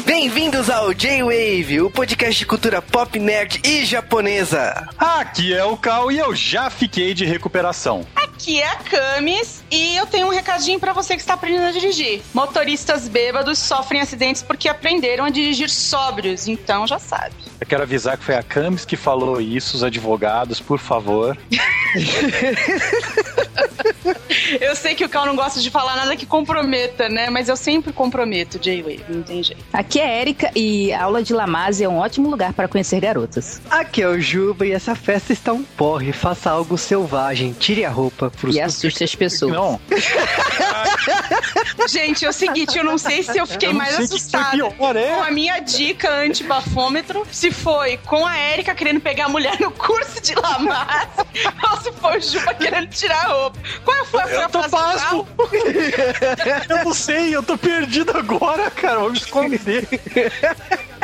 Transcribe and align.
Bem-vindos 0.00 0.70
ao 0.70 0.94
J-Wave, 0.94 1.82
o 1.82 1.90
podcast 1.90 2.38
de 2.38 2.46
cultura 2.46 2.80
pop, 2.80 3.18
nerd 3.18 3.60
e 3.62 3.84
japonesa. 3.84 4.88
Aqui 4.96 5.52
é 5.52 5.62
o 5.64 5.76
Cal 5.76 6.10
e 6.10 6.18
eu 6.18 6.34
já 6.34 6.70
fiquei 6.70 7.12
de 7.12 7.26
recuperação. 7.26 8.04
Aqui 8.16 8.60
é 8.60 8.66
a 8.66 8.76
Camis 8.76 9.62
e 9.70 9.94
eu 9.94 10.06
tenho 10.06 10.26
um 10.26 10.30
recadinho 10.30 10.80
para 10.80 10.94
você 10.94 11.14
que 11.14 11.20
está 11.20 11.34
aprendendo 11.34 11.66
a 11.66 11.70
dirigir. 11.70 12.22
Motoristas 12.32 13.06
bêbados 13.06 13.58
sofrem 13.58 14.00
acidentes 14.00 14.42
porque 14.42 14.68
aprenderam 14.68 15.26
a 15.26 15.30
dirigir 15.30 15.68
sóbrios, 15.68 16.48
então 16.48 16.86
já 16.86 16.98
sabe. 16.98 17.34
Eu 17.62 17.66
quero 17.66 17.84
avisar 17.84 18.18
que 18.18 18.24
foi 18.24 18.34
a 18.34 18.42
Camis 18.42 18.84
que 18.84 18.96
falou 18.96 19.40
isso, 19.40 19.76
os 19.76 19.84
advogados, 19.84 20.58
por 20.58 20.80
favor. 20.80 21.38
eu 24.60 24.74
sei 24.74 24.96
que 24.96 25.04
o 25.04 25.08
Cal 25.08 25.26
não 25.26 25.36
gosta 25.36 25.60
de 25.60 25.70
falar 25.70 25.94
nada 25.94 26.16
que 26.16 26.26
comprometa, 26.26 27.08
né? 27.08 27.30
Mas 27.30 27.48
eu 27.48 27.56
sempre 27.56 27.92
comprometo, 27.92 28.58
J-Wave, 28.58 29.04
não 29.08 29.22
tem 29.22 29.44
jeito. 29.44 29.64
Aqui 29.72 30.00
é 30.00 30.06
a 30.06 30.20
Erika 30.20 30.50
e 30.56 30.92
a 30.92 31.04
aula 31.04 31.22
de 31.22 31.32
Lamase 31.32 31.84
é 31.84 31.88
um 31.88 31.98
ótimo 31.98 32.28
lugar 32.28 32.52
para 32.52 32.66
conhecer 32.66 32.98
garotas. 32.98 33.62
Aqui 33.70 34.02
é 34.02 34.08
o 34.08 34.20
Juba 34.20 34.66
e 34.66 34.72
essa 34.72 34.96
festa 34.96 35.32
está 35.32 35.52
um 35.52 35.62
porre. 35.62 36.12
Faça 36.12 36.50
algo 36.50 36.76
selvagem, 36.76 37.52
tire 37.52 37.84
a 37.84 37.90
roupa. 37.90 38.32
E 38.52 38.60
assuste 38.60 39.04
as 39.04 39.14
pessoas. 39.14 39.52
Não. 39.52 39.80
Gente, 41.88 42.24
é 42.24 42.28
o 42.28 42.32
seguinte, 42.32 42.76
eu 42.76 42.84
não 42.84 42.98
sei 42.98 43.22
se 43.22 43.38
eu 43.38 43.46
fiquei 43.46 43.70
Eu 43.70 43.74
mais 43.74 43.96
que 43.96 44.02
assustada 44.02 44.50
pior, 44.50 44.96
é? 44.96 45.14
com 45.14 45.22
a 45.22 45.30
minha 45.30 45.60
dica 45.60 46.10
anti-bafômetro, 46.10 47.24
se 47.30 47.51
foi 47.52 47.96
com 47.98 48.26
a 48.26 48.36
Erika 48.38 48.74
querendo 48.74 49.00
pegar 49.00 49.26
a 49.26 49.28
mulher 49.28 49.60
no 49.60 49.70
curso 49.70 50.20
de 50.20 50.34
Lamas, 50.34 51.08
ou 51.70 51.80
se 51.80 51.92
foi 51.92 52.18
o 52.18 52.20
Juba 52.20 52.54
querendo 52.54 52.88
tirar 52.88 53.26
a 53.26 53.28
roupa. 53.28 53.58
Qual 53.84 54.04
foi 54.06 54.22
a, 54.22 54.26
Eu 54.26 54.48
tô 54.48 54.68
pasmo. 54.68 55.28
Eu 56.68 56.84
não 56.84 56.94
sei, 56.94 57.34
eu 57.34 57.42
tô 57.42 57.56
perdido 57.58 58.16
agora, 58.16 58.70
cara. 58.70 59.00
Me 59.08 59.16
esconder. 59.16 59.86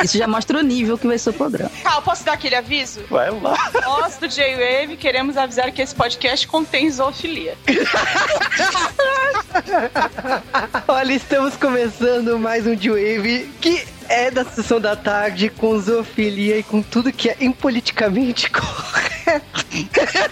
Isso 0.03 0.17
já 0.17 0.27
mostra 0.27 0.59
o 0.59 0.61
nível 0.61 0.97
que 0.97 1.07
vai 1.07 1.17
ser 1.17 1.31
o 1.31 1.33
programa. 1.33 1.71
Cal, 1.83 2.01
posso 2.01 2.23
dar 2.23 2.33
aquele 2.33 2.55
aviso? 2.55 3.01
Vai 3.09 3.29
lá. 3.31 3.57
Nós 3.83 4.17
do 4.17 4.27
J-Wave 4.27 4.95
queremos 4.97 5.37
avisar 5.37 5.71
que 5.71 5.81
esse 5.81 5.93
podcast 5.93 6.47
contém 6.47 6.89
zoofilia. 6.89 7.55
Olha, 10.87 11.13
estamos 11.13 11.55
começando 11.57 12.39
mais 12.39 12.65
um 12.65 12.75
J-Wave 12.75 13.51
que 13.59 13.85
é 14.09 14.31
da 14.31 14.43
sessão 14.43 14.81
da 14.81 14.95
tarde 14.95 15.49
com 15.49 15.79
zoofilia 15.79 16.57
e 16.57 16.63
com 16.63 16.81
tudo 16.81 17.13
que 17.13 17.29
é 17.29 17.37
impoliticamente 17.39 18.49
correto. 18.51 19.65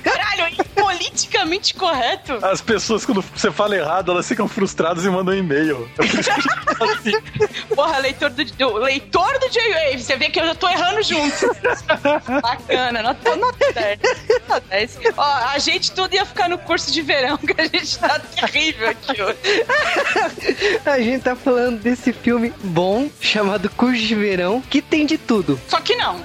Caralho, 0.03 0.55
politicamente 0.97 1.73
correto? 1.75 2.33
As 2.45 2.61
pessoas, 2.61 3.05
quando 3.05 3.21
você 3.21 3.51
fala 3.51 3.75
errado, 3.75 4.11
elas 4.11 4.27
ficam 4.27 4.47
frustradas 4.47 5.05
e 5.05 5.09
mandam 5.09 5.33
e-mail. 5.35 5.89
É 5.97 6.05
por 6.07 6.19
isso 6.19 6.23
que 6.23 6.31
a 6.31 6.35
gente 6.41 6.77
fala 6.77 6.93
assim. 6.93 7.11
Porra, 7.75 7.97
leitor 7.99 8.29
do, 8.31 8.43
do- 8.45 8.77
leitor 8.77 9.39
do 9.39 9.49
J-Wave, 9.49 10.03
você 10.03 10.15
vê 10.17 10.29
que 10.29 10.39
eu 10.39 10.45
já 10.47 10.55
tô 10.55 10.67
errando 10.67 11.01
junto. 11.03 11.55
Bacana, 12.41 13.01
nota, 13.03 13.35
nota 13.35 13.73
10. 13.73 13.99
Nota 14.47 14.63
10. 14.69 14.99
Ó, 15.15 15.23
a 15.23 15.57
gente 15.59 15.91
tudo 15.91 16.13
ia 16.13 16.25
ficar 16.25 16.49
no 16.49 16.57
curso 16.57 16.91
de 16.91 17.01
verão, 17.01 17.37
que 17.37 17.59
a 17.59 17.65
gente 17.67 17.97
tá 17.99 18.19
terrível 18.19 18.89
aqui 18.89 19.21
hoje. 19.21 19.37
A 20.85 20.99
gente 20.99 21.23
tá 21.23 21.35
falando 21.35 21.79
desse 21.79 22.11
filme 22.13 22.51
bom 22.63 23.09
chamado 23.19 23.69
Curso 23.69 24.01
de 24.01 24.15
Verão 24.15 24.61
que 24.61 24.81
tem 24.81 25.05
de 25.05 25.17
tudo. 25.17 25.59
Só 25.67 25.79
que 25.81 25.95
não. 25.95 26.21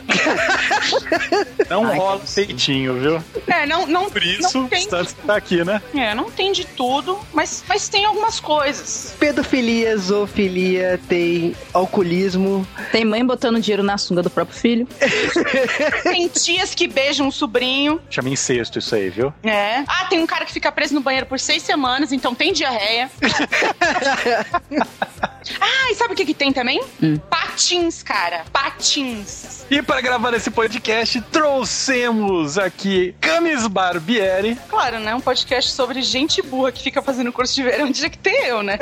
Não 1.68 1.86
Ai, 1.86 1.96
rola 1.96 2.20
peitinho, 2.34 2.94
viu? 2.98 3.22
É, 3.46 3.66
não, 3.66 3.86
não, 3.86 4.10
Por 4.10 4.22
isso, 4.22 4.58
não 4.61 4.61
tem, 4.68 4.80
Stanley 4.80 5.08
tá 5.26 5.36
aqui, 5.36 5.64
né? 5.64 5.80
é, 5.94 6.14
não 6.14 6.30
tem 6.30 6.52
de 6.52 6.66
tudo, 6.66 7.18
mas, 7.32 7.64
mas 7.68 7.88
tem 7.88 8.04
algumas 8.04 8.40
coisas. 8.40 9.14
Pedofilia, 9.18 9.96
zoofilia, 9.96 11.00
tem 11.08 11.54
alcoolismo. 11.72 12.66
Tem 12.90 13.04
mãe 13.04 13.24
botando 13.24 13.60
dinheiro 13.60 13.82
na 13.82 13.98
sunga 13.98 14.22
do 14.22 14.30
próprio 14.30 14.56
filho. 14.56 14.88
Tem 16.02 16.28
tias 16.28 16.74
que 16.74 16.86
beijam 16.86 17.26
um 17.26 17.30
sobrinho. 17.30 18.00
Chama 18.10 18.28
incesto 18.28 18.78
isso 18.78 18.94
aí, 18.94 19.08
viu? 19.08 19.32
É. 19.42 19.84
Ah, 19.86 20.06
tem 20.08 20.20
um 20.20 20.26
cara 20.26 20.44
que 20.44 20.52
fica 20.52 20.70
preso 20.70 20.94
no 20.94 21.00
banheiro 21.00 21.26
por 21.26 21.38
seis 21.38 21.62
semanas, 21.62 22.12
então 22.12 22.34
tem 22.34 22.52
diarreia. 22.52 23.10
ah, 25.60 25.90
e 25.90 25.94
sabe 25.94 26.14
o 26.14 26.16
que, 26.16 26.24
que 26.24 26.34
tem 26.34 26.52
também? 26.52 26.82
Hum. 27.02 27.16
Patins, 27.30 28.02
cara. 28.02 28.44
Patins. 28.52 29.64
E 29.70 29.82
para 29.82 30.00
gravar 30.00 30.34
esse 30.34 30.50
podcast, 30.50 31.20
trouxemos 31.32 32.58
aqui 32.58 33.14
Camis 33.20 33.66
Barbieri. 33.66 34.58
Claro, 34.68 35.00
né? 35.00 35.14
Um 35.14 35.20
podcast 35.20 35.70
sobre 35.70 36.02
gente 36.02 36.42
burra 36.42 36.72
que 36.72 36.82
fica 36.82 37.00
fazendo 37.02 37.32
curso 37.32 37.54
de 37.54 37.62
verão, 37.62 37.90
tinha 37.92 38.10
que 38.10 38.18
ter 38.18 38.48
eu, 38.48 38.62
né? 38.62 38.78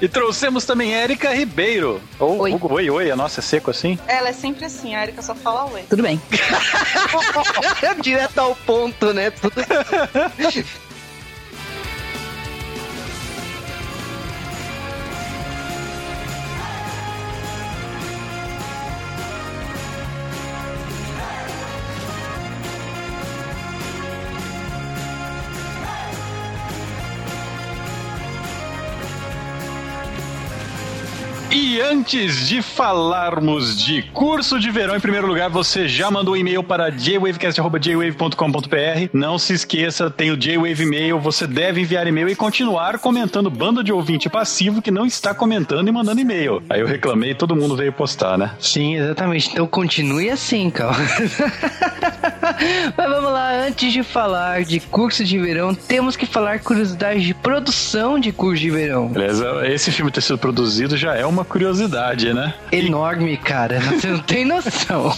E 0.00 0.08
trouxemos 0.08 0.64
também 0.64 0.94
Érica 0.94 1.32
Ribeiro. 1.34 2.00
Ou, 2.18 2.38
Oi. 2.40 2.52
Hugo, 2.52 2.74
oi, 2.74 2.88
oi, 2.88 3.10
a 3.10 3.16
nossa 3.16 3.40
é 3.40 3.42
seco 3.42 3.70
assim? 3.70 3.98
Ela 4.06 4.30
é 4.30 4.32
sempre 4.32 4.64
assim, 4.64 4.94
a 4.94 5.02
Erika 5.02 5.20
só 5.20 5.34
fala 5.34 5.70
oi. 5.70 5.84
Tudo 5.88 6.02
bem. 6.02 6.20
Direto 8.00 8.38
ao 8.38 8.54
ponto, 8.56 9.12
né? 9.12 9.30
Tudo 9.30 9.54
E 31.70 31.80
antes 31.80 32.48
de 32.48 32.60
falarmos 32.62 33.78
de 33.78 34.02
curso 34.02 34.58
de 34.58 34.72
verão, 34.72 34.96
em 34.96 35.00
primeiro 35.00 35.28
lugar, 35.28 35.48
você 35.48 35.86
já 35.86 36.10
mandou 36.10 36.34
um 36.34 36.36
e-mail 36.36 36.64
para 36.64 36.90
jwavecast.jwave.com.br. 36.90 39.08
Não 39.12 39.38
se 39.38 39.52
esqueça, 39.52 40.10
tem 40.10 40.32
o 40.32 40.34
Jwave 40.34 40.84
Mail. 40.84 41.20
Você 41.20 41.46
deve 41.46 41.82
enviar 41.82 42.08
e-mail 42.08 42.28
e 42.28 42.34
continuar 42.34 42.98
comentando 42.98 43.48
banda 43.48 43.84
de 43.84 43.92
ouvinte 43.92 44.28
passivo 44.28 44.82
que 44.82 44.90
não 44.90 45.06
está 45.06 45.32
comentando 45.32 45.86
e 45.86 45.92
mandando 45.92 46.20
e-mail. 46.20 46.60
Aí 46.68 46.80
eu 46.80 46.88
reclamei 46.88 47.30
e 47.30 47.36
todo 47.36 47.54
mundo 47.54 47.76
veio 47.76 47.92
postar, 47.92 48.36
né? 48.36 48.50
Sim, 48.58 48.96
exatamente. 48.96 49.50
Então 49.52 49.64
continue 49.64 50.28
assim, 50.28 50.70
calma. 50.70 50.98
Mas 52.96 53.08
vamos 53.08 53.32
lá, 53.32 53.66
antes 53.66 53.92
de 53.92 54.02
falar 54.02 54.64
de 54.64 54.80
curso 54.80 55.24
de 55.24 55.38
verão, 55.38 55.72
temos 55.72 56.16
que 56.16 56.26
falar 56.26 56.58
curiosidades 56.58 57.22
de 57.22 57.32
produção 57.32 58.18
de 58.18 58.32
curso 58.32 58.60
de 58.60 58.70
verão. 58.70 59.06
Beleza? 59.06 59.64
Esse 59.68 59.92
filme 59.92 60.10
ter 60.10 60.20
sido 60.20 60.36
produzido 60.36 60.96
já 60.96 61.14
é 61.14 61.24
uma 61.24 61.44
curiosidade, 61.44 61.59
né? 62.34 62.54
Enorme, 62.72 63.36
cara. 63.36 63.80
Você 63.92 64.08
não 64.08 64.18
tem 64.20 64.44
noção. 64.44 65.14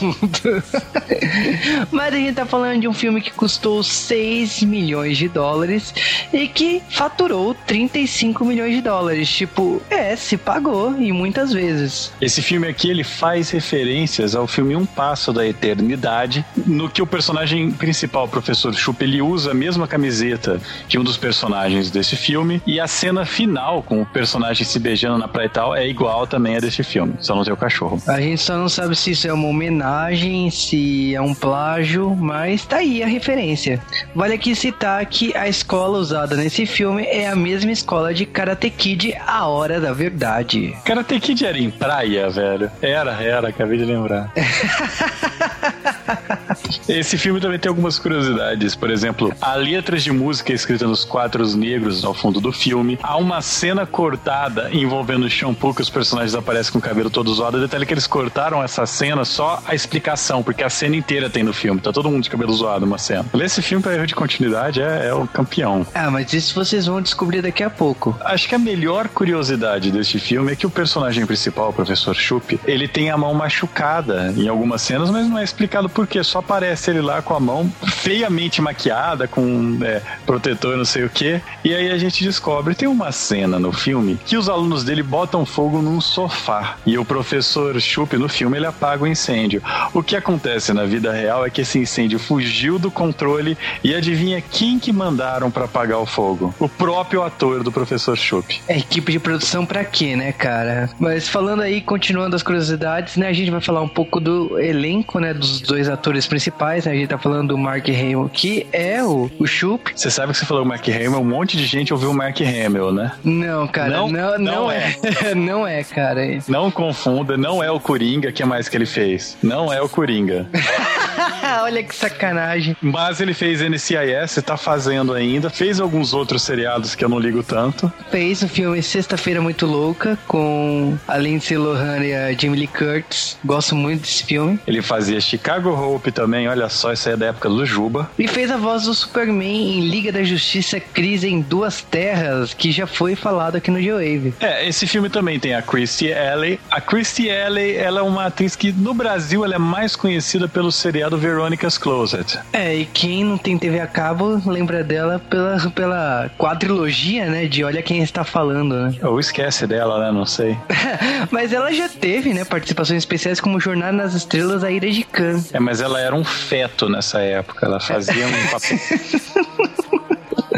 Mas 1.91 2.15
a 2.15 2.17
gente 2.17 2.35
tá 2.35 2.47
falando 2.47 2.81
de 2.81 2.89
um 2.89 2.93
filme 2.93 3.21
que 3.21 3.31
custou 3.31 3.83
6 3.83 4.63
milhões 4.63 5.17
de 5.17 5.29
dólares 5.29 5.95
e 6.33 6.49
que 6.49 6.83
faturou 6.91 7.55
35 7.67 8.45
milhões 8.45 8.75
de 8.75 8.81
dólares. 8.81 9.31
Tipo, 9.31 9.81
é, 9.89 10.17
se 10.17 10.37
pagou 10.37 10.97
e 10.99 11.13
muitas 11.13 11.53
vezes. 11.53 12.13
Esse 12.21 12.43
filme 12.43 12.67
aqui 12.67 12.91
ele 12.91 13.05
faz 13.05 13.51
referências 13.51 14.35
ao 14.35 14.47
filme 14.47 14.75
Um 14.75 14.85
Passo 14.85 15.33
da 15.33 15.47
Eternidade, 15.47 16.45
no 16.67 16.89
que 16.89 17.01
o 17.01 17.07
personagem 17.07 17.71
principal, 17.71 18.25
o 18.25 18.29
professor 18.29 18.75
Chup, 18.75 19.03
ele 19.03 19.23
usa 19.23 19.53
a 19.53 19.55
mesma 19.55 19.87
camiseta 19.87 20.61
que 20.89 20.99
um 20.99 21.05
dos 21.05 21.17
personagens 21.17 21.91
desse 21.91 22.17
filme 22.17 22.61
e 22.67 22.81
a 22.81 22.87
cena 22.87 23.25
final 23.25 23.83
com 23.83 24.03
o 24.03 24.07
personagem 24.07 24.65
se 24.65 24.79
beijando 24.79 25.19
na 25.19 25.29
praia 25.29 25.47
e 25.47 25.51
tal 25.51 25.75
é 25.75 25.87
igual 25.87 26.27
também 26.33 26.57
a 26.57 26.61
desse 26.61 26.83
filme, 26.83 27.15
só 27.21 27.35
não 27.35 27.45
tem 27.45 27.53
o 27.53 27.57
cachorro. 27.57 28.03
A 28.07 28.19
gente 28.19 28.41
só 28.41 28.57
não 28.57 28.69
sabe 28.69 28.97
se 28.97 29.11
isso 29.11 29.29
é 29.29 29.33
uma 29.33 29.49
homenagem, 29.49 30.51
se 30.51 31.15
é 31.15 31.21
um 31.21 31.35
plágio, 31.35 32.17
mas 32.17 32.65
tá 32.65 32.79
aí 32.79 33.03
a 33.03 33.07
referência. 33.07 33.79
Vale 34.15 34.33
aqui 34.33 34.57
citar 34.57 35.05
que 35.05 35.37
a 35.37 35.47
escola 35.47 35.99
usada 35.99 36.35
nesse 36.35 36.65
filme 36.65 37.05
é 37.05 37.29
a 37.29 37.37
mesma 37.37 37.71
escola 37.71 38.15
de 38.15 38.25
Karate 38.25 38.71
Kid 38.71 39.15
A 39.27 39.47
Hora 39.47 39.79
da 39.79 39.93
Verdade. 39.93 40.75
Karate 40.87 41.21
Kid 41.21 41.45
era 41.45 41.59
em 41.59 41.71
praia, 41.71 42.31
velho. 42.31 42.71
Era, 42.81 43.23
era, 43.23 43.49
acabei 43.49 43.77
de 43.77 43.85
lembrar. 43.85 44.33
Esse 46.89 47.19
filme 47.19 47.41
também 47.41 47.59
tem 47.59 47.69
algumas 47.69 47.99
curiosidades. 47.99 48.75
Por 48.75 48.91
exemplo, 48.91 49.33
há 49.41 49.55
letras 49.55 50.03
de 50.03 50.13
música 50.13 50.53
escrita 50.53 50.87
nos 50.87 51.05
quadros 51.05 51.55
negros 51.55 52.05
ao 52.05 52.15
fundo 52.15 52.41
do 52.41 52.53
filme. 52.53 52.99
Há 53.03 53.17
uma 53.17 53.41
cena 53.43 53.87
cortada 53.87 54.71
envolvendo 54.73 55.25
o 55.25 55.31
shampoo 55.31 55.75
que 55.75 55.83
os 55.83 55.91
personagens 55.91 56.35
aparecem 56.35 56.73
com 56.73 56.79
o 56.79 56.83
cabelo 56.83 57.11
todo 57.11 57.33
zoado. 57.35 57.61
Detalhe 57.61 57.87
que 57.87 57.95
eles 57.95 58.07
cortaram 58.07 58.63
essa 58.63 58.87
cena 58.87 59.25
só 59.25 59.63
a 59.67 59.75
explicação, 59.75 60.43
porque 60.43 60.63
a 60.63 60.71
cena 60.71 60.97
inteira 60.97 61.29
tem 61.29 61.43
no 61.43 61.53
filme. 61.53 61.81
Tá 61.81 61.93
todo 61.93 62.11
mundo 62.11 62.23
de 62.23 62.31
cabelo 62.31 62.53
zoado 62.53 62.87
numa 62.87 62.99
cena. 62.99 63.25
Esse 63.35 63.61
filme, 63.61 63.83
pra 63.83 63.95
erro 63.95 64.07
de 64.07 64.15
continuidade, 64.15 64.81
é, 64.81 65.09
é 65.09 65.15
o 65.15 65.27
campeão. 65.27 65.87
Ah, 65.95 66.11
mas 66.11 66.33
isso 66.33 66.55
vocês 66.55 66.87
vão 66.87 67.03
descobrir 67.03 67.43
daqui 67.43 67.63
a 67.63 67.71
pouco. 67.71 68.17
Acho 68.21 68.49
que 68.49 68.55
a 68.55 68.59
melhor 68.59 69.09
curiosidade 69.09 69.91
deste 69.91 70.19
filme 70.19 70.53
é 70.53 70.57
que 70.57 70.67
o 70.67 70.71
personagem 70.71 71.27
principal, 71.27 71.71
o 71.71 71.73
professor 71.73 72.15
Chup, 72.15 72.59
ele 72.65 72.89
tem 72.89 73.11
a 73.11 73.17
mão 73.17 73.35
machucada 73.35 74.33
em 74.37 74.49
algumas 74.49 74.83
cenas, 74.83 75.11
mas 75.11 75.29
não 75.29 75.39
é 75.39 75.45
explicado 75.45 75.89
por 75.89 76.07
quê, 76.07 76.23
só 76.23 76.39
aparece 76.39 76.62
aparece 76.63 76.91
ele 76.93 77.01
lá 77.01 77.21
com 77.21 77.35
a 77.35 77.41
mão 77.41 77.69
feiamente 77.85 78.63
maquiada, 78.63 79.27
com 79.27 79.79
é, 79.83 80.01
protetor, 80.25 80.77
não 80.77 80.85
sei 80.85 81.05
o 81.05 81.11
que. 81.11 81.41
E 81.65 81.75
aí 81.75 81.91
a 81.91 81.99
gente 81.99 82.23
descobre, 82.23 82.75
tem 82.75 82.89
uma 82.89 83.11
cena 83.11 83.59
no 83.59 83.73
filme 83.73 84.19
que 84.25 84.37
os 84.37 84.49
alunos 84.49 84.85
dele 84.85 85.03
botam 85.03 85.45
fogo 85.45 85.83
num 85.83 86.01
sofá. 86.01 86.77
E 86.87 86.97
o 86.97 87.05
professor 87.05 87.81
Chup, 87.81 88.17
no 88.17 88.29
filme, 88.29 88.59
ele 88.59 88.67
apaga 88.67 89.03
o 89.03 89.07
incêndio. 89.09 89.61
O 89.93 90.03
que 90.05 90.15
acontece 90.15 90.73
na 90.73 90.85
vida 90.85 91.13
real 91.13 91.45
é 91.45 91.51
que 91.51 91.63
esse 91.63 91.81
incêndio 91.81 92.21
fugiu 92.21 92.79
do 92.79 92.91
controle 92.91 93.59
e 93.83 93.93
adivinha 93.93 94.41
quem 94.41 94.79
que 94.79 94.93
mandaram 94.93 95.51
para 95.51 95.65
apagar 95.65 95.99
o 95.99 96.07
fogo? 96.07 96.55
O 96.61 96.69
próprio 96.69 97.25
ator 97.25 97.65
do 97.65 97.73
professor 97.73 98.17
Chup. 98.17 98.63
É 98.69 98.79
equipe 98.79 99.11
de 99.11 99.19
produção 99.19 99.67
pra 99.67 99.85
quê, 99.85 100.15
né, 100.15 100.31
cara? 100.31 100.89
Mas 100.99 101.29
falando 101.29 101.63
aí, 101.63 101.81
continuando 101.81 102.37
as 102.37 102.43
curiosidades, 102.43 103.17
né, 103.17 103.29
a 103.29 103.33
gente 103.33 103.51
vai 103.51 103.61
falar 103.61 103.83
um 103.83 103.89
pouco 103.89 104.21
do 104.21 104.61
elenco, 104.61 105.19
né, 105.19 105.35
dos 105.35 105.61
dois 105.61 105.89
atores 105.89 106.27
principais, 106.27 106.42
né, 106.51 106.93
a 106.93 106.95
gente 106.95 107.09
tá 107.09 107.19
falando 107.19 107.49
do 107.49 107.59
Mark 107.59 107.89
Hamill, 107.89 108.31
que 108.33 108.67
é 108.73 109.03
o, 109.03 109.31
o 109.39 109.47
Chup. 109.47 109.93
Você 109.95 110.11
sabe 110.11 110.33
que 110.33 110.39
você 110.39 110.47
falou 110.47 110.63
o 110.63 110.67
Mark 110.67 110.87
Hamill, 110.89 111.21
um 111.21 111.25
monte 111.25 111.57
de 111.57 111.67
gente 111.67 111.93
ouviu 111.93 112.11
o 112.11 112.15
Mark 112.15 112.41
Hamill, 112.41 112.93
né? 112.93 113.13
Não, 113.25 113.67
cara, 113.69 113.91
não, 113.91 114.09
não, 114.09 114.39
não, 114.39 114.39
não 114.39 114.71
é. 114.71 114.97
é. 115.25 115.35
não 115.35 115.67
é, 115.67 115.85
cara. 115.85 116.23
Não 116.49 116.71
confunda, 116.71 117.37
não 117.37 117.63
é 117.63 117.71
o 117.71 117.79
Coringa, 117.79 118.33
que 118.33 118.43
é 118.43 118.47
mais 118.47 118.69
que 118.69 118.77
ele 118.77 118.87
fez. 118.87 119.37
Não 119.43 119.73
é 119.73 119.81
o 119.81 119.89
Coringa. 119.89 120.47
Olha 121.63 121.83
que 121.83 121.95
sacanagem. 121.95 122.77
Mas 122.81 123.21
ele 123.21 123.35
fez 123.35 123.61
NCIS, 123.61 124.43
tá 124.45 124.57
fazendo 124.57 125.13
ainda. 125.13 125.51
Fez 125.51 125.81
alguns 125.81 126.15
outros 126.15 126.43
seriados 126.43 126.95
que 126.95 127.05
eu 127.05 127.09
não 127.09 127.19
ligo 127.19 127.43
tanto. 127.43 127.93
Fez 128.11 128.43
o 128.43 128.49
filme 128.49 128.83
Sexta-feira 128.83 129.41
Muito 129.41 129.67
Louca 129.67 130.19
com 130.27 130.97
a 131.07 131.19
Lindsay 131.19 131.57
Lohan 131.57 131.99
e 131.99 132.15
a 132.15 132.33
Jamie 132.33 132.61
Lee 132.61 132.67
Curtis. 132.67 133.39
Gosto 133.45 133.75
muito 133.75 134.03
desse 134.03 134.25
filme. 134.25 134.59
Ele 134.67 134.83
fazia 134.83 135.21
Chicago 135.21 135.71
Hope 135.71 136.11
também, 136.11 136.32
olha 136.49 136.69
só, 136.69 136.93
isso 136.93 137.09
aí 137.09 137.15
é 137.15 137.17
da 137.17 137.27
época 137.27 137.49
do 137.49 137.65
Juba. 137.65 138.11
E 138.19 138.27
fez 138.27 138.51
a 138.51 138.57
voz 138.57 138.85
do 138.85 138.95
Superman 138.95 139.79
em 139.79 139.89
Liga 139.89 140.13
da 140.13 140.23
Justiça 140.23 140.81
Crise 140.81 141.29
em 141.29 141.41
Duas 141.41 141.83
Terras, 141.83 142.55
que 142.55 142.73
já 142.73 142.87
foi 142.87 143.15
falado 143.15 143.57
aqui 143.57 143.71
no 143.71 143.81
G-Wave. 143.81 144.35
É, 144.41 144.67
esse 144.67 144.87
filme 144.87 145.09
também 145.09 145.39
tem 145.39 145.55
a 145.55 145.63
Christy 145.63 146.13
Alley. 146.13 146.59
A 146.71 146.81
Christy 146.81 147.31
Alley, 147.31 147.77
ela 147.77 148.01
é 148.01 148.03
uma 148.03 148.27
atriz 148.27 148.57
que 148.57 148.73
no 148.73 148.95
Brasil 148.95 149.45
ela 149.45 149.55
é 149.55 149.59
mais 149.59 149.97
conhecida 149.97 150.49
pelo 150.49 150.73
seriado 150.73 151.19
Veronica's 151.19 151.79
Closet. 151.79 152.39
É, 152.53 152.75
e 152.75 152.87
quem 152.87 153.25
não 153.25 153.39
tem 153.39 153.59
TV 153.59 153.81
a 153.81 153.87
cabo 153.87 154.41
lembra 154.47 154.83
dela 154.83 155.19
pela, 155.19 155.59
pela 155.71 156.31
quadrilogia, 156.39 157.27
né? 157.27 157.47
De 157.47 157.65
Olha 157.65 157.83
Quem 157.83 158.03
Está 158.03 158.25
Falando, 158.25 158.75
né? 158.75 158.95
Ou 159.03 159.21
esquece 159.21 159.67
dela, 159.67 159.99
né? 159.99 160.13
Não 160.13 160.27
sei. 160.27 160.57
mas 161.31 161.53
ela 161.53 161.73
já 161.73 161.89
teve, 161.89 162.33
né? 162.33 162.45
Participações 162.45 162.99
especiais 162.99 163.41
como 163.41 163.61
Jornada 163.61 163.93
nas 163.93 164.15
Estrelas, 164.15 164.65
a 164.65 164.71
Ira 164.71 164.91
de 164.91 165.05
Khan. 165.05 165.43
É, 165.53 165.61
mas 165.61 165.81
ela 165.81 166.01
era 166.01 166.15
um 166.15 166.22
feto 166.25 166.89
nessa 166.89 167.21
época. 167.21 167.67
Ela 167.67 167.81
fazia 167.81 168.27
um 168.27 168.47
papel. 168.51 168.79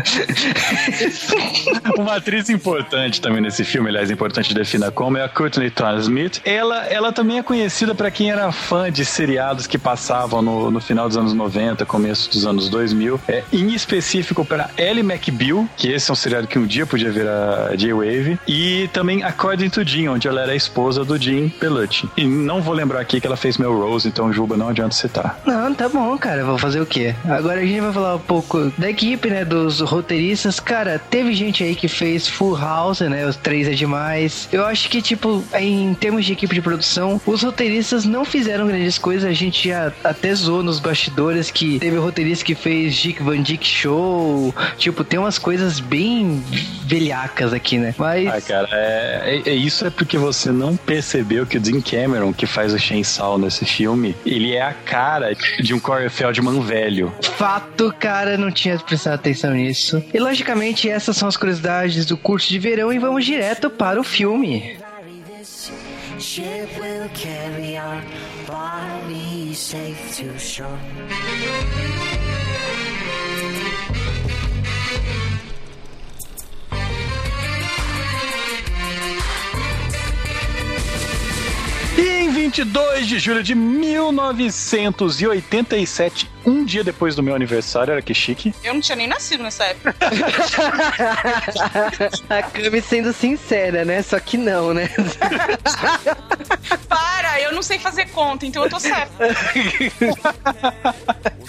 Uma 1.99 2.17
atriz 2.17 2.49
importante 2.49 3.21
também 3.21 3.41
nesse 3.41 3.65
filme, 3.65 3.89
aliás, 3.89 4.11
importante 4.11 4.55
defina 4.55 4.91
como, 4.91 5.17
é 5.17 5.25
a 5.25 5.29
Courtney 5.29 5.71
Transmit. 5.71 6.41
Ela, 6.45 6.87
ela 6.87 7.13
também 7.13 7.39
é 7.39 7.43
conhecida 7.43 7.95
para 7.95 8.11
quem 8.11 8.31
era 8.31 8.51
fã 8.53 8.91
de 8.91 9.05
seriados 9.05 9.67
que 9.67 9.79
passavam 9.79 10.43
no, 10.43 10.71
no 10.71 10.81
final 10.81 11.09
dos 11.09 11.17
anos 11.17 11.33
90, 11.33 11.85
começo 11.87 12.31
dos 12.31 12.47
anos 12.47 12.69
2000. 12.69 13.21
É, 13.29 13.43
em 13.53 13.73
específico 13.73 14.45
para 14.45 14.71
Ellie 14.77 15.01
McBeal, 15.01 15.67
que 15.77 15.89
esse 15.89 16.11
é 16.11 16.13
um 16.13 16.17
seriado 16.17 16.47
que 16.47 16.59
um 16.59 16.67
dia 16.67 16.87
podia 16.87 17.11
vir 17.11 17.27
a 17.27 17.75
J-Wave, 17.77 18.39
e 18.47 18.89
também 18.93 19.23
According 19.23 19.71
to 19.71 19.85
Jim, 19.85 20.09
onde 20.09 20.29
ela 20.29 20.43
era 20.43 20.53
a 20.53 20.57
esposa 20.57 21.05
do 21.05 21.17
Jim 21.17 21.49
Pelucci. 21.49 22.09
E 22.17 22.25
não 22.25 22.61
vou 22.61 22.75
lembrar 22.75 23.01
aqui 23.01 23.21
que 23.21 23.27
ela 23.27 23.37
fez 23.37 23.59
Melrose, 23.59 24.09
então 24.09 24.33
Juba 24.33 24.57
não 24.57 24.69
adianta 24.69 24.95
citar. 24.95 25.39
Não, 25.47 25.75
tá 25.75 25.89
bom, 25.89 26.17
cara, 26.19 26.45
vou 26.45 26.59
fazer 26.59 26.81
o 26.81 26.87
quê? 26.87 27.15
Agora 27.25 27.61
a 27.61 27.65
gente 27.65 27.81
vai 27.81 27.93
falar 27.93 28.17
um 28.17 28.21
pouco 28.21 28.73
da 28.77 28.91
equipe, 28.91 29.29
né, 29.31 29.45
dos 29.45 29.81
roteiristas, 29.95 30.59
cara, 30.59 30.99
teve 30.99 31.33
gente 31.35 31.63
aí 31.63 31.75
que 31.75 31.89
fez 31.89 32.27
Full 32.27 32.57
House, 32.57 33.01
né? 33.01 33.27
Os 33.27 33.37
três 33.37 33.69
é 33.69 33.73
demais. 33.73 34.49
Eu 34.53 34.65
acho 34.67 34.89
que, 34.89 35.01
tipo, 35.01 35.43
em 35.55 35.95
termos 35.95 36.25
de 36.25 36.33
equipe 36.33 36.55
de 36.55 36.61
produção, 36.61 37.21
os 37.25 37.43
roteiristas 37.43 38.05
não 38.05 38.25
fizeram 38.25 38.67
grandes 38.67 38.99
coisas. 38.99 39.29
A 39.29 39.33
gente 39.33 39.69
já 39.69 39.93
até 40.03 40.35
zoou 40.35 40.63
nos 40.63 40.81
bastidores 40.81 41.51
que 41.51 41.79
teve 41.79 41.97
roteirista 41.97 42.45
que 42.45 42.55
fez 42.55 42.95
Dick 42.95 43.23
Van 43.23 43.41
Dyke 43.41 43.67
Show. 43.67 44.55
Tipo, 44.77 45.05
tem 45.05 45.19
umas 45.19 45.39
coisas 45.39 45.81
bem 45.81 46.43
velhacas 46.85 47.53
aqui, 47.53 47.79
né? 47.79 47.95
Mas. 47.97 48.27
Ah, 48.27 48.41
cara, 48.41 48.69
é, 48.73 49.43
é, 49.47 49.51
é 49.51 49.55
isso 49.55 49.87
é 49.87 49.91
porque 49.91 50.19
você 50.19 50.51
não 50.51 50.77
percebeu 50.77 51.47
que 51.47 51.59
o 51.59 51.65
Jim 51.65 51.81
Cameron, 51.81 52.33
que 52.33 52.47
faz 52.47 52.73
o 52.73 52.79
Chainsaw 52.79 53.39
nesse 53.39 53.65
filme, 53.65 54.15
ele 54.27 54.55
é 54.55 54.63
a 54.63 54.73
cara 54.73 55.35
de 55.61 55.73
um 55.73 55.79
Corey 55.79 56.09
Feldman 56.09 56.61
velho. 56.61 57.13
Fato, 57.37 57.95
cara, 57.99 58.37
não 58.37 58.51
tinha 58.51 58.79
prestado 58.79 59.15
atenção 59.15 59.53
nisso 59.53 59.84
isso. 59.85 60.03
E 60.13 60.19
logicamente 60.19 60.89
essas 60.89 61.17
são 61.17 61.29
as 61.29 61.37
curiosidades 61.37 62.05
do 62.07 62.17
curso 62.17 62.49
de 62.49 62.59
verão 62.59 62.93
e 62.93 62.99
vamos 62.99 63.25
direto 63.25 63.69
para 63.69 64.01
o 64.01 64.05
filme. 64.05 64.79
Ship 66.19 66.69
will 66.81 67.11
carry 67.13 67.77
our 67.77 68.03
bodies 68.47 69.59
safe. 69.59 70.25
E 81.97 82.09
em 82.09 82.29
22 82.31 83.07
de 83.07 83.19
julho 83.19 83.43
de 83.43 83.55
1987, 83.55 86.31
um 86.47 86.65
dia 86.65 86.83
depois 86.85 87.15
do 87.15 87.23
meu 87.23 87.35
aniversário, 87.35 87.93
era 87.93 88.03
que 88.03 88.15
chique. 88.15 88.55
Eu 88.63 88.75
não 88.75 88.81
tinha 88.81 88.97
nem 88.97 89.07
nascido 89.07 89.43
nessa 89.43 89.65
época. 89.65 89.95
A 92.29 92.43
Cami 92.43 92.81
sendo 92.83 93.13
sincera, 93.13 93.85
né? 93.85 94.03
Só 94.03 94.19
que 94.21 94.37
não, 94.37 94.75
né? 94.75 94.91
Para, 96.89 97.41
eu 97.41 97.53
não 97.53 97.63
sei 97.63 97.79
fazer 97.79 98.07
conta, 98.11 98.47
então 98.47 98.65
eu 98.65 98.71
tô 98.71 98.79
certa. 98.81 99.13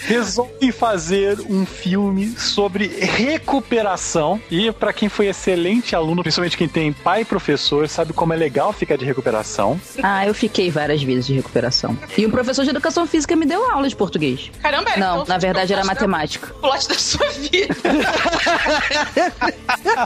Resolvi 0.07 0.71
fazer 0.71 1.39
um 1.49 1.65
filme 1.65 2.27
sobre 2.37 2.87
recuperação. 2.87 4.39
E 4.49 4.71
para 4.71 4.93
quem 4.93 5.09
foi 5.09 5.27
excelente 5.27 5.95
aluno, 5.95 6.21
principalmente 6.21 6.57
quem 6.57 6.67
tem 6.67 6.93
pai 6.93 7.21
e 7.21 7.25
professor, 7.25 7.87
sabe 7.87 8.13
como 8.13 8.33
é 8.33 8.35
legal 8.35 8.73
ficar 8.73 8.97
de 8.97 9.05
recuperação. 9.05 9.79
Ah, 10.01 10.25
eu 10.25 10.33
fiquei 10.33 10.69
várias 10.69 11.01
vezes 11.01 11.27
de 11.27 11.33
recuperação. 11.33 11.97
E 12.17 12.25
um 12.25 12.31
professor 12.31 12.63
de 12.63 12.69
educação 12.69 13.07
física 13.07 13.35
me 13.35 13.45
deu 13.45 13.69
aula 13.71 13.87
de 13.87 13.95
português. 13.95 14.51
Caramba, 14.61 14.84
Não, 14.97 15.25
na 15.25 15.37
verdade 15.37 15.73
era 15.73 15.83
matemática. 15.83 16.53
O 16.57 16.59
plot 16.61 16.87
da 16.87 16.95
sua 16.95 17.29
vida. 17.29 17.75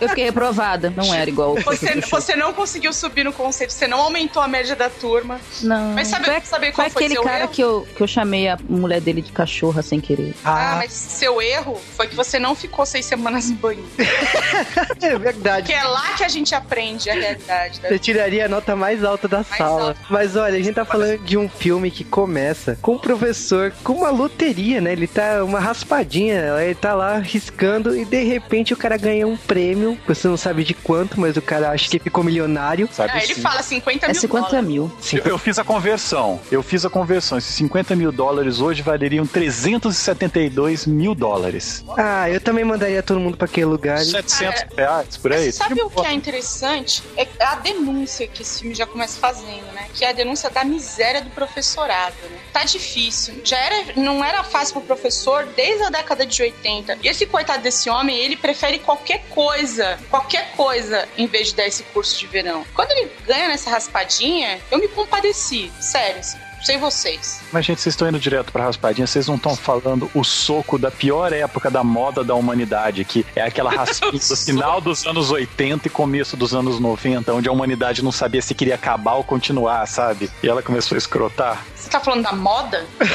eu 0.01 0.09
fiquei 0.09 0.25
reprovada, 0.25 0.93
não 0.95 1.13
era 1.13 1.29
igual. 1.29 1.55
Você, 1.55 2.01
você 2.01 2.35
não 2.35 2.53
conseguiu 2.53 2.93
subir 2.93 3.23
no 3.23 3.33
conceito, 3.33 3.71
você 3.71 3.87
não 3.87 3.99
aumentou 3.99 4.41
a 4.41 4.47
média 4.47 4.75
da 4.75 4.89
turma. 4.89 5.39
Não. 5.61 5.93
Mas 5.93 6.07
sabe, 6.07 6.25
foi, 6.25 6.41
saber 6.41 6.71
qual 6.71 6.89
foi, 6.89 7.03
foi 7.03 7.05
aquele 7.05 7.23
cara 7.23 7.43
erro? 7.43 7.51
que 7.51 7.61
eu, 7.61 7.87
que 7.95 8.01
eu 8.01 8.07
chamei 8.07 8.47
a 8.47 8.57
mulher 8.67 9.01
dele 9.01 9.21
de 9.21 9.31
cachorra 9.31 9.81
sem 9.81 9.99
querer. 9.99 10.33
Ah, 10.43 10.75
mas 10.77 10.91
seu 10.91 11.41
erro 11.41 11.79
foi 11.95 12.07
que 12.07 12.15
você 12.15 12.39
não 12.39 12.55
ficou 12.55 12.85
seis 12.85 13.05
semanas 13.05 13.49
em 13.49 13.55
banho. 13.55 13.85
é 15.01 15.17
verdade. 15.17 15.67
Que 15.67 15.73
é 15.73 15.83
lá 15.83 16.13
que 16.17 16.23
a 16.23 16.29
gente 16.29 16.53
aprende 16.55 17.09
a 17.09 17.13
realidade. 17.13 17.79
Da... 17.79 17.89
Você 17.89 17.99
tiraria 17.99 18.45
a 18.45 18.49
nota 18.49 18.75
mais 18.75 19.03
alta 19.03 19.27
da 19.27 19.37
Mais 19.37 19.57
sala. 19.57 19.87
alta. 19.89 19.99
Mas 20.09 20.35
olha, 20.35 20.57
a 20.57 20.61
gente 20.61 20.75
tá 20.75 20.85
falando 20.85 21.19
de 21.19 21.37
um 21.37 21.49
filme 21.49 21.91
que 21.91 22.03
começa 22.03 22.77
com 22.81 22.95
o 22.95 22.99
professor 22.99 23.73
com 23.83 23.93
uma 23.93 24.09
loteria, 24.09 24.68
né? 24.79 24.91
Ele 24.91 25.07
tá 25.07 25.43
uma 25.43 25.59
raspadinha, 25.59 26.55
ele 26.61 26.75
tá 26.75 26.93
lá 26.93 27.17
riscando 27.17 27.95
e 27.95 28.05
de 28.05 28.23
repente 28.23 28.73
o 28.73 28.77
cara 28.77 28.97
ganha 28.97 29.25
um 29.27 29.35
prêmio. 29.35 29.97
Você 30.07 30.27
não 30.27 30.37
sabe 30.37 30.63
de 30.63 30.73
quanto, 30.73 31.19
mas 31.19 31.35
o 31.37 31.41
cara 31.41 31.71
acha 31.71 31.89
que 31.89 31.97
ficou 31.99 32.23
milionário. 32.23 32.87
Sabe 32.91 33.11
Ah, 33.13 33.23
ele 33.23 33.33
sim. 33.35 33.41
fala 33.41 33.61
50 33.63 34.05
É 34.05 34.09
mil 34.11 34.21
50 34.21 34.45
dólares. 34.47 34.67
mil. 34.67 34.91
Eu, 35.13 35.23
eu 35.31 35.37
fiz 35.37 35.57
a 35.57 35.63
conversão. 35.63 36.39
Eu 36.51 36.61
fiz 36.61 36.85
a 36.85 36.89
conversão. 36.89 37.37
Esses 37.37 37.55
50 37.55 37.95
mil 37.95 38.11
dólares 38.11 38.59
hoje 38.61 38.81
valeriam 38.81 39.25
372 39.25 40.85
mil 40.85 41.15
dólares. 41.15 41.83
Ah, 41.97 42.29
eu 42.29 42.39
também 42.39 42.63
mandaria 42.63 43.01
todo 43.01 43.19
mundo 43.19 43.37
pra 43.37 43.45
aquele 43.45 43.65
lugar. 43.65 43.99
700 43.99 44.65
reais, 44.77 45.17
por 45.17 45.31
aí. 45.33 45.45
Mas 45.45 45.55
sabe 45.55 45.81
o 45.81 45.89
que 45.89 46.05
é 46.05 46.13
interessante? 46.13 47.03
É 47.17 47.27
a 47.43 47.55
denúncia 47.55 48.27
que 48.27 48.41
esse 48.41 48.59
filme 48.61 48.75
já 48.75 48.85
começa 48.85 49.19
fazendo, 49.19 49.65
né? 49.73 49.87
Que 49.93 50.05
é 50.05 50.09
a 50.09 50.13
denúncia 50.13 50.49
da 50.49 50.63
miséria 50.63 51.21
do 51.21 51.29
professorado, 51.31 52.15
né? 52.29 52.37
Tá 52.53 52.63
difícil. 52.63 53.35
Já 53.43 53.57
era, 53.57 53.93
não 53.95 54.23
era 54.23 54.43
fácil 54.43 54.58
pro 54.71 54.81
professor 54.81 55.45
desde 55.55 55.83
a 55.83 55.89
década 55.89 56.25
de 56.25 56.41
80. 56.41 56.99
E 57.01 57.07
esse 57.07 57.25
coitado 57.25 57.63
desse 57.63 57.89
homem, 57.89 58.17
ele 58.17 58.35
prefere 58.35 58.79
qualquer 58.79 59.23
coisa, 59.29 59.97
qualquer 60.09 60.51
coisa, 60.55 61.07
em 61.17 61.25
vez 61.27 61.49
de 61.49 61.55
dar 61.55 61.67
esse 61.67 61.83
curso 61.83 62.19
de 62.19 62.27
verão. 62.27 62.65
Quando 62.73 62.91
ele 62.91 63.09
ganha 63.25 63.47
nessa 63.47 63.69
raspadinha, 63.69 64.59
eu 64.69 64.77
me 64.79 64.87
compadeci. 64.87 65.71
Sério, 65.79 66.19
assim. 66.19 66.37
sei 66.63 66.77
vocês. 66.77 67.41
Mas, 67.51 67.65
gente, 67.65 67.81
vocês 67.81 67.93
estão 67.93 68.07
indo 68.09 68.19
direto 68.19 68.51
pra 68.51 68.65
raspadinha, 68.65 69.07
vocês 69.07 69.27
não 69.27 69.35
estão 69.35 69.55
falando 69.55 70.09
o 70.13 70.23
soco 70.23 70.77
da 70.77 70.91
pior 70.91 71.31
época 71.31 71.71
da 71.71 71.83
moda 71.83 72.23
da 72.23 72.35
humanidade, 72.35 73.03
que 73.05 73.25
é 73.35 73.41
aquela 73.41 73.71
raspinha 73.71 74.11
do 74.11 74.19
final 74.37 74.81
dos 74.81 75.05
anos 75.05 75.31
80 75.31 75.87
e 75.87 75.89
começo 75.89 76.35
dos 76.35 76.53
anos 76.53 76.79
90, 76.79 77.33
onde 77.33 77.47
a 77.47 77.51
humanidade 77.51 78.03
não 78.03 78.11
sabia 78.11 78.41
se 78.41 78.53
queria 78.53 78.75
acabar 78.75 79.13
ou 79.15 79.23
continuar, 79.23 79.85
sabe? 79.87 80.29
E 80.43 80.49
ela 80.49 80.61
começou 80.61 80.95
a 80.95 80.97
escrotar. 80.99 81.65
Você 81.89 81.93
tá 81.93 81.99
falando 82.01 82.21
da 82.21 82.33
moda? 82.33 82.85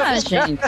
Ah, 0.00 0.14
gente. 0.14 0.60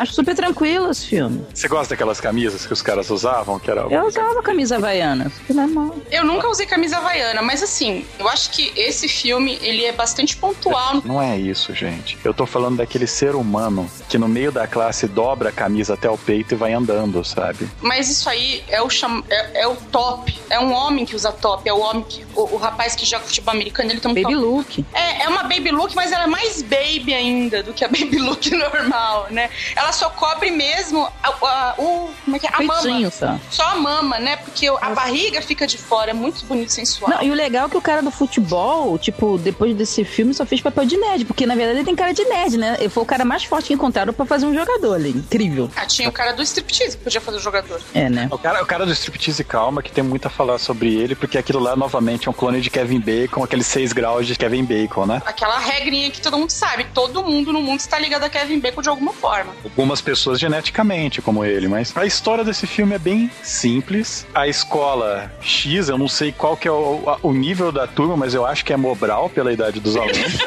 Acho 0.00 0.14
super 0.14 0.34
tranquilo 0.34 0.90
esse 0.90 1.06
filme. 1.06 1.44
Você 1.52 1.68
gosta 1.68 1.94
daquelas 1.94 2.18
camisas 2.20 2.64
que 2.66 2.72
os 2.72 2.80
caras 2.80 3.10
usavam? 3.10 3.58
Que 3.58 3.70
era... 3.70 3.82
Eu 3.82 4.06
usava 4.06 4.42
camisa 4.42 4.76
havaiana. 4.76 5.30
Que 5.46 5.52
não 5.52 5.64
é 5.64 5.66
mal. 5.66 5.96
Eu 6.10 6.24
nunca 6.24 6.48
usei 6.48 6.64
camisa 6.66 6.96
havaiana, 6.96 7.42
mas 7.42 7.62
assim, 7.62 8.06
eu 8.18 8.26
acho 8.28 8.50
que 8.50 8.72
esse 8.74 9.08
filme, 9.08 9.58
ele 9.60 9.84
é 9.84 9.92
bastante 9.92 10.36
pontual. 10.36 11.02
Não 11.04 11.20
é 11.20 11.36
isso, 11.36 11.74
gente. 11.74 12.18
Eu 12.24 12.32
tô 12.32 12.46
falando 12.46 12.78
daquele 12.78 13.06
ser 13.06 13.34
humano 13.34 13.88
que 14.08 14.16
no 14.16 14.26
meio 14.26 14.50
da 14.50 14.66
classe 14.66 15.06
dobra 15.06 15.50
a 15.50 15.52
camisa 15.52 15.92
até 15.94 16.08
o 16.08 16.16
peito 16.16 16.54
e 16.54 16.56
vai 16.56 16.72
andando, 16.72 17.22
sabe? 17.24 17.68
Mas 17.82 18.08
isso 18.08 18.28
aí 18.30 18.64
é 18.68 18.80
o, 18.80 18.88
cham... 18.88 19.22
é, 19.28 19.62
é 19.62 19.66
o 19.68 19.76
top. 19.76 20.36
É 20.48 20.58
um 20.58 20.72
homem 20.72 21.04
que 21.04 21.14
usa 21.14 21.30
top. 21.30 21.68
É 21.68 21.72
o 21.72 21.78
homem 21.80 22.02
que. 22.08 22.24
O, 22.34 22.54
o 22.54 22.56
rapaz 22.56 22.94
que 22.94 23.04
joga 23.04 23.24
futebol 23.24 23.52
americano, 23.54 23.90
ele 23.90 24.00
tem 24.00 24.10
um 24.10 24.14
Baby 24.14 24.34
top. 24.34 24.46
look. 24.46 24.84
É, 24.94 25.24
é 25.24 25.28
uma 25.28 25.42
baby 25.42 25.70
look, 25.70 25.94
mas 25.98 26.12
ela 26.12 26.24
é 26.24 26.26
mais 26.28 26.62
baby 26.62 27.12
ainda 27.12 27.62
do 27.62 27.72
que 27.74 27.84
a 27.84 27.88
baby 27.88 28.18
look 28.18 28.48
normal, 28.56 29.26
né? 29.30 29.50
Ela 29.74 29.92
só 29.92 30.08
cobre 30.10 30.50
mesmo 30.50 31.06
a, 31.22 31.28
a- 31.28 31.74
o. 31.78 32.10
Como 32.24 32.36
é 32.36 32.38
que 32.38 32.46
é? 32.46 32.50
A 32.52 32.62
mama. 32.62 32.82
Peitinho 32.82 33.10
só. 33.10 33.38
A 33.62 33.74
mama, 33.74 34.18
né? 34.18 34.36
Porque 34.36 34.66
a 34.68 34.90
barriga 34.90 35.42
fica 35.42 35.66
de 35.66 35.76
fora. 35.76 36.10
É 36.10 36.14
muito 36.14 36.44
bonito 36.46 36.70
sensual. 36.72 37.10
Não, 37.10 37.22
e 37.22 37.30
o 37.30 37.34
legal 37.34 37.66
é 37.66 37.70
que 37.70 37.76
o 37.76 37.80
cara 37.80 38.00
do 38.02 38.10
futebol, 38.10 38.96
tipo, 38.98 39.36
depois 39.38 39.74
desse 39.76 40.04
filme 40.04 40.32
só 40.32 40.46
fez 40.46 40.60
papel 40.60 40.84
de 40.86 40.96
nerd, 40.96 41.24
porque 41.24 41.44
na 41.44 41.54
verdade 41.54 41.78
ele 41.78 41.84
tem 41.84 41.96
cara 41.96 42.12
de 42.12 42.24
nerd, 42.24 42.56
né? 42.56 42.76
Ele 42.78 42.88
foi 42.88 43.02
o 43.02 43.06
cara 43.06 43.24
mais 43.24 43.44
forte 43.44 43.66
que 43.68 43.74
encontraram 43.74 44.12
pra 44.12 44.24
fazer 44.24 44.46
um 44.46 44.54
jogador 44.54 44.94
ali. 44.94 45.10
Incrível. 45.10 45.70
Ah, 45.76 45.84
tinha 45.86 46.08
o 46.08 46.12
cara 46.12 46.32
do 46.32 46.42
striptease 46.42 46.96
que 46.96 47.04
podia 47.04 47.20
fazer 47.20 47.38
o 47.38 47.40
jogador. 47.40 47.80
É, 47.92 48.08
né? 48.08 48.28
O 48.30 48.38
cara, 48.38 48.62
o 48.62 48.66
cara 48.66 48.86
do 48.86 48.92
striptease 48.92 49.42
calma, 49.44 49.82
que 49.82 49.90
tem 49.90 50.04
muito 50.04 50.26
a 50.26 50.30
falar 50.30 50.58
sobre 50.58 50.94
ele, 50.94 51.14
porque 51.14 51.36
aquilo 51.36 51.58
lá, 51.58 51.74
novamente, 51.76 52.28
é 52.28 52.30
um 52.30 52.34
clone 52.34 52.60
de 52.60 52.70
Kevin 52.70 53.00
Bacon, 53.00 53.42
aqueles 53.42 53.66
seis 53.66 53.92
graus 53.92 54.26
de 54.26 54.36
Kevin 54.36 54.64
Bacon, 54.64 55.06
né? 55.06 55.22
Aquela 55.26 55.58
regrinha 55.88 56.10
que 56.10 56.20
todo 56.20 56.38
mundo 56.38 56.50
sabe. 56.50 56.86
Todo 56.92 57.24
mundo 57.24 57.52
no 57.52 57.62
mundo 57.62 57.80
está 57.80 57.98
ligado 57.98 58.24
a 58.24 58.28
Kevin 58.28 58.60
Bacon 58.60 58.82
de 58.82 58.88
alguma 58.88 59.12
forma. 59.12 59.52
Algumas 59.64 60.00
pessoas 60.00 60.38
geneticamente, 60.38 61.22
como 61.22 61.44
ele, 61.44 61.66
mas 61.66 61.96
a 61.96 62.04
história 62.04 62.44
desse 62.44 62.66
filme 62.66 62.94
é 62.94 62.98
bem 62.98 63.30
simples. 63.42 64.26
A 64.34 64.46
escola 64.46 65.32
X, 65.40 65.88
eu 65.88 65.96
não 65.96 66.08
sei 66.08 66.30
qual 66.30 66.56
que 66.56 66.68
é 66.68 66.70
o, 66.70 67.18
o 67.22 67.32
nível 67.32 67.72
da 67.72 67.86
turma, 67.86 68.16
mas 68.16 68.34
eu 68.34 68.44
acho 68.46 68.64
que 68.64 68.72
é 68.72 68.76
Mobral 68.76 69.30
pela 69.30 69.52
idade 69.52 69.80
dos 69.80 69.96
alunos. 69.96 70.38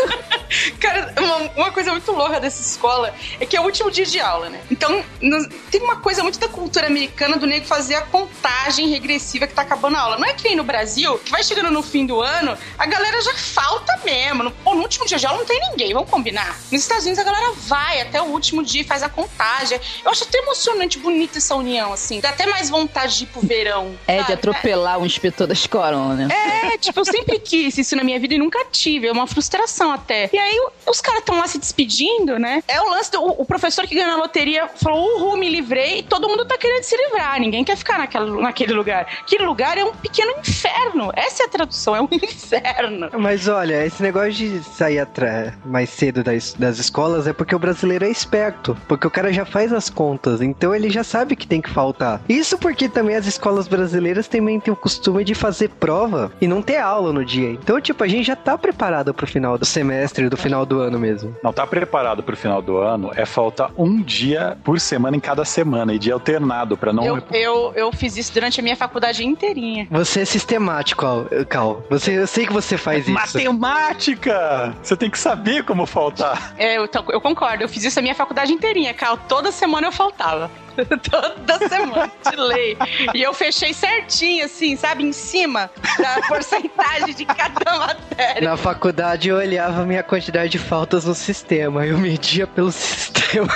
Cara, 0.81 1.13
uma, 1.19 1.35
uma 1.55 1.71
coisa 1.71 1.91
muito 1.91 2.11
louca 2.11 2.39
dessa 2.39 2.61
escola 2.61 3.13
é 3.39 3.45
que 3.45 3.55
é 3.55 3.61
o 3.61 3.63
último 3.63 3.91
dia 3.91 4.05
de 4.05 4.19
aula, 4.19 4.49
né? 4.49 4.59
Então, 4.71 5.03
no- 5.21 5.47
tem 5.69 5.81
uma 5.81 5.97
coisa 5.97 6.23
muito 6.23 6.39
da 6.39 6.47
cultura 6.47 6.87
americana 6.87 7.37
do 7.37 7.45
nego 7.45 7.65
fazer 7.65 7.95
a 7.95 8.01
contagem 8.01 8.87
regressiva 8.89 9.45
que 9.47 9.53
tá 9.53 9.61
acabando 9.61 9.95
a 9.97 9.99
aula. 10.01 10.17
Não 10.17 10.25
é 10.27 10.33
que 10.33 10.43
nem 10.43 10.55
no 10.55 10.63
Brasil, 10.63 11.17
que 11.19 11.31
vai 11.31 11.43
chegando 11.43 11.69
no 11.71 11.83
fim 11.83 12.05
do 12.05 12.19
ano, 12.21 12.57
a 12.77 12.85
galera 12.85 13.21
já 13.21 13.33
falta 13.35 13.99
mesmo. 14.03 14.43
No, 14.43 14.51
pô, 14.51 14.73
no 14.73 14.81
último 14.81 15.05
dia 15.05 15.17
de 15.17 15.25
aula 15.25 15.39
não 15.39 15.45
tem 15.45 15.59
ninguém, 15.69 15.93
vamos 15.93 16.09
combinar. 16.09 16.57
Nos 16.71 16.81
Estados 16.81 17.03
Unidos 17.05 17.19
a 17.19 17.23
galera 17.23 17.51
vai 17.57 18.01
até 18.01 18.21
o 18.21 18.25
último 18.25 18.63
dia 18.63 18.81
e 18.81 18.83
faz 18.83 19.03
a 19.03 19.09
contagem. 19.09 19.79
Eu 20.03 20.09
acho 20.11 20.23
até 20.23 20.39
emocionante, 20.39 20.97
bonita 20.97 21.37
essa 21.37 21.55
união, 21.55 21.93
assim. 21.93 22.19
Dá 22.19 22.29
até 22.29 22.47
mais 22.47 22.69
vontade 22.69 23.17
de 23.17 23.23
ir 23.25 23.27
pro 23.27 23.41
verão. 23.41 23.95
É 24.07 24.15
de 24.17 24.21
sabe? 24.21 24.33
atropelar 24.33 24.99
o 24.99 25.05
inspetor 25.05 25.45
da 25.47 25.53
escola, 25.53 26.15
né? 26.15 26.27
É, 26.73 26.77
tipo, 26.77 26.99
eu 26.99 27.05
sempre 27.05 27.39
quis 27.39 27.77
isso 27.77 27.95
na 27.95 28.03
minha 28.03 28.19
vida 28.19 28.33
e 28.33 28.37
nunca 28.39 28.65
tive. 28.71 29.07
É 29.07 29.11
uma 29.11 29.27
frustração 29.27 29.91
até. 29.91 30.29
E 30.33 30.37
aí 30.37 30.57
os 30.87 30.99
caras 30.99 31.19
estão 31.19 31.37
lá 31.37 31.47
se 31.47 31.57
despedindo, 31.57 32.37
né? 32.39 32.63
É 32.67 32.81
o 32.81 32.89
lance 32.89 33.11
do 33.11 33.21
o 33.21 33.45
professor 33.45 33.85
que 33.87 33.95
ganhou 33.95 34.11
na 34.11 34.17
loteria 34.17 34.67
falou: 34.67 35.17
Uhul, 35.17 35.37
me 35.37 35.49
livrei, 35.49 36.03
todo 36.03 36.27
mundo 36.27 36.45
tá 36.45 36.57
querendo 36.57 36.83
se 36.83 36.95
livrar. 36.97 37.39
Ninguém 37.39 37.63
quer 37.63 37.77
ficar 37.77 37.97
naquela, 37.97 38.41
naquele 38.41 38.73
lugar. 38.73 39.07
Aquele 39.21 39.45
lugar 39.45 39.77
é 39.77 39.83
um 39.83 39.93
pequeno 39.93 40.31
inferno. 40.39 41.11
Essa 41.15 41.43
é 41.43 41.45
a 41.45 41.49
tradução, 41.49 41.95
é 41.95 42.01
um 42.01 42.09
inferno. 42.11 43.09
Mas 43.17 43.47
olha, 43.47 43.85
esse 43.85 44.01
negócio 44.01 44.31
de 44.31 44.63
sair 44.63 44.99
atrás 44.99 45.53
mais 45.65 45.89
cedo 45.89 46.23
das, 46.23 46.53
das 46.53 46.79
escolas 46.79 47.27
é 47.27 47.33
porque 47.33 47.55
o 47.55 47.59
brasileiro 47.59 48.05
é 48.05 48.09
esperto. 48.09 48.77
Porque 48.87 49.07
o 49.07 49.11
cara 49.11 49.31
já 49.31 49.45
faz 49.45 49.71
as 49.71 49.89
contas, 49.89 50.41
então 50.41 50.73
ele 50.73 50.89
já 50.89 51.03
sabe 51.03 51.35
que 51.35 51.47
tem 51.47 51.61
que 51.61 51.69
faltar. 51.69 52.21
Isso 52.27 52.57
porque 52.57 52.89
também 52.89 53.15
as 53.15 53.25
escolas 53.25 53.67
brasileiras 53.67 54.27
também 54.27 54.59
têm 54.59 54.73
o 54.73 54.77
costume 54.77 55.23
de 55.23 55.35
fazer 55.35 55.69
prova 55.69 56.31
e 56.41 56.47
não 56.47 56.61
ter 56.61 56.77
aula 56.77 57.13
no 57.13 57.23
dia. 57.23 57.51
Então, 57.51 57.79
tipo, 57.79 58.03
a 58.03 58.07
gente 58.07 58.25
já 58.25 58.35
tá 58.35 58.57
preparado 58.57 59.13
pro 59.13 59.27
final 59.27 59.57
do 59.57 59.65
semestre, 59.65 60.29
do 60.29 60.37
final 60.37 60.60
do 60.65 60.79
ano 60.81 60.99
mesmo. 60.99 61.35
Não 61.43 61.51
tá 61.53 61.65
preparado 61.67 62.23
pro 62.23 62.35
final 62.37 62.61
do 62.61 62.77
ano, 62.77 63.11
é 63.15 63.25
faltar 63.25 63.71
um 63.77 64.01
dia 64.01 64.57
por 64.63 64.79
semana 64.79 65.15
em 65.17 65.19
cada 65.19 65.43
semana, 65.45 65.93
e 65.93 65.99
dia 65.99 66.13
alternado, 66.13 66.77
pra 66.77 66.91
não. 66.93 67.03
Eu, 67.05 67.23
eu, 67.31 67.73
eu 67.75 67.91
fiz 67.93 68.17
isso 68.17 68.33
durante 68.33 68.59
a 68.59 68.63
minha 68.63 68.75
faculdade 68.75 69.25
inteirinha. 69.25 69.87
Você 69.91 70.21
é 70.21 70.25
sistemático, 70.25 71.05
Al- 71.05 71.25
Cal. 71.47 71.83
Você, 71.89 72.17
eu 72.17 72.27
sei 72.27 72.45
que 72.45 72.53
você 72.53 72.77
faz 72.77 73.03
isso. 73.07 73.11
Matemática! 73.11 74.73
Você 74.81 74.95
tem 74.95 75.09
que 75.09 75.19
saber 75.19 75.63
como 75.63 75.85
faltar. 75.85 76.53
É, 76.57 76.77
eu, 76.77 76.87
tô- 76.87 77.03
eu 77.11 77.21
concordo, 77.21 77.63
eu 77.63 77.69
fiz 77.69 77.83
isso 77.83 77.99
a 77.99 78.01
minha 78.01 78.15
faculdade 78.15 78.53
inteirinha, 78.53 78.93
Cal. 78.93 79.17
Toda 79.17 79.51
semana 79.51 79.87
eu 79.87 79.91
faltava. 79.91 80.49
Toda 81.09 81.69
semana, 81.69 82.11
de 82.29 82.35
lei. 82.35 82.77
E 83.13 83.21
eu 83.21 83.33
fechei 83.33 83.73
certinho, 83.73 84.45
assim, 84.45 84.75
sabe, 84.75 85.03
em 85.03 85.11
cima 85.11 85.69
da 85.99 86.21
porcentagem 86.27 87.13
de 87.13 87.25
cada 87.25 87.77
matéria. 87.77 88.41
Na 88.49 88.57
faculdade 88.57 89.29
eu 89.29 89.37
olhava 89.37 89.81
a 89.81 89.85
minha 89.85 90.03
quantidade 90.03 90.49
de 90.51 90.59
faltas 90.59 91.05
no 91.05 91.13
sistema, 91.15 91.85
eu 91.85 91.97
media 91.97 92.45
pelo 92.47 92.71
sistema. 92.71 93.47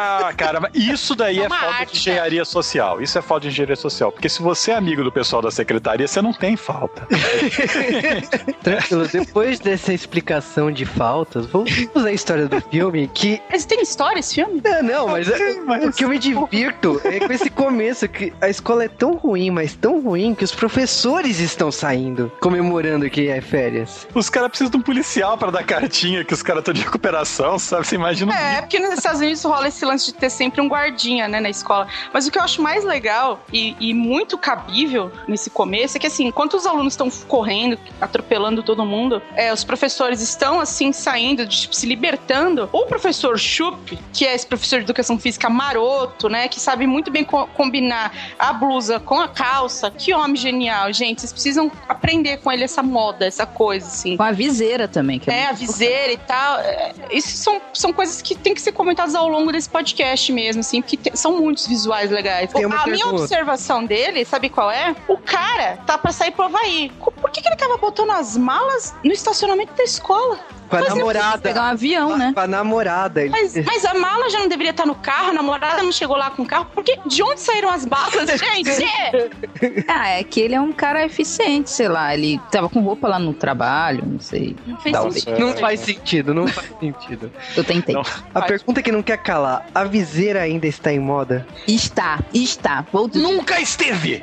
Ah, 0.00 0.32
cara, 0.36 0.60
mas 0.60 0.70
isso 0.74 1.14
daí 1.14 1.38
É 1.40 1.44
é 1.44 1.48
falta 1.48 1.66
arte, 1.66 1.92
de 1.92 1.98
engenharia 1.98 2.44
social. 2.44 3.02
Isso 3.02 3.18
é 3.18 3.22
falta 3.22 3.42
de 3.42 3.48
engenharia 3.48 3.76
social. 3.76 4.10
Porque 4.10 4.28
se 4.28 4.40
você 4.42 4.70
é 4.70 4.74
amigo 4.76 5.04
do 5.04 5.12
pessoal 5.12 5.42
da 5.42 5.50
secretaria, 5.50 6.06
você 6.08 6.22
não 6.22 6.32
tem 6.32 6.56
falta. 6.56 7.06
Tranquilo, 8.62 9.06
depois 9.08 9.60
dessa 9.60 9.92
explicação 9.92 10.70
de 10.72 10.84
faltas, 10.84 11.46
vamos 11.46 11.70
usar 11.94 12.08
a 12.08 12.12
história 12.12 12.46
do 12.48 12.60
filme 12.62 13.08
que. 13.12 13.40
Mas 13.50 13.64
tem 13.64 13.80
história 13.82 14.20
esse 14.20 14.34
filme? 14.36 14.60
Não, 14.64 14.82
não, 14.82 15.08
mas, 15.08 15.28
é- 15.28 15.54
mas- 15.60 15.84
o 15.84 15.92
que 15.92 16.04
eu 16.04 16.08
me 16.08 16.18
divirto 16.34 17.00
é 17.04 17.20
com 17.20 17.32
esse 17.32 17.50
começo, 17.50 18.08
que 18.08 18.32
a 18.40 18.48
escola 18.48 18.84
é 18.84 18.88
tão 18.88 19.14
ruim, 19.14 19.50
mas 19.50 19.74
tão 19.74 20.00
ruim, 20.00 20.34
que 20.34 20.44
os 20.44 20.54
professores 20.54 21.40
estão 21.40 21.70
saindo, 21.70 22.30
comemorando 22.40 23.08
que 23.08 23.28
é 23.28 23.40
férias. 23.40 24.06
Os 24.14 24.28
caras 24.28 24.50
precisam 24.50 24.70
de 24.70 24.76
um 24.76 24.82
policial 24.82 25.36
pra 25.38 25.50
dar 25.50 25.64
cartinha 25.64 26.24
que 26.24 26.34
os 26.34 26.42
caras 26.42 26.60
estão 26.60 26.74
de 26.74 26.82
recuperação, 26.82 27.58
sabe? 27.58 27.86
Você 27.86 27.94
imagina. 27.94 28.34
É, 28.34 28.60
porque 28.60 28.78
nos 28.78 28.94
Estados 28.94 29.20
Unidos 29.20 29.42
rola 29.44 29.68
esse 29.68 29.84
lance 29.84 30.06
de 30.06 30.14
ter 30.14 30.30
sempre 30.30 30.60
um 30.60 30.68
guardinha, 30.68 31.28
né, 31.28 31.40
na 31.40 31.50
escola. 31.50 31.86
Mas 32.12 32.26
o 32.26 32.30
que 32.30 32.38
eu 32.38 32.42
acho 32.42 32.62
mais 32.62 32.84
legal 32.84 33.44
e, 33.52 33.76
e 33.80 33.94
muito 33.94 34.36
cabível 34.38 35.10
nesse 35.28 35.50
começo 35.50 35.96
é 35.96 36.00
que, 36.00 36.06
assim, 36.06 36.26
enquanto 36.26 36.54
os 36.54 36.66
alunos 36.66 36.94
estão 36.94 37.08
correndo, 37.28 37.78
atropelando 38.00 38.62
todo 38.62 38.84
mundo, 38.84 39.22
é, 39.34 39.52
os 39.52 39.64
professores 39.64 40.20
estão, 40.20 40.60
assim, 40.60 40.92
saindo, 40.92 41.46
de, 41.46 41.62
tipo, 41.62 41.74
se 41.74 41.86
libertando. 41.86 42.68
O 42.72 42.86
professor 42.86 43.38
Chup, 43.38 43.98
que 44.12 44.26
é 44.26 44.34
esse 44.34 44.46
professor 44.46 44.78
de 44.78 44.84
educação 44.84 45.18
física 45.18 45.48
maroto, 45.48 46.23
né, 46.28 46.48
que 46.48 46.60
sabe 46.60 46.86
muito 46.86 47.10
bem 47.10 47.24
co- 47.24 47.46
combinar 47.48 48.12
a 48.38 48.52
blusa 48.52 48.98
com 49.00 49.20
a 49.20 49.28
calça, 49.28 49.90
que 49.90 50.12
homem 50.14 50.36
genial, 50.36 50.92
gente. 50.92 51.20
Vocês 51.20 51.32
precisam 51.32 51.70
aprender 51.88 52.38
com 52.38 52.50
ele 52.50 52.64
essa 52.64 52.82
moda, 52.82 53.26
essa 53.26 53.46
coisa, 53.46 53.86
assim. 53.86 54.16
Com 54.16 54.22
a 54.22 54.32
viseira 54.32 54.86
também. 54.88 55.18
Que 55.18 55.30
É, 55.30 55.46
a 55.46 55.52
viseira 55.52 56.12
e 56.12 56.16
tal. 56.18 56.58
É, 56.60 56.92
Isso 57.10 57.36
são, 57.36 57.60
são 57.72 57.92
coisas 57.92 58.20
que 58.22 58.34
tem 58.34 58.54
que 58.54 58.60
ser 58.60 58.72
comentadas 58.72 59.14
ao 59.14 59.28
longo 59.28 59.52
desse 59.52 59.68
podcast 59.68 60.32
mesmo, 60.32 60.60
assim, 60.60 60.80
porque 60.82 60.96
te- 60.96 61.16
são 61.16 61.38
muitos 61.40 61.66
visuais 61.66 62.10
legais. 62.10 62.52
Tem 62.52 62.66
uma 62.66 62.82
a 62.82 62.86
minha 62.86 63.06
observação 63.08 63.84
dele, 63.84 64.24
sabe 64.24 64.48
qual 64.48 64.70
é? 64.70 64.94
O 65.08 65.16
cara 65.18 65.78
tá 65.86 65.96
pra 65.98 66.12
sair 66.12 66.30
pro 66.32 66.44
Havaí. 66.44 66.90
Por 67.20 67.30
que, 67.30 67.40
que 67.40 67.48
ele 67.48 67.56
tava 67.56 67.76
botando 67.76 68.10
as 68.10 68.36
malas 68.36 68.94
no 69.04 69.12
estacionamento 69.12 69.72
da 69.74 69.84
escola? 69.84 70.38
Com 70.68 70.76
a 70.76 70.80
Mas 70.80 70.88
eu 70.88 70.96
namorada. 70.96 71.38
Pegar 71.38 71.62
um 71.62 71.64
avião, 71.64 72.16
né? 72.16 72.32
Com 72.34 72.40
a 72.40 72.46
namorada. 72.46 73.22
Ele... 73.22 73.30
Mas, 73.30 73.54
mas 73.64 73.84
a 73.84 73.94
mala 73.94 74.28
já 74.30 74.40
não 74.40 74.48
deveria 74.48 74.70
estar 74.70 74.86
no 74.86 74.94
carro, 74.94 75.30
a 75.30 75.32
namorada 75.32 75.82
não 75.82 75.92
chegou 75.92 76.16
lá 76.16 76.30
com 76.30 76.42
o 76.42 76.46
carro. 76.46 76.66
Porque 76.74 76.98
de 77.06 77.22
onde 77.22 77.40
saíram 77.40 77.70
as 77.70 77.84
balas, 77.84 78.28
gente? 78.38 79.84
Ah, 79.88 80.08
é 80.10 80.24
que 80.24 80.40
ele 80.40 80.54
é 80.54 80.60
um 80.60 80.72
cara 80.72 81.04
eficiente, 81.04 81.70
sei 81.70 81.88
lá. 81.88 82.14
Ele 82.14 82.40
tava 82.50 82.68
com 82.68 82.80
roupa 82.80 83.08
lá 83.08 83.18
no 83.18 83.34
trabalho, 83.34 84.04
não 84.06 84.20
sei. 84.20 84.56
Não 84.66 84.76
fez 84.78 84.96
sentido. 84.96 85.38
não 85.38 85.56
faz 85.56 85.80
sentido, 85.80 86.34
não 86.34 86.48
faz 86.48 86.70
sentido. 86.80 87.32
Eu 87.56 87.64
tentei. 87.64 87.94
Não. 87.94 88.02
A 88.34 88.42
pergunta 88.42 88.82
que 88.82 88.92
não 88.92 89.02
quer 89.02 89.18
calar: 89.18 89.66
a 89.74 89.84
viseira 89.84 90.42
ainda 90.42 90.66
está 90.66 90.92
em 90.92 90.98
moda? 90.98 91.46
Está, 91.66 92.20
está. 92.32 92.84
Vou 92.92 93.08
dizer, 93.08 93.22
Nunca 93.22 93.60
esteve! 93.60 94.22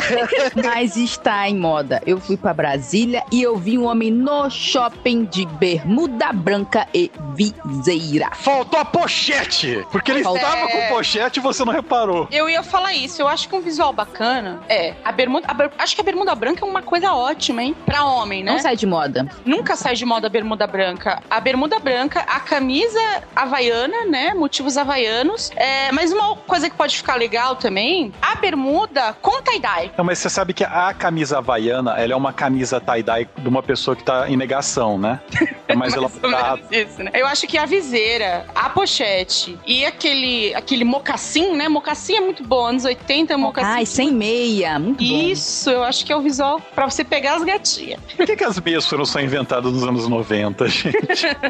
mas 0.62 0.96
está 0.96 1.48
em 1.48 1.56
moda. 1.56 2.02
Eu 2.06 2.20
fui 2.20 2.36
pra 2.36 2.52
Brasília 2.54 3.22
e 3.30 3.42
eu 3.42 3.56
vi 3.56 3.78
um 3.78 3.84
homem 3.84 4.10
no 4.10 4.50
shopping 4.50 5.24
de 5.24 5.46
bermuda 5.78 6.32
branca 6.32 6.86
e 6.92 7.10
viseira. 7.34 8.30
Faltou 8.34 8.78
a 8.78 8.84
pochete! 8.84 9.84
Porque 9.90 10.10
ele 10.10 10.22
Faltou. 10.22 10.42
estava 10.42 10.66
É. 10.70 10.88
com 10.88 10.94
pochete 10.94 11.40
e 11.40 11.42
você 11.42 11.64
não 11.64 11.72
reparou. 11.72 12.28
Eu 12.30 12.48
ia 12.48 12.62
falar 12.62 12.92
isso, 12.94 13.22
eu 13.22 13.28
acho 13.28 13.48
que 13.48 13.54
um 13.56 13.60
visual 13.60 13.92
bacana 13.92 14.60
é 14.68 14.94
a 15.04 15.10
bermuda. 15.12 15.46
a 15.48 15.54
ber- 15.54 15.70
acho 15.78 15.94
que 15.94 16.00
a 16.00 16.04
bermuda 16.04 16.34
branca 16.34 16.64
é 16.64 16.68
uma 16.68 16.82
coisa 16.82 17.12
ótima, 17.12 17.62
hein? 17.62 17.74
Pra 17.86 18.04
homem, 18.04 18.44
né? 18.44 18.52
Não 18.52 18.58
sai 18.58 18.76
de 18.76 18.86
moda. 18.86 19.26
Nunca 19.44 19.74
sai 19.76 19.94
de 19.94 20.04
moda 20.04 20.26
a 20.26 20.30
bermuda 20.30 20.66
branca. 20.66 21.22
A 21.30 21.40
bermuda 21.40 21.78
branca, 21.78 22.20
a 22.20 22.38
camisa 22.40 23.00
havaiana, 23.34 24.04
né? 24.06 24.34
Motivos 24.34 24.76
havaianos. 24.76 25.50
É, 25.56 25.90
mas 25.92 26.12
uma 26.12 26.36
coisa 26.36 26.68
que 26.68 26.76
pode 26.76 26.96
ficar 26.96 27.16
legal 27.16 27.56
também, 27.56 28.12
a 28.20 28.34
bermuda 28.34 29.14
com 29.22 29.40
tie-dye. 29.42 29.90
Não, 29.96 30.04
mas 30.04 30.18
você 30.18 30.28
sabe 30.28 30.52
que 30.52 30.64
a 30.64 30.92
camisa 30.94 31.38
havaiana, 31.38 31.92
ela 31.98 32.12
é 32.12 32.16
uma 32.16 32.32
camisa 32.32 32.80
tie-dye 32.80 33.28
de 33.38 33.48
uma 33.48 33.62
pessoa 33.62 33.96
que 33.96 34.04
tá 34.04 34.28
em 34.28 34.36
negação, 34.36 34.98
né? 34.98 35.20
É 35.72 35.76
mais 35.76 35.94
Mais 35.94 36.14
elaborado. 36.14 36.62
isso, 36.70 37.02
né? 37.02 37.10
Eu 37.14 37.26
acho 37.26 37.46
que 37.46 37.58
a 37.58 37.66
viseira, 37.66 38.46
a 38.54 38.68
pochete 38.70 39.58
e 39.66 39.84
aquele, 39.84 40.54
aquele 40.54 40.84
mocassim, 40.84 41.54
né? 41.56 41.68
Mocassim 41.68 42.16
é 42.16 42.20
muito 42.20 42.44
bom. 42.44 42.66
Anos 42.66 42.84
80, 42.84 43.36
mocassim. 43.36 43.68
Ai, 43.70 43.86
sem 43.86 44.12
meia. 44.12 44.78
Muito 44.78 44.98
bom. 45.02 45.04
Isso, 45.04 45.70
eu 45.70 45.82
acho 45.82 46.04
que 46.04 46.12
é 46.12 46.16
o 46.16 46.20
visual 46.20 46.60
pra 46.74 46.88
você 46.88 47.04
pegar 47.04 47.34
as 47.36 47.44
gatinhas. 47.44 48.00
Por 48.16 48.26
que, 48.26 48.36
que 48.36 48.44
as 48.44 48.58
meias 48.60 48.86
foram 48.86 49.04
só 49.04 49.20
inventadas 49.20 49.72
nos 49.72 49.82
anos 49.82 50.08
90, 50.08 50.68
gente? 50.68 50.96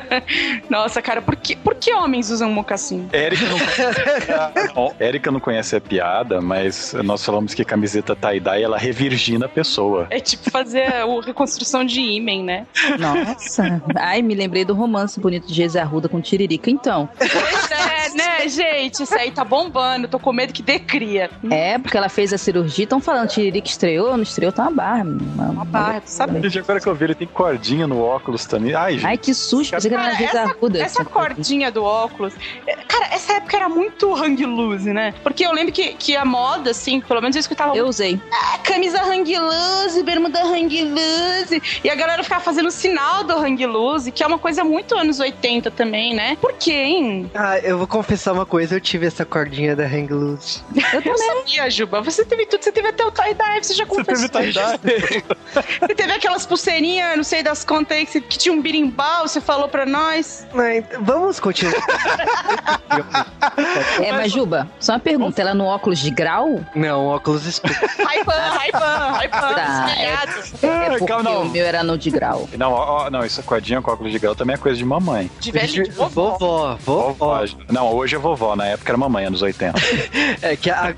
Nossa, 0.69 1.01
cara, 1.03 1.21
por 1.21 1.37
que, 1.37 1.57
por 1.57 1.75
que 1.75 1.93
homens 1.93 2.31
usam 2.31 2.51
mocassim? 2.51 3.09
Érica 3.13 3.47
não 3.49 3.59
conhece 3.59 4.33
a... 4.33 4.53
Érica 5.05 5.31
não 5.31 5.41
conhece 5.41 5.77
a 5.77 5.81
piada, 5.81 6.41
mas 6.41 6.93
nós 7.05 7.25
falamos 7.25 7.55
que 7.55 7.65
camiseta 7.65 8.15
tie-dye, 8.17 8.63
ela 8.63 8.79
revirgina 8.79 9.47
a 9.47 9.49
pessoa. 9.49 10.07
É 10.11 10.21
tipo 10.21 10.51
fazer 10.51 10.93
a 10.93 11.05
reconstrução 11.25 11.85
de 11.85 12.01
ímen, 12.01 12.43
né? 12.45 12.67
Nossa. 12.99 13.83
Ai, 14.13 14.21
me 14.21 14.35
lembrei 14.35 14.63
do 14.63 14.75
romance 14.75 15.19
bonito 15.19 15.47
de 15.47 15.55
Geise 15.55 15.79
Arruda 15.79 16.07
com 16.07 16.21
Tiririca. 16.21 16.71
Então, 16.71 17.09
Pois 17.17 17.31
é, 17.73 17.82
gente? 18.49 19.03
Isso 19.03 19.15
aí 19.15 19.31
tá 19.31 19.45
bombando. 19.45 20.09
Tô 20.09 20.19
com 20.19 20.33
medo 20.33 20.53
que 20.53 20.63
dê 20.63 20.79
cria. 20.79 21.31
é 21.51 21.79
porque 21.79 21.97
ela 21.97 22.09
fez 22.09 22.33
a 22.33 22.39
cirurgia. 22.39 22.85
Estão 22.85 23.01
falando, 23.01 23.29
Tiririca 23.29 23.69
estreou, 23.69 24.17
não 24.17 24.23
estreou, 24.23 24.53
tá 24.53 24.63
uma 24.63 24.71
barra. 24.71 25.03
Uma, 25.05 25.45
Uma 25.51 25.65
barra, 25.65 26.01
tu 26.01 26.09
sabe? 26.11 26.41
Gente, 26.43 26.59
agora 26.59 26.81
que 26.81 26.87
eu 26.89 26.95
vi, 26.95 27.05
ele 27.05 27.15
tem 27.15 27.27
cordinha 27.29 27.87
no 27.87 28.01
óculos 28.01 28.45
também. 28.45 28.75
Ai, 28.75 28.95
gente. 28.95 29.07
Ai, 29.07 29.19
que 29.19 29.35
susto. 29.35 29.77
Que 29.77 29.87
era 29.89 30.43
na 30.43 30.43
Arruda. 30.51 30.81
Essa 30.83 31.05
cordinha 31.05 31.71
do 31.71 31.85
óculos. 31.85 32.35
é, 32.67 32.77
Cara, 32.77 33.07
essa 33.15 33.35
época 33.35 33.57
era 33.57 33.69
muito 33.69 34.13
hang 34.15 34.45
loose, 34.45 34.93
né? 34.93 35.15
Porque 35.23 35.45
eu 35.47 35.53
lembro 35.53 35.73
que, 35.73 35.95
que 35.95 36.17
a 36.17 36.25
moda, 36.25 36.71
assim, 36.71 37.01
pelo 37.01 37.21
menos 37.21 37.37
eu 37.37 37.41
escutava 37.41 37.77
Eu 37.77 37.87
usei. 37.87 38.21
"Ah, 38.33 38.59
camisa 38.59 39.01
hang 39.03 39.39
loose, 39.39 40.03
bermuda 40.03 40.43
hang 40.45 40.83
loose. 40.85 41.63
E 41.83 41.89
a 41.91 41.95
galera 41.95 42.23
ficava 42.23 42.43
fazendo 42.43 42.67
o 42.67 42.71
sinal 42.71 43.25
do 43.25 43.35
hang 43.37 43.65
loose, 43.67 44.11
que 44.13 44.23
é 44.23 44.27
uma 44.27 44.39
coisa 44.39 44.63
muito 44.65 44.95
anos 44.97 45.21
80 45.21 45.71
também, 45.71 46.15
né? 46.15 46.37
Por 46.41 46.53
quê, 46.55 46.73
hein? 46.73 47.31
Ah, 47.35 47.59
eu 47.59 47.79
vou 47.79 47.87
confessar 47.87 48.32
uma 48.33 48.47
coisa, 48.47 48.77
eu 48.77 48.81
tive 48.81 49.07
essa 49.07 49.25
cordinha 49.25 49.75
da 49.77 49.85
Hang 49.85 50.13
Loose. 50.13 50.63
Eu 50.93 51.01
Eu 51.05 51.17
sabia, 51.19 51.71
Juba. 51.71 52.01
Você 52.03 52.25
teve 52.25 52.47
tudo, 52.47 52.63
você 52.63 52.73
teve 52.73 52.89
até 52.89 53.05
o 53.05 53.11
tie-dye, 53.11 53.63
você 53.63 53.75
já 53.75 53.85
Você 53.85 53.97
confessou. 53.97 54.29
teve 54.29 54.53
tie-dye? 54.53 55.25
Você 55.83 55.95
teve 55.95 56.13
aquelas 56.13 56.47
pulseirinhas, 56.47 57.15
não 57.17 57.25
sei 57.25 57.43
das 57.43 57.63
contas 57.65 57.97
aí, 57.97 58.07
que, 58.07 58.21
que 58.23 58.39
tinha 58.39 58.55
um 58.55 58.63
birimbau, 58.63 59.29
você 59.29 59.39
falou 59.41 59.69
pra 59.69 59.85
nós. 59.85 60.47
Mas 60.55 60.83
vamos 61.01 61.39
continuar. 61.39 61.75
É, 64.01 64.13
mas 64.13 64.33
Juba, 64.33 64.69
só 64.81 64.93
uma 64.93 65.01
pergunta. 65.01 65.41
Ela 65.41 65.53
no 65.55 65.65
óculos 65.65 65.99
de 65.99 66.11
grau? 66.11 66.61
Não, 66.75 67.07
óculos 67.09 67.45
escuros. 67.47 67.77
Raipan, 67.99 68.33
Raipan, 68.33 68.79
Raipan, 69.13 69.39
Tá. 69.55 69.91
É 69.99 70.15
Ah, 70.15 70.87
porque 70.91 71.07
calma, 71.07 71.23
não. 71.31 71.43
o 71.43 71.49
meu 71.51 71.65
era 71.67 71.83
no 71.83 71.99
de 71.99 72.11
grau. 72.11 72.49
Não, 72.57 72.73
ó, 72.73 73.07
ó, 73.07 73.11
não, 73.11 73.25
isso 73.25 73.43
cordinha 73.43 73.81
com 73.83 73.91
óculos 73.91 74.13
de 74.13 74.19
grau 74.19 74.35
também 74.35 74.55
é 74.55 74.59
coisa 74.59 74.79
de 74.79 74.85
mamãe. 74.85 75.31
De 75.41 75.51
velho 75.51 75.85
de 75.85 75.91
vovó. 75.91 76.31
Vovó, 76.39 76.77
vovó. 76.81 77.13
Vovó. 77.13 77.45
Não, 77.71 77.93
hoje 77.95 78.17
é 78.17 78.19
vovó, 78.23 78.57
na 78.57 78.67
época 78.67 78.91
era 78.91 78.97
mamãe, 78.97 79.27
anos 79.27 79.43
80. 79.43 79.79
É 80.41 80.57
que 80.57 80.71
a, 80.71 80.95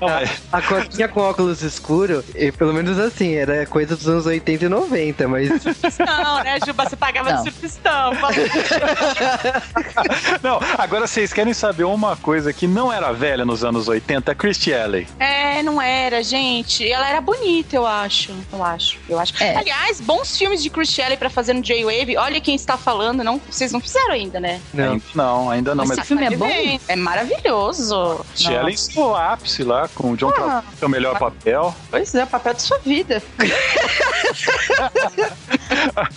a, 0.51 0.57
a 0.57 0.61
cordinha 0.61 1.07
com 1.07 1.21
óculos 1.21 1.61
escuro, 1.61 2.23
e 2.33 2.51
pelo 2.51 2.73
menos 2.73 2.97
assim, 2.99 3.33
era 3.33 3.65
coisa 3.65 3.95
dos 3.95 4.07
anos 4.07 4.25
80 4.25 4.65
e 4.65 4.69
90, 4.69 5.27
mas 5.27 5.49
Não, 5.99 6.43
né, 6.43 6.57
Juba? 6.65 6.87
Você 6.87 6.95
pagava 6.95 7.31
Não. 7.31 7.43
de 7.43 7.51
surfistão. 7.51 8.11
Não, 10.41 10.59
agora 10.77 11.07
vocês 11.07 11.33
querem 11.33 11.53
saber 11.53 11.83
uma 11.83 12.15
coisa 12.15 12.53
que 12.53 12.67
não 12.67 12.91
era 12.91 13.11
velha 13.11 13.45
nos 13.45 13.63
anos 13.63 13.87
80? 13.87 14.31
A 14.31 14.35
Christy 14.35 14.73
Alley. 14.73 15.07
É, 15.19 15.61
não 15.63 15.81
era, 15.81 16.23
gente. 16.23 16.89
Ela 16.89 17.09
era 17.09 17.21
bonita, 17.21 17.75
eu 17.75 17.85
acho. 17.85 18.33
Eu 18.51 18.63
acho. 18.63 18.97
Eu 19.09 19.19
acho. 19.19 19.33
É. 19.41 19.55
Aliás, 19.55 19.99
bons 20.01 20.37
filmes 20.37 20.61
de 20.61 20.69
Chris 20.69 20.89
Shelley 20.89 21.17
pra 21.17 21.29
fazer 21.29 21.53
no 21.53 21.61
J-Wave. 21.61 22.17
Olha 22.17 22.39
quem 22.41 22.55
está 22.55 22.77
falando. 22.77 23.23
Não, 23.23 23.39
vocês 23.49 23.71
não 23.71 23.79
fizeram 23.79 24.11
ainda, 24.11 24.39
né? 24.39 24.61
não. 24.73 24.93
Ainda 24.93 25.03
não, 25.13 25.49
ainda 25.49 25.75
não. 25.75 25.83
Esse 25.83 25.95
Mas 25.97 26.07
filme 26.07 26.25
é 26.25 26.35
bom? 26.35 26.49
É 26.87 26.95
maravilhoso. 26.95 27.14
Christy 27.23 28.53
Alley 28.55 28.73
em 28.73 28.77
seu 28.77 29.15
ápice 29.15 29.63
lá, 29.63 29.87
com 29.93 30.11
o 30.11 30.17
John 30.17 30.29
Ah. 30.29 30.33
Travolta, 30.33 30.85
o 30.85 30.89
melhor 30.89 31.17
papel. 31.19 31.75
Pois 31.89 32.13
é, 32.15 32.23
o 32.23 32.27
papel 32.27 32.53
da 32.53 32.59
sua 32.59 32.77
vida. 32.79 33.21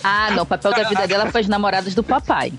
Ah, 0.03 0.31
não. 0.31 0.43
O 0.43 0.45
papel 0.45 0.71
da 0.71 0.83
vida 0.87 1.07
dela 1.07 1.31
foi 1.31 1.41
as 1.41 1.47
namoradas 1.47 1.93
do 1.95 2.03
papai. 2.03 2.51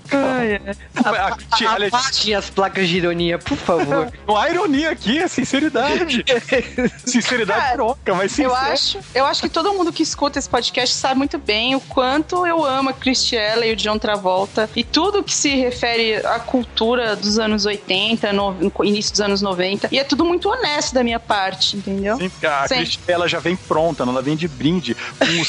A 0.95 1.31
Christy 1.35 1.65
Alley... 1.65 1.87
Abaixem 1.89 2.35
as 2.35 2.49
placas 2.49 2.87
de 2.87 2.97
ironia, 2.97 3.37
por 3.39 3.57
favor. 3.57 4.11
Não 4.27 4.37
há 4.37 4.49
ironia 4.49 4.89
aqui, 4.91 5.17
é 5.19 5.27
sinceridade. 5.27 6.23
sinceridade 7.05 7.73
troca, 7.73 8.13
mas 8.13 8.37
Eu 8.39 8.49
sincero. 8.49 8.71
acho, 8.73 8.99
eu 9.13 9.25
acho 9.25 9.41
que 9.41 9.49
todo 9.49 9.73
mundo 9.73 9.91
que 9.93 10.03
escuta 10.03 10.39
esse 10.39 10.49
podcast 10.49 10.95
sabe 10.95 11.15
muito 11.17 11.37
bem 11.37 11.75
o 11.75 11.81
quanto 11.81 12.45
eu 12.45 12.65
amo 12.65 12.89
a 12.89 12.93
Christiela 12.93 13.65
e 13.65 13.73
o 13.73 13.75
John 13.75 13.97
Travolta 13.97 14.69
e 14.75 14.83
tudo 14.83 15.23
que 15.23 15.33
se 15.33 15.49
refere 15.55 16.15
à 16.25 16.39
cultura 16.39 17.15
dos 17.15 17.39
anos 17.39 17.65
80, 17.65 18.30
no, 18.33 18.51
no 18.51 18.71
início 18.83 19.11
dos 19.11 19.21
anos 19.21 19.41
90. 19.41 19.89
E 19.91 19.99
é 19.99 20.03
tudo 20.03 20.25
muito 20.25 20.49
honesto 20.49 20.93
da 20.93 21.03
minha 21.03 21.19
parte, 21.19 21.77
entendeu? 21.77 22.17
Sim, 22.17 22.29
porque 22.29 22.45
a 22.47 22.67
Sim. 22.67 22.83
Ela 23.07 23.27
já 23.27 23.39
vem 23.39 23.55
pronta, 23.55 24.03
ela 24.03 24.21
vem 24.21 24.35
de 24.35 24.47
brinde. 24.47 24.95
Com 24.95 25.41
os... 25.41 25.47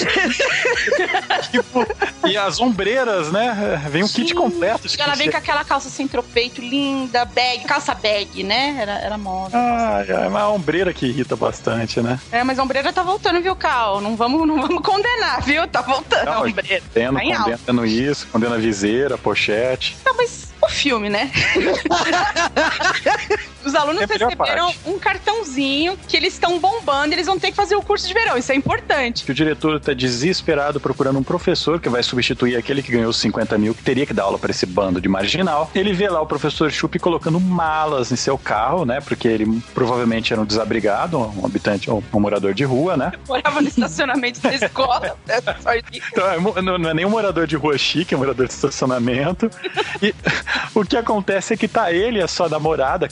tipo, 1.50 1.86
e 2.28 2.36
as 2.36 2.60
ombreiras, 2.60 3.30
né? 3.30 3.82
Vem 3.90 4.02
um 4.04 4.08
kit 4.08 4.28
Sim. 4.28 4.34
completo. 4.34 4.88
de 4.88 4.96
E 4.96 5.00
ela 5.00 5.14
vem 5.14 5.30
com 5.30 5.36
aquela 5.36 5.64
calça 5.64 5.88
sem 5.88 6.06
tropeito 6.08 6.60
linda, 6.60 7.24
bag, 7.24 7.64
calça 7.64 7.94
bag, 7.94 8.42
né? 8.42 8.76
Era, 8.80 8.92
era 8.98 9.18
moda. 9.18 9.56
Ah, 9.56 10.04
é 10.06 10.28
uma 10.28 10.50
ombreira 10.50 10.92
que 10.92 11.06
irrita 11.06 11.36
bastante, 11.36 12.00
né? 12.00 12.18
É, 12.30 12.42
mas 12.44 12.58
a 12.58 12.62
ombreira 12.62 12.92
tá 12.92 13.02
voltando, 13.02 13.40
viu, 13.40 13.56
Cal? 13.56 14.00
Não 14.00 14.16
vamos, 14.16 14.46
não 14.46 14.60
vamos 14.60 14.82
condenar, 14.82 15.42
viu? 15.42 15.66
Tá 15.68 15.82
voltando 15.82 16.28
a 16.28 16.34
Não, 16.34 16.46
ombreira. 16.46 16.82
Tendo, 16.92 17.18
Tá 17.18 17.58
condena 17.66 17.86
isso, 17.86 18.26
condena 18.28 18.54
a 18.56 18.58
viseira, 18.58 19.14
a 19.14 19.18
pochete. 19.18 19.96
Não, 20.04 20.16
mas 20.16 20.51
o 20.62 20.68
filme, 20.68 21.08
né? 21.08 21.30
Os 23.64 23.74
alunos 23.74 24.00
É 24.00 24.04
a 24.04 24.08
melhor 24.08 24.30
receberam 24.30 24.74
um 24.86 24.98
cartãozinho 24.98 25.96
que 26.08 26.16
eles 26.16 26.34
estão 26.34 26.58
bombando, 26.58 27.14
eles 27.14 27.26
vão 27.26 27.38
ter 27.38 27.50
que 27.50 27.56
fazer 27.56 27.76
o 27.76 27.82
curso 27.82 28.06
de 28.06 28.14
verão. 28.14 28.36
Isso 28.36 28.52
é 28.52 28.54
importante. 28.54 29.24
Que 29.24 29.30
o 29.30 29.34
diretor 29.34 29.80
tá 29.80 29.92
desesperado 29.92 30.80
procurando 30.80 31.18
um 31.18 31.22
professor 31.22 31.80
que 31.80 31.88
vai 31.88 32.02
substituir 32.02 32.56
aquele 32.56 32.82
que 32.82 32.92
ganhou 32.92 33.10
os 33.10 33.16
50 33.18 33.58
mil, 33.58 33.74
que 33.74 33.82
teria 33.82 34.06
que 34.06 34.12
dar 34.12 34.24
aula 34.24 34.38
para 34.38 34.50
esse 34.50 34.66
bando 34.66 35.00
de 35.00 35.08
marginal. 35.08 35.70
Ele 35.74 35.92
vê 35.92 36.08
lá 36.08 36.20
o 36.20 36.26
professor 36.26 36.70
Chup 36.70 36.98
colocando 36.98 37.38
malas 37.40 38.12
em 38.12 38.16
seu 38.16 38.36
carro, 38.38 38.84
né? 38.84 39.00
Porque 39.00 39.28
ele 39.28 39.60
provavelmente 39.74 40.32
era 40.32 40.42
um 40.42 40.44
desabrigado, 40.44 41.18
um 41.18 41.44
habitante, 41.44 41.90
um, 41.90 42.02
um 42.12 42.20
morador 42.20 42.54
de 42.54 42.64
rua, 42.64 42.96
né? 42.96 43.12
Morava 43.28 43.60
no 43.60 43.68
estacionamento 43.68 44.40
da 44.40 44.54
escola. 44.54 45.16
É 45.64 45.78
isso. 45.92 46.08
Então, 46.12 46.56
é 46.56 46.62
não, 46.62 46.78
não 46.78 46.90
é 46.90 46.94
nem 46.94 47.04
um 47.04 47.10
morador 47.10 47.46
de 47.46 47.56
rua 47.56 47.76
chique, 47.78 48.14
é 48.14 48.16
um 48.16 48.20
morador 48.20 48.46
de 48.46 48.52
estacionamento. 48.52 49.50
E 50.00 50.14
o 50.74 50.84
que 50.84 50.96
acontece 50.96 51.54
é 51.54 51.56
que 51.56 51.68
tá 51.68 51.92
ele 51.92 52.18
e 52.18 52.22
a 52.22 52.28
sua 52.28 52.48
namorada, 52.48 53.06
a 53.06 53.08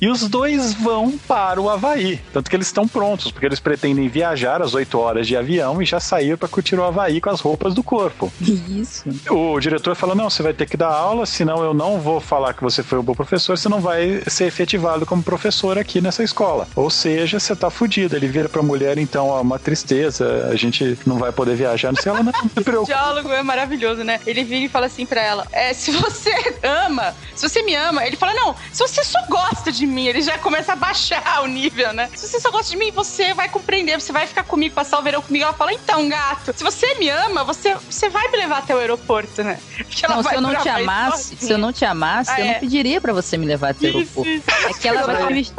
E 0.00 0.08
os 0.08 0.28
dois 0.28 0.74
vão 0.74 1.18
para 1.26 1.60
o 1.60 1.70
Havaí. 1.70 2.20
Tanto 2.32 2.50
que 2.50 2.56
eles 2.56 2.66
estão 2.66 2.86
prontos, 2.86 3.30
porque 3.30 3.46
eles 3.46 3.60
pretendem 3.60 4.08
viajar 4.08 4.62
às 4.62 4.74
8 4.74 4.98
horas 4.98 5.26
de 5.26 5.36
avião 5.36 5.80
e 5.80 5.86
já 5.86 6.00
sair 6.00 6.36
para 6.36 6.48
curtir 6.48 6.76
o 6.76 6.84
Havaí 6.84 7.20
com 7.20 7.30
as 7.30 7.40
roupas 7.40 7.74
do 7.74 7.82
corpo. 7.82 8.32
Isso. 8.40 9.04
O 9.30 9.58
diretor 9.60 9.94
fala: 9.94 10.14
não, 10.14 10.28
você 10.28 10.42
vai 10.42 10.52
ter 10.52 10.66
que 10.66 10.76
dar 10.76 10.90
aula, 10.90 11.26
senão 11.26 11.62
eu 11.62 11.72
não 11.72 12.00
vou 12.00 12.20
falar 12.20 12.54
que 12.54 12.62
você 12.62 12.82
foi 12.82 12.98
um 12.98 13.02
bom 13.02 13.14
professor, 13.14 13.56
você 13.56 13.68
não 13.68 13.80
vai 13.80 14.22
ser 14.26 14.44
efetivado 14.44 15.06
como 15.06 15.22
professor 15.22 15.78
aqui 15.78 16.00
nessa 16.00 16.22
escola. 16.22 16.68
Ou 16.74 16.90
seja, 16.90 17.38
você 17.38 17.54
tá 17.54 17.70
fudido. 17.70 18.16
Ele 18.16 18.26
vira 18.26 18.48
pra 18.48 18.62
mulher, 18.62 18.98
então, 18.98 19.28
ó, 19.28 19.40
uma 19.40 19.58
tristeza, 19.58 20.48
a 20.50 20.56
gente 20.56 20.98
não 21.06 21.18
vai 21.18 21.32
poder 21.32 21.56
viajar. 21.56 21.92
Não 21.92 22.00
sei, 22.00 22.10
ela 22.10 22.22
não 22.22 22.32
se 22.64 22.70
O 22.70 22.84
diálogo 22.84 23.32
é 23.32 23.42
maravilhoso, 23.42 24.04
né? 24.04 24.20
Ele 24.26 24.44
vira 24.44 24.64
e 24.64 24.68
fala 24.68 24.86
assim 24.86 25.06
pra 25.06 25.22
ela: 25.22 25.46
é, 25.52 25.72
se 25.72 25.90
você 25.92 26.32
ama, 26.62 27.14
se 27.34 27.48
você 27.48 27.62
me 27.62 27.74
ama, 27.74 28.06
ele 28.06 28.16
fala: 28.16 28.34
não, 28.34 28.54
se 28.72 28.80
você 28.80 29.04
só 29.04 29.20
gosta 29.28 29.35
de 29.72 29.86
mim, 29.86 30.06
ele 30.06 30.22
já 30.22 30.38
começa 30.38 30.72
a 30.72 30.76
baixar 30.76 31.42
o 31.42 31.46
nível, 31.46 31.92
né? 31.92 32.08
Se 32.14 32.26
você 32.28 32.40
só 32.40 32.50
gosta 32.50 32.70
de 32.70 32.76
mim, 32.76 32.90
você 32.92 33.34
vai 33.34 33.48
compreender, 33.48 34.00
você 34.00 34.12
vai 34.12 34.26
ficar 34.26 34.44
comigo, 34.44 34.74
passar 34.74 34.98
o 34.98 35.02
verão 35.02 35.20
comigo. 35.20 35.44
Ela 35.44 35.52
fala: 35.52 35.72
então, 35.72 36.08
gato, 36.08 36.52
se 36.56 36.62
você 36.64 36.94
me 36.94 37.08
ama, 37.08 37.44
você, 37.44 37.74
você 37.74 38.08
vai 38.08 38.28
me 38.30 38.36
levar 38.38 38.58
até 38.58 38.74
o 38.74 38.78
aeroporto, 38.78 39.42
né? 39.42 39.58
Porque 39.76 40.04
ela 40.06 40.16
Não, 40.16 40.22
se 40.22 40.28
vai 40.28 40.36
eu 40.36 40.40
não 40.40 40.54
te 40.54 40.68
amasse, 40.68 41.36
se 41.36 41.52
eu 41.52 41.58
não 41.58 41.72
te 41.72 41.84
amasse, 41.84 42.30
Ah, 42.30 42.40
eu 42.40 42.44
é. 42.46 42.52
não 42.54 42.60
pediria 42.60 43.00
pra 43.00 43.12
você 43.12 43.36
me 43.36 43.46
levar 43.46 43.70
até 43.70 43.86
o 43.88 44.00
Isso, 44.00 44.20
aeroporto. 44.20 44.30
isso. 44.30 44.68
É 44.68 44.72
que 44.74 44.88
ela 44.88 45.02
vai 45.02 45.26
te 45.26 45.32
vestir. 45.34 45.54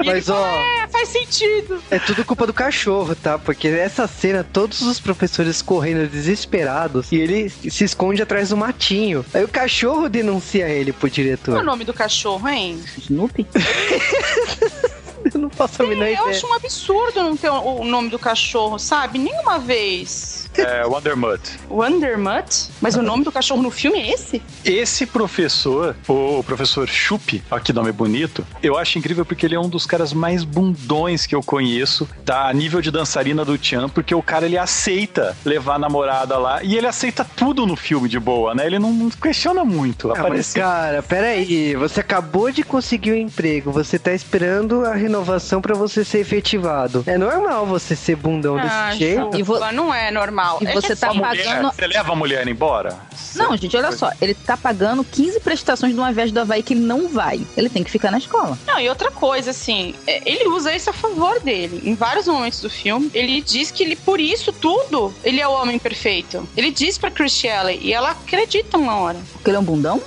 E 0.00 0.02
ele 0.02 0.12
Mas, 0.12 0.28
ó, 0.28 0.34
fala, 0.34 0.82
é, 0.82 0.88
faz 0.88 1.08
sentido. 1.08 1.82
É 1.90 1.98
tudo 1.98 2.24
culpa 2.24 2.46
do 2.46 2.52
cachorro, 2.52 3.14
tá? 3.14 3.38
Porque 3.38 3.70
nessa 3.70 4.06
cena, 4.06 4.44
todos 4.44 4.80
os 4.82 5.00
professores 5.00 5.60
correndo 5.60 6.08
desesperados 6.08 7.10
e 7.10 7.16
ele 7.16 7.48
se 7.48 7.84
esconde 7.84 8.22
atrás 8.22 8.50
do 8.50 8.56
matinho. 8.56 9.24
Aí 9.34 9.44
o 9.44 9.48
cachorro 9.48 10.08
denuncia 10.08 10.68
ele 10.68 10.92
pro 10.92 11.08
Qual 11.08 11.08
é 11.08 11.10
o 11.10 11.14
diretor. 11.14 11.62
nome 11.64 11.84
do 11.84 11.92
cachorro, 11.92 12.48
hein? 12.48 12.80
Snoopy? 12.98 13.46
Eu 15.34 15.40
não 15.40 15.50
faço 15.50 15.82
a 15.82 15.86
menor 15.86 16.06
Eu 16.06 16.12
ideia. 16.14 16.30
acho 16.30 16.46
um 16.46 16.54
absurdo 16.54 17.22
não 17.22 17.36
ter 17.36 17.50
o 17.50 17.78
o 17.78 17.84
nome 17.84 18.08
do 18.08 18.18
cachorro, 18.18 18.78
sabe? 18.78 19.18
Nenhuma 19.18 19.58
vez. 19.58 20.48
É, 20.56 20.84
Wondermut. 20.84 21.40
Wondermutt? 21.70 22.68
Mas 22.80 22.96
o 22.96 23.02
nome 23.02 23.22
do 23.24 23.30
cachorro 23.30 23.62
no 23.62 23.70
filme 23.70 23.98
é 24.00 24.12
esse? 24.12 24.42
Esse 24.64 25.06
professor, 25.06 25.94
o 26.08 26.42
professor 26.42 26.88
Chup, 26.88 27.42
ó 27.50 27.58
que 27.58 27.72
nome 27.72 27.92
bonito, 27.92 28.44
eu 28.62 28.76
acho 28.76 28.98
incrível 28.98 29.24
porque 29.24 29.46
ele 29.46 29.54
é 29.54 29.60
um 29.60 29.68
dos 29.68 29.86
caras 29.86 30.12
mais 30.12 30.42
bundões 30.42 31.26
que 31.26 31.34
eu 31.34 31.42
conheço, 31.42 32.08
tá? 32.24 32.48
A 32.48 32.52
nível 32.52 32.80
de 32.80 32.90
dançarina 32.90 33.44
do 33.44 33.62
Chan, 33.62 33.88
porque 33.88 34.14
o 34.14 34.22
cara 34.22 34.46
ele 34.46 34.58
aceita 34.58 35.36
levar 35.44 35.74
a 35.74 35.78
namorada 35.78 36.36
lá 36.38 36.62
e 36.62 36.76
ele 36.76 36.86
aceita 36.86 37.24
tudo 37.24 37.66
no 37.66 37.76
filme 37.76 38.08
de 38.08 38.18
boa, 38.18 38.54
né? 38.54 38.66
Ele 38.66 38.78
não 38.78 39.10
questiona 39.10 39.64
muito. 39.64 40.10
Ah, 40.12 40.28
mas 40.28 40.52
cara, 40.52 41.02
peraí, 41.02 41.76
você 41.76 42.00
acabou 42.00 42.50
de 42.50 42.62
conseguir 42.64 43.12
um 43.12 43.16
emprego, 43.16 43.70
você 43.70 43.98
tá 43.98 44.12
esperando 44.12 44.84
a 44.84 44.94
renovação 44.94 45.17
pra 45.62 45.74
você 45.74 46.04
ser 46.04 46.18
efetivado. 46.20 47.02
É 47.06 47.16
normal 47.18 47.66
você 47.66 47.94
ser 47.96 48.16
bundão 48.16 48.56
Ah, 48.58 48.88
desse 48.90 48.98
jeito? 48.98 49.22
Juba, 49.24 49.38
E 49.38 49.42
vo- 49.42 49.72
não 49.72 49.92
é 49.94 50.10
normal. 50.10 50.58
E 50.60 50.66
É 50.66 50.72
você 50.72 50.94
tá 50.96 51.12
mulher, 51.12 51.44
pagando- 51.44 51.72
Você 51.74 51.86
leva 51.86 52.12
a 52.12 52.16
mulher 52.16 52.46
embora? 52.48 52.96
Não, 53.36 53.56
gente, 53.56 53.76
olha 53.76 53.92
só. 53.92 54.10
Ele 54.20 54.34
tá 54.34 54.56
pagando 54.56 55.04
15 55.04 55.38
prestações 55.40 55.92
de 55.92 55.98
uma 56.00 56.10
viagem 56.12 56.32
do 56.34 56.40
Havaí 56.40 56.62
que 56.62 56.72
ele 56.74 56.80
não 56.80 57.08
vai. 57.08 57.40
Ele 57.56 57.68
tem 57.68 57.84
que 57.84 57.90
ficar 57.90 58.10
na 58.10 58.18
escola. 58.18 58.58
Não, 58.66 58.80
e 58.80 58.88
outra 58.88 59.10
coisa, 59.10 59.50
assim, 59.50 59.94
é, 60.06 60.22
ele 60.28 60.48
usa 60.48 60.74
isso 60.74 60.90
a 60.90 60.92
favor 60.92 61.38
dele. 61.40 61.82
Em 61.84 61.94
vários 61.94 62.26
momentos 62.26 62.60
do 62.60 62.70
filme, 62.70 63.10
ele 63.14 63.40
diz 63.42 63.70
que 63.70 63.82
ele, 63.84 63.96
por 63.96 64.18
isso 64.18 64.52
tudo, 64.52 65.12
ele 65.22 65.40
é 65.40 65.46
o 65.46 65.52
homem 65.52 65.78
perfeito. 65.78 66.48
Ele 66.56 66.70
diz 66.70 66.96
pra 66.98 67.10
Christiane 67.10 67.78
e 67.80 67.92
ela 67.92 68.10
acredita 68.10 68.76
uma 68.78 68.96
hora. 68.96 69.18
Porque 69.34 69.50
ele 69.50 69.56
é 69.56 69.60
um 69.60 69.64
bundão? 69.64 70.02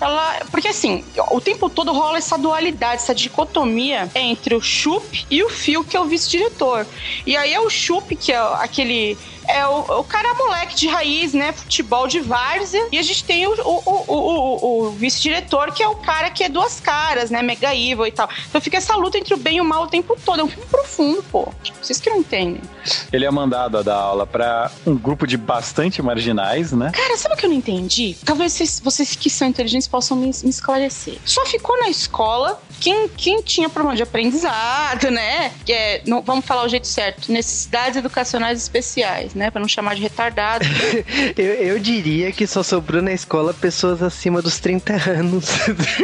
Ela, 0.00 0.40
porque 0.50 0.68
assim, 0.68 1.04
o 1.30 1.40
tempo 1.40 1.70
todo 1.70 1.92
rola 1.92 2.18
essa 2.18 2.36
dualidade, 2.36 2.96
essa 2.96 3.14
dicotomia 3.14 4.08
entre 4.14 4.53
o 4.54 4.60
Chup 4.60 5.26
e 5.30 5.42
o 5.42 5.48
Phil, 5.48 5.84
que 5.84 5.96
é 5.96 6.00
o 6.00 6.04
vice-diretor. 6.04 6.86
E 7.26 7.36
aí 7.36 7.52
é 7.52 7.60
o 7.60 7.70
Chup, 7.70 8.14
que 8.16 8.32
é 8.32 8.38
aquele. 8.38 9.16
É 9.48 9.66
o, 9.66 10.00
o 10.00 10.04
cara 10.04 10.34
moleque 10.34 10.74
de 10.74 10.88
raiz, 10.88 11.32
né? 11.32 11.52
Futebol 11.52 12.06
de 12.06 12.20
várzea. 12.20 12.86
E 12.90 12.98
a 12.98 13.02
gente 13.02 13.24
tem 13.24 13.46
o, 13.46 13.52
o, 13.52 13.82
o, 14.08 14.86
o, 14.86 14.90
vice-diretor, 14.92 15.72
que 15.72 15.82
é 15.82 15.88
o 15.88 15.96
cara 15.96 16.30
que 16.30 16.44
é 16.44 16.48
duas 16.48 16.80
caras, 16.80 17.30
né? 17.30 17.42
Mega 17.42 17.74
evil 17.74 18.06
e 18.06 18.12
tal. 18.12 18.28
Então 18.48 18.60
fica 18.60 18.76
essa 18.76 18.94
luta 18.96 19.18
entre 19.18 19.34
o 19.34 19.36
bem 19.36 19.56
e 19.56 19.60
o 19.60 19.64
mal 19.64 19.84
o 19.84 19.86
tempo 19.86 20.16
todo. 20.24 20.40
É 20.40 20.44
um 20.44 20.48
filme 20.48 20.66
profundo, 20.66 21.22
pô. 21.30 21.48
Vocês 21.80 22.00
que 22.00 22.10
não 22.10 22.18
entendem. 22.18 22.60
Ele 23.12 23.24
é 23.24 23.30
mandado 23.30 23.78
a 23.78 23.82
dar 23.82 23.96
aula 23.96 24.26
pra 24.26 24.70
um 24.86 24.96
grupo 24.96 25.26
de 25.26 25.36
bastante 25.36 26.00
marginais, 26.02 26.72
né? 26.72 26.90
Cara, 26.92 27.16
sabe 27.16 27.34
o 27.34 27.38
que 27.38 27.46
eu 27.46 27.50
não 27.50 27.56
entendi? 27.56 28.16
Talvez 28.24 28.52
vocês, 28.52 28.80
vocês 28.80 29.16
que 29.16 29.30
são 29.30 29.48
inteligentes 29.48 29.88
possam 29.88 30.16
me, 30.16 30.26
me 30.26 30.50
esclarecer. 30.50 31.18
Só 31.24 31.44
ficou 31.46 31.78
na 31.80 31.88
escola 31.88 32.60
quem, 32.80 33.08
quem 33.08 33.42
tinha 33.42 33.68
problema 33.68 33.96
de 33.96 34.02
aprendizado, 34.02 35.10
né? 35.10 35.52
Que 35.64 35.72
é, 35.72 36.02
não- 36.06 36.22
vamos 36.22 36.44
falar 36.44 36.64
o 36.64 36.68
jeito 36.68 36.86
certo, 36.86 37.30
necessidades 37.32 37.96
educacionais 37.96 38.60
especiais, 38.60 39.33
né? 39.34 39.50
Pra 39.50 39.60
não 39.60 39.68
chamar 39.68 39.94
de 39.94 40.02
retardado. 40.02 40.64
Eu, 41.36 41.44
eu 41.54 41.78
diria 41.78 42.30
que 42.32 42.46
só 42.46 42.62
sobrou 42.62 43.02
na 43.02 43.12
escola 43.12 43.52
pessoas 43.54 44.02
acima 44.02 44.40
dos 44.40 44.58
30 44.58 44.92
anos. 45.10 45.44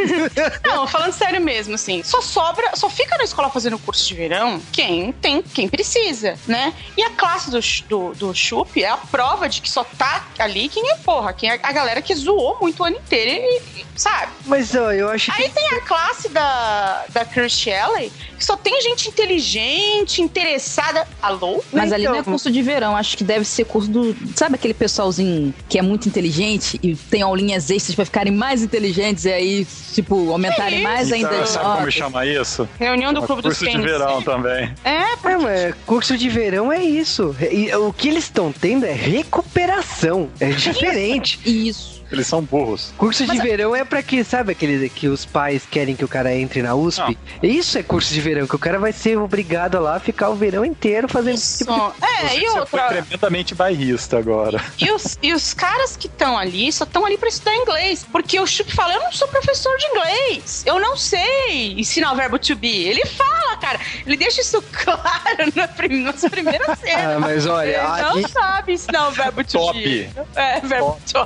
não, 0.65 0.87
falando 0.87 1.13
sério 1.13 1.41
mesmo, 1.41 1.75
assim, 1.75 2.03
só 2.03 2.21
sobra, 2.21 2.71
só 2.77 2.89
fica 2.89 3.17
na 3.17 3.25
escola 3.25 3.49
fazendo 3.51 3.79
curso 3.79 4.07
de 4.07 4.15
verão 4.15 4.61
quem 4.73 5.13
tem, 5.13 5.43
quem 5.43 5.69
precisa, 5.69 6.35
né? 6.47 6.73
E 6.97 7.03
a 7.03 7.11
classe 7.11 7.51
do, 7.51 7.61
do, 7.89 8.15
do 8.15 8.35
Chup 8.35 8.83
é 8.83 8.89
a 8.89 8.97
prova 8.97 9.49
de 9.49 9.61
que 9.61 9.71
só 9.71 9.85
tá 9.85 10.27
ali 10.39 10.69
quem 10.69 10.91
é 10.91 10.97
porra, 10.97 11.33
quem 11.33 11.51
é 11.51 11.61
a 11.63 11.73
galera 11.73 12.03
que 12.03 12.15
zoou 12.15 12.59
muito 12.61 12.81
o 12.83 12.85
ano 12.87 12.97
inteiro 12.97 13.31
e, 13.31 13.81
e- 13.81 13.87
sabe? 13.97 14.33
Mas 14.47 14.75
ó, 14.75 14.93
eu 14.93 15.09
acho 15.11 15.31
que. 15.33 15.43
Aí 15.43 15.49
tem 15.51 15.69
a 15.75 15.81
classe 15.83 16.29
da, 16.29 17.05
da 17.11 17.25
Kirstie 17.25 17.73
Alley, 17.73 18.11
que 18.39 18.45
só 18.45 18.57
tem 18.57 18.81
gente 18.83 19.09
inteligente, 19.09 20.23
interessada. 20.23 21.07
Alô? 21.23 21.63
Mas 21.73 21.93
ali 21.93 22.05
não 22.05 22.15
é 22.15 22.19
Então- 22.19 22.33
curso 22.33 22.51
de 22.51 22.63
verão, 22.63 22.97
acho 22.97 23.17
que 23.21 23.25
deve 23.25 23.45
ser 23.45 23.67
curso 23.67 23.91
do. 23.91 24.17
Sabe 24.35 24.55
aquele 24.55 24.73
pessoalzinho 24.73 25.53
que 25.69 25.79
é 25.79 25.83
muito 25.83 26.09
inteligente 26.09 26.81
e 26.83 26.97
tem 26.97 27.21
aulinhas 27.21 27.69
extras 27.69 27.95
pra 27.95 28.07
ficarem 28.07 28.33
mais 28.33 28.63
inteligentes 28.63 29.27
e 29.27 29.31
aí, 29.31 29.67
tipo, 29.93 30.33
aumentarem 30.33 30.83
mais 30.83 31.13
ainda 31.13 31.45
Sabe, 31.45 31.65
como 31.81 31.91
chama 31.91 32.25
isso? 32.25 32.67
Reunião 32.79 33.13
do 33.13 33.23
É 33.23 33.27
Clube 33.27 33.43
dos 33.43 33.59
curso 33.59 33.77
de 33.77 33.83
verão 33.83 34.23
também. 34.23 34.73
É, 34.83 35.11
É, 35.13 35.37
mas 35.37 35.75
curso 35.85 36.17
de 36.17 36.31
verão 36.31 36.73
é 36.73 36.83
isso. 36.83 37.37
E 37.53 37.71
o 37.75 37.93
que 37.93 38.09
eles 38.09 38.25
estão 38.25 38.51
tendo 38.53 38.87
é 38.87 38.93
recuperação. 38.93 40.31
É 40.41 40.49
diferente. 40.49 41.39
Isso. 41.45 42.00
Eles 42.13 42.27
são 42.27 42.43
burros. 42.43 42.93
Curso 42.97 43.23
de 43.25 43.29
Mas- 43.29 43.43
verão 43.43 43.75
é 43.75 43.85
pra 43.85 44.03
que, 44.03 44.23
sabe 44.25 44.53
aquele 44.53 44.89
que 44.89 45.07
os 45.09 45.25
pais 45.25 45.63
querem 45.71 45.95
que 45.95 46.05
o 46.05 46.09
cara 46.09 46.35
entre 46.35 46.61
na 46.63 46.75
USP? 46.75 47.17
Isso 47.43 47.79
é 47.79 47.83
curso 47.83 48.13
de 48.13 48.21
verão, 48.21 48.47
que 48.47 48.57
o 48.57 48.59
cara 48.59 48.79
vai 48.79 48.93
ser 48.93 49.17
obrigado 49.19 49.77
a 49.77 49.81
lá 49.81 50.01
ficar 50.01 50.29
o 50.31 50.35
verão 50.35 50.65
inteiro 50.65 51.09
fazendo 51.09 51.35
esse 51.35 51.59
tipo 51.59 51.73
de 51.73 52.05
É, 52.05 52.29
Você, 52.29 52.37
e 52.37 52.41
você 52.41 52.51
foi 52.67 52.81
outra. 52.81 52.89
tremendamente 52.89 53.55
bairrista 53.55 54.19
agora. 54.19 54.61
E 54.79 54.91
os, 54.91 55.19
e 55.23 55.33
os 55.33 55.55
caras 55.55 55.97
que 55.97 56.07
estão 56.07 56.37
ali 56.37 56.73
só 56.73 56.85
estão 56.85 57.05
ali 57.07 57.17
pra 57.17 57.29
estudar 57.29 57.55
inglês. 57.55 58.05
Porque 58.11 58.39
o 58.41 58.47
Chup 58.47 58.75
fala: 58.75 58.95
Eu 58.95 59.01
não 59.01 59.13
sou 59.13 59.29
professor 59.29 59.77
de 59.79 59.87
inglês. 59.87 60.63
Eu 60.67 60.81
não 60.81 60.97
sei 60.97 61.75
ensinar 61.79 62.13
o 62.13 62.17
verbo 62.17 62.39
to 62.39 62.57
be. 62.57 62.87
Ele 62.89 63.05
fala, 63.07 63.57
cara. 63.57 63.79
Ele 64.07 64.17
deixa 64.17 64.41
isso 64.41 64.63
claro 64.73 65.53
na 65.55 65.69
prim- 65.69 66.03
nas 66.03 66.21
primeiras 66.23 66.79
cenas. 66.79 67.17
Ah, 67.17 67.19
mas 67.21 67.47
olha, 67.47 67.69
Ele 67.69 67.77
ali, 67.77 68.23
não 68.23 68.29
sabe 68.29 68.73
ensinar 68.73 69.09
o 69.09 69.13
verbo 69.13 69.45
to 69.45 69.53
Top. 69.59 69.79
be. 69.83 70.11
É, 70.35 70.61
verbo 70.61 70.99
to. 71.11 71.19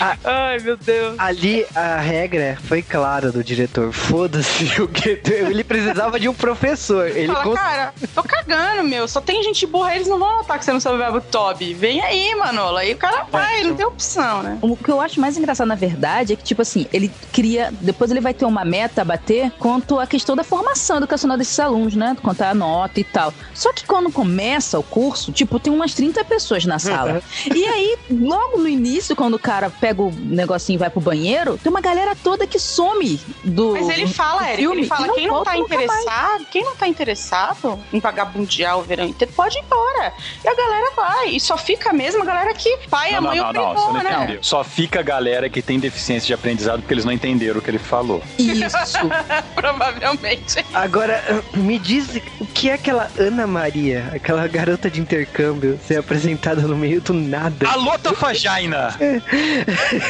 Ah. 0.00 0.16
Ai, 0.24 0.58
meu 0.60 0.76
Deus. 0.76 1.14
ali 1.18 1.66
a 1.74 1.96
regra 1.98 2.56
foi 2.64 2.82
clara 2.82 3.30
do 3.30 3.44
diretor. 3.44 3.92
Foda-se 3.92 4.64
o 4.80 4.88
que. 4.88 5.20
Ele 5.30 5.62
precisava 5.64 6.18
de 6.18 6.28
um 6.28 6.34
professor. 6.34 7.06
Ele 7.08 7.26
Fala, 7.26 7.42
cons- 7.44 7.54
cara, 7.54 7.94
tô 8.14 8.22
cagando, 8.22 8.84
meu. 8.88 9.06
Só 9.06 9.20
tem 9.20 9.42
gente 9.42 9.66
burra, 9.66 9.94
eles 9.94 10.08
não 10.08 10.18
vão 10.18 10.36
notar 10.38 10.58
que 10.58 10.64
você 10.64 10.72
não 10.72 10.80
sabe 10.80 10.96
o 10.96 10.98
verbo 10.98 11.20
Toby. 11.20 11.74
Vem 11.74 12.00
aí, 12.02 12.34
Manola. 12.34 12.80
Aí 12.80 12.92
o 12.94 12.96
cara 12.96 13.24
vai, 13.30 13.62
não 13.64 13.74
tem 13.76 13.84
opção, 13.86 14.42
né? 14.42 14.58
O 14.62 14.76
que 14.76 14.88
eu 14.90 15.00
acho 15.00 15.20
mais 15.20 15.36
engraçado, 15.36 15.68
na 15.68 15.74
verdade, 15.74 16.32
é 16.32 16.36
que, 16.36 16.42
tipo 16.44 16.62
assim, 16.62 16.86
ele 16.92 17.10
cria. 17.32 17.72
Depois 17.80 18.10
ele 18.10 18.20
vai 18.20 18.32
ter 18.32 18.44
uma 18.44 18.64
meta 18.64 19.02
a 19.02 19.04
bater 19.04 19.50
quanto 19.58 19.98
à 20.00 20.06
questão 20.06 20.34
da 20.34 20.42
formação 20.44 20.96
educacional 20.98 21.36
desses 21.36 21.58
alunos, 21.60 21.94
né? 21.94 22.16
Quanto 22.22 22.42
à 22.42 22.54
nota 22.54 22.98
e 23.00 23.04
tal. 23.04 23.32
Só 23.52 23.72
que 23.72 23.84
quando 23.84 24.10
começa 24.10 24.78
o 24.78 24.82
curso, 24.82 25.32
tipo, 25.32 25.58
tem 25.60 25.72
umas 25.72 25.92
30 25.94 26.24
pessoas 26.24 26.64
na 26.64 26.78
sala. 26.78 27.22
e 27.54 27.64
aí, 27.66 27.96
logo 28.10 28.58
no 28.58 28.68
início, 28.68 29.14
quando 29.14 29.34
o 29.34 29.38
cara 29.38 29.68
pega 29.70 30.00
o 30.02 30.13
negocinho 30.14 30.76
e 30.76 30.78
vai 30.78 30.90
pro 30.90 31.00
banheiro, 31.00 31.58
tem 31.62 31.70
uma 31.70 31.80
galera 31.80 32.14
toda 32.14 32.46
que 32.46 32.58
some 32.58 33.20
do. 33.44 33.72
Mas 33.72 33.88
ele 33.88 34.06
fala, 34.06 34.44
Eric, 34.44 34.56
filme 34.58 34.78
ele 34.78 34.86
fala, 34.86 35.06
e 35.06 35.12
quem 35.12 35.26
não 35.28 35.44
tá 35.44 35.56
interessado, 35.56 36.46
quem 36.50 36.64
não 36.64 36.76
tá 36.76 36.88
interessado 36.88 37.80
em 37.92 38.00
vagabundear 38.00 38.78
o 38.78 38.82
verão 38.82 39.04
inteiro, 39.04 39.32
pode 39.34 39.58
ir 39.58 39.62
embora. 39.62 40.12
E 40.44 40.48
a 40.48 40.54
galera 40.54 40.92
vai. 40.96 41.28
E 41.30 41.40
só 41.40 41.56
fica 41.56 41.92
mesmo 41.92 42.22
a 42.22 42.24
galera 42.24 42.54
que 42.54 42.76
pai 42.88 43.14
a 43.14 43.20
Não, 43.20 43.34
não, 43.34 43.44
mãe 43.44 43.52
não, 43.52 43.74
não, 43.74 43.92
não 43.92 44.02
né? 44.02 44.12
entendeu. 44.14 44.38
Só 44.42 44.62
fica 44.64 45.00
a 45.00 45.02
galera 45.02 45.48
que 45.48 45.62
tem 45.62 45.78
deficiência 45.78 46.26
de 46.26 46.34
aprendizado 46.34 46.80
porque 46.80 46.94
eles 46.94 47.04
não 47.04 47.12
entenderam 47.12 47.58
o 47.58 47.62
que 47.62 47.70
ele 47.70 47.78
falou. 47.78 48.22
Isso. 48.38 48.98
Provavelmente. 49.54 50.64
Agora, 50.72 51.22
me 51.54 51.78
diz 51.78 52.20
o 52.40 52.46
que 52.46 52.70
é 52.70 52.74
aquela 52.74 53.10
Ana 53.18 53.46
Maria, 53.46 54.10
aquela 54.14 54.46
garota 54.46 54.90
de 54.90 55.00
intercâmbio, 55.00 55.78
ser 55.86 55.98
apresentada 55.98 56.62
no 56.62 56.76
meio 56.76 57.00
do 57.00 57.12
nada. 57.12 57.68
Alô, 57.68 57.98
Tafagina! 57.98 58.94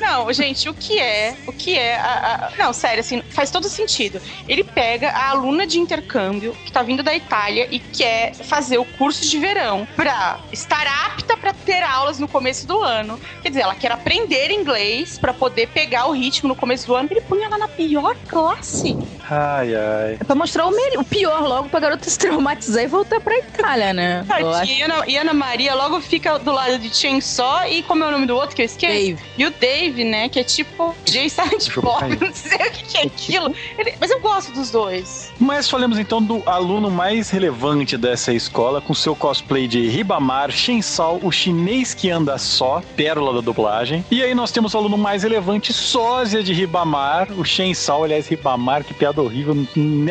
Não, 0.00 0.32
gente, 0.32 0.68
o 0.68 0.74
que 0.74 0.98
é? 0.98 1.34
O 1.46 1.52
que 1.52 1.78
é? 1.78 1.96
a- 1.96 2.50
a- 2.56 2.62
Não, 2.62 2.72
sério, 2.72 3.00
assim, 3.00 3.22
faz 3.30 3.50
todo 3.50 3.68
sentido. 3.68 4.20
Ele 4.48 4.64
pega 4.64 5.10
a 5.10 5.30
aluna 5.30 5.66
de 5.66 5.78
intercâmbio 5.78 6.52
que 6.64 6.72
tá 6.72 6.82
vindo 6.82 7.02
da 7.02 7.14
Itália 7.14 7.66
e 7.70 7.78
quer 7.78 8.34
fazer 8.34 8.78
o 8.78 8.84
curso 8.84 9.28
de 9.28 9.38
verão 9.38 9.86
pra 9.96 10.38
estar 10.52 10.86
apta 11.06 11.36
pra 11.36 11.52
ter 11.52 11.82
aulas 11.82 12.18
no 12.18 12.28
começo 12.28 12.66
do 12.66 12.80
ano. 12.82 13.18
Quer 13.42 13.48
dizer, 13.50 13.60
ela 13.62 13.74
quer 13.74 13.92
aprender 13.92 14.50
inglês 14.50 15.18
pra 15.18 15.32
poder 15.32 15.68
pegar 15.68 16.06
o 16.06 16.12
ritmo 16.12 16.48
no 16.48 16.56
começo 16.56 16.86
do 16.86 16.94
ano. 16.94 17.08
Ele 17.10 17.20
põe 17.20 17.42
ela 17.42 17.58
na 17.58 17.68
pior 17.68 18.16
classe. 18.28 18.96
Ai, 19.30 19.74
ai. 19.74 20.16
É 20.20 20.24
pra 20.24 20.34
mostrar 20.34 20.66
o, 20.66 20.70
melhor, 20.70 21.00
o 21.00 21.04
pior 21.04 21.40
logo 21.42 21.68
pra 21.68 21.80
garota 21.80 22.08
se 22.10 22.18
traumatizar 22.18 22.82
e 22.82 22.86
voltar 22.86 23.20
pra 23.20 23.38
Itália, 23.38 23.92
né? 23.94 24.24
Tadinha, 24.28 24.78
E 24.78 24.82
Ana, 24.82 25.04
e 25.06 25.16
Ana 25.16 25.32
Maria 25.32 25.74
logo 25.74 26.00
fica 26.00 26.38
do 26.38 26.52
lado 26.52 26.78
de 26.78 26.94
Chainsaw 26.94 27.66
e 27.66 27.82
como 27.82 28.04
é 28.04 28.08
o 28.08 28.10
nome 28.10 28.26
do 28.26 28.34
outro 28.36 28.54
que 28.54 28.62
eu 28.62 28.66
esqueci? 28.66 29.01
Dave. 29.02 29.18
E 29.38 29.46
o 29.46 29.50
Dave, 29.50 30.04
né? 30.04 30.28
Que 30.28 30.40
é 30.40 30.44
tipo 30.44 30.94
Jay 31.04 31.28
Silent 31.28 31.62
Tipo, 31.62 31.82
Bob, 31.82 32.02
não 32.20 32.32
sei 32.32 32.56
o 32.56 32.70
que, 32.70 32.84
que 32.84 32.98
é 32.98 33.02
aquilo. 33.02 33.54
Ele- 33.78 33.94
mas 34.00 34.10
eu 34.10 34.20
gosto 34.20 34.52
dos 34.52 34.70
dois. 34.70 35.30
Mas 35.38 35.68
falemos 35.68 35.98
então 35.98 36.22
do 36.22 36.42
aluno 36.46 36.90
mais 36.90 37.30
relevante 37.30 37.96
dessa 37.96 38.32
escola, 38.32 38.80
com 38.80 38.94
seu 38.94 39.14
cosplay 39.16 39.66
de 39.66 39.88
Ribamar, 39.88 40.50
Shensal, 40.50 41.18
o 41.22 41.30
chinês 41.32 41.94
que 41.94 42.10
anda 42.10 42.38
só, 42.38 42.82
pérola 42.96 43.34
da 43.34 43.40
dublagem. 43.40 44.04
E 44.10 44.22
aí 44.22 44.34
nós 44.34 44.50
temos 44.52 44.74
o 44.74 44.78
aluno 44.78 44.96
mais 44.96 45.22
relevante, 45.22 45.72
sósia 45.72 46.42
de 46.42 46.52
Ribamar, 46.52 47.28
o 47.32 47.44
Shensal, 47.44 48.04
aliás, 48.04 48.28
Ribamar, 48.28 48.84
que 48.84 48.94
piada 48.94 49.20
horrível. 49.20 49.56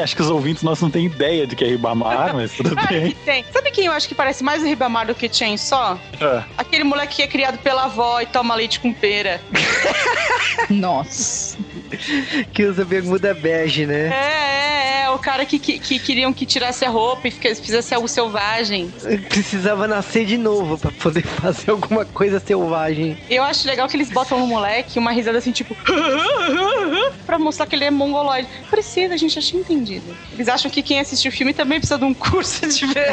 Acho 0.02 0.16
que 0.16 0.22
os 0.22 0.30
ouvintes 0.30 0.64
nossos 0.64 0.82
não 0.84 0.90
têm 0.92 1.06
ideia 1.06 1.48
de 1.48 1.56
que 1.56 1.64
é 1.64 1.68
Ribamar, 1.68 2.34
mas 2.36 2.52
tudo 2.54 2.76
bem. 2.88 3.12
Tem. 3.26 3.46
Sabe 3.52 3.72
quem 3.72 3.86
eu 3.86 3.94
acho 3.94 4.08
que 4.08 4.16
parece 4.16 4.44
mais 4.44 4.62
o 4.62 4.66
Ribamar 4.66 5.08
do 5.08 5.16
que 5.16 5.32
Chainsaw? 5.34 6.00
É. 6.20 6.44
Aquele 6.58 6.84
moleque 6.84 7.16
que 7.18 7.22
é 7.22 7.28
criado 7.28 7.58
pela 7.60 7.86
avó 7.86 8.20
e 8.22 8.26
toma 8.26 8.56
leite 8.56 8.80
com 8.82 8.92
pera. 8.94 9.40
Nossa. 10.70 11.58
Que 12.54 12.64
usa 12.66 12.84
bermuda 12.86 13.34
bege, 13.34 13.84
É, 13.84 13.86
né? 13.88 14.10
é, 14.14 15.02
é. 15.04 15.10
O 15.12 15.20
cara 15.20 15.46
que, 15.46 15.60
que, 15.60 15.78
que 15.78 16.00
queriam 16.00 16.32
que 16.32 16.46
tirasse 16.46 16.86
a 16.86 16.90
roupa 16.90 17.28
e 17.28 17.32
fizesse 17.32 17.94
algo 17.94 18.08
selvagem. 18.08 18.90
Precisava 19.28 19.86
nascer 19.88 20.26
de 20.26 20.38
novo 20.38 20.78
pra 20.78 20.90
poder 20.92 21.24
fazer 21.42 21.72
alguma 21.72 22.06
coisa 22.06 22.40
selvagem. 22.40 23.18
Eu 23.30 23.44
acho 23.44 23.68
legal 23.68 23.88
que 23.90 23.98
eles 23.98 24.10
botam 24.10 24.40
no 24.40 24.48
moleque 24.48 24.98
uma 24.98 25.12
risada 25.12 25.38
assim, 25.38 25.52
tipo. 25.52 25.76
pra 27.26 27.38
mostrar 27.38 27.66
que 27.66 27.76
ele 27.76 27.86
é 27.86 27.92
mongoloide. 27.92 28.48
Precisa, 28.70 29.14
a 29.14 29.18
gente 29.18 29.36
já 29.36 29.42
tinha 29.42 29.62
entendido. 29.62 30.16
Eles 30.34 30.48
acham 30.48 30.72
que 30.72 30.82
quem 30.82 31.00
assistiu 31.00 31.30
o 31.30 31.34
filme 31.34 31.54
também 31.54 31.80
precisa 31.80 32.00
de 32.00 32.06
um 32.06 32.14
curso 32.14 32.66
de 32.68 32.86
ver. 32.88 33.12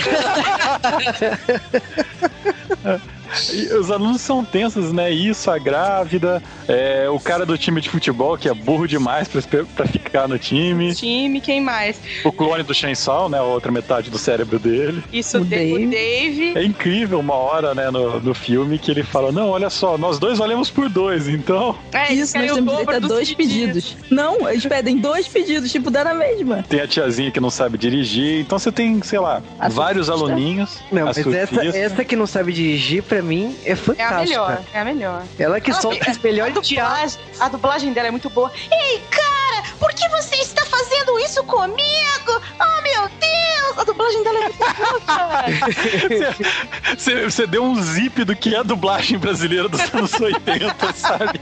E 3.52 3.74
os 3.74 3.90
alunos 3.90 4.20
são 4.20 4.44
tensos, 4.44 4.92
né? 4.92 5.10
Isso, 5.10 5.50
a 5.50 5.58
grávida, 5.58 6.42
é, 6.66 7.08
o 7.08 7.18
cara 7.20 7.44
do 7.44 7.56
time 7.58 7.80
de 7.80 7.88
futebol 7.88 8.36
que 8.36 8.48
é 8.48 8.54
burro 8.54 8.86
demais 8.86 9.28
pra 9.28 9.86
ficar 9.86 10.26
no 10.28 10.38
time, 10.38 10.94
time, 10.94 11.40
quem 11.40 11.60
mais? 11.60 11.98
o 12.24 12.32
clone 12.32 12.62
do 12.62 12.74
Chainsaw, 12.74 13.28
né? 13.28 13.38
A 13.38 13.42
outra 13.42 13.70
metade 13.70 14.10
do 14.10 14.18
cérebro 14.18 14.58
dele. 14.58 15.02
Isso, 15.12 15.38
O 15.38 15.42
o 15.42 15.44
Dave. 15.44 15.86
O 15.86 15.90
Dave. 15.90 16.52
É 16.58 16.64
incrível 16.64 17.18
uma 17.20 17.34
hora, 17.34 17.74
né, 17.74 17.90
no, 17.90 18.20
no 18.20 18.34
filme 18.34 18.78
que 18.78 18.90
ele 18.90 19.02
fala: 19.02 19.30
Não, 19.32 19.48
olha 19.50 19.70
só, 19.70 19.96
nós 19.98 20.18
dois 20.18 20.38
valemos 20.38 20.70
por 20.70 20.88
dois, 20.88 21.28
então 21.28 21.76
É, 21.92 22.12
Isso, 22.12 22.36
nós 22.38 22.52
temos 22.52 22.70
direito 22.70 22.90
a 22.90 22.98
dois 22.98 23.32
pedidos. 23.34 23.96
Não, 24.10 24.48
eles 24.48 24.64
pedem 24.66 24.98
dois 24.98 25.28
pedidos, 25.28 25.70
tipo, 25.70 25.90
dá 25.90 26.04
na 26.04 26.14
mesma. 26.14 26.64
tem 26.68 26.80
a 26.80 26.86
tiazinha 26.86 27.30
que 27.30 27.40
não 27.40 27.50
sabe 27.50 27.76
dirigir. 27.78 28.40
Então 28.40 28.58
você 28.58 28.72
tem, 28.72 29.00
sei 29.02 29.18
lá, 29.18 29.42
A 29.58 29.68
vários 29.68 30.06
surfista? 30.06 30.32
aluninhos. 30.32 30.78
Não, 30.90 31.06
mas 31.06 31.18
essa, 31.18 31.64
essa 31.64 32.04
que 32.04 32.16
não 32.16 32.26
sabe 32.26 32.52
dirigir, 32.52 33.02
pra 33.02 33.17
mim, 33.22 33.58
é 33.64 33.70
É 33.70 33.72
a 33.72 33.76
fantástica. 33.76 34.20
melhor, 34.20 34.62
é 34.72 34.80
a 34.80 34.84
melhor. 34.84 35.22
Ela 35.38 35.60
que 35.60 35.70
Ah, 35.70 35.74
solta 35.74 36.08
a- 36.08 36.12
os 36.12 36.18
melhores 36.18 36.56
a 36.56 36.60
teatros. 36.60 37.16
dublagem, 37.16 37.40
a 37.40 37.48
dublagem 37.48 37.92
dela 37.92 38.08
é 38.08 38.10
muito 38.10 38.30
boa. 38.30 38.50
Ei, 38.70 39.02
cara, 39.10 39.62
por 39.78 39.92
que 39.92 40.08
você 40.08 40.36
está 40.36 40.64
fazendo 40.66 41.18
isso 41.20 41.42
comigo? 41.44 42.42
Oh, 42.60 42.82
meu 42.82 43.08
Deus! 43.18 43.78
A 43.78 43.84
dublagem 43.84 44.22
dela 44.24 44.38
é 44.38 44.42
muito 44.42 44.58
boa, 44.58 45.44
você 47.30 47.46
deu 47.46 47.62
um 47.64 47.80
zip 47.82 48.24
do 48.24 48.34
que 48.34 48.54
é 48.54 48.58
a 48.58 48.62
dublagem 48.62 49.18
brasileira 49.18 49.68
dos 49.68 49.80
anos 49.94 50.12
80, 50.18 50.92
sabe? 50.94 51.40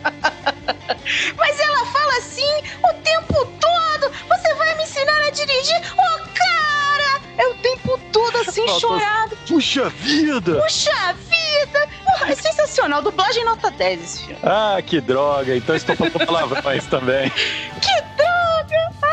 Mas 1.37 1.61
ela 1.61 1.87
fala 1.87 2.17
assim 2.19 2.63
o 2.85 2.95
tempo 3.03 3.35
todo. 3.61 4.13
Você 4.29 4.55
vai 4.55 4.75
me 4.77 4.83
ensinar 4.83 5.19
a 5.27 5.31
dirigir? 5.31 5.81
Oh, 5.93 6.19
cara! 6.35 6.66
É 7.39 7.47
o 7.49 7.55
tempo 7.57 7.99
todo 8.13 8.37
assim, 8.39 8.67
chorado. 8.81 9.37
Puxa 9.47 9.89
vida! 9.91 10.61
Puxa 10.63 11.13
vida! 11.13 11.89
Porra, 12.05 12.33
é 12.33 12.35
sensacional. 12.35 13.03
Dublagem 13.03 13.45
nota 13.45 13.71
10 13.71 14.03
esse 14.03 14.19
filme. 14.25 14.41
Ah, 14.43 14.81
que 14.85 15.01
droga. 15.01 15.55
Então 15.55 15.77
estou 15.77 15.95
falando 15.97 16.27
palavrões 16.27 16.87
também. 16.87 17.31
Que 17.31 18.01
droga! 18.17 19.06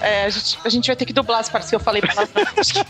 É, 0.00 0.24
a 0.24 0.28
gente, 0.30 0.58
a 0.64 0.68
gente 0.68 0.86
vai 0.86 0.96
ter 0.96 1.04
que 1.06 1.12
dublar 1.12 1.40
as 1.40 1.48
partes 1.48 1.70
que 1.70 1.76
eu 1.76 1.80
falei. 1.80 2.02
Acho 2.56 2.74
que- 2.84 2.86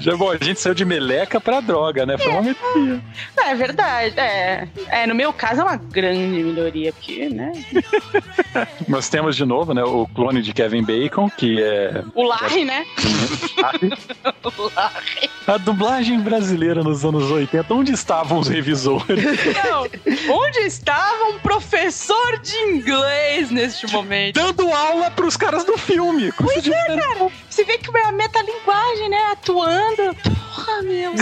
Já, 0.00 0.16
bom, 0.16 0.30
a 0.30 0.36
gente 0.36 0.60
saiu 0.60 0.74
de 0.74 0.84
meleca 0.84 1.40
pra 1.40 1.60
droga, 1.60 2.04
né? 2.06 2.16
Foi 2.18 2.30
uma 2.32 2.42
melhoria. 2.42 3.00
Não, 3.36 3.44
é 3.44 3.54
verdade. 3.54 4.18
É, 4.18 4.68
é, 4.88 5.06
no 5.06 5.14
meu 5.14 5.32
caso 5.32 5.60
é 5.60 5.64
uma 5.64 5.76
grande 5.76 6.42
melhoria, 6.42 6.92
porque, 6.92 7.28
né? 7.28 7.52
Nós 8.88 9.08
temos 9.08 9.34
de 9.36 9.44
novo, 9.44 9.72
né, 9.74 9.82
o 9.82 10.06
clone 10.14 10.42
de 10.42 10.52
Kevin 10.52 10.84
Bacon, 10.84 11.28
que 11.30 11.60
é 11.62 12.02
O 12.14 12.22
Larry, 12.22 12.64
né? 12.64 12.84
O 14.44 14.70
Larry. 14.74 15.30
a 15.46 15.56
dublagem 15.56 16.20
brasileira 16.20 16.82
nos 16.82 17.04
anos 17.04 17.30
80. 17.30 17.72
Onde 17.74 17.92
estavam 17.92 18.38
os 18.38 18.48
revisores? 18.48 19.24
Não, 19.64 19.86
onde 20.34 20.58
estava 20.60 21.24
um 21.30 21.38
professor 21.38 22.38
de 22.40 22.54
inglês 22.56 23.50
neste 23.50 23.90
momento? 23.90 24.34
Dando 24.34 24.70
aula 24.72 25.10
pros 25.34 25.36
caras 25.36 25.64
do 25.64 25.76
filme. 25.76 26.32
Pois 26.32 26.66
é, 26.66 26.96
cara. 26.96 27.30
Você 27.48 27.64
vê 27.64 27.78
que 27.78 27.96
é 27.96 28.02
a 28.04 28.12
metalinguagem, 28.12 29.08
né? 29.08 29.18
Atuando. 29.32 30.14
Porra, 30.22 30.82
meu. 30.82 31.12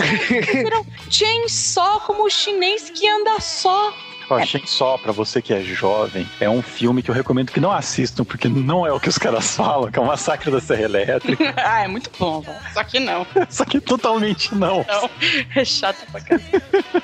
Chainsaw 1.10 2.00
como 2.00 2.24
o 2.24 2.30
chinês 2.30 2.90
que 2.90 3.08
anda 3.08 3.40
só. 3.40 3.92
Ó, 4.30 4.40
Chainsaw, 4.44 4.98
pra 4.98 5.12
você 5.12 5.42
que 5.42 5.52
é 5.52 5.60
jovem, 5.62 6.28
é 6.40 6.48
um 6.48 6.62
filme 6.62 7.02
que 7.02 7.10
eu 7.10 7.14
recomendo 7.14 7.50
que 7.52 7.60
não 7.60 7.72
assistam, 7.72 8.24
porque 8.24 8.48
não 8.48 8.86
é 8.86 8.92
o 8.92 8.98
que 9.00 9.08
os 9.08 9.18
caras 9.18 9.54
falam, 9.56 9.90
que 9.90 9.98
é 9.98 10.02
o 10.02 10.06
Massacre 10.06 10.50
da 10.50 10.60
Serra 10.60 10.82
Elétrica. 10.82 11.54
ah, 11.62 11.84
é 11.84 11.88
muito 11.88 12.10
bom, 12.18 12.40
velho. 12.40 12.56
Só 12.72 12.82
que 12.84 12.98
não. 13.00 13.26
Só 13.50 13.64
que 13.64 13.80
totalmente 13.80 14.54
não. 14.54 14.84
Não. 14.88 15.10
É 15.54 15.64
chato 15.64 16.06
pra 16.10 16.20
caramba. 16.20 16.62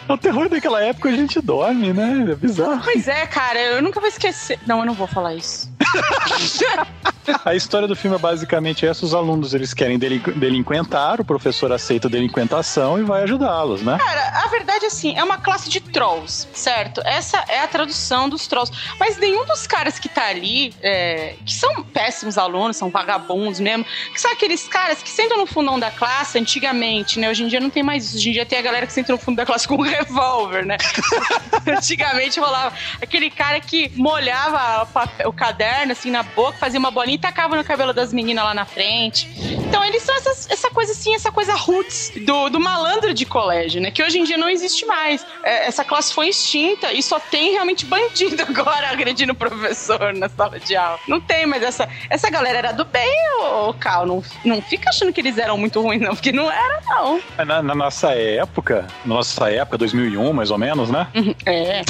O 0.08 0.16
terror 0.16 0.48
daquela 0.48 0.82
época 0.82 1.08
a 1.08 1.12
gente 1.12 1.40
dorme, 1.40 1.92
né? 1.92 2.26
É 2.32 2.34
bizarro. 2.34 2.80
Pois 2.84 3.06
é, 3.08 3.26
cara, 3.26 3.58
eu 3.60 3.82
nunca 3.82 4.00
vou 4.00 4.08
esquecer. 4.08 4.58
Não, 4.66 4.80
eu 4.80 4.86
não 4.86 4.94
vou 4.94 5.06
falar 5.06 5.34
isso. 5.34 5.70
A 7.44 7.54
história 7.54 7.86
do 7.86 7.94
filme 7.96 8.16
é 8.16 8.18
basicamente 8.18 8.86
essa: 8.86 9.04
os 9.04 9.14
alunos 9.14 9.54
eles 9.54 9.72
querem 9.74 9.98
delin- 9.98 10.22
delinquentar, 10.36 11.20
o 11.20 11.24
professor 11.24 11.70
aceita 11.72 12.08
a 12.08 12.10
delinquentação 12.10 12.98
e 12.98 13.02
vai 13.02 13.22
ajudá-los, 13.22 13.82
né? 13.82 13.96
Cara, 13.98 14.44
a 14.44 14.48
verdade 14.48 14.84
é 14.84 14.88
assim, 14.88 15.16
é 15.16 15.22
uma 15.24 15.38
classe 15.38 15.68
de 15.68 15.80
trolls, 15.80 16.46
certo? 16.52 17.00
Essa 17.08 17.44
é 17.48 17.60
a 17.60 17.66
tradução 17.68 18.28
dos 18.28 18.46
trolls. 18.46 18.72
Mas 18.98 19.16
nenhum 19.16 19.44
dos 19.44 19.66
caras 19.66 19.98
que 19.98 20.08
tá 20.08 20.26
ali, 20.26 20.74
é, 20.82 21.34
que 21.44 21.52
são 21.54 21.82
péssimos 21.84 22.36
alunos, 22.38 22.76
são 22.76 22.90
vagabundos 22.90 23.60
mesmo, 23.60 23.84
que 24.12 24.20
são 24.20 24.30
aqueles 24.32 24.68
caras 24.68 25.02
que 25.02 25.08
sentam 25.10 25.38
no 25.38 25.46
fundão 25.46 25.78
da 25.78 25.90
classe 25.90 26.38
antigamente, 26.38 27.18
né? 27.18 27.28
Hoje 27.30 27.44
em 27.44 27.48
dia 27.48 27.60
não 27.60 27.70
tem 27.70 27.82
mais 27.82 28.04
isso. 28.06 28.16
Hoje 28.16 28.30
em 28.30 28.32
dia 28.32 28.46
tem 28.46 28.58
a 28.58 28.62
galera 28.62 28.86
que 28.86 28.92
senta 28.92 29.12
no 29.12 29.18
fundo 29.18 29.36
da 29.36 29.46
classe 29.46 29.66
com 29.68 29.76
um 29.76 29.82
revólver, 29.82 30.64
né? 30.66 30.76
antigamente 31.66 32.38
rolava 32.40 32.74
aquele 33.00 33.30
cara 33.30 33.60
que 33.60 33.90
molhava 33.96 34.82
o, 34.82 34.86
papel- 34.86 35.28
o 35.28 35.32
caderno 35.32 35.92
assim 35.92 36.10
na 36.10 36.22
boca, 36.22 36.58
fazia 36.58 36.78
uma 36.78 36.90
bolinha 36.90 37.16
e 37.16 37.18
tacava 37.18 37.56
no 37.56 37.64
cabelo 37.64 37.92
das 37.92 38.12
meninas 38.12 38.44
lá 38.44 38.54
na 38.54 38.64
frente. 38.64 39.28
Então 39.66 39.84
eles 39.84 40.02
são 40.02 40.14
essas- 40.16 40.48
essa 40.50 40.70
coisa 40.70 40.92
assim, 40.92 41.14
essa 41.14 41.30
coisa 41.30 41.54
roots 41.54 42.12
do, 42.24 42.48
do 42.48 42.60
malandro 42.60 43.12
de 43.14 43.24
colégio, 43.24 43.80
né? 43.80 43.90
Que 43.90 44.02
hoje 44.02 44.18
em 44.18 44.24
dia 44.24 44.36
não 44.36 44.48
existe 44.48 44.84
mais. 44.86 45.24
É, 45.42 45.66
essa 45.66 45.84
classe 45.84 46.12
foi 46.12 46.28
extinta 46.28 46.92
e 46.98 47.02
só 47.02 47.20
tem 47.20 47.52
realmente 47.52 47.86
bandido 47.86 48.42
agora 48.48 48.90
agredindo 48.90 49.32
o 49.32 49.36
professor 49.36 50.12
na 50.12 50.28
sala 50.28 50.58
de 50.58 50.74
aula. 50.74 50.98
Não 51.06 51.20
tem 51.20 51.46
mais 51.46 51.62
essa. 51.62 51.88
Essa 52.10 52.28
galera 52.28 52.58
era 52.58 52.72
do 52.72 52.84
bem, 52.84 53.14
ô, 53.40 53.72
Cal. 53.74 54.04
Não, 54.04 54.22
não 54.44 54.60
fica 54.60 54.90
achando 54.90 55.12
que 55.12 55.20
eles 55.20 55.38
eram 55.38 55.56
muito 55.56 55.80
ruins, 55.80 56.00
não, 56.00 56.14
porque 56.14 56.32
não 56.32 56.50
era, 56.50 56.80
não. 56.86 57.20
Na, 57.46 57.62
na 57.62 57.74
nossa 57.74 58.10
época, 58.10 58.86
na 59.04 59.14
nossa 59.14 59.50
época, 59.50 59.78
2001 59.78 60.32
mais 60.32 60.50
ou 60.50 60.58
menos, 60.58 60.90
né? 60.90 61.06
É. 61.46 61.82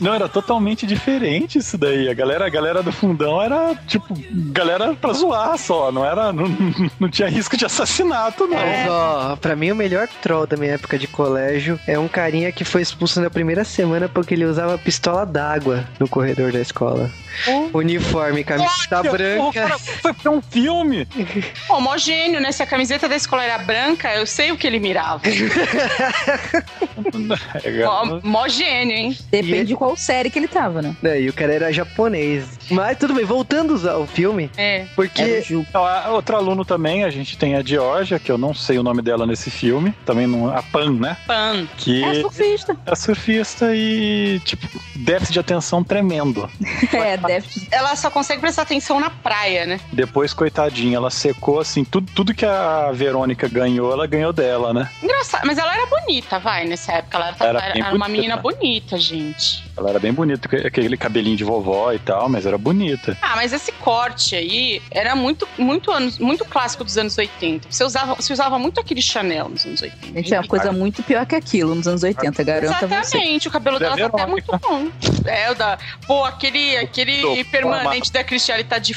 Não, 0.00 0.14
era 0.14 0.28
totalmente 0.28 0.86
diferente 0.86 1.58
isso 1.58 1.76
daí. 1.76 2.08
A 2.08 2.14
galera, 2.14 2.46
a 2.46 2.48
galera 2.48 2.82
do 2.82 2.92
fundão 2.92 3.40
era, 3.40 3.74
tipo, 3.86 4.14
galera 4.52 4.94
pra 4.94 5.12
zoar 5.12 5.56
só. 5.58 5.92
Não 5.92 6.04
era. 6.04 6.32
Não, 6.32 6.44
não 6.98 7.08
tinha 7.08 7.28
risco 7.28 7.56
de 7.56 7.64
assassinato, 7.64 8.46
não. 8.46 8.56
Mas, 8.56 8.88
ó, 8.88 9.36
pra 9.36 9.54
mim 9.54 9.70
o 9.70 9.76
melhor 9.76 10.08
troll 10.20 10.46
da 10.46 10.56
minha 10.56 10.72
época 10.72 10.98
de 10.98 11.06
colégio 11.06 11.78
é 11.86 11.98
um 11.98 12.08
carinha 12.08 12.50
que 12.50 12.64
foi 12.64 12.82
expulso 12.82 13.20
na 13.20 13.30
primeira 13.30 13.41
semana 13.64 14.08
porque 14.08 14.34
ele 14.34 14.44
usava 14.44 14.76
pistola 14.78 15.24
d'água 15.26 15.84
no 15.98 16.08
corredor 16.08 16.52
da 16.52 16.60
escola. 16.60 17.10
Uniforme, 17.72 18.44
camiseta 18.44 19.00
Olha, 19.00 19.10
branca. 19.10 19.62
porra, 19.62 19.78
Foi 19.78 20.12
pra 20.12 20.30
um 20.30 20.42
filme. 20.42 21.08
Homogêneo, 21.68 22.40
né? 22.40 22.52
Se 22.52 22.62
a 22.62 22.66
camiseta 22.66 23.08
da 23.08 23.16
escola 23.16 23.42
era 23.42 23.56
branca, 23.58 24.12
eu 24.14 24.26
sei 24.26 24.52
o 24.52 24.56
que 24.56 24.66
ele 24.66 24.78
mirava. 24.78 25.22
Homogênio, 28.22 28.94
hein? 28.96 29.16
Depende 29.30 29.64
de 29.66 29.76
qual 29.76 29.96
série 29.96 30.30
que 30.30 30.38
ele 30.38 30.48
tava, 30.48 30.82
né? 30.82 30.94
É, 31.02 31.20
e 31.20 31.28
o 31.28 31.32
cara 31.32 31.52
era 31.54 31.72
japonês. 31.72 32.44
Mas 32.70 32.98
tudo 32.98 33.14
bem, 33.14 33.24
voltando 33.24 33.88
ao 33.88 34.06
filme, 34.06 34.50
É. 34.56 34.84
Porque 34.94 35.40
Ju. 35.42 35.64
Então, 35.68 35.84
a 35.84 36.10
outro 36.10 36.36
aluno 36.36 36.64
também, 36.64 37.04
a 37.04 37.10
gente 37.10 37.38
tem 37.38 37.54
a 37.56 37.62
Georgia, 37.62 38.18
que 38.18 38.30
eu 38.30 38.36
não 38.38 38.52
sei 38.54 38.78
o 38.78 38.82
nome 38.82 39.00
dela 39.02 39.26
nesse 39.26 39.50
filme. 39.50 39.94
Também 40.04 40.26
não, 40.26 40.48
a 40.54 40.62
Pan, 40.62 40.92
né? 40.92 41.16
Pan. 41.26 41.66
Que 41.78 42.04
É 42.04 42.20
surfista. 42.20 42.76
é 42.86 42.94
surfista 42.94 43.31
e, 43.74 44.40
tipo, 44.44 44.66
déficit 44.96 45.32
de 45.34 45.40
atenção 45.40 45.82
tremendo. 45.82 46.48
É, 46.92 47.16
déficit. 47.16 47.68
Ela 47.70 47.96
só 47.96 48.10
consegue 48.10 48.40
prestar 48.40 48.62
atenção 48.62 49.00
na 49.00 49.08
praia, 49.08 49.66
né? 49.66 49.80
Depois, 49.92 50.34
coitadinha, 50.34 50.96
ela 50.96 51.10
secou, 51.10 51.58
assim, 51.58 51.84
tudo, 51.84 52.10
tudo 52.14 52.34
que 52.34 52.44
a 52.44 52.90
Verônica 52.92 53.48
ganhou, 53.48 53.92
ela 53.92 54.06
ganhou 54.06 54.32
dela, 54.32 54.72
né? 54.74 54.88
Engraçado, 55.02 55.46
mas 55.46 55.58
ela 55.58 55.72
era 55.74 55.86
bonita, 55.86 56.38
vai, 56.38 56.64
nessa 56.64 56.92
época. 56.92 57.16
Ela, 57.16 57.36
Era 57.40 57.46
era, 57.48 57.78
era 57.78 57.94
uma 57.94 58.06
bonita. 58.06 58.08
menina 58.08 58.36
bonita. 58.36 58.58
bonita, 58.58 58.98
gente. 58.98 59.64
Ela 59.76 59.90
era 59.90 59.98
bem 59.98 60.12
bonita, 60.12 60.48
aquele 60.66 60.96
cabelinho 60.96 61.36
de 61.36 61.44
vovó 61.44 61.92
e 61.92 61.98
tal, 61.98 62.28
mas 62.28 62.44
era 62.44 62.58
bonita. 62.58 63.16
Ah, 63.22 63.36
mas 63.36 63.52
esse 63.52 63.72
corte 63.72 64.36
aí 64.36 64.82
era 64.90 65.16
muito, 65.16 65.48
muito, 65.56 65.90
anos, 65.90 66.18
muito 66.18 66.44
clássico 66.44 66.84
dos 66.84 66.98
anos 66.98 67.16
80. 67.16 67.68
Você 67.70 67.82
usava, 67.82 68.14
você 68.14 68.32
usava 68.32 68.58
muito 68.58 68.78
aquele 68.80 69.00
Chanel 69.00 69.48
nos 69.48 69.64
anos 69.64 69.80
80. 69.80 70.06
Gente, 70.06 70.34
é 70.34 70.40
uma 70.40 70.46
coisa 70.46 70.72
muito 70.72 71.02
pior 71.02 71.24
que 71.24 71.34
aquilo 71.34 71.74
nos 71.74 71.88
anos 71.88 72.02
80, 72.02 72.44
garanto 72.44 72.84
a 72.84 72.86
você. 72.86 73.18
Exatamente, 73.22 73.48
o 73.48 73.50
cabelo 73.50 73.78
Da 73.78 73.94
dela 73.94 74.10
tá 74.10 74.16
até 74.22 74.26
muito 74.30 74.58
bom. 74.58 74.88
É, 75.26 75.50
o 75.50 75.54
da. 75.54 75.78
Pô, 76.06 76.24
aquele, 76.24 76.76
aquele 76.76 77.20
Do- 77.22 77.44
permanente 77.50 78.10
da 78.12 78.24
Cristiane 78.24 78.64
tá 78.64 78.78
de. 78.78 78.94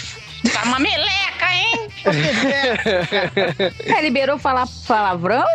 Tá 0.52 0.64
uma 0.64 0.80
meleca, 0.80 1.54
hein? 1.54 1.88
É, 3.86 4.02
liberou 4.02 4.38
falar 4.38 4.68
palavrão? 4.88 5.46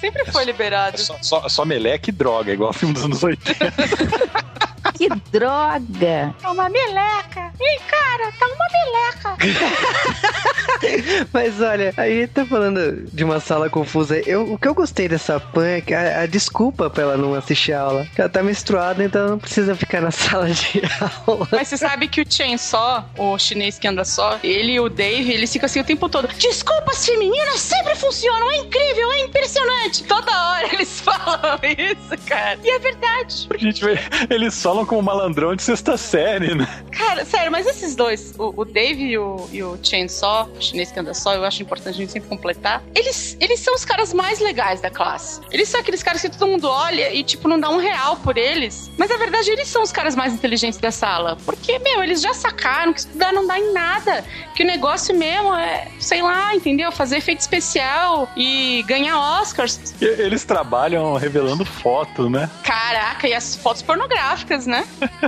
Sempre 0.00 0.24
foi 0.30 0.44
liberado. 0.44 0.98
Só, 0.98 1.16
só, 1.20 1.48
só 1.48 1.64
meleca 1.64 2.08
e 2.10 2.12
droga, 2.12 2.52
igual 2.52 2.70
o 2.70 2.72
filme 2.72 2.94
dos 2.94 3.04
anos 3.04 3.22
80. 3.22 3.72
Que 4.98 5.08
droga! 5.30 6.34
Tá 6.42 6.50
uma 6.50 6.68
meleca. 6.68 7.52
Ih, 7.60 7.80
cara, 7.86 8.32
tá 8.32 8.46
uma 8.46 8.66
meleca. 8.72 9.36
Mas 11.32 11.60
olha, 11.60 11.94
a 11.96 12.08
gente 12.08 12.30
tá 12.32 12.44
falando 12.44 13.08
de 13.12 13.22
uma 13.22 13.38
sala 13.38 13.70
confusa. 13.70 14.18
Eu, 14.26 14.52
o 14.52 14.58
que 14.58 14.66
eu 14.66 14.74
gostei 14.74 15.08
dessa 15.08 15.38
pan 15.38 15.66
é 15.66 15.80
que 15.80 15.94
a, 15.94 16.22
a 16.22 16.26
desculpa 16.26 16.90
pra 16.90 17.04
ela 17.04 17.16
não 17.16 17.32
assistir 17.34 17.74
a 17.74 17.82
aula. 17.82 18.08
Ela 18.16 18.28
tá 18.28 18.42
menstruada, 18.42 19.04
então 19.04 19.20
ela 19.20 19.30
não 19.30 19.38
precisa 19.38 19.76
ficar 19.76 20.00
na 20.00 20.10
sala 20.12 20.50
de 20.50 20.82
aula. 21.26 21.46
Mas 21.52 21.68
você 21.68 21.76
sabe 21.76 22.08
que 22.08 22.20
o 22.20 22.24
Chainsaw, 22.28 23.08
o 23.16 23.38
chinês 23.38 23.78
que 23.78 23.86
anda 23.86 24.04
só, 24.04 24.40
ele 24.42 24.72
e 24.72 24.80
o 24.80 24.88
Dave, 24.88 25.30
eles 25.30 25.52
ficam 25.52 25.66
assim 25.66 25.78
o 25.78 25.84
tempo 25.84 26.08
todo. 26.08 26.26
Desculpas 26.26 27.06
femininas 27.06 27.60
sempre 27.60 27.94
funcionam, 27.94 28.50
é 28.50 28.56
incrível, 28.56 29.12
é 29.12 29.20
impressionante. 29.20 30.02
Toda 30.04 30.32
hora 30.50 30.74
eles 30.74 30.98
falam 31.00 31.58
isso, 31.62 32.26
cara. 32.26 32.58
E 32.64 32.70
é 32.70 32.78
verdade. 32.80 33.48
A 33.54 33.56
gente 33.56 33.84
vê, 33.84 33.96
eles 34.28 34.60
falam 34.60 34.87
como 34.88 35.02
malandrão 35.02 35.54
de 35.54 35.62
sexta 35.62 35.96
série, 35.96 36.54
né? 36.54 36.66
Cara, 36.90 37.24
sério, 37.24 37.52
mas 37.52 37.66
esses 37.66 37.94
dois, 37.94 38.34
o, 38.38 38.62
o 38.62 38.64
Dave 38.64 39.04
e 39.04 39.18
o, 39.18 39.48
e 39.52 39.62
o 39.62 39.78
Chainsaw, 39.82 40.48
o 40.58 40.60
chinês 40.60 40.90
que 40.90 40.98
anda 40.98 41.14
só, 41.14 41.34
eu 41.34 41.44
acho 41.44 41.62
importante 41.62 41.94
a 41.94 41.98
gente 41.98 42.10
sempre 42.10 42.28
completar, 42.28 42.82
eles, 42.94 43.36
eles 43.40 43.60
são 43.60 43.74
os 43.74 43.84
caras 43.84 44.12
mais 44.12 44.40
legais 44.40 44.80
da 44.80 44.90
classe. 44.90 45.40
Eles 45.52 45.68
são 45.68 45.80
aqueles 45.80 46.02
caras 46.02 46.22
que 46.22 46.30
todo 46.30 46.48
mundo 46.50 46.68
olha 46.68 47.12
e, 47.14 47.22
tipo, 47.22 47.46
não 47.46 47.60
dá 47.60 47.68
um 47.68 47.78
real 47.78 48.16
por 48.16 48.36
eles. 48.36 48.90
Mas, 48.96 49.10
na 49.10 49.16
verdade, 49.16 49.50
eles 49.50 49.68
são 49.68 49.82
os 49.82 49.92
caras 49.92 50.16
mais 50.16 50.32
inteligentes 50.32 50.78
da 50.78 50.90
sala. 50.90 51.36
Porque, 51.44 51.78
meu, 51.78 52.02
eles 52.02 52.20
já 52.20 52.32
sacaram 52.32 52.92
que 52.92 53.00
estudar 53.00 53.32
não 53.32 53.46
dá 53.46 53.58
em 53.58 53.72
nada. 53.72 54.24
Que 54.54 54.62
o 54.62 54.66
negócio 54.66 55.14
mesmo 55.14 55.54
é, 55.54 55.88
sei 56.00 56.22
lá, 56.22 56.54
entendeu? 56.54 56.90
Fazer 56.90 57.18
efeito 57.18 57.40
especial 57.40 58.28
e 58.36 58.82
ganhar 58.86 59.40
Oscars. 59.40 59.94
E 60.00 60.04
Eles 60.04 60.44
trabalham 60.44 61.14
revelando 61.14 61.64
foto, 61.64 62.30
né? 62.30 62.48
Caraca, 62.62 63.28
e 63.28 63.34
as 63.34 63.54
fotos 63.56 63.82
pornográficas, 63.82 64.66
né? 64.66 64.77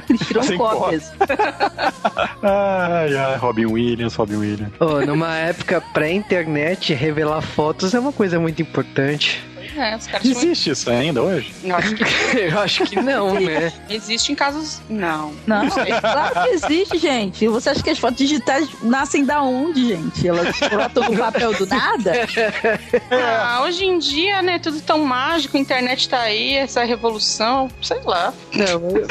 Eles 0.08 0.26
tiram 0.26 0.42
Sem 0.42 0.58
cópias. 0.58 1.12
Ai, 2.42 3.16
ai, 3.16 3.36
Robin 3.36 3.66
Williams, 3.66 4.14
Robin 4.14 4.36
Williams. 4.36 4.72
Ô, 4.80 5.00
numa 5.04 5.36
época 5.36 5.80
pré-internet, 5.92 6.94
revelar 6.94 7.42
fotos 7.42 7.94
é 7.94 8.00
uma 8.00 8.12
coisa 8.12 8.38
muito 8.40 8.62
importante. 8.62 9.42
É, 9.80 9.96
os 9.96 10.06
caras. 10.06 10.26
Existe 10.26 10.70
isso 10.70 10.90
ainda 10.90 11.22
hoje? 11.22 11.54
Eu 11.64 11.74
acho 11.76 11.94
que 11.94 12.04
Eu 12.38 12.58
acho 12.60 12.84
que 12.84 12.96
não, 13.00 13.34
né? 13.40 13.72
existe 13.88 14.30
em 14.30 14.34
casos... 14.34 14.80
Não. 14.90 15.32
Não, 15.46 15.66
claro 15.70 16.42
que 16.42 16.48
existe, 16.54 16.98
gente. 16.98 17.48
Você 17.48 17.70
acha 17.70 17.82
que 17.82 17.88
as 17.90 17.98
fotos 17.98 18.18
digitais 18.18 18.68
nascem 18.82 19.24
da 19.24 19.42
onde, 19.42 19.88
gente? 19.88 20.28
Elas 20.28 20.54
brotam 20.68 21.10
no 21.10 21.16
papel 21.16 21.54
do 21.54 21.66
nada? 21.66 22.12
Ah, 23.10 23.62
hoje 23.64 23.84
em 23.84 23.98
dia, 23.98 24.42
né, 24.42 24.58
tudo 24.58 24.80
tão 24.80 24.98
mágico, 25.04 25.56
a 25.56 25.60
internet 25.60 26.08
tá 26.08 26.20
aí, 26.20 26.54
essa 26.54 26.84
revolução, 26.84 27.68
sei 27.82 28.00
lá. 28.04 28.32
Não, 28.54 28.66
eu- 28.66 29.06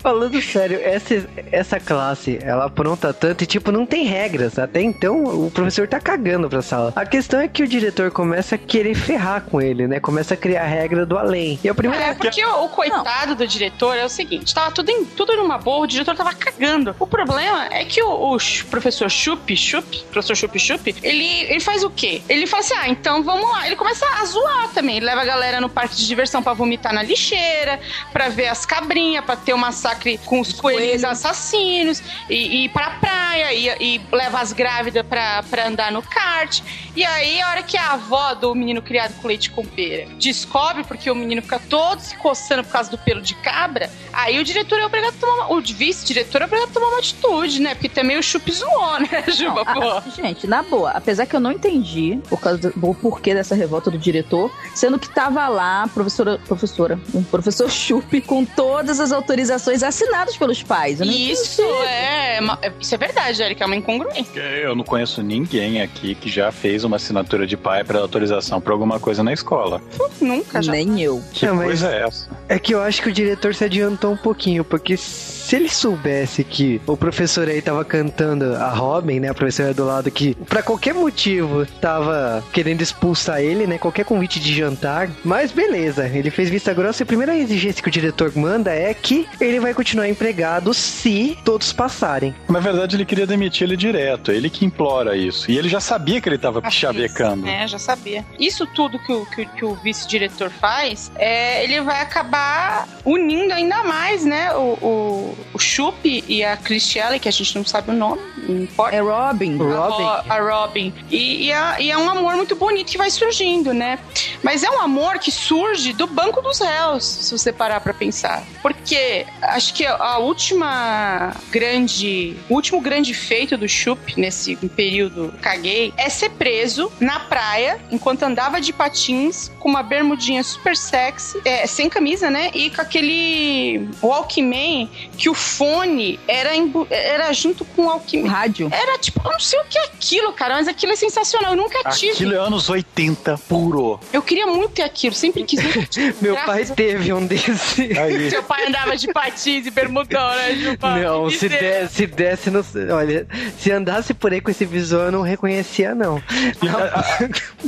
falando 0.00 0.40
sério, 0.40 0.80
essa, 0.82 1.28
essa 1.52 1.80
classe, 1.80 2.38
ela 2.42 2.66
apronta 2.66 3.12
tanto 3.12 3.44
e, 3.44 3.46
tipo, 3.46 3.70
não 3.70 3.86
tem 3.86 4.04
regras. 4.04 4.58
Até 4.58 4.80
então, 4.80 5.24
o 5.24 5.50
professor 5.50 5.86
tá 5.86 6.00
cagando 6.00 6.48
pra 6.48 6.62
sala. 6.62 6.92
A 6.96 7.06
questão 7.06 7.40
é 7.40 7.48
que 7.48 7.62
o 7.62 7.68
diretor 7.68 8.10
começa 8.10 8.54
a 8.54 8.58
querer 8.58 8.94
ferrar 8.94 9.42
com 9.42 9.60
ele, 9.60 9.86
né? 9.86 10.00
Começa 10.00 10.34
a 10.34 10.36
criar 10.36 10.62
a 10.62 10.66
regra 10.66 11.04
do 11.04 11.18
além. 11.18 11.58
E 11.62 11.68
a 11.68 11.74
primeira 11.74 12.06
É, 12.06 12.14
porque 12.14 12.44
o, 12.44 12.64
o 12.64 12.68
coitado 12.68 13.34
do 13.34 13.46
diretor 13.46 13.96
é 13.96 14.04
o 14.04 14.08
seguinte, 14.08 14.54
tava 14.54 14.70
tudo, 14.70 14.90
em, 14.90 15.04
tudo 15.04 15.36
numa 15.36 15.58
boa, 15.58 15.84
o 15.84 15.86
diretor 15.86 16.16
tava 16.16 16.34
cagando. 16.34 16.94
O 16.98 17.06
problema 17.06 17.66
é 17.70 17.84
que 17.84 18.02
o, 18.02 18.34
o 18.34 18.38
professor 18.70 19.10
Chup, 19.10 19.56
Chup, 19.56 20.04
professor 20.10 20.36
Chup 20.36 20.58
Chup, 20.58 20.94
ele, 21.02 21.42
ele 21.42 21.60
faz 21.60 21.84
o 21.84 21.90
quê? 21.90 22.22
Ele 22.28 22.46
fala 22.46 22.62
assim, 22.62 22.74
ah, 22.74 22.88
então 22.88 23.22
vamos 23.22 23.48
lá. 23.50 23.66
Ele 23.66 23.76
começa 23.76 24.06
a 24.06 24.24
zoar 24.24 24.68
também. 24.68 24.96
Ele 24.96 25.06
leva 25.06 25.20
a 25.20 25.24
galera 25.24 25.60
no 25.60 25.68
parque 25.68 25.96
de 25.96 26.06
diversão 26.06 26.42
pra 26.42 26.52
vomitar 26.52 26.92
na 26.92 27.02
lixeira, 27.02 27.80
pra 28.12 28.28
ver 28.28 28.48
as 28.48 28.64
cabrinhas, 28.64 29.24
pra 29.24 29.36
ter 29.36 29.54
um 29.54 29.58
massacre 29.90 30.18
com 30.24 30.40
os 30.40 30.52
coelhos 30.52 30.80
coelhos. 30.82 31.04
assassinos, 31.04 32.02
e, 32.28 32.34
e 32.34 32.64
ir 32.64 32.68
pra 32.70 32.90
praia, 32.92 33.52
e, 33.52 33.96
e 33.96 34.00
leva 34.12 34.40
as 34.40 34.52
grávidas 34.52 35.04
pra, 35.06 35.42
pra 35.44 35.66
andar 35.68 35.92
no 35.92 36.02
kart. 36.02 36.60
E 36.96 37.04
aí, 37.04 37.40
a 37.40 37.48
hora 37.50 37.62
que 37.62 37.76
a 37.76 37.92
avó 37.92 38.34
do 38.34 38.54
menino 38.54 38.82
criado 38.82 39.14
com 39.20 39.28
leite 39.28 39.50
com 39.50 39.64
pera 39.64 40.06
descobre 40.18 40.84
porque 40.84 41.10
o 41.10 41.14
menino 41.14 41.40
fica 41.42 41.60
todo 41.68 42.00
se 42.00 42.16
coçando 42.16 42.64
por 42.64 42.72
causa 42.72 42.90
do 42.90 42.98
pelo 42.98 43.20
de 43.20 43.34
cabra, 43.36 43.90
aí 44.12 44.38
o 44.38 44.44
diretor 44.44 44.78
é 44.80 44.86
obrigado 44.86 45.14
a 45.14 45.18
tomar 45.18 45.34
uma, 45.46 45.52
o 45.56 45.60
vice-diretor 45.60 46.42
é 46.42 46.44
obrigado 46.44 46.68
a 46.70 46.72
tomar 46.72 46.88
uma 46.88 46.98
atitude, 46.98 47.60
né? 47.60 47.74
Porque 47.74 47.88
também 47.88 48.18
o 48.18 48.22
chup 48.22 48.50
zoou, 48.52 49.00
né, 49.00 49.24
Juba? 49.28 49.64
Não, 49.64 49.98
a- 49.98 50.02
gente, 50.14 50.46
na 50.46 50.62
boa, 50.62 50.90
apesar 50.90 51.26
que 51.26 51.34
eu 51.36 51.40
não 51.40 51.52
entendi 51.52 52.20
por 52.28 52.40
causa 52.40 52.58
do, 52.58 52.86
o 52.90 52.94
porquê 52.94 53.34
dessa 53.34 53.54
revolta 53.54 53.90
do 53.90 53.98
diretor, 53.98 54.50
sendo 54.74 54.98
que 54.98 55.08
tava 55.08 55.46
lá 55.48 55.84
a 55.84 55.88
professora, 55.88 56.38
professora, 56.38 56.98
um 57.14 57.22
professor 57.22 57.70
Chup 57.70 58.20
com 58.22 58.44
todas 58.44 58.98
as 59.00 59.12
autorizações 59.12 59.79
assinadas 59.82 60.36
pelos 60.36 60.62
pais. 60.62 61.00
Eu 61.00 61.06
não 61.06 61.12
Isso 61.12 61.62
é, 61.62 62.38
uma- 62.40 62.58
é- 62.62 62.72
isso 62.80 62.94
é 62.94 62.98
verdade, 62.98 63.42
Erika, 63.42 63.64
é 63.64 63.66
uma 63.66 63.76
incongruência. 63.76 64.40
Eu 64.40 64.74
não 64.74 64.84
conheço 64.84 65.22
ninguém 65.22 65.80
aqui 65.82 66.14
que 66.14 66.28
já 66.30 66.50
fez 66.52 66.84
uma 66.84 66.96
assinatura 66.96 67.46
de 67.46 67.56
pai 67.56 67.84
para 67.84 67.98
autorização 67.98 68.60
para 68.60 68.72
alguma 68.72 68.98
coisa 69.00 69.22
na 69.22 69.32
escola. 69.32 69.80
Nunca 70.20 70.62
já. 70.62 70.72
Nem 70.72 71.00
eu. 71.00 71.22
Que 71.32 71.46
Não, 71.46 71.58
coisa 71.58 71.88
é 71.90 72.02
essa? 72.06 72.28
É 72.48 72.58
que 72.58 72.74
eu 72.74 72.80
acho 72.82 73.02
que 73.02 73.08
o 73.08 73.12
diretor 73.12 73.54
se 73.54 73.64
adiantou 73.64 74.12
um 74.12 74.16
pouquinho, 74.16 74.64
porque 74.64 74.96
se 74.96 75.56
ele 75.56 75.68
soubesse 75.68 76.44
que 76.44 76.80
o 76.86 76.96
professor 76.96 77.48
aí 77.48 77.60
tava 77.60 77.84
cantando 77.84 78.54
a 78.56 78.68
Robin, 78.70 79.20
né, 79.20 79.28
a 79.28 79.34
professora 79.34 79.74
do 79.74 79.84
lado, 79.84 80.10
que 80.10 80.34
pra 80.48 80.62
qualquer 80.62 80.94
motivo 80.94 81.66
tava 81.80 82.42
querendo 82.52 82.82
expulsar 82.82 83.40
ele, 83.40 83.66
né, 83.66 83.78
qualquer 83.78 84.04
convite 84.04 84.38
de 84.40 84.54
jantar, 84.54 85.08
mas 85.24 85.50
beleza, 85.52 86.06
ele 86.06 86.30
fez 86.30 86.48
vista 86.48 86.72
grossa 86.72 87.02
e 87.02 87.04
a 87.04 87.06
primeira 87.06 87.36
exigência 87.36 87.82
que 87.82 87.88
o 87.88 87.92
diretor 87.92 88.32
manda 88.36 88.72
é 88.72 88.92
que 88.94 89.26
ele 89.40 89.58
vai 89.60 89.69
continuar 89.74 90.08
empregado 90.08 90.72
se 90.74 91.38
todos 91.44 91.72
passarem. 91.72 92.34
Na 92.48 92.60
verdade, 92.60 92.96
ele 92.96 93.04
queria 93.04 93.26
demitir 93.26 93.66
ele 93.66 93.76
direto. 93.76 94.30
Ele 94.32 94.48
que 94.50 94.64
implora 94.64 95.16
isso. 95.16 95.50
E 95.50 95.56
ele 95.58 95.68
já 95.68 95.80
sabia 95.80 96.20
que 96.20 96.28
ele 96.28 96.38
tava 96.38 96.60
Acho 96.62 96.78
chavecando. 96.78 97.46
É, 97.48 97.66
já 97.66 97.78
sabia. 97.78 98.24
Isso 98.38 98.66
tudo 98.66 98.98
que 98.98 99.12
o, 99.12 99.26
que, 99.26 99.46
que 99.46 99.64
o 99.64 99.74
vice-diretor 99.74 100.50
faz, 100.50 101.10
é, 101.16 101.62
ele 101.64 101.80
vai 101.80 102.00
acabar 102.00 102.88
unindo 103.04 103.52
ainda 103.52 103.82
mais, 103.84 104.24
né? 104.24 104.52
O, 104.54 104.78
o, 104.82 105.38
o 105.54 105.58
Chup 105.58 106.24
e 106.26 106.44
a 106.44 106.56
Christiane, 106.56 107.18
que 107.18 107.28
a 107.28 107.32
gente 107.32 107.54
não 107.56 107.64
sabe 107.64 107.90
o 107.90 107.94
nome, 107.94 108.20
não 108.48 108.62
importa. 108.62 108.96
É 108.96 109.00
Robin. 109.00 109.56
Robin. 109.56 110.02
A, 110.04 110.20
Ro- 110.20 110.32
a 110.32 110.40
Robin. 110.62 110.92
E, 111.10 111.46
e 111.46 111.52
é, 111.52 111.76
e 111.82 111.90
é 111.90 111.98
um 111.98 112.08
amor 112.08 112.34
muito 112.36 112.56
bonito 112.56 112.90
que 112.90 112.98
vai 112.98 113.10
surgindo, 113.10 113.72
né? 113.72 113.98
Mas 114.42 114.62
é 114.62 114.70
um 114.70 114.80
amor 114.80 115.18
que 115.18 115.30
surge 115.30 115.92
do 115.92 116.06
banco 116.06 116.40
dos 116.40 116.58
réus, 116.60 117.04
se 117.04 117.36
você 117.36 117.52
parar 117.52 117.80
pra 117.80 117.92
pensar. 117.94 118.42
Porque 118.62 119.26
acho 119.60 119.74
que 119.74 119.84
a 119.86 120.16
última 120.18 121.34
grande. 121.50 122.34
O 122.48 122.54
último 122.54 122.80
grande 122.80 123.12
feito 123.12 123.56
do 123.58 123.68
Chup 123.68 124.14
nesse 124.18 124.56
período 124.56 125.34
caguei 125.42 125.92
é 125.98 126.08
ser 126.08 126.30
preso 126.30 126.90
na 126.98 127.20
praia 127.20 127.78
enquanto 127.90 128.22
andava 128.22 128.58
de 128.60 128.72
patins 128.72 129.50
com 129.58 129.68
uma 129.68 129.82
bermudinha 129.82 130.42
super 130.42 130.74
sexy, 130.74 131.38
é, 131.44 131.66
sem 131.66 131.90
camisa, 131.90 132.30
né? 132.30 132.50
E 132.54 132.70
com 132.70 132.80
aquele 132.80 133.86
Walkman 134.02 134.88
que 135.18 135.28
o 135.28 135.34
fone 135.34 136.18
era, 136.26 136.50
era 136.90 137.30
junto 137.32 137.64
com 137.66 137.82
o 137.82 137.86
Walkman. 137.86 138.26
rádio. 138.26 138.68
Era 138.72 138.98
tipo, 138.98 139.20
eu 139.22 139.32
não 139.32 139.40
sei 139.40 139.60
o 139.60 139.64
que 139.64 139.76
é 139.78 139.84
aquilo, 139.84 140.32
cara, 140.32 140.54
mas 140.54 140.68
aquilo 140.68 140.92
é 140.92 140.96
sensacional. 140.96 141.52
Eu 141.52 141.56
nunca 141.56 141.90
tive. 141.90 142.12
Aquilo 142.12 142.34
é 142.34 142.38
anos 142.38 142.70
80 142.70 143.36
puro. 143.48 144.00
Eu 144.12 144.22
queria 144.22 144.46
muito 144.46 144.72
ter 144.72 144.82
aquilo, 144.84 145.14
sempre 145.14 145.44
quis. 145.44 145.60
Meu 146.22 146.34
pai 146.46 146.62
a- 146.62 146.74
teve 146.74 147.12
um 147.12 147.26
desse. 147.26 147.98
Aí. 147.98 148.30
Seu 148.30 148.42
pai 148.42 148.66
andava 148.66 148.96
de 148.96 149.12
patins 149.12 149.49
e 149.58 149.70
bermudão, 149.70 150.28
né, 150.36 150.54
Juba? 150.54 150.96
Não, 150.98 151.30
se 151.30 151.48
desse, 151.48 151.94
se 151.94 152.06
desse, 152.06 152.50
não, 152.50 152.64
olha, 152.92 153.26
se 153.58 153.70
andasse 153.70 154.14
por 154.14 154.32
aí 154.32 154.40
com 154.40 154.50
esse 154.50 154.64
visual, 154.64 155.06
eu 155.06 155.12
não 155.12 155.22
reconhecia, 155.22 155.94
não. 155.94 156.22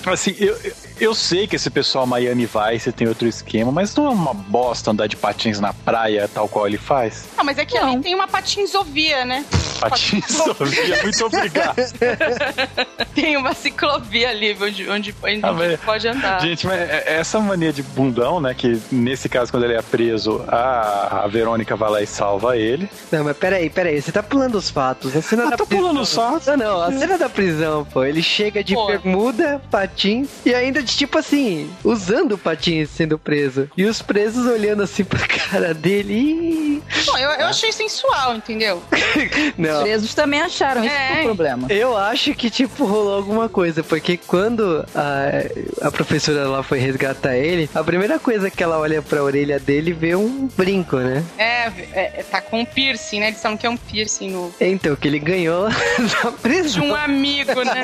Assim, 0.06 0.34
eu, 0.38 0.56
eu- 0.64 0.72
eu 1.04 1.14
sei 1.14 1.46
que 1.46 1.56
esse 1.56 1.68
pessoal 1.70 2.06
Miami 2.06 2.46
Vice 2.46 2.92
tem 2.92 3.08
outro 3.08 3.26
esquema, 3.28 3.70
mas 3.72 3.94
não 3.96 4.06
é 4.06 4.10
uma 4.10 4.32
bosta 4.34 4.90
andar 4.90 5.06
de 5.06 5.16
patins 5.16 5.58
na 5.60 5.72
praia 5.72 6.28
tal 6.32 6.48
qual 6.48 6.66
ele 6.66 6.78
faz? 6.78 7.24
Ah, 7.36 7.44
mas 7.44 7.58
é 7.58 7.64
que 7.64 7.76
ali 7.76 7.98
tem 8.00 8.14
uma 8.14 8.28
patinzovia, 8.28 9.24
né? 9.24 9.44
Patins 9.80 10.24
ciclovia, 10.30 11.02
muito 11.02 11.26
obrigado. 11.26 11.76
Tem 13.14 13.36
uma 13.36 13.52
ciclovia 13.52 14.30
ali 14.30 14.56
onde, 14.60 14.88
onde, 14.88 15.14
onde 15.22 15.40
Ah, 15.42 15.52
mas- 15.52 15.80
pode 15.80 16.08
andar. 16.08 16.40
Gente, 16.40 16.66
mas 16.66 16.80
é- 16.80 17.04
essa 17.18 17.38
mania 17.40 17.72
de 17.72 17.82
bundão, 17.82 18.40
né? 18.40 18.54
Que 18.54 18.80
nesse 18.90 19.28
caso, 19.28 19.50
quando 19.50 19.64
ele 19.64 19.74
é 19.74 19.82
preso, 19.82 20.42
a, 20.48 21.24
a 21.24 21.26
Verônica 21.28 21.76
vai 21.76 21.90
lá 21.90 22.02
e 22.02 22.06
salva 22.06 22.56
ele. 22.56 22.88
Não, 23.10 23.24
mas 23.24 23.36
peraí, 23.36 23.68
peraí, 23.68 24.00
você 24.00 24.10
tá 24.12 24.22
pulando 24.22 24.56
os 24.56 24.70
fatos. 24.70 25.14
A 25.16 25.20
cena 25.22 25.46
Ah, 25.46 25.50
da 25.50 25.56
tô 25.56 25.66
prisão- 25.66 25.84
pulando 25.88 26.00
os 26.02 26.14
fatos? 26.14 26.46
Não, 26.46 26.56
não, 26.56 26.82
a 26.82 26.92
cena 26.92 27.18
da 27.18 27.28
prisão, 27.28 27.84
pô. 27.84 28.04
Ele 28.04 28.22
chega 28.22 28.62
de 28.64 28.74
Pô. 28.74 28.86
bermuda, 28.86 29.60
patins, 29.70 30.28
e 30.46 30.54
ainda 30.54 30.82
de 30.82 30.91
tipo 30.96 31.18
assim, 31.18 31.70
usando 31.84 32.32
o 32.32 32.38
patins 32.38 32.90
sendo 32.90 33.18
preso. 33.18 33.68
E 33.76 33.84
os 33.84 34.00
presos 34.02 34.46
olhando 34.46 34.82
assim 34.82 35.04
pra 35.04 35.18
cara 35.26 35.72
dele. 35.74 36.82
Eu, 37.08 37.30
eu 37.30 37.46
achei 37.46 37.72
sensual, 37.72 38.34
entendeu? 38.36 38.82
Os 38.92 39.58
Não. 39.58 39.82
presos 39.82 40.14
também 40.14 40.40
acharam, 40.40 40.84
isso 40.84 40.94
É. 40.94 41.08
que 41.08 41.18
é 41.18 41.20
o 41.22 41.24
problema. 41.24 41.66
Eu 41.70 41.96
acho 41.96 42.34
que, 42.34 42.50
tipo, 42.50 42.84
rolou 42.84 43.14
alguma 43.14 43.48
coisa, 43.48 43.82
porque 43.82 44.16
quando 44.16 44.84
a, 44.94 45.86
a 45.86 45.90
professora 45.90 46.48
lá 46.48 46.62
foi 46.62 46.78
resgatar 46.78 47.36
ele, 47.36 47.68
a 47.74 47.84
primeira 47.84 48.18
coisa 48.18 48.50
que 48.50 48.62
ela 48.62 48.78
olha 48.78 49.00
pra 49.02 49.22
orelha 49.22 49.58
dele 49.58 49.92
vê 49.92 50.14
um 50.14 50.48
brinco, 50.56 50.96
né? 50.96 51.22
É, 51.38 51.66
é, 51.92 52.24
tá 52.30 52.40
com 52.40 52.60
um 52.60 52.64
piercing, 52.64 53.20
né? 53.20 53.28
Eles 53.28 53.40
falam 53.42 53.56
que 53.56 53.66
é 53.66 53.70
um 53.70 53.76
piercing 53.76 54.30
no. 54.30 54.52
Então, 54.60 54.96
que 54.96 55.06
ele 55.08 55.18
ganhou 55.18 55.68
da 56.22 56.30
De 56.30 56.36
prisão. 56.38 56.84
um 56.86 56.94
amigo, 56.94 57.62
né? 57.62 57.82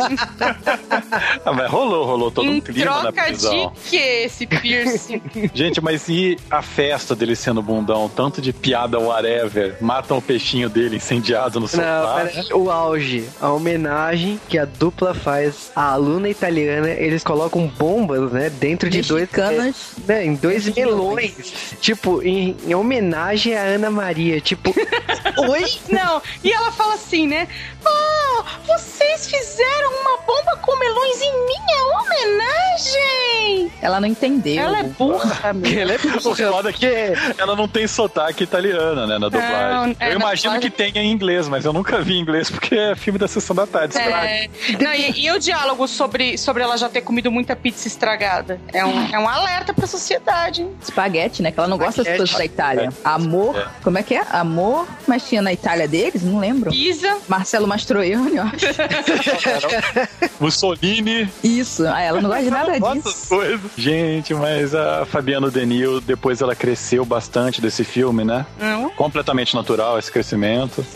Ah, 1.45 1.53
mas 1.53 1.71
rolou, 1.71 2.05
rolou 2.07 2.31
todo 2.31 2.51
um 2.51 2.61
clima 2.61 2.91
na 2.91 2.98
troca 3.01 3.33
de 3.33 3.71
que 3.89 3.97
esse 3.97 4.47
piercing? 4.47 5.23
Gente, 5.55 5.81
mas 5.81 6.09
e 6.09 6.37
a 6.51 6.63
festa 6.63 7.15
dele 7.15 7.35
sendo 7.37 7.63
bundão? 7.63 8.09
Tanto 8.09 8.41
de 8.41 8.53
piada 8.53 8.99
whatever, 8.99 9.77
matam 9.81 10.19
o 10.19 10.23
peixinho 10.23 10.69
dele 10.69 10.97
incendiado 10.97 11.61
no 11.61 11.67
Não, 11.67 11.69
sofá. 11.69 12.29
pera, 12.33 12.57
o 12.57 12.71
auge, 12.71 13.29
a 13.41 13.51
homenagem 13.53 14.41
que 14.49 14.59
a 14.59 14.65
dupla 14.65 15.15
faz 15.15 15.71
à 15.75 15.93
aluna 15.93 16.29
italiana, 16.29 16.89
eles 16.91 17.23
colocam 17.25 17.67
bombas, 17.67 18.31
né, 18.33 18.51
dentro 18.51 18.89
de 18.91 19.03
dois, 19.03 19.23
Mexicanas. 19.23 19.77
é, 20.09 20.13
né, 20.13 20.27
em 20.27 20.35
dois 20.35 20.69
melões, 20.75 21.75
tipo, 21.81 22.23
em, 22.23 22.57
em 22.67 22.75
homenagem 22.75 23.57
a 23.57 23.63
Ana 23.63 23.91
Maria, 23.91 24.41
tipo, 24.41 24.71
oi? 25.51 25.65
Não, 25.89 26.21
e 26.43 26.53
ela 26.53 26.71
fala 26.73 26.95
assim, 26.95 27.27
né? 27.27 27.49
Oh, 27.85 28.43
vocês 28.67 29.27
fizeram 29.29 29.91
uma 30.01 30.17
bomba 30.19 30.57
com 30.63 30.78
Ela 33.89 34.01
não 34.03 34.09
entendeu. 34.09 34.63
Ela 34.63 34.81
é 34.81 34.83
burra, 34.83 35.53
meu. 35.55 35.81
Ela 35.81 35.93
é 35.93 35.97
O 35.97 36.21
foda 36.21 36.69
é 36.69 36.73
que 36.75 36.87
ela 37.39 37.57
não 37.57 37.67
tem 37.67 37.87
sotaque 37.87 38.45
italiana, 38.45 39.07
né, 39.07 39.19
na 39.19 39.29
dublagem. 39.31 39.97
é, 39.99 40.13
eu 40.13 40.17
imagino 40.19 40.53
dublagem- 40.55 40.61
que 40.61 40.71
tenha 40.71 41.03
em 41.03 41.11
inglês, 41.11 41.49
mas 41.49 41.65
eu 41.65 41.73
nunca 41.73 42.01
vi 42.03 42.15
em 42.15 42.21
inglês 42.21 42.51
porque 42.51 42.75
é 42.75 42.95
filme 42.95 43.19
da 43.19 43.27
sessão 43.27 43.57
da 43.57 43.67
tarde. 43.67 43.97
estraga. 43.97 44.27
É, 44.27 44.49
não, 44.79 44.93
e, 44.93 45.25
e 45.27 45.31
o 45.33 45.39
diálogo 45.39 45.89
sobre, 45.89 46.37
sobre 46.37 46.63
ela 46.63 46.77
já 46.77 46.89
ter 46.91 47.01
comido 47.01 47.31
muita 47.33 47.57
pizza 47.57 47.89
estragada? 47.89 48.61
É 48.75 48.85
um, 48.85 49.09
é 49.11 49.19
um 49.19 49.27
alerta 49.29 49.73
pra 49.73 49.87
sociedade, 49.87 50.61
hein? 50.63 50.71
Espaguete, 50.83 51.43
né? 51.43 51.51
Que 51.51 51.59
ela 51.59 51.69
não 51.69 51.79
gosta 51.79 52.05
das 52.05 52.15
coisas 52.17 52.37
da 52.37 52.45
Itália. 52.45 52.91
Amor, 53.03 53.57
É. 53.59 53.67
como 53.83 53.97
é 53.97 54.03
que 54.03 54.15
é? 54.15 54.23
Amor, 54.31 54.87
mas 55.07 55.27
tinha 55.27 55.41
na 55.41 55.53
Itália 55.53 55.89
deles? 55.89 56.23
Não 56.23 56.39
lembro. 56.39 56.71
Pizza. 56.71 57.17
Marcelo 57.27 57.67
Mastroianni, 57.67 58.39
ó. 58.39 58.45
Mussolini, 60.41 61.29
Isso. 61.43 61.87
Ah, 61.87 62.01
ela 62.01 62.21
não 62.21 62.29
gosta 62.29 62.45
de 62.45 62.51
nada 62.51 62.73
disso. 62.79 63.29
coisas. 63.29 63.61
Gente, 63.79 64.35
mas 64.35 64.75
a 64.75 65.07
Fabiana 65.07 65.53
Denil, 65.53 66.01
depois 66.01 66.41
ela 66.41 66.57
cresceu 66.57 67.05
bastante 67.05 67.61
desse 67.61 67.85
filme, 67.85 68.25
né? 68.25 68.45
Não. 68.59 68.91
Completamente 68.91 69.55
natural 69.55 69.97
esse 69.97 70.11
crescimento. 70.11 70.85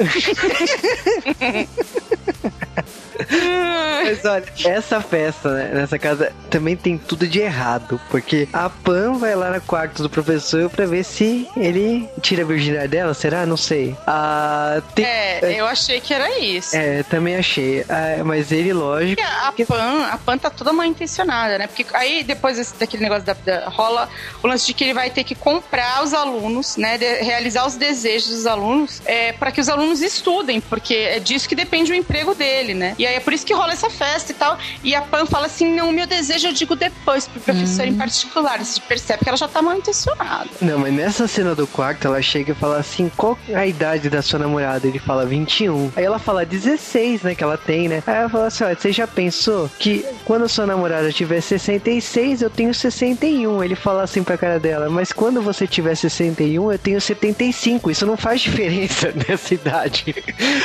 Mas 4.05 4.25
olha, 4.25 4.45
essa 4.65 5.01
festa, 5.01 5.51
né, 5.55 5.71
nessa 5.75 5.99
casa, 5.99 6.33
também 6.51 6.77
tem 6.77 6.99
tudo 6.99 7.27
de 7.27 7.41
errado. 7.41 8.01
Porque 8.11 8.49
a 8.53 8.69
Pan 8.69 9.15
vai 9.15 9.35
lá 9.35 9.51
no 9.51 9.61
quarto 9.61 10.03
do 10.03 10.11
professor 10.11 10.69
pra 10.69 10.87
ver 10.87 11.05
se 11.05 11.49
ele 11.57 12.09
tira 12.21 12.43
a 12.43 12.47
virgindade 12.47 12.89
dela, 12.89 13.15
será? 13.15 13.47
Não 13.47 13.57
sei. 13.57 13.97
Ah, 14.07 14.83
tem... 14.95 15.05
É, 15.05 15.55
eu 15.61 15.67
achei 15.67 16.01
que 16.01 16.13
era 16.13 16.39
isso. 16.41 16.77
É, 16.77 17.03
também 17.05 17.37
achei. 17.37 17.85
Ah, 17.89 18.23
mas 18.25 18.51
ele, 18.51 18.73
lógico. 18.73 19.23
A 19.23 19.53
Pan, 19.67 20.07
a 20.11 20.19
Pan 20.19 20.37
tá 20.39 20.51
toda 20.51 20.73
mal 20.73 20.85
intencionada, 20.87 21.57
né? 21.59 21.67
Porque 21.69 21.87
aí 21.95 22.23
depois 22.25 22.57
desse- 22.57 22.75
daquele 22.77 23.03
negócio 23.05 23.25
da, 23.25 23.35
da- 23.35 23.69
rola 23.69 24.09
o 24.43 24.47
lance 24.49 24.67
de 24.67 24.75
que 24.75 24.85
ele 24.85 24.95
vai 24.95 25.11
ter 25.11 25.23
que 25.25 25.35
comprar 25.35 26.03
os 26.03 26.13
alunos, 26.13 26.77
né? 26.77 26.99
de- 26.99 27.23
realizar 27.23 27.67
os 27.67 27.77
desejos 27.77 28.31
dos 28.31 28.47
alunos 28.47 29.01
é, 29.05 29.33
para 29.33 29.53
que 29.53 29.61
os 29.61 29.69
alunos 29.69 30.03
estudem, 30.03 30.61
porque 30.61 30.95
é 30.95 31.21
disso 31.21 31.49
que 31.49 31.55
depende 31.55 31.93
o 31.93 31.95
emprego 31.95 32.35
dele, 32.35 32.75
né? 32.75 32.95
E 32.99 33.07
aí 33.07 33.15
é 33.15 33.21
por 33.23 33.33
isso 33.33 33.47
que 33.47 33.55
rola 33.55 33.73
essa 33.73 33.91
festa 33.91 34.33
e 34.33 34.35
tal. 34.35 34.59
E 34.83 34.95
a 34.95 35.03
Pan 35.03 35.27
fala 35.27 35.47
assim: 35.47 35.75
não, 35.75 35.93
meu 35.93 36.07
desejo 36.07 36.49
eu 36.49 36.53
digo 36.53 36.77
depois, 36.77 37.27
pro 37.27 37.41
professor 37.41 37.87
em 37.87 37.95
particular. 37.95 38.59
Você 38.59 38.81
percebe 38.81 39.23
que 39.23 39.29
ela 39.29 39.37
já 39.37 39.49
tá 39.49 39.63
mal 39.63 39.77
intencionada. 39.77 40.49
Não, 40.61 40.79
mas 40.79 40.93
nessa 40.93 41.27
cena 41.27 41.55
do 41.55 41.67
quarto, 41.67 42.07
ela 42.07 42.21
chega 42.21 42.53
e 42.53 42.55
fala 42.55 42.79
assim: 42.79 43.11
qual 43.17 43.39
a 43.55 43.67
idade 43.67 44.11
da 44.11 44.23
sua 44.23 44.39
namorada? 44.39 44.87
Ele 44.87 44.99
fala 44.99 45.25
21. 45.25 45.93
Aí 45.97 46.05
ela 46.05 46.19
fala 46.19 46.45
16, 46.45 47.23
né? 47.23 47.35
Que 47.35 47.45
ela 47.45 47.57
tem, 47.57 47.89
né? 47.89 48.03
Aí 48.07 48.17
ela 48.17 48.29
fala 48.29 48.47
assim: 48.47 48.65
olha, 48.65 48.77
você 48.77 48.93
já 48.93 49.07
pensou 49.07 49.71
que 49.79 50.05
quando 50.25 50.45
a 50.45 50.49
sua 50.49 50.67
namorada 50.67 51.13
tiver 51.13 51.41
66, 51.41 52.43
eu 52.43 52.51
tenho 52.51 52.75
61? 52.75 53.63
Ele 53.63 53.75
fala 53.75 54.03
assim 54.03 54.23
pra 54.23 54.37
cara 54.37 54.59
dela: 54.59 54.89
mas 54.91 55.13
quando 55.13 55.41
você 55.43 55.67
tiver 55.67 55.95
61, 55.95 56.73
eu 56.73 56.79
tenho 56.79 57.01
75. 57.01 57.91
Isso 57.91 58.07
não 58.07 58.17
faz 58.17 58.41
diferença 58.43 59.13
nessa 59.29 59.55
idade. 59.55 60.15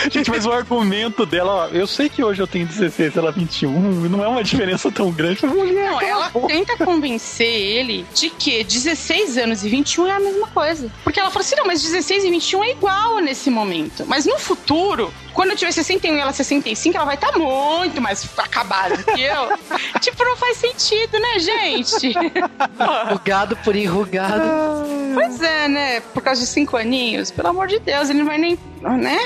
Gente, 0.09 0.29
mas 0.29 0.45
o 0.45 0.51
argumento 0.51 1.25
dela, 1.25 1.51
ó, 1.51 1.67
eu 1.67 1.87
sei 1.87 2.09
que 2.09 2.23
hoje 2.23 2.41
eu 2.41 2.46
tenho 2.47 2.65
16, 2.65 3.15
ela 3.17 3.31
21, 3.31 3.69
não 4.09 4.23
é 4.23 4.27
uma 4.27 4.43
diferença 4.43 4.91
tão 4.91 5.11
grande. 5.11 5.45
Mulher, 5.45 5.91
Não, 5.91 6.01
ela 6.01 6.29
boca. 6.29 6.47
tenta 6.47 6.77
convencer 6.77 7.47
ele 7.47 8.05
de 8.13 8.29
que 8.29 8.63
16 8.63 9.37
anos 9.37 9.63
e 9.63 9.69
21 9.69 10.07
é 10.07 10.11
a 10.11 10.19
mesma 10.19 10.47
coisa. 10.47 10.91
Porque 11.03 11.19
ela 11.19 11.29
falou 11.29 11.45
assim: 11.45 11.55
não, 11.55 11.65
mas 11.65 11.81
16 11.81 12.23
e 12.25 12.29
21 12.31 12.63
é 12.63 12.71
igual 12.71 13.19
nesse 13.19 13.49
momento. 13.49 14.05
Mas 14.07 14.25
no 14.25 14.37
futuro, 14.39 15.13
quando 15.33 15.51
eu 15.51 15.55
tiver 15.55 15.71
61 15.71 16.15
e 16.15 16.19
ela 16.19 16.33
65, 16.33 16.95
ela 16.95 17.05
vai 17.05 17.15
estar 17.15 17.37
muito 17.37 18.01
mais 18.01 18.27
acabada 18.37 18.97
que 19.03 19.21
eu. 19.21 19.57
tipo, 20.01 20.23
não 20.23 20.35
faz 20.35 20.57
sentido, 20.57 21.19
né, 21.19 21.39
gente? 21.39 22.13
Rugado 23.09 23.55
por 23.57 23.75
enrugado. 23.75 24.43
pois 25.13 25.41
é, 25.41 25.67
né? 25.67 25.99
Por 26.13 26.21
causa 26.23 26.41
de 26.41 26.47
cinco 26.47 26.77
aninhos, 26.77 27.31
pelo 27.31 27.49
amor 27.49 27.67
de 27.67 27.79
Deus, 27.79 28.09
ele 28.09 28.19
não 28.19 28.25
vai 28.25 28.37
nem. 28.37 28.57
né? 28.81 29.19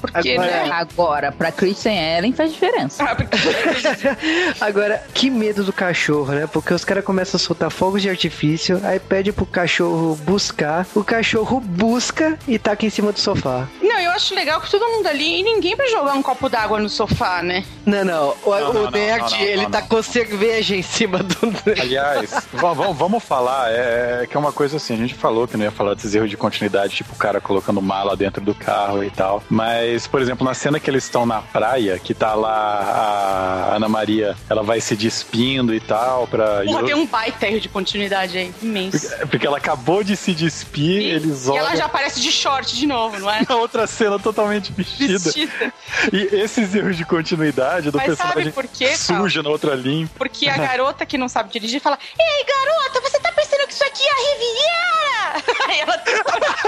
Porque, 0.00 0.32
Agora- 0.32 0.46
né? 0.50 0.70
Agora, 0.72 1.32
pra 1.32 1.50
Christian 1.52 1.92
Ellen 1.92 2.32
faz 2.32 2.52
diferença. 2.52 3.02
Ah, 3.04 3.14
porque- 3.14 3.36
Agora, 4.60 5.02
que 5.14 5.30
medo 5.30 5.64
do 5.64 5.72
cachorro, 5.72 6.32
né? 6.32 6.46
Porque 6.46 6.72
os 6.72 6.84
caras 6.84 7.04
começam 7.04 7.36
a 7.36 7.40
soltar 7.40 7.70
fogos 7.70 8.02
de 8.02 8.08
artifício, 8.10 8.80
aí 8.84 8.98
pede 8.98 9.32
pro 9.32 9.46
cachorro 9.46 10.16
buscar, 10.24 10.86
o 10.94 11.02
cachorro 11.04 11.60
busca 11.60 12.38
e 12.46 12.58
taca 12.58 12.84
em 12.86 12.90
cima 12.90 13.12
do 13.12 13.18
sofá. 13.20 13.66
Não, 13.82 13.98
eu 13.98 14.10
acho 14.12 14.34
legal 14.34 14.60
que 14.60 14.70
todo 14.70 14.86
mundo 14.88 15.06
ali 15.06 15.40
e 15.40 15.42
ninguém 15.42 15.74
vai 15.76 15.88
jogar 15.88 16.14
um 16.14 16.22
copo 16.22 16.48
d'água 16.48 16.78
no 16.78 16.88
sofá, 16.88 17.42
né? 17.42 17.64
Não, 17.86 18.04
não, 18.04 18.34
o, 18.44 18.50
Não, 18.50 18.70
o 18.70 18.72
não, 18.74 18.90
nerd, 18.90 19.20
não, 19.22 19.30
não, 19.30 19.40
ele 19.40 19.62
não, 19.62 19.70
tá 19.70 19.80
não. 19.80 19.88
com 19.88 20.02
cerveja 20.02 20.76
em 20.76 20.82
cima 20.82 21.18
do. 21.22 21.36
Aliás, 21.80 22.30
va- 22.52 22.72
va- 22.74 22.92
vamos 22.92 23.22
falar, 23.22 23.70
é, 23.70 24.20
é 24.22 24.26
que 24.26 24.36
é 24.36 24.40
uma 24.40 24.52
coisa 24.52 24.76
assim, 24.76 24.94
a 24.94 24.96
gente 24.96 25.14
falou 25.14 25.46
que 25.48 25.56
não 25.56 25.64
ia 25.64 25.70
falar 25.70 25.94
desses 25.94 26.14
erros 26.14 26.30
de 26.30 26.36
continuidade, 26.36 26.94
tipo 26.96 27.12
o 27.12 27.16
cara 27.16 27.40
colocando 27.40 27.80
mala 27.80 28.16
dentro 28.16 28.42
do 28.44 28.54
carro 28.54 29.02
e 29.02 29.10
tal. 29.10 29.42
Mas, 29.48 29.87
por 30.10 30.20
exemplo, 30.20 30.44
na 30.44 30.54
cena 30.54 30.78
que 30.80 30.90
eles 30.90 31.04
estão 31.04 31.24
na 31.26 31.40
praia, 31.40 31.98
que 31.98 32.12
tá 32.14 32.34
lá 32.34 33.68
a 33.70 33.76
Ana 33.76 33.88
Maria, 33.88 34.36
ela 34.48 34.62
vai 34.62 34.80
se 34.80 34.94
despindo 34.96 35.74
e 35.74 35.80
tal, 35.80 36.26
pra. 36.26 36.62
Porra, 36.64 36.82
e 36.82 36.86
tem 36.86 36.94
um 36.94 37.06
baita 37.06 37.46
erro 37.46 37.60
de 37.60 37.68
continuidade 37.68 38.36
aí, 38.38 38.52
imenso. 38.62 39.12
eu- 39.20 39.28
Porque 39.28 39.46
ela 39.46 39.58
acabou 39.58 40.02
de 40.04 40.16
se 40.16 40.32
despir, 40.34 41.00
E- 41.02 41.10
eles 41.10 41.46
E 41.46 41.50
olham. 41.50 41.58
ela 41.66 41.76
já 41.76 41.84
aparece 41.86 42.20
de 42.20 42.30
short 42.32 42.76
de 42.76 42.86
novo, 42.86 43.18
não 43.18 43.30
é? 43.30 43.40
na 43.48 43.56
outra 43.56 43.86
cena 43.86 44.18
totalmente 44.18 44.72
vestida. 44.72 45.18
Vestida. 45.18 45.72
E 46.12 46.36
esses 46.36 46.74
erros 46.74 46.96
de 46.96 47.04
continuidade 47.04 47.90
do 47.90 47.96
Mas 47.98 48.06
sabe 48.16 48.16
personagem 48.18 48.52
por 48.52 48.66
quê, 48.66 48.94
Paulo? 49.06 49.22
suja 49.24 49.42
na 49.42 49.48
outra 49.50 49.74
limpa. 49.74 50.12
Porque 50.18 50.48
a 50.48 50.56
garota 50.56 51.04
que 51.06 51.16
não 51.18 51.28
sabe 51.28 51.50
dirigir 51.52 51.80
fala: 51.80 51.98
Ei, 52.18 52.44
garota, 52.44 53.00
você 53.00 53.18
tá 53.20 53.32
pensando 53.32 53.47
que 53.68 53.74
isso 53.74 53.84
aqui 53.84 54.02
é 54.02 54.10
a 54.10 54.16
Riviera? 54.16 55.68
Aí 55.68 55.80
ela 55.80 56.02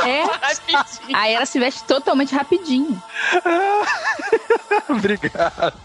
É. 0.07 0.23
rapidinho. 0.23 1.17
Aí 1.17 1.35
ela 1.35 1.47
se 1.47 1.59
veste 1.59 1.83
totalmente 1.85 2.35
rapidinho. 2.35 3.03
Obrigado. 4.89 5.81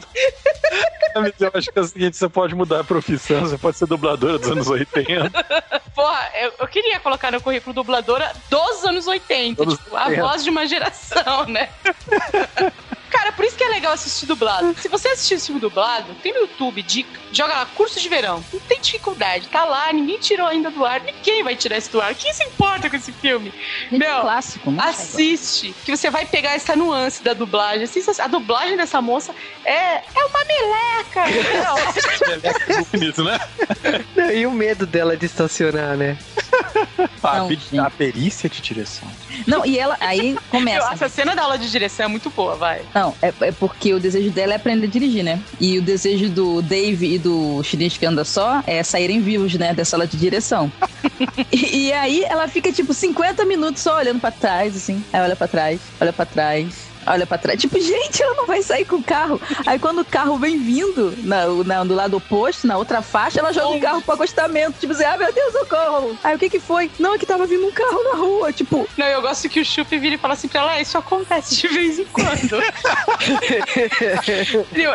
Eu 1.39 1.51
acho 1.53 1.71
que 1.71 1.79
é 1.79 1.81
o 1.81 1.85
seguinte, 1.87 2.17
você 2.17 2.27
pode 2.29 2.53
mudar 2.55 2.81
a 2.81 2.83
profissão, 2.83 3.41
você 3.41 3.57
pode 3.57 3.77
ser 3.77 3.85
dubladora 3.87 4.37
dos 4.37 4.49
anos 4.51 4.67
80. 4.67 5.31
Porra, 5.93 6.29
eu, 6.35 6.53
eu 6.59 6.67
queria 6.67 6.99
colocar 6.99 7.31
no 7.31 7.39
currículo 7.41 7.73
dubladora 7.73 8.31
dos 8.49 8.83
anos 8.83 9.07
80, 9.07 9.63
Anos 9.63 9.77
tipo, 9.77 9.95
a 9.95 10.07
80. 10.07 10.21
voz 10.21 10.43
de 10.43 10.49
uma 10.49 10.67
geração, 10.67 11.45
né? 11.45 11.69
Cara, 13.15 13.31
por 13.31 13.45
isso 13.45 13.55
que 13.55 13.63
é 13.63 13.69
legal 13.69 13.93
assistir 13.93 14.25
dublado? 14.25 14.75
Se 14.77 14.89
você 14.89 15.07
assistir 15.07 15.35
esse 15.35 15.45
filme 15.45 15.61
dublado, 15.61 16.13
tem 16.15 16.33
no 16.33 16.41
YouTube, 16.41 16.81
dica, 16.83 17.17
joga 17.31 17.53
lá, 17.53 17.65
curso 17.65 17.97
de 17.97 18.09
verão. 18.09 18.43
Não 18.51 18.59
tem 18.59 18.79
dificuldade, 18.81 19.47
tá 19.47 19.63
lá, 19.63 19.91
ninguém 19.93 20.19
tirou 20.19 20.45
ainda 20.45 20.69
do 20.69 20.85
ar, 20.85 20.99
ninguém 20.99 21.41
vai 21.41 21.55
tirar 21.55 21.77
isso 21.77 21.89
do 21.93 22.01
ar. 22.01 22.13
Quem 22.13 22.33
se 22.33 22.43
importa 22.43 22.89
com 22.89 22.95
esse 22.97 23.13
filme? 23.13 23.53
Meu, 23.89 24.19
clássico, 24.19 24.69
né? 24.69 24.83
Assiste, 24.83 25.73
que 25.85 25.95
você 25.95 26.09
vai 26.09 26.25
pegar 26.25 26.55
essa 26.55 26.75
nuance 26.75 27.23
da 27.23 27.33
dublagem. 27.33 27.83
Assista, 27.85 28.21
a 28.21 28.27
dublagem 28.27 28.75
dessa 28.75 29.01
moça 29.01 29.33
é, 29.63 29.95
é 29.97 30.25
uma 30.25 30.43
meleca. 30.43 31.23
Bonito, 32.91 33.23
né? 33.23 33.39
Não, 34.13 34.31
e 34.31 34.45
o 34.45 34.51
medo 34.51 34.85
dela 34.85 35.15
de 35.15 35.25
estacionar, 35.25 35.95
né? 35.95 36.17
A, 37.23 37.39
Não, 37.71 37.85
a 37.85 37.89
perícia 37.89 38.49
de 38.49 38.61
direção. 38.61 39.07
Não, 39.47 39.65
e 39.65 39.77
ela 39.77 39.97
aí 39.99 40.37
começa. 40.49 40.87
acho 40.89 41.05
a 41.05 41.09
cena 41.09 41.35
da 41.35 41.43
aula 41.43 41.57
de 41.57 41.69
direção 41.69 42.05
é 42.05 42.09
muito 42.09 42.29
boa, 42.29 42.55
vai. 42.55 42.81
Não, 42.93 43.04
é, 43.21 43.33
é 43.41 43.51
porque 43.51 43.93
o 43.93 43.99
desejo 43.99 44.31
dela 44.31 44.53
é 44.53 44.55
aprender 44.55 44.87
a 44.87 44.89
dirigir, 44.89 45.23
né? 45.23 45.41
E 45.59 45.77
o 45.77 45.81
desejo 45.81 46.29
do 46.29 46.61
Dave 46.61 47.15
e 47.15 47.19
do 47.19 47.61
chinês 47.63 47.97
que 47.97 48.05
anda 48.05 48.23
só 48.23 48.63
é 48.65 48.81
saírem 48.83 49.21
vivos, 49.21 49.53
né? 49.55 49.73
Da 49.73 49.83
sala 49.83 50.07
de 50.07 50.17
direção. 50.17 50.71
e, 51.51 51.87
e 51.87 51.93
aí 51.93 52.23
ela 52.23 52.47
fica, 52.47 52.71
tipo, 52.71 52.93
50 52.93 53.45
minutos 53.45 53.81
só 53.81 53.97
olhando 53.97 54.19
pra 54.19 54.31
trás, 54.31 54.75
assim. 54.75 55.03
Aí 55.11 55.21
olha 55.21 55.35
pra 55.35 55.47
trás, 55.47 55.79
olha 55.99 56.13
pra 56.13 56.25
trás. 56.25 56.94
Olha 57.07 57.25
pra 57.27 57.37
trás, 57.37 57.59
tipo, 57.59 57.79
gente, 57.79 58.21
ela 58.23 58.33
não 58.35 58.47
vai 58.47 58.61
sair 58.63 58.85
com 58.85 58.97
o 58.97 59.03
carro. 59.03 59.39
Aí 59.65 59.77
quando 59.79 59.99
o 59.99 60.05
carro 60.05 60.37
vem 60.37 60.57
vindo 60.57 61.13
na, 61.23 61.45
na- 61.63 61.83
do 61.83 61.93
lado 61.93 62.17
oposto, 62.17 62.65
na 62.67 62.77
outra 62.77 63.01
faixa, 63.01 63.39
ela 63.39 63.53
joga 63.53 63.77
o 63.77 63.81
carro 63.81 64.01
pro 64.01 64.13
acostamento. 64.15 64.79
Tipo 64.79 64.93
assim, 64.93 65.03
ah, 65.03 65.17
meu 65.17 65.31
Deus, 65.33 65.53
socorro. 65.53 66.17
Aí 66.23 66.35
o 66.35 66.39
que 66.39 66.49
que 66.49 66.59
foi? 66.59 66.91
Não, 66.99 67.13
é 67.13 67.17
que 67.17 67.25
tava 67.25 67.45
vindo 67.45 67.65
um 67.65 67.71
carro 67.71 68.03
na 68.03 68.15
rua. 68.17 68.51
Tipo, 68.53 68.87
Não, 68.97 69.05
eu 69.05 69.21
gosto 69.21 69.49
que 69.49 69.59
o 69.59 69.65
Chup 69.65 69.97
vira 69.97 70.15
e 70.15 70.17
fala 70.17 70.33
assim 70.33 70.47
pra 70.47 70.61
ela, 70.61 70.77
"É, 70.77 70.81
isso 70.81 70.97
acontece 70.97 71.55
de 71.55 71.67
vez 71.67 71.99
em 71.99 72.05
quando. 72.05 72.59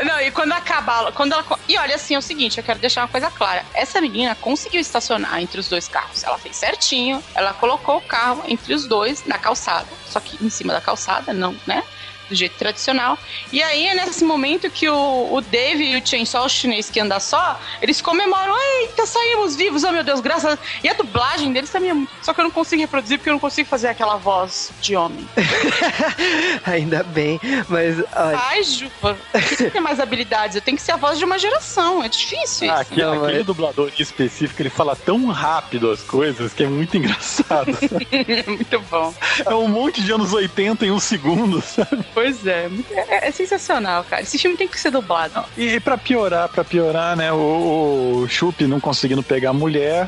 não, 0.04 0.20
e 0.20 0.30
quando 0.30 0.52
acaba, 0.52 1.12
quando 1.12 1.32
ela... 1.32 1.44
E 1.68 1.78
olha, 1.78 1.94
assim, 1.94 2.14
é 2.14 2.18
o 2.18 2.22
seguinte, 2.22 2.58
eu 2.58 2.64
quero 2.64 2.78
deixar 2.78 3.02
uma 3.02 3.08
coisa 3.08 3.30
clara. 3.30 3.64
Essa 3.74 4.00
menina 4.00 4.34
conseguiu 4.34 4.80
estacionar 4.80 5.40
entre 5.40 5.60
os 5.60 5.68
dois 5.68 5.88
carros. 5.88 6.22
Ela 6.24 6.38
fez 6.38 6.56
certinho, 6.56 7.22
ela 7.34 7.52
colocou 7.54 7.98
o 7.98 8.00
carro 8.00 8.42
entre 8.46 8.74
os 8.74 8.86
dois 8.86 9.24
na 9.26 9.38
calçada. 9.38 9.88
Só 10.06 10.20
que 10.20 10.42
em 10.44 10.50
cima 10.50 10.72
da 10.72 10.80
calçada, 10.80 11.32
não, 11.32 11.54
né? 11.66 11.82
Do 12.30 12.36
jeito 12.36 12.54
tradicional. 12.56 13.18
E 13.52 13.60
aí 13.60 13.88
é 13.88 13.94
nesse 13.94 14.24
momento 14.24 14.70
que 14.70 14.88
o, 14.88 15.34
o 15.34 15.40
Dave 15.40 15.82
e 15.84 15.96
o 16.00 16.06
Chainsaw, 16.06 16.44
o 16.44 16.48
chinês 16.48 16.88
que 16.88 17.00
anda 17.00 17.18
só, 17.18 17.60
eles 17.82 18.00
comemoram, 18.00 18.56
eita, 18.80 19.04
saímos 19.04 19.56
vivos, 19.56 19.82
oh 19.82 19.90
meu 19.90 20.04
Deus, 20.04 20.20
graças 20.20 20.54
a... 20.54 20.58
E 20.84 20.88
a 20.88 20.94
dublagem 20.94 21.52
deles 21.52 21.70
também 21.70 21.90
é 21.90 21.94
muito... 21.94 22.10
Só 22.22 22.32
que 22.32 22.40
eu 22.40 22.44
não 22.44 22.52
consigo 22.52 22.80
reproduzir 22.80 23.18
porque 23.18 23.30
eu 23.30 23.32
não 23.32 23.40
consigo 23.40 23.68
fazer 23.68 23.88
aquela 23.88 24.16
voz 24.16 24.70
de 24.80 24.94
homem. 24.94 25.28
Ainda 26.64 27.02
bem, 27.02 27.40
mas 27.68 27.98
olha, 27.98 28.38
Ai, 28.38 28.62
tenho 28.62 29.46
que 29.48 29.70
ter 29.70 29.80
mais 29.80 29.98
habilidades. 29.98 30.54
Eu 30.56 30.62
tenho 30.62 30.76
que 30.76 30.82
ser 30.82 30.92
a 30.92 30.96
voz 30.96 31.18
de 31.18 31.24
uma 31.24 31.38
geração. 31.38 32.02
É 32.02 32.08
difícil 32.08 32.70
Ah, 32.70 32.82
isso. 32.82 32.92
aquele, 32.92 33.02
Não, 33.02 33.24
aquele 33.24 33.42
dublador 33.42 33.90
em 33.98 34.02
específico, 34.02 34.62
ele 34.62 34.70
fala 34.70 34.94
tão 34.94 35.26
rápido 35.26 35.90
as 35.90 36.00
coisas 36.02 36.52
que 36.52 36.62
é 36.62 36.68
muito 36.68 36.96
engraçado. 36.96 37.66
muito 38.46 38.80
bom. 38.90 39.12
é 39.44 39.54
um 39.54 39.68
monte 39.68 40.00
de 40.02 40.12
anos 40.12 40.32
80 40.32 40.86
em 40.86 40.90
um 40.90 41.00
segundo, 41.00 41.60
sabe? 41.60 42.04
Pois 42.20 42.46
é, 42.46 42.68
é, 42.92 43.28
é 43.28 43.30
sensacional, 43.30 44.04
cara. 44.04 44.20
Esse 44.20 44.36
filme 44.38 44.54
tem 44.54 44.68
que 44.68 44.78
ser 44.78 44.90
dublado. 44.90 45.42
E, 45.56 45.76
e 45.76 45.80
pra 45.80 45.96
piorar, 45.96 46.50
pra 46.50 46.62
piorar, 46.62 47.16
né, 47.16 47.32
o, 47.32 48.24
o 48.24 48.28
Chup 48.28 48.66
não 48.66 48.78
conseguindo 48.78 49.22
pegar 49.22 49.50
a 49.50 49.54
mulher. 49.54 50.06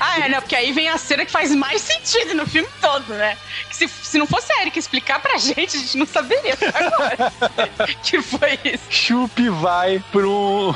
Ah, 0.00 0.20
é, 0.24 0.28
não, 0.28 0.40
porque 0.40 0.56
aí 0.56 0.72
vem 0.72 0.88
a 0.88 0.98
cena 0.98 1.24
que 1.24 1.30
faz 1.32 1.54
mais 1.54 1.82
sentido 1.82 2.34
no 2.34 2.46
filme 2.46 2.68
todo, 2.80 3.14
né? 3.14 3.36
Que 3.68 3.76
se, 3.76 3.88
se 3.88 4.18
não 4.18 4.26
fosse 4.26 4.52
a 4.52 4.62
Erika 4.62 4.78
explicar 4.78 5.20
pra 5.20 5.36
gente, 5.38 5.76
a 5.76 5.80
gente 5.80 5.96
não 5.98 6.06
saberia 6.06 6.54
até 6.54 6.68
agora. 6.68 7.32
que 8.02 8.20
foi 8.22 8.58
isso? 8.64 8.84
Chup 8.90 9.48
vai 9.50 10.02
pro, 10.12 10.74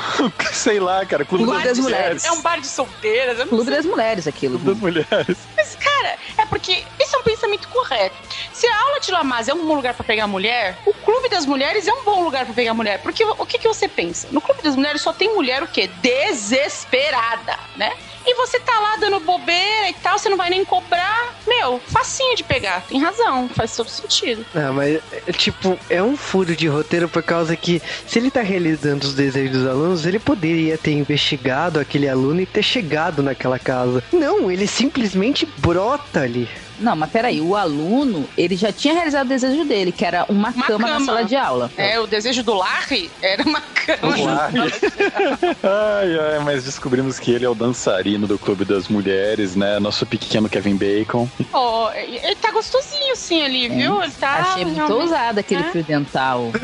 sei 0.53 0.79
lá, 0.79 1.05
cara, 1.05 1.25
clube, 1.25 1.45
Clube 1.45 1.63
das 1.63 1.79
mulheres. 1.79 2.25
É 2.25 2.31
um 2.31 2.41
bar 2.41 2.59
de 2.59 2.67
solteiras, 2.67 3.39
eu 3.39 3.45
não 3.45 3.49
Clube 3.49 3.65
sei. 3.65 3.75
das 3.75 3.85
mulheres 3.85 4.27
aquilo. 4.27 4.59
Clube 4.59 4.71
das 4.71 4.79
mulheres. 4.79 5.37
Mas, 5.55 5.75
cara, 5.75 6.17
é 6.37 6.45
porque 6.45 6.83
esse 6.99 7.15
é 7.15 7.19
um 7.19 7.23
pensamento 7.23 7.67
correto. 7.67 8.15
Se 8.51 8.67
a 8.67 8.81
aula 8.81 8.99
de 8.99 9.11
Lamaz 9.11 9.47
é 9.47 9.53
um 9.53 9.65
bom 9.65 9.75
lugar 9.75 9.93
pra 9.93 10.03
pegar 10.03 10.27
mulher, 10.27 10.77
o 10.85 10.93
clube 10.93 11.29
das 11.29 11.45
mulheres 11.45 11.87
é 11.87 11.93
um 11.93 12.03
bom 12.03 12.23
lugar 12.23 12.45
pra 12.45 12.53
pegar 12.53 12.73
mulher. 12.73 12.99
Porque 12.99 13.23
o 13.23 13.45
que, 13.45 13.57
que 13.57 13.67
você 13.67 13.87
pensa? 13.87 14.27
No 14.31 14.41
clube 14.41 14.61
das 14.61 14.75
mulheres 14.75 15.01
só 15.01 15.11
tem 15.13 15.33
mulher 15.33 15.63
o 15.63 15.67
quê? 15.67 15.89
Desesperada, 16.01 17.57
né? 17.75 17.93
E 18.25 18.35
você 18.35 18.59
tá 18.59 18.79
lá 18.79 18.95
dando 18.97 19.19
bobeira 19.19 19.89
e 19.89 19.93
tal, 19.93 20.17
você 20.17 20.29
não 20.29 20.37
vai 20.37 20.49
nem 20.49 20.63
cobrar. 20.63 21.33
Meu, 21.47 21.79
facinho 21.87 22.35
de 22.35 22.43
pegar. 22.43 22.81
Tem 22.87 23.01
razão, 23.01 23.49
faz 23.49 23.75
todo 23.75 23.89
sentido. 23.89 24.45
não, 24.53 24.73
mas 24.73 24.99
é, 25.27 25.31
tipo, 25.31 25.77
é 25.89 26.01
um 26.01 26.15
furo 26.15 26.55
de 26.55 26.67
roteiro 26.67 27.09
por 27.09 27.23
causa 27.23 27.55
que 27.55 27.81
se 28.07 28.19
ele 28.19 28.31
tá 28.31 28.41
realizando 28.41 29.03
os 29.05 29.13
desejos 29.13 29.57
dos 29.57 29.67
alunos, 29.67 30.05
ele 30.05 30.19
poderia 30.19 30.77
ter 30.77 30.91
investigado 30.91 31.79
aquele 31.79 32.07
aluno 32.07 32.41
e 32.41 32.45
ter 32.45 32.63
chegado 32.63 33.21
naquela 33.21 33.59
casa. 33.59 34.03
Não, 34.11 34.49
ele 34.51 34.67
simplesmente 34.67 35.45
brota 35.57 36.21
ali. 36.21 36.47
Não, 36.79 36.95
mas 36.95 37.09
peraí, 37.11 37.39
o 37.41 37.55
aluno, 37.55 38.27
ele 38.37 38.55
já 38.55 38.71
tinha 38.71 38.93
realizado 38.93 39.25
o 39.25 39.29
desejo 39.29 39.63
dele, 39.65 39.91
que 39.91 40.03
era 40.05 40.25
uma, 40.29 40.49
Uma 40.51 40.65
cama, 40.65 40.87
na 40.87 40.93
cama. 40.95 41.05
sala 41.05 41.23
de 41.23 41.35
aula. 41.35 41.71
É, 41.77 41.99
o 41.99 42.07
desejo 42.07 42.43
do 42.43 42.53
Larry 42.53 43.11
era 43.21 43.43
uma 43.43 43.61
cama. 43.61 44.15
ai, 45.63 46.19
ai, 46.33 46.39
mas 46.43 46.63
descobrimos 46.63 47.19
que 47.19 47.31
ele 47.31 47.45
é 47.45 47.49
o 47.49 47.55
dançarino 47.55 48.27
do 48.27 48.37
Clube 48.39 48.65
das 48.65 48.87
Mulheres, 48.87 49.55
né? 49.55 49.79
Nosso 49.79 50.05
pequeno 50.05 50.49
Kevin 50.49 50.75
Bacon. 50.77 51.29
Pô, 51.51 51.91
ele 51.91 52.35
tá 52.35 52.51
gostosinho 52.51 53.15
sim 53.15 53.43
ali, 53.43 53.69
viu? 53.69 54.01
Ele 54.03 54.11
tá. 54.11 54.33
Achei 54.39 54.65
muito 54.65 54.93
ousado 54.93 55.39
aquele 55.39 55.63
É. 55.63 55.71
fio 55.71 55.83
dental. 55.83 56.51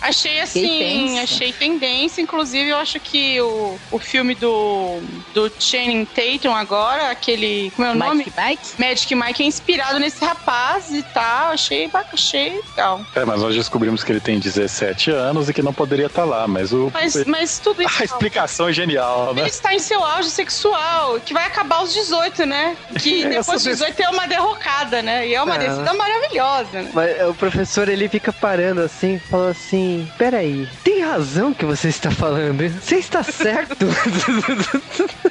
Achei 0.00 0.40
assim, 0.40 1.18
achei 1.18 1.52
tendência. 1.52 2.20
Inclusive, 2.22 2.70
eu 2.70 2.78
acho 2.78 2.98
que 3.00 3.40
o, 3.40 3.78
o 3.90 3.98
filme 3.98 4.34
do, 4.34 4.98
do 5.34 5.50
Channing 5.58 6.04
Tatum 6.06 6.54
agora, 6.54 7.10
aquele. 7.10 7.70
Como 7.76 7.86
é 7.86 7.92
o 7.92 7.94
nome? 7.94 8.24
Mike 8.24 8.32
Mike? 8.36 8.68
Magic 8.78 9.14
Mike 9.14 9.42
é 9.42 9.46
inspirado 9.46 9.98
nesse 9.98 10.24
rapaz 10.24 10.90
e 10.90 11.02
tal. 11.02 11.52
Achei, 11.52 11.90
achei 12.12 12.60
legal. 12.68 13.04
É, 13.14 13.24
mas 13.24 13.40
nós 13.42 13.54
descobrimos 13.54 14.02
que 14.02 14.12
ele 14.12 14.20
tem 14.20 14.38
17 14.38 15.10
anos 15.10 15.48
e 15.48 15.54
que 15.54 15.62
não 15.62 15.72
poderia 15.72 16.06
estar 16.06 16.24
lá, 16.24 16.46
mas 16.48 16.72
o. 16.72 16.90
Mas, 16.92 17.24
mas 17.26 17.58
tudo 17.58 17.82
isso. 17.82 18.00
A 18.00 18.04
explicação 18.04 18.68
é 18.68 18.72
genial, 18.72 19.30
Ele 19.32 19.42
né? 19.42 19.48
está 19.48 19.74
em 19.74 19.78
seu 19.78 20.02
auge 20.04 20.30
sexual, 20.30 21.20
que 21.20 21.34
vai 21.34 21.44
acabar 21.46 21.76
aos 21.76 21.92
18, 21.92 22.46
né? 22.46 22.76
Que 23.00 23.24
depois 23.28 23.62
dos 23.62 23.78
18 23.78 24.00
é 24.02 24.08
uma 24.08 24.26
derrocada, 24.26 25.02
né? 25.02 25.26
E 25.28 25.34
é 25.34 25.42
uma 25.42 25.54
Ah. 25.54 25.58
descida 25.58 25.92
maravilhosa, 25.94 26.82
né? 26.82 26.90
Mas 26.94 27.28
o 27.28 27.34
professor 27.34 27.88
ele 27.88 28.08
fica 28.08 28.32
parando 28.32 28.80
assim, 28.80 29.18
fala 29.18 29.50
assim: 29.50 29.89
Peraí, 30.18 30.68
tem 30.84 31.02
razão 31.02 31.52
que 31.54 31.64
você 31.64 31.88
está 31.88 32.10
falando? 32.10 32.62
Você 32.80 32.96
está 32.96 33.22
certo? 33.22 33.86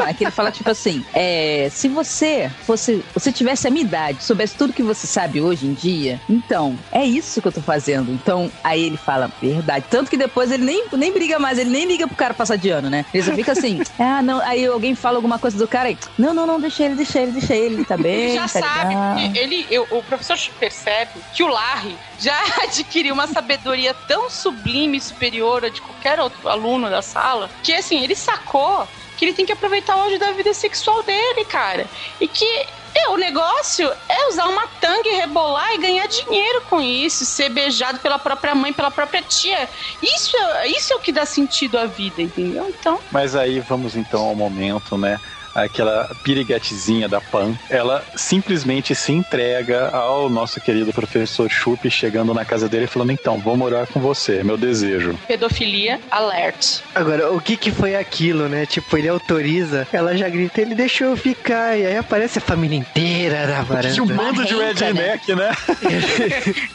Não, 0.00 0.06
é 0.08 0.14
que 0.14 0.24
ele 0.24 0.30
fala 0.30 0.50
tipo 0.50 0.70
assim: 0.70 1.04
é, 1.12 1.68
se 1.70 1.88
você 1.88 2.50
fosse, 2.60 3.04
você 3.14 3.32
tivesse 3.32 3.66
a 3.66 3.70
minha 3.70 3.84
idade, 3.84 4.22
soubesse 4.22 4.56
tudo 4.56 4.72
que 4.72 4.82
você 4.82 5.06
sabe 5.06 5.40
hoje 5.40 5.66
em 5.66 5.72
dia, 5.74 6.20
então, 6.28 6.78
é 6.92 7.04
isso 7.04 7.40
que 7.40 7.48
eu 7.48 7.52
tô 7.52 7.60
fazendo. 7.62 8.10
Então, 8.12 8.50
aí 8.62 8.82
ele 8.84 8.96
fala, 8.96 9.32
verdade. 9.40 9.86
Tanto 9.90 10.10
que 10.10 10.16
depois 10.16 10.50
ele 10.50 10.64
nem, 10.64 10.84
nem 10.92 11.12
briga 11.12 11.38
mais, 11.38 11.58
ele 11.58 11.70
nem 11.70 11.86
liga 11.86 12.06
pro 12.06 12.16
cara 12.16 12.34
passar 12.34 12.56
de 12.56 12.70
ano, 12.70 12.88
né? 12.90 13.04
Ele 13.12 13.22
só 13.22 13.32
fica 13.34 13.52
assim, 13.52 13.78
ah, 13.98 14.22
não, 14.22 14.40
aí 14.40 14.64
alguém 14.66 14.94
fala 14.94 15.16
alguma 15.16 15.38
coisa 15.38 15.56
do 15.58 15.66
cara 15.68 15.88
aí, 15.88 15.98
não, 16.18 16.32
não, 16.34 16.46
não, 16.46 16.60
deixa 16.60 16.84
ele, 16.84 16.94
deixa 16.94 17.20
ele, 17.20 17.32
deixa 17.32 17.54
ele, 17.54 17.84
tá 17.84 17.96
bem, 17.96 18.14
Ele 18.14 18.34
já 18.34 18.42
tá 18.42 18.48
sabe, 18.48 19.38
ele, 19.38 19.66
eu- 19.70 19.86
o 19.90 20.02
professor 20.02 20.36
percebe 20.58 21.20
que 21.32 21.42
o 21.42 21.48
Larry 21.48 21.98
já 22.18 22.36
adquiriu 22.64 23.14
uma 23.14 23.26
sabedoria 23.26 23.94
tão 24.06 24.28
sublime 24.30 24.98
e 24.98 25.00
superior 25.00 25.64
a 25.64 25.68
de 25.68 25.80
qualquer 25.80 26.18
outro 26.20 26.48
aluno 26.48 26.88
da 26.90 27.02
sala, 27.02 27.50
que 27.62 27.72
assim, 27.72 28.02
ele 28.02 28.14
sacou 28.14 28.88
que 29.18 29.24
ele 29.24 29.34
tem 29.34 29.44
que 29.44 29.52
aproveitar 29.52 29.96
o 29.96 30.00
auge 30.02 30.16
da 30.16 30.30
vida 30.30 30.54
sexual 30.54 31.02
dele, 31.02 31.44
cara. 31.44 31.86
E 32.20 32.28
que 32.28 32.46
é, 32.94 33.08
o 33.10 33.16
negócio 33.16 33.90
é 34.08 34.28
usar 34.28 34.46
uma 34.46 34.66
tanga 34.80 35.08
e 35.08 35.16
rebolar 35.16 35.74
e 35.74 35.78
ganhar 35.78 36.06
dinheiro 36.06 36.62
com 36.70 36.80
isso, 36.80 37.24
ser 37.24 37.48
beijado 37.50 37.98
pela 37.98 38.18
própria 38.18 38.54
mãe, 38.54 38.72
pela 38.72 38.90
própria 38.90 39.20
tia. 39.20 39.68
Isso, 40.02 40.36
isso 40.66 40.92
é 40.92 40.96
o 40.96 41.00
que 41.00 41.12
dá 41.12 41.26
sentido 41.26 41.78
à 41.78 41.84
vida, 41.84 42.22
entendeu? 42.22 42.68
Então, 42.68 43.00
Mas 43.10 43.34
aí 43.34 43.60
vamos 43.60 43.96
então 43.96 44.24
ao 44.24 44.34
momento, 44.34 44.96
né? 44.96 45.20
Aquela 45.64 46.10
piriguetezinha 46.22 47.08
da 47.08 47.20
Pan, 47.20 47.54
ela 47.68 48.04
simplesmente 48.14 48.94
se 48.94 49.12
entrega 49.12 49.88
ao 49.88 50.28
nosso 50.28 50.60
querido 50.60 50.92
professor 50.92 51.50
Chup, 51.50 51.90
chegando 51.90 52.32
na 52.32 52.44
casa 52.44 52.68
dele 52.68 52.84
e 52.84 52.88
falando: 52.88 53.12
Então, 53.12 53.38
vou 53.38 53.56
morar 53.56 53.86
com 53.86 54.00
você, 54.00 54.42
meu 54.42 54.56
desejo. 54.56 55.18
pedofilia 55.26 56.00
alert. 56.10 56.80
Agora, 56.94 57.32
o 57.32 57.40
que 57.40 57.56
que 57.56 57.70
foi 57.70 57.96
aquilo, 57.96 58.48
né? 58.48 58.66
Tipo, 58.66 58.96
ele 58.96 59.08
autoriza, 59.08 59.86
ela 59.92 60.16
já 60.16 60.28
grita, 60.28 60.60
ele 60.60 60.74
deixou 60.74 61.08
eu 61.08 61.16
ficar, 61.16 61.76
e 61.78 61.86
aí 61.86 61.96
aparece 61.96 62.38
a 62.38 62.42
família 62.42 62.76
inteira 62.76 63.46
na 63.46 63.62
varanda. 63.62 63.94
Que 63.94 64.00
um 64.00 64.06
bando 64.06 64.44
de 64.44 64.54
Marrenta, 64.54 64.92
né? 64.92 65.18
redneck, 65.18 65.34
né? 65.34 65.50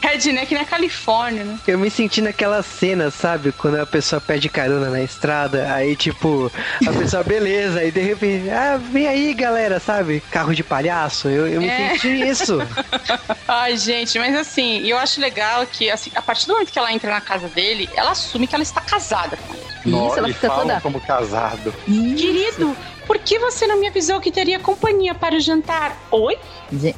Redneck 0.00 0.54
na 0.54 0.64
Califórnia, 0.64 1.44
né? 1.44 1.58
Eu 1.66 1.78
me 1.78 1.90
senti 1.90 2.20
naquela 2.20 2.62
cena, 2.62 3.10
sabe? 3.10 3.52
Quando 3.52 3.80
a 3.80 3.86
pessoa 3.86 4.20
pede 4.20 4.48
carona 4.48 4.90
na 4.90 5.02
estrada, 5.02 5.72
aí 5.72 5.96
tipo, 5.96 6.50
a 6.86 6.92
pessoa, 6.92 7.22
beleza, 7.22 7.80
aí 7.80 7.90
de 7.90 8.00
repente, 8.00 8.50
ah, 8.50 8.73
ah, 8.74 8.78
vem 8.78 9.06
aí, 9.06 9.34
galera, 9.34 9.78
sabe? 9.80 10.20
Carro 10.20 10.54
de 10.54 10.62
palhaço. 10.64 11.28
Eu, 11.28 11.46
eu 11.48 11.60
me 11.60 11.68
É. 11.68 11.90
senti 11.90 12.08
isso. 12.08 12.58
Ai, 13.48 13.76
gente, 13.76 14.18
mas 14.18 14.34
assim, 14.36 14.86
eu 14.86 14.96
acho 14.98 15.20
legal 15.20 15.66
que, 15.66 15.90
assim, 15.90 16.10
a 16.14 16.22
partir 16.22 16.46
do 16.46 16.52
momento 16.54 16.70
que 16.72 16.78
ela 16.78 16.92
entra 16.92 17.10
na 17.10 17.20
casa 17.20 17.48
dele, 17.48 17.88
ela 17.94 18.10
assume 18.12 18.46
que 18.46 18.54
ela 18.54 18.62
está 18.62 18.80
casada 18.80 19.36
com 19.36 19.54
ele. 19.54 19.64
Isso, 20.06 20.18
ela 20.18 20.28
fica 20.28 20.50
toda. 20.50 20.80
como 20.80 21.00
casado. 21.00 21.74
Querido, 21.86 22.76
por 23.06 23.18
que 23.18 23.38
você 23.38 23.66
não 23.66 23.78
me 23.78 23.86
avisou 23.86 24.20
que 24.20 24.30
teria 24.30 24.58
companhia 24.58 25.14
para 25.14 25.36
o 25.36 25.40
jantar? 25.40 25.96
Oi? 26.10 26.38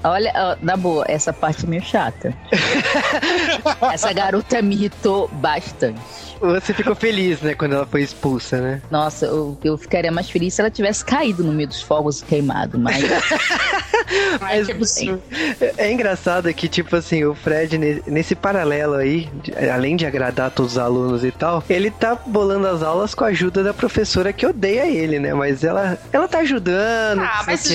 Olha, 0.03 0.59
na 0.63 0.77
boa, 0.77 1.05
essa 1.09 1.33
parte 1.33 1.65
é 1.65 1.69
meio 1.69 1.83
chata. 1.83 2.35
essa 3.93 4.13
garota 4.13 4.63
me 4.63 4.75
irritou 4.75 5.29
bastante. 5.29 6.01
Você 6.41 6.75
ficou 6.75 6.95
feliz, 6.95 7.41
né, 7.41 7.55
quando 7.55 7.75
ela 7.75 7.87
foi 7.87 8.03
expulsa, 8.03 8.61
né? 8.61 8.83
Nossa, 8.91 9.27
eu, 9.27 9.59
eu 9.65 9.79
ficaria 9.79 10.13
mais 10.13 10.29
feliz 10.29 10.55
se 10.55 10.61
ela 10.61 10.71
tivesse 10.71 11.05
caído 11.05 11.43
no 11.43 11.53
meio 11.53 11.69
dos 11.69 11.83
fogos 11.83 12.21
e 12.21 12.25
queimado, 12.25 12.79
mas. 12.79 13.03
Ai, 14.41 14.59
Mas- 14.59 14.67
que 14.67 14.73
absurdo. 14.73 15.23
É 15.79 15.91
engraçado 15.93 16.53
que, 16.55 16.69
tipo 16.69 16.95
assim, 16.97 17.25
o 17.25 17.35
Fred, 17.35 17.77
ne- 17.79 18.03
nesse 18.07 18.35
paralelo 18.35 18.95
aí, 18.95 19.29
além 19.73 19.97
de 19.97 20.07
agradar 20.07 20.51
todos 20.51 20.73
os 20.73 20.79
alunos 20.79 21.25
e 21.25 21.31
tal, 21.31 21.63
ele 21.69 21.91
tá 21.91 22.15
bolando 22.15 22.67
as 22.67 22.83
aulas 22.83 23.15
com 23.15 23.25
a 23.25 23.29
ajuda 23.29 23.63
da 23.63 23.75
professora 23.75 24.33
que 24.33 24.47
odeia 24.47 24.87
ele, 24.87 25.19
né? 25.19 25.35
Mas 25.35 25.65
ela, 25.65 25.99
ela 26.13 26.29
tá 26.29 26.39
ajudando. 26.39 27.21
Ah, 27.21 27.43
mas, 27.47 27.67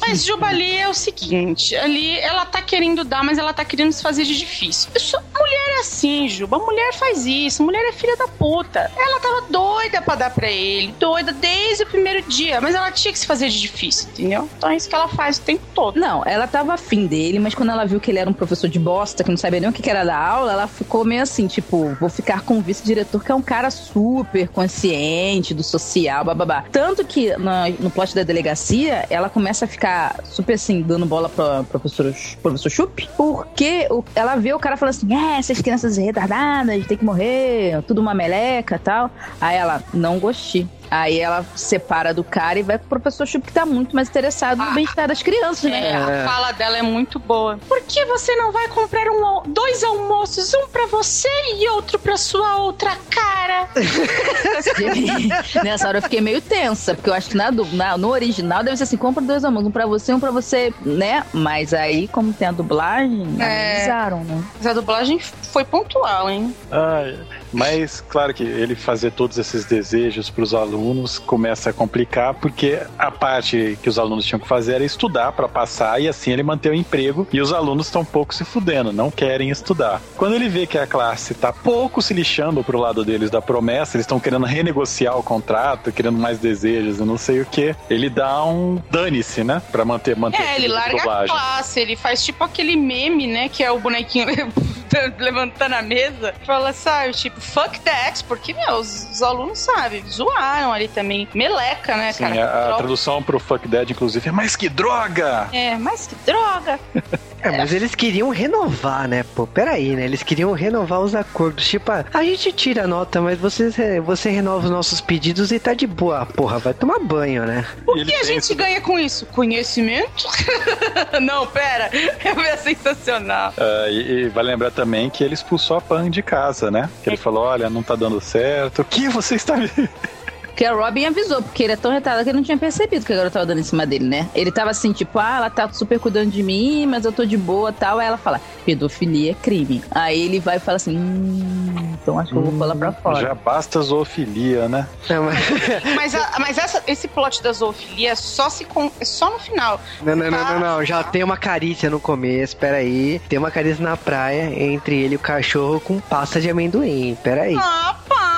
mas 0.00 0.24
Juba, 0.24 0.46
ali 0.48 0.76
é 0.76 0.88
o 0.88 0.94
seguinte: 0.94 1.74
ali 1.76 2.18
ela 2.18 2.44
tá 2.46 2.60
querendo 2.62 3.04
dar, 3.04 3.22
mas 3.22 3.38
ela 3.38 3.52
tá 3.52 3.64
querendo 3.64 3.92
se 3.92 4.02
fazer 4.02 4.24
de 4.24 4.36
difícil. 4.36 4.90
Mulher 5.38 5.76
é 5.76 5.80
assim, 5.80 6.28
Juba. 6.28 6.58
Mulher 6.58 6.92
faz 6.94 7.24
isso. 7.26 7.62
Mulher 7.62 7.84
é 7.88 7.92
filha 7.92 8.16
da 8.16 8.26
puta. 8.28 8.90
Ela 8.96 9.20
tava 9.20 9.42
doida 9.50 10.02
pra 10.02 10.14
dar 10.14 10.30
pra 10.30 10.50
ele. 10.50 10.94
Doida 10.98 11.32
desde 11.32 11.84
o 11.84 11.86
primeiro 11.86 12.22
dia. 12.28 12.60
Mas 12.60 12.74
ela 12.74 12.90
tinha 12.90 13.12
que 13.12 13.18
se 13.18 13.26
fazer 13.26 13.48
de 13.48 13.60
difícil, 13.60 14.08
entendeu? 14.12 14.48
Então 14.56 14.70
é 14.70 14.76
isso 14.76 14.88
que 14.88 14.94
ela 14.94 15.08
faz 15.08 15.38
o 15.38 15.42
tempo 15.42 15.62
todo. 15.76 16.00
Não, 16.00 16.22
ela 16.24 16.46
tava 16.48 16.72
afim 16.72 17.06
dele, 17.06 17.38
mas 17.38 17.54
quando 17.54 17.70
ela 17.70 17.84
viu 17.84 18.00
que 18.00 18.10
ele 18.10 18.18
era 18.18 18.28
um 18.28 18.32
professor 18.32 18.68
de 18.68 18.78
bosta, 18.78 19.22
que 19.22 19.30
não 19.30 19.36
sabia 19.36 19.60
nem 19.60 19.68
o 19.68 19.72
que 19.72 19.88
era 19.88 20.02
da 20.04 20.16
aula, 20.16 20.50
ela 20.52 20.66
ficou 20.66 21.04
meio 21.04 21.22
assim, 21.22 21.46
tipo, 21.46 21.94
vou 22.00 22.08
ficar 22.08 22.40
com 22.40 22.58
o 22.58 22.62
vice-diretor, 22.62 23.22
que 23.22 23.30
é 23.30 23.34
um 23.34 23.42
cara 23.42 23.70
super 23.70 24.48
consciente 24.48 25.52
do 25.54 25.62
social, 25.62 26.24
bababá. 26.24 26.64
Tanto 26.72 27.04
que 27.04 27.36
na- 27.36 27.68
no 27.78 27.90
plot 27.90 28.14
da 28.14 28.22
delegacia, 28.22 29.04
ela 29.10 29.28
começa 29.28 29.66
a 29.66 29.68
ficar 29.68 30.20
super 30.24 30.54
assim, 30.54 30.80
dando 30.82 31.04
bola 31.04 31.28
pra 31.28 31.62
professor, 31.64 32.12
professor 32.42 32.70
Chup, 32.70 33.08
porque 33.16 33.86
o- 33.90 34.02
ela 34.14 34.36
vê 34.36 34.54
o 34.54 34.58
cara 34.58 34.76
falando 34.78 34.94
assim, 34.94 35.14
é, 35.14 35.38
essas 35.38 35.60
crianças 35.60 35.96
retardadas, 35.98 36.86
tem 36.86 36.96
que 36.96 37.04
morrer, 37.04 37.82
tudo 37.86 38.00
uma 38.00 38.14
meleca 38.14 38.78
tal. 38.78 39.10
Aí 39.40 39.56
ela, 39.56 39.82
não 39.92 40.18
gostei. 40.18 40.66
Aí 40.90 41.18
ela 41.20 41.44
separa 41.54 42.14
do 42.14 42.22
cara 42.24 42.58
e 42.58 42.62
vai 42.62 42.78
pro 42.78 42.88
professor 42.88 43.26
Chup, 43.26 43.46
que 43.46 43.52
tá 43.52 43.66
muito 43.66 43.94
mais 43.94 44.08
interessado 44.08 44.58
no 44.58 44.64
Ah. 44.64 44.70
bem-estar 44.70 45.08
das 45.08 45.22
crianças, 45.22 45.70
né? 45.70 45.90
É, 45.90 45.96
a 45.96 46.24
fala 46.28 46.52
dela 46.52 46.76
é 46.78 46.82
muito 46.82 47.18
boa. 47.18 47.58
Por 47.68 47.80
que 47.82 48.04
você 48.06 48.34
não 48.36 48.52
vai 48.52 48.68
comprar 48.68 49.06
um 49.10 49.42
dois 49.52 49.82
almoços, 49.84 50.52
um 50.54 50.66
pra 50.68 50.86
você 50.86 51.28
e 51.58 51.68
outro 51.70 51.98
pra 51.98 52.16
sua 52.16 52.56
outra 52.58 52.96
cara? 53.10 53.68
Nessa 55.62 55.88
hora 55.88 55.98
eu 55.98 56.02
fiquei 56.02 56.20
meio 56.20 56.40
tensa, 56.40 56.94
porque 56.94 57.10
eu 57.10 57.14
acho 57.14 57.30
que 57.30 57.36
na, 57.36 57.50
na- 57.50 57.96
no 57.96 58.08
original 58.10 58.62
deve 58.62 58.76
ser 58.76 58.84
assim: 58.84 58.96
compra 58.96 59.22
dois 59.22 59.44
almoços, 59.44 59.68
um 59.68 59.72
pra 59.72 59.86
você, 59.86 60.12
um 60.14 60.20
pra 60.20 60.30
você, 60.30 60.72
né? 60.84 61.24
Mas 61.32 61.72
aí, 61.74 62.08
como 62.08 62.32
tem 62.32 62.48
a 62.48 62.52
dublagem, 62.52 63.26
É. 63.40 63.72
amenizaram, 63.72 64.24
né? 64.24 64.42
Mas 64.56 64.66
a 64.66 64.72
dublagem 64.72 65.18
foi 65.18 65.64
pontual, 65.64 66.28
hein? 66.30 66.54
Ai, 66.70 67.18
mas 67.56 68.04
claro 68.06 68.34
que 68.34 68.42
ele 68.42 68.74
fazer 68.74 69.12
todos 69.12 69.38
esses 69.38 69.64
desejos 69.64 70.28
para 70.28 70.44
os 70.44 70.52
alunos 70.52 71.18
começa 71.18 71.70
a 71.70 71.72
complicar 71.72 72.34
porque 72.34 72.78
a 72.98 73.10
parte 73.10 73.78
que 73.82 73.88
os 73.88 73.98
alunos 73.98 74.26
tinham 74.26 74.38
que 74.38 74.46
fazer 74.46 74.74
era 74.74 74.84
estudar 74.84 75.32
para 75.32 75.48
passar 75.48 76.00
e 76.00 76.06
assim 76.06 76.30
ele 76.30 76.42
manter 76.42 76.70
o 76.70 76.74
emprego 76.74 77.26
e 77.32 77.40
os 77.40 77.52
alunos 77.52 77.86
estão 77.86 78.04
pouco 78.04 78.34
se 78.34 78.44
fudendo, 78.44 78.92
não 78.92 79.10
querem 79.10 79.48
estudar. 79.48 80.02
Quando 80.16 80.34
ele 80.34 80.48
vê 80.50 80.66
que 80.66 80.76
a 80.76 80.86
classe 80.86 81.32
tá 81.32 81.50
pouco 81.50 82.02
se 82.02 82.12
lixando 82.12 82.62
pro 82.62 82.78
lado 82.78 83.04
deles 83.04 83.30
da 83.30 83.40
promessa, 83.40 83.96
eles 83.96 84.04
estão 84.04 84.20
querendo 84.20 84.44
renegociar 84.44 85.18
o 85.18 85.22
contrato, 85.22 85.90
querendo 85.90 86.18
mais 86.18 86.38
desejos 86.38 87.00
e 87.00 87.04
não 87.04 87.16
sei 87.16 87.40
o 87.40 87.46
que, 87.46 87.74
ele 87.88 88.10
dá 88.10 88.44
um 88.44 88.82
dane-se, 88.90 89.42
né, 89.42 89.62
para 89.72 89.84
manter 89.84 90.14
manter 90.14 90.42
É, 90.42 90.56
ele 90.56 90.68
larga 90.68 91.00
a 91.00 91.24
classe, 91.24 91.80
ele 91.80 91.96
faz 91.96 92.22
tipo 92.22 92.44
aquele 92.44 92.76
meme, 92.76 93.26
né? 93.26 93.48
Que 93.48 93.62
é 93.62 93.70
o 93.70 93.78
bonequinho 93.78 94.26
levantando 95.18 95.74
a 95.74 95.82
mesa. 95.82 96.34
Fala, 96.44 96.72
sabe, 96.72 97.12
tipo, 97.12 97.40
fuck 97.40 97.78
that, 97.80 98.24
porque, 98.24 98.52
meu, 98.52 98.74
os, 98.74 99.10
os 99.10 99.22
alunos, 99.22 99.58
sabe, 99.58 100.04
zoaram 100.08 100.72
ali 100.72 100.88
também. 100.88 101.28
Meleca, 101.34 101.96
né, 101.96 102.12
Sim, 102.12 102.24
cara? 102.24 102.44
a, 102.44 102.74
a 102.74 102.76
tradução 102.76 103.22
pro 103.22 103.38
Fuck 103.38 103.66
Dead, 103.68 103.90
inclusive, 103.90 104.28
é 104.28 104.32
mais 104.32 104.56
que 104.56 104.68
droga! 104.68 105.48
É, 105.52 105.76
mas 105.76 106.06
que 106.06 106.14
droga. 106.24 106.78
É, 107.46 107.56
mas 107.56 107.72
eles 107.72 107.94
queriam 107.94 108.28
renovar, 108.30 109.06
né? 109.08 109.24
Pô, 109.34 109.46
peraí, 109.46 109.94
né? 109.94 110.04
Eles 110.04 110.22
queriam 110.22 110.52
renovar 110.52 111.00
os 111.00 111.14
acordos. 111.14 111.68
Tipo, 111.68 111.92
ah, 111.92 112.04
a 112.12 112.24
gente 112.24 112.52
tira 112.52 112.84
a 112.84 112.86
nota, 112.86 113.20
mas 113.20 113.38
você, 113.38 114.00
você 114.00 114.30
renova 114.30 114.64
os 114.64 114.70
nossos 114.70 115.00
pedidos 115.00 115.52
e 115.52 115.58
tá 115.58 115.72
de 115.72 115.86
boa. 115.86 116.26
Porra, 116.26 116.58
vai 116.58 116.74
tomar 116.74 116.98
banho, 116.98 117.44
né? 117.44 117.64
O 117.86 117.94
que 117.94 118.14
a 118.14 118.24
gente 118.24 118.52
ganha 118.54 118.80
com 118.80 118.98
isso? 118.98 119.26
Conhecimento? 119.26 120.26
Não, 121.22 121.46
pera. 121.46 121.90
É 121.92 122.56
sensacional. 122.56 123.54
Ah, 123.56 123.86
e, 123.88 124.24
e 124.24 124.28
vale 124.28 124.48
lembrar 124.48 124.70
também 124.70 125.08
que 125.08 125.22
ele 125.22 125.34
expulsou 125.34 125.76
a 125.76 125.80
Pan 125.80 126.10
de 126.10 126.22
casa, 126.22 126.70
né? 126.70 126.90
Que 127.02 127.10
ele 127.10 127.16
falou: 127.16 127.44
olha, 127.44 127.70
não 127.70 127.82
tá 127.82 127.94
dando 127.94 128.20
certo. 128.20 128.82
O 128.82 128.84
que 128.84 129.08
você 129.08 129.36
está 129.36 129.56
me. 129.56 129.70
Porque 130.56 130.64
a 130.64 130.72
Robin 130.72 131.04
avisou, 131.04 131.42
porque 131.42 131.64
ele 131.64 131.74
é 131.74 131.76
tão 131.76 131.92
retardado 131.92 132.24
que 132.24 132.30
ele 132.30 132.38
não 132.38 132.42
tinha 132.42 132.56
percebido 132.56 133.04
que 133.04 133.12
a 133.12 133.16
garota 133.16 133.34
tava 133.34 133.44
dando 133.44 133.58
em 133.60 133.62
cima 133.62 133.84
dele, 133.84 134.06
né? 134.06 134.26
Ele 134.34 134.50
tava 134.50 134.70
assim, 134.70 134.90
tipo, 134.90 135.18
ah, 135.18 135.36
ela 135.36 135.50
tá 135.50 135.68
super 135.70 136.00
cuidando 136.00 136.30
de 136.30 136.42
mim, 136.42 136.86
mas 136.86 137.04
eu 137.04 137.12
tô 137.12 137.26
de 137.26 137.36
boa 137.36 137.74
tal. 137.74 137.98
Aí 137.98 138.06
ela 138.06 138.16
fala, 138.16 138.40
pedofilia 138.64 139.32
é 139.32 139.34
crime. 139.34 139.84
Aí 139.90 140.18
ele 140.18 140.40
vai 140.40 140.56
e 140.56 140.58
fala 140.58 140.76
assim, 140.76 140.96
hum, 140.96 141.74
então 142.02 142.18
acho 142.18 142.30
que 142.32 142.38
eu 142.38 142.42
vou 142.42 142.52
pular 142.52 142.74
pra 142.74 142.90
fora. 142.90 143.20
Já 143.20 143.34
basta 143.34 143.82
zoofilia, 143.82 144.66
né? 144.66 144.88
Não, 145.10 145.24
mas... 145.24 145.36
Mas, 145.94 146.14
a- 146.14 146.32
mas 146.38 146.56
essa- 146.56 146.82
esse 146.86 147.06
plot 147.06 147.42
da 147.42 147.52
zoofilia 147.52 148.12
é 148.12 148.14
só, 148.14 148.48
se 148.48 148.66
é 148.98 149.04
só 149.04 149.30
no 149.30 149.38
final. 149.38 149.78
não, 150.02 150.16
não, 150.16 150.30
não, 150.30 150.44
não, 150.52 150.60
não. 150.60 150.84
Já 150.86 151.02
tem 151.04 151.22
uma 151.22 151.36
carícia 151.36 151.90
no 151.90 152.00
começo, 152.00 152.56
peraí. 152.56 153.20
Tem 153.28 153.38
uma 153.38 153.50
carícia 153.50 153.84
na 153.84 153.96
praia 153.96 154.44
entre 154.58 154.96
ele 154.96 155.14
e 155.14 155.16
o 155.16 155.20
cachorro 155.20 155.80
com 155.80 156.00
pasta 156.00 156.40
de 156.40 156.48
amendoim. 156.48 157.14
Peraí. 157.22 157.54
Ah, 157.58 157.96
para, 158.08 158.35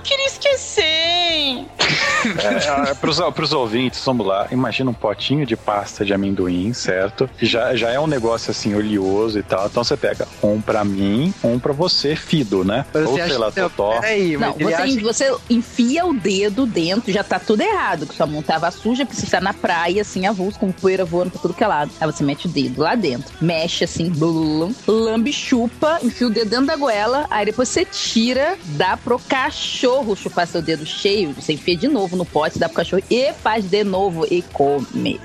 eu 0.00 0.02
queria 0.02 0.26
esquecer. 0.26 1.66
É, 2.20 2.90
é, 2.90 2.94
pros, 2.94 3.18
pros 3.34 3.52
ouvintes, 3.52 4.02
vamos 4.04 4.26
lá. 4.26 4.48
Imagina 4.50 4.90
um 4.90 4.94
potinho 4.94 5.46
de 5.46 5.56
pasta 5.56 6.04
de 6.04 6.12
amendoim, 6.12 6.72
certo? 6.72 7.28
Já, 7.40 7.74
já 7.74 7.90
é 7.90 8.00
um 8.00 8.06
negócio 8.06 8.50
assim 8.50 8.74
oleoso 8.74 9.38
e 9.38 9.42
tal. 9.42 9.66
Então 9.66 9.84
você 9.84 9.96
pega 9.96 10.26
um 10.42 10.60
pra 10.60 10.84
mim, 10.84 11.32
um 11.44 11.58
pra 11.58 11.72
você, 11.72 12.16
Fido, 12.16 12.64
né? 12.64 12.84
Mas 12.92 13.06
Ou 13.06 13.12
você 13.12 13.28
sei 13.28 13.38
lá, 13.38 13.50
Totó. 13.50 13.92
Peraí, 14.00 14.36
mas 14.36 14.56
Não, 14.56 14.70
você, 14.70 14.74
acha... 14.74 15.00
você 15.00 15.36
enfia 15.48 16.06
o 16.06 16.14
dedo 16.14 16.66
dentro, 16.66 17.12
já 17.12 17.24
tá 17.24 17.38
tudo 17.38 17.62
errado. 17.62 18.06
Que 18.06 18.14
sua 18.14 18.26
mão 18.26 18.42
tava 18.42 18.70
suja, 18.70 19.04
porque 19.04 19.18
você 19.18 19.26
está 19.26 19.40
na 19.40 19.52
praia, 19.52 20.02
assim, 20.02 20.26
avulso, 20.26 20.58
com 20.58 20.72
poeira 20.72 21.04
voando 21.04 21.30
pra 21.30 21.40
tudo 21.40 21.54
que 21.54 21.64
é 21.64 21.66
lado. 21.66 21.90
Aí 22.00 22.06
você 22.06 22.22
mete 22.22 22.46
o 22.46 22.48
dedo 22.48 22.82
lá 22.82 22.94
dentro, 22.94 23.32
mexe 23.40 23.84
assim, 23.84 24.10
blululum, 24.10 24.74
lambe, 24.86 25.32
chupa, 25.32 25.98
enfia 26.02 26.26
o 26.26 26.30
dedo 26.30 26.50
dentro 26.50 26.66
da 26.66 26.76
goela, 26.76 27.26
aí 27.30 27.46
depois 27.46 27.68
você 27.68 27.84
tira, 27.84 28.56
dá 28.64 28.96
pro 28.96 29.18
cachorro 29.18 29.89
chupar 30.16 30.46
seu 30.46 30.60
dedo 30.62 30.84
cheio, 30.86 31.32
você 31.32 31.52
enfia 31.54 31.76
de 31.76 31.88
novo 31.88 32.16
no 32.16 32.24
pote, 32.24 32.58
dá 32.58 32.68
pro 32.68 32.76
cachorro 32.76 33.02
e 33.10 33.32
faz 33.32 33.64
de 33.64 33.82
novo 33.84 34.26
e 34.30 34.42
come. 34.42 35.20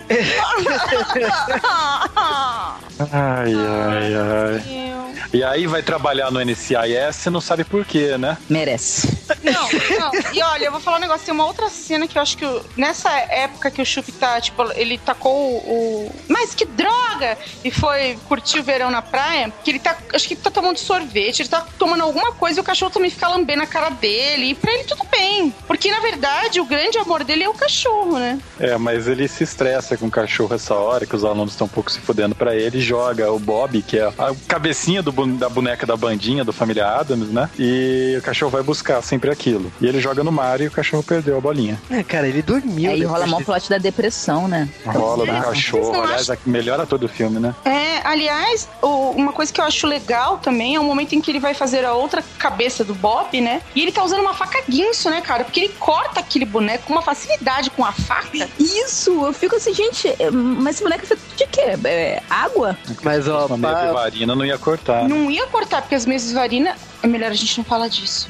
Ai, 3.11 3.53
ai, 3.53 4.13
ai. 4.16 4.95
E 5.34 5.43
aí 5.43 5.68
vai 5.68 5.82
trabalhar 5.82 6.32
no 6.32 6.39
NCIS 6.43 7.26
e 7.26 7.30
não 7.30 7.41
sabe 7.41 7.63
por 7.63 7.84
quê, 7.86 8.18
né? 8.18 8.38
Merece. 8.49 9.18
Não, 9.43 9.68
não. 9.99 10.11
E 10.34 10.41
olha, 10.41 10.66
eu 10.66 10.72
vou 10.72 10.80
falar 10.80 10.97
um 10.97 11.01
negócio. 11.01 11.26
Tem 11.26 11.34
uma 11.34 11.45
outra 11.45 11.70
cena 11.70 12.07
que 12.07 12.18
eu 12.18 12.22
acho 12.22 12.38
que 12.38 12.45
o- 12.45 12.63
nessa 12.78 13.09
época 13.11 13.72
que 13.72 13.82
o 13.82 13.86
Chup 13.86 14.11
tá, 14.13 14.39
tipo, 14.39 14.63
ele 14.76 14.97
tacou 14.97 15.34
o. 15.57 16.11
Mas 16.30 16.53
que 16.53 16.66
droga! 16.66 17.38
E 17.63 17.72
foi 17.72 18.18
curtir 18.28 18.59
o 18.59 18.63
verão 18.63 18.89
na 18.89 19.01
praia. 19.01 19.51
Que 19.63 19.72
ele 19.72 19.80
tá. 19.80 19.97
Acho 20.13 20.28
que 20.28 20.36
ele 20.36 20.41
tá 20.41 20.51
tomando 20.51 20.78
sorvete, 20.78 21.41
ele 21.41 21.49
tá 21.49 21.66
tomando 21.78 22.03
alguma 22.03 22.32
coisa 22.34 22.59
e 22.59 22.61
o 22.61 22.63
cachorro 22.63 22.91
também 22.91 23.09
fica 23.09 23.28
lambendo 23.28 23.63
a 23.63 23.68
cara 23.68 23.89
dele. 23.89 24.51
E 24.51 24.54
pra 24.55 24.73
ele 24.73 24.83
tudo 24.83 25.05
bem. 25.11 25.53
Porque 25.67 25.89
na 25.91 25.99
verdade 25.99 26.59
o 26.59 26.65
grande 26.65 26.97
amor 26.97 27.23
dele 27.23 27.43
é 27.43 27.49
o 27.49 27.53
cachorro, 27.53 28.17
né? 28.17 28.39
É, 28.59 28.77
mas 28.77 29.07
ele 29.07 29.27
se 29.27 29.43
estressa 29.43 29.97
com 29.97 30.07
o 30.07 30.11
cachorro 30.11 30.53
essa 30.55 30.73
hora, 30.75 31.05
que 31.05 31.15
os 31.15 31.23
alunos 31.23 31.51
estão 31.53 31.65
um 31.65 31.69
pouco 31.69 31.91
se 31.91 31.99
fudendo 31.99 32.35
pra 32.35 32.55
ele, 32.55 32.79
joga 32.79 33.31
o 33.31 33.39
Bob, 33.39 33.81
que 33.81 33.97
é 33.97 34.05
a 34.05 34.33
cabecinha 34.47 35.01
do, 35.01 35.11
da 35.37 35.49
boneca 35.49 35.85
da 35.85 35.95
bandinha 35.97 36.43
do 36.43 36.53
Família 36.53 36.87
Adams, 36.87 37.29
né? 37.29 37.49
E 37.59 38.15
o 38.17 38.21
cachorro 38.21 38.51
vai 38.51 38.63
buscar 38.63 39.01
sempre 39.01 39.29
aquilo. 39.31 39.71
E 39.81 39.87
ele 39.87 39.99
joga 39.99 40.23
no 40.23 40.31
mar 40.31 40.61
e 40.61 40.67
o 40.67 40.71
cachorro 40.71 41.03
perdeu 41.03 41.37
a 41.37 41.41
bolinha. 41.41 41.79
É, 41.89 42.03
cara, 42.03 42.27
ele 42.27 42.41
dormiu. 42.41 42.91
Aí 42.91 43.03
rola 43.03 43.27
mó 43.27 43.37
de- 43.39 43.45
plot 43.45 43.69
da 43.69 43.77
depressão, 43.77 44.47
né? 44.47 44.67
Rola 44.85 45.25
do 45.25 45.31
cachorro. 45.43 46.01
Aliás, 46.03 46.29
a 46.29 46.37
melhor 46.45 46.79
ator 46.79 46.99
do 46.99 47.07
filme, 47.07 47.39
né? 47.39 47.53
É, 47.65 48.01
aliás, 48.07 48.67
o- 48.81 49.11
uma 49.11 49.31
coisa 49.33 49.51
que 49.51 49.59
eu 49.59 49.65
acho 49.65 49.87
legal 49.87 50.37
também 50.37 50.75
é 50.75 50.79
o 50.79 50.83
momento 50.83 51.13
em 51.13 51.21
que 51.21 51.31
ele 51.31 51.39
vai 51.39 51.53
fazer 51.53 51.83
a 51.85 51.93
outra 51.93 52.23
cabeça 52.37 52.83
do 52.83 52.93
Bob, 52.93 53.39
né? 53.41 53.61
E 53.75 53.81
ele 53.81 53.91
tá 53.91 54.03
usando 54.03 54.21
uma 54.21 54.33
faca 54.33 54.44
guinso, 54.69 55.09
né, 55.09 55.21
cara? 55.21 55.43
porque 55.43 55.59
ele 55.61 55.73
corta 55.79 56.19
aquele 56.19 56.45
boneco 56.45 56.85
com 56.85 56.93
uma 56.93 57.01
facilidade 57.01 57.69
com 57.71 57.83
a 57.85 57.91
faca. 57.91 58.49
Isso, 58.59 59.25
eu 59.25 59.33
fico 59.33 59.55
assim, 59.55 59.73
gente, 59.73 60.07
é, 60.19 60.29
mas 60.31 60.75
esse 60.75 60.83
boneco 60.83 61.03
é 61.03 61.07
feito 61.07 61.21
de 61.35 61.47
quê? 61.47 61.61
É 61.85 62.21
água? 62.29 62.77
Mas 63.03 63.27
ó, 63.27 63.47
meia 63.57 63.73
pa- 63.73 63.91
varina 63.93 64.35
não 64.35 64.45
ia 64.45 64.57
cortar. 64.57 65.07
Não 65.07 65.29
ia 65.29 65.45
cortar, 65.47 65.81
porque 65.81 65.95
as 65.95 66.05
mesas 66.05 66.31
varina. 66.31 66.75
É 67.05 67.07
melhor 67.07 67.29
a 67.29 67.35
gente 67.35 67.55
não 67.59 67.63
falar 67.63 67.87
disso. 67.87 68.27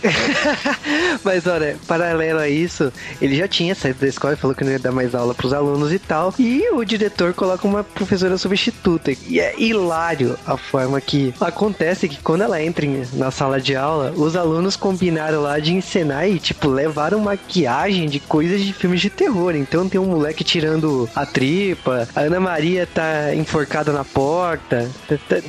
Mas 1.24 1.48
olha, 1.48 1.78
paralelo 1.88 2.40
a 2.40 2.50
isso, 2.50 2.92
ele 3.22 3.38
já 3.38 3.48
tinha 3.48 3.74
saído 3.74 4.02
da 4.02 4.08
escola 4.08 4.34
e 4.34 4.36
falou 4.36 4.54
que 4.54 4.66
não 4.66 4.72
ia 4.74 4.80
dar 4.80 4.92
mais 4.92 5.16
aula 5.16 5.34
pros 5.34 5.54
alunos 5.54 5.94
e 5.94 5.98
tal. 5.98 6.34
E 6.38 6.70
o 6.74 6.84
diretor 6.84 7.34
coloca 7.34 7.66
uma 7.66 7.86
professora 7.86 8.38
substituta. 8.38 9.14
E 9.30 9.40
é 9.40 9.58
hilário 9.58 10.38
a 10.46 10.58
forma 10.58 11.00
que 11.00 11.34
acontece 11.40 12.10
que 12.10 12.18
quando 12.18 12.42
ela 12.42 12.62
entra 12.62 12.86
na 13.14 13.32
sala 13.32 13.62
de 13.62 13.78
aula, 13.78 14.12
os 14.12 14.36
alunos 14.36 14.76
combinaram 14.76 15.42
lá 15.42 15.58
de 15.58 15.74
encenar 15.74 16.28
e, 16.28 16.38
tipo, 16.38 16.68
levaram 16.68 17.18
maquiagem 17.20 18.10
de 18.10 18.20
coisas 18.20 18.62
de 18.62 18.74
filmes 18.74 19.00
de 19.00 19.10
terror. 19.10 19.56
Então 19.56 19.88
tem 19.88 20.02
um 20.02 20.06
moleque 20.06 20.44
tirando 20.44 21.10
a 21.16 21.26
tripa, 21.26 22.10
a 22.14 22.20
Ana 22.20 22.42
Maria 22.42 22.86
tá 22.86 23.34
enforcada 23.34 23.94
na 23.94 24.04
porta. 24.04 24.92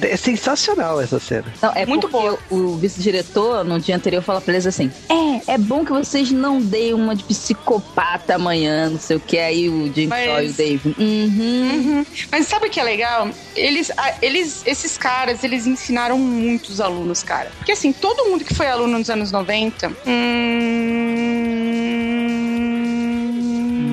É 0.00 0.16
sensacional 0.16 1.00
essa 1.00 1.18
cena. 1.18 1.52
Não, 1.60 1.72
é 1.74 1.84
Muito 1.84 2.06
boa. 2.06 2.38
o 2.50 2.76
vice-diretor, 2.76 3.15
no 3.64 3.78
dia 3.80 3.96
anterior, 3.96 4.22
fala 4.22 4.40
pra 4.40 4.54
eles 4.54 4.66
assim: 4.66 4.90
É, 5.08 5.54
é 5.54 5.58
bom 5.58 5.84
que 5.84 5.92
vocês 5.92 6.30
não 6.30 6.60
deem 6.60 6.94
uma 6.94 7.14
de 7.14 7.24
psicopata 7.24 8.34
amanhã, 8.34 8.90
não 8.90 8.98
sei 8.98 9.16
o 9.16 9.20
que. 9.20 9.38
Aí 9.38 9.68
o 9.68 9.86
James 9.94 10.08
Mas- 10.08 10.24
Shaw 10.26 10.42
e 10.42 10.48
o 10.48 10.52
Dave. 10.52 10.94
Uhum. 10.98 11.72
Uhum. 11.72 12.06
Mas 12.30 12.46
sabe 12.46 12.66
o 12.66 12.70
que 12.70 12.80
é 12.80 12.84
legal? 12.84 13.28
Eles, 13.54 13.90
eles, 14.22 14.62
esses 14.66 14.96
caras, 14.98 15.42
eles 15.44 15.66
ensinaram 15.66 16.18
muitos 16.18 16.80
alunos, 16.80 17.22
cara. 17.22 17.50
Porque 17.58 17.72
assim, 17.72 17.92
todo 17.92 18.24
mundo 18.26 18.44
que 18.44 18.54
foi 18.54 18.66
aluno 18.66 18.98
nos 18.98 19.10
anos 19.10 19.30
90. 19.32 19.88
Hum... 20.06 21.36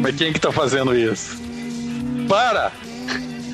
Mas 0.01 0.15
quem 0.15 0.34
que 0.34 0.39
tá 0.39 0.51
fazendo 0.51 0.95
isso? 0.95 1.38
Para! 2.28 2.71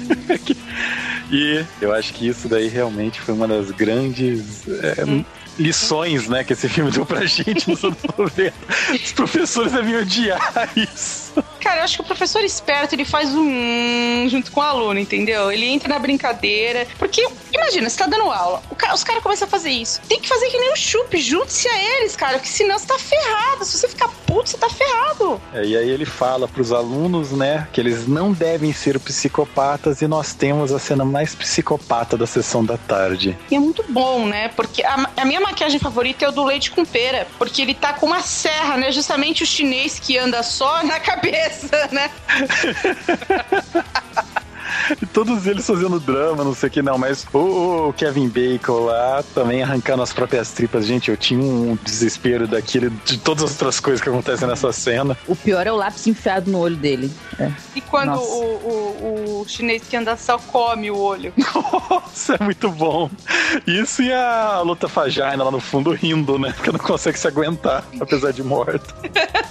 e 1.31 1.63
eu 1.79 1.93
acho 1.93 2.13
que 2.13 2.27
isso 2.27 2.47
daí 2.47 2.67
realmente 2.67 3.21
foi 3.21 3.33
uma 3.33 3.47
das 3.47 3.71
grandes 3.71 4.67
é, 4.67 5.05
lições, 5.59 6.27
né, 6.27 6.43
que 6.43 6.53
esse 6.53 6.67
filme 6.69 6.89
deu 6.89 7.05
pra 7.05 7.25
gente 7.25 7.69
nos 7.69 7.83
anos 7.83 7.97
90. 8.17 8.53
Os 8.93 9.11
professores 9.11 9.71
deviam 9.73 10.01
odiar 10.01 10.69
isso. 10.75 11.19
Cara, 11.61 11.81
eu 11.81 11.83
acho 11.83 11.97
que 11.97 12.01
o 12.01 12.05
professor 12.05 12.43
esperto, 12.43 12.95
ele 12.95 13.05
faz 13.05 13.29
um 13.35 14.27
junto 14.29 14.51
com 14.51 14.61
o 14.61 14.63
aluno, 14.63 14.99
entendeu? 14.99 15.51
Ele 15.51 15.65
entra 15.65 15.87
na 15.89 15.99
brincadeira. 15.99 16.87
Porque, 16.97 17.25
imagina, 17.53 17.89
você 17.89 17.97
tá 17.97 18.07
dando 18.07 18.29
aula, 18.31 18.63
o 18.71 18.75
ca- 18.75 18.93
os 18.93 19.03
caras 19.03 19.21
começam 19.21 19.47
a 19.47 19.51
fazer 19.51 19.69
isso. 19.69 20.01
Tem 20.07 20.19
que 20.19 20.27
fazer 20.27 20.47
que 20.49 20.57
nem 20.57 20.71
o 20.73 20.75
chup, 20.75 21.17
junte-se 21.21 21.67
a 21.67 21.97
eles, 21.99 22.15
cara, 22.15 22.39
porque 22.39 22.49
senão 22.51 22.79
você 22.79 22.87
tá 22.87 22.97
ferrado. 22.97 23.65
Se 23.65 23.77
você 23.77 23.87
ficar 23.89 24.07
puto, 24.25 24.49
você 24.49 24.57
tá 24.57 24.69
ferrado. 24.69 25.39
É, 25.53 25.63
e 25.65 25.77
aí 25.77 25.89
ele 25.89 26.05
fala 26.05 26.47
pros 26.47 26.71
alunos, 26.71 27.31
né, 27.31 27.67
que 27.73 27.79
eles 27.79 28.07
não 28.07 28.31
devem 28.31 28.73
ser 28.73 28.99
psicopatas 28.99 30.01
e 30.01 30.07
nós 30.07 30.33
temos 30.33 30.71
a 30.71 30.79
cena 30.79 31.05
mais 31.05 31.35
psicopata 31.35 32.17
da 32.17 32.25
sessão 32.25 32.63
da 32.65 32.77
tarde. 32.77 33.37
E 33.51 33.55
é 33.55 33.59
muito 33.59 33.83
bom, 33.89 34.25
né? 34.25 34.49
Porque 34.55 34.83
a, 34.83 35.09
a 35.17 35.25
minha 35.25 35.39
maquiagem 35.49 35.79
favorita 35.79 36.25
é 36.25 36.29
o 36.29 36.31
do 36.31 36.43
leite 36.43 36.71
com 36.71 36.85
pera. 36.85 37.27
Porque 37.37 37.61
ele 37.61 37.73
tá 37.73 37.93
com 37.93 38.05
uma 38.05 38.21
serra, 38.21 38.77
né? 38.77 38.91
Justamente 38.91 39.43
o 39.43 39.45
chinês 39.45 39.99
que 39.99 40.17
anda 40.17 40.41
só 40.43 40.81
na 40.83 40.99
cabeça, 40.99 41.89
né? 41.91 42.09
E 45.01 45.05
todos 45.05 45.45
eles 45.47 45.65
fazendo 45.65 45.99
drama, 45.99 46.43
não 46.43 46.53
sei 46.53 46.69
o 46.69 46.71
que 46.71 46.81
não, 46.81 46.97
mas 46.97 47.25
o, 47.33 47.89
o 47.89 47.93
Kevin 47.93 48.27
Bacon 48.27 48.85
lá 48.85 49.23
também 49.33 49.63
arrancando 49.63 50.01
as 50.01 50.13
próprias 50.13 50.51
tripas. 50.51 50.85
Gente, 50.85 51.11
eu 51.11 51.17
tinha 51.17 51.41
um 51.41 51.77
desespero 51.83 52.47
daquele, 52.47 52.89
de 53.05 53.17
todas 53.17 53.43
as 53.43 53.51
outras 53.51 53.79
coisas 53.79 54.01
que 54.01 54.09
acontecem 54.09 54.47
nessa 54.47 54.71
cena. 54.71 55.17
O 55.27 55.35
pior 55.35 55.65
é 55.65 55.71
o 55.71 55.75
lápis 55.75 56.07
enfiado 56.07 56.49
no 56.51 56.59
olho 56.59 56.75
dele. 56.75 57.11
É. 57.39 57.51
E 57.75 57.81
quando 57.81 58.17
o, 58.19 58.43
o, 58.43 59.41
o 59.41 59.47
chinês 59.47 59.83
que 59.87 59.95
anda 59.95 60.15
só 60.17 60.37
come 60.37 60.91
o 60.91 60.97
olho. 60.97 61.33
Nossa, 61.89 62.35
é 62.35 62.43
muito 62.43 62.69
bom. 62.69 63.09
Isso 63.65 64.01
e 64.01 64.11
a 64.11 64.61
luta 64.61 64.87
Fajaina 64.87 65.43
lá 65.43 65.51
no 65.51 65.59
fundo 65.59 65.91
rindo, 65.91 66.37
né? 66.37 66.53
Porque 66.55 66.71
não 66.71 66.79
consegue 66.79 67.17
se 67.17 67.27
aguentar, 67.27 67.83
apesar 67.99 68.31
de 68.31 68.43
morto. 68.43 68.93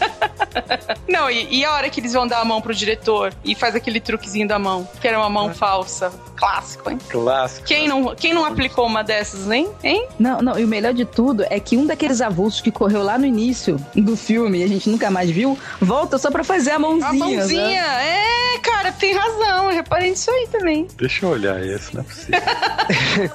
Não, 1.09 1.31
e, 1.31 1.59
e 1.59 1.65
a 1.65 1.73
hora 1.75 1.89
que 1.91 2.01
eles 2.01 2.13
vão 2.13 2.27
dar 2.27 2.41
a 2.41 2.45
mão 2.45 2.61
pro 2.61 2.75
diretor 2.75 3.33
e 3.45 3.55
faz 3.55 3.75
aquele 3.75 4.01
truquezinho 4.01 4.47
da 4.47 4.59
mão, 4.59 4.89
que 5.01 5.07
era 5.09 5.19
uma 5.19 5.31
mão 5.31 5.53
falsa. 5.55 6.11
Clássico, 6.37 6.89
hein? 6.91 6.99
Clássico. 7.09 7.67
Quem 7.67 7.89
não, 7.89 8.15
quem 8.15 8.33
não 8.33 8.45
aplicou 8.45 8.87
uma 8.87 9.03
dessas, 9.03 9.51
hein? 9.51 9.69
Hein? 9.83 10.07
Não, 10.21 10.41
não, 10.41 10.57
e 10.59 10.65
o 10.65 10.69
melhor 10.69 10.95
de 10.95 11.05
tudo 11.05 11.45
é 11.51 11.59
que 11.59 11.77
um 11.77 11.85
daqueles 11.85 12.21
avulsos 12.21 12.61
que 12.61 12.71
correu 12.71 13.03
lá 13.03 13.19
no 13.19 13.27
início 13.27 13.77
do 13.95 14.17
filme 14.17 14.61
e 14.61 14.63
a 14.63 14.69
gente 14.69 14.89
nunca 14.89 15.11
mais 15.11 15.29
viu, 15.31 15.59
volta 15.81 16.17
só 16.17 16.31
pra 16.31 16.45
fazer 16.45 16.71
a 16.73 16.79
mãozinha. 16.79 17.09
A 17.09 17.13
mãozinha, 17.13 17.83
né? 17.83 18.55
é, 18.55 18.59
cara, 18.61 18.93
tem 18.93 19.15
razão. 19.15 19.65
Eu 19.65 19.75
reparei 19.75 20.11
nisso 20.11 20.31
aí 20.31 20.47
também. 20.51 20.87
Deixa 20.97 21.27
eu 21.27 21.31
olhar 21.31 21.61
esse, 21.65 21.93
não 21.95 22.03
é 22.03 22.05
possível. 22.05 22.41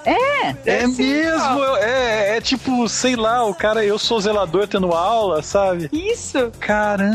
É, 0.06 0.56
É 0.66 0.88
sim, 0.88 1.04
mesmo, 1.04 1.60
ó. 1.60 1.78
é, 1.78 2.38
é 2.38 2.42
tipo, 2.42 2.88
sei 2.88 3.16
lá, 3.16 3.44
o 3.46 3.54
cara, 3.54 3.84
eu 3.84 4.00
sou 4.00 4.20
zelador 4.20 4.68
tendo 4.68 4.92
aula, 4.94 5.42
sabe? 5.42 5.90
Isso. 5.92 6.52
Caramba, 6.60 7.13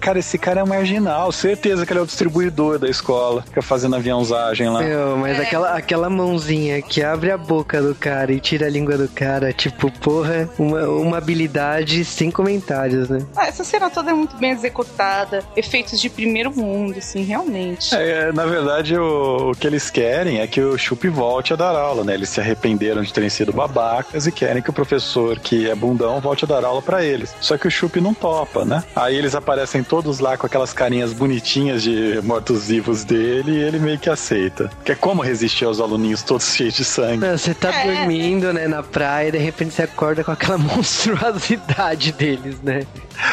cara, 0.00 0.18
esse 0.18 0.38
cara 0.38 0.60
é 0.60 0.64
marginal, 0.64 1.30
certeza 1.32 1.84
que 1.86 1.92
ele 1.92 2.00
é 2.00 2.02
o 2.02 2.06
distribuidor 2.06 2.78
da 2.78 2.88
escola, 2.88 3.42
fica 3.42 3.62
fazendo 3.62 3.96
aviãozagem 3.96 4.68
lá. 4.68 4.82
Meu, 4.82 5.16
mas 5.16 5.38
É. 5.38 5.42
aquela, 5.42 5.70
aquela 5.76 6.10
mãozinha 6.10 6.80
que 6.82 7.02
abre 7.02 7.30
a 7.30 7.36
boca 7.38 7.80
do 7.82 7.94
cara 7.94 8.32
e 8.32 8.40
tira 8.40 8.66
a 8.66 8.70
língua 8.70 8.96
do 8.96 9.08
cara, 9.08 9.52
tipo, 9.52 9.90
porra, 10.00 10.48
uma, 10.58 10.82
uma 10.88 11.18
habilidade 11.18 12.04
sem 12.04 12.30
comentários, 12.30 13.08
né? 13.08 13.18
Ah, 13.36 13.46
essa 13.46 13.64
cena 13.64 13.90
toda 13.90 14.10
é 14.10 14.14
muito 14.14 14.36
bem 14.36 14.50
executada. 14.50 15.42
Efeitos 15.56 16.00
de 16.00 16.08
primeiro 16.08 16.54
mundo, 16.54 16.98
assim, 16.98 17.22
realmente. 17.22 17.94
É, 17.94 18.32
na 18.32 18.46
verdade, 18.46 18.96
o, 18.96 19.50
o 19.50 19.54
que 19.54 19.66
eles 19.66 19.90
querem 19.90 20.40
é 20.40 20.46
que 20.46 20.60
o 20.60 20.76
Chup 20.78 21.08
volte 21.08 21.52
a 21.52 21.56
dar 21.56 21.74
aula, 21.74 22.04
né? 22.04 22.14
Eles 22.14 22.28
se 22.28 22.40
arrependeram 22.40 23.02
de 23.02 23.12
terem 23.12 23.28
sido 23.30 23.52
babacas 23.52 24.26
e 24.26 24.32
querem 24.32 24.62
que 24.62 24.70
o 24.70 24.72
professor, 24.72 25.38
que 25.38 25.68
é 25.68 25.74
bundão, 25.74 26.20
volte 26.20 26.44
a 26.44 26.48
dar 26.48 26.64
aula 26.64 26.82
pra 26.82 27.04
eles. 27.04 27.34
Só 27.40 27.56
que 27.58 27.66
o 27.66 27.70
Chup 27.70 28.00
não 28.00 28.14
topa, 28.14 28.64
né? 28.64 28.82
Aí 29.14 29.18
eles 29.20 29.36
aparecem 29.36 29.84
todos 29.84 30.18
lá 30.18 30.36
com 30.36 30.44
aquelas 30.44 30.72
carinhas 30.72 31.12
bonitinhas 31.12 31.84
de 31.84 32.20
mortos-vivos 32.24 33.04
dele 33.04 33.52
e 33.52 33.62
ele 33.62 33.78
meio 33.78 33.96
que 33.96 34.10
aceita. 34.10 34.68
Que 34.84 34.90
é 34.90 34.94
como 34.96 35.22
resistir 35.22 35.64
aos 35.66 35.80
aluninhos 35.80 36.24
todos 36.24 36.52
cheios 36.52 36.74
de 36.74 36.84
sangue. 36.84 37.18
Não, 37.18 37.38
você 37.38 37.54
tá 37.54 37.72
É. 37.72 37.94
dormindo, 37.94 38.52
né, 38.52 38.66
na 38.66 38.82
praia, 38.82 39.28
e 39.28 39.32
de 39.32 39.38
repente 39.38 39.72
você 39.72 39.82
acorda 39.84 40.24
com 40.24 40.32
aquela 40.32 40.58
monstruosidade 41.14 42.10
deles, 42.10 42.60
né? 42.60 42.84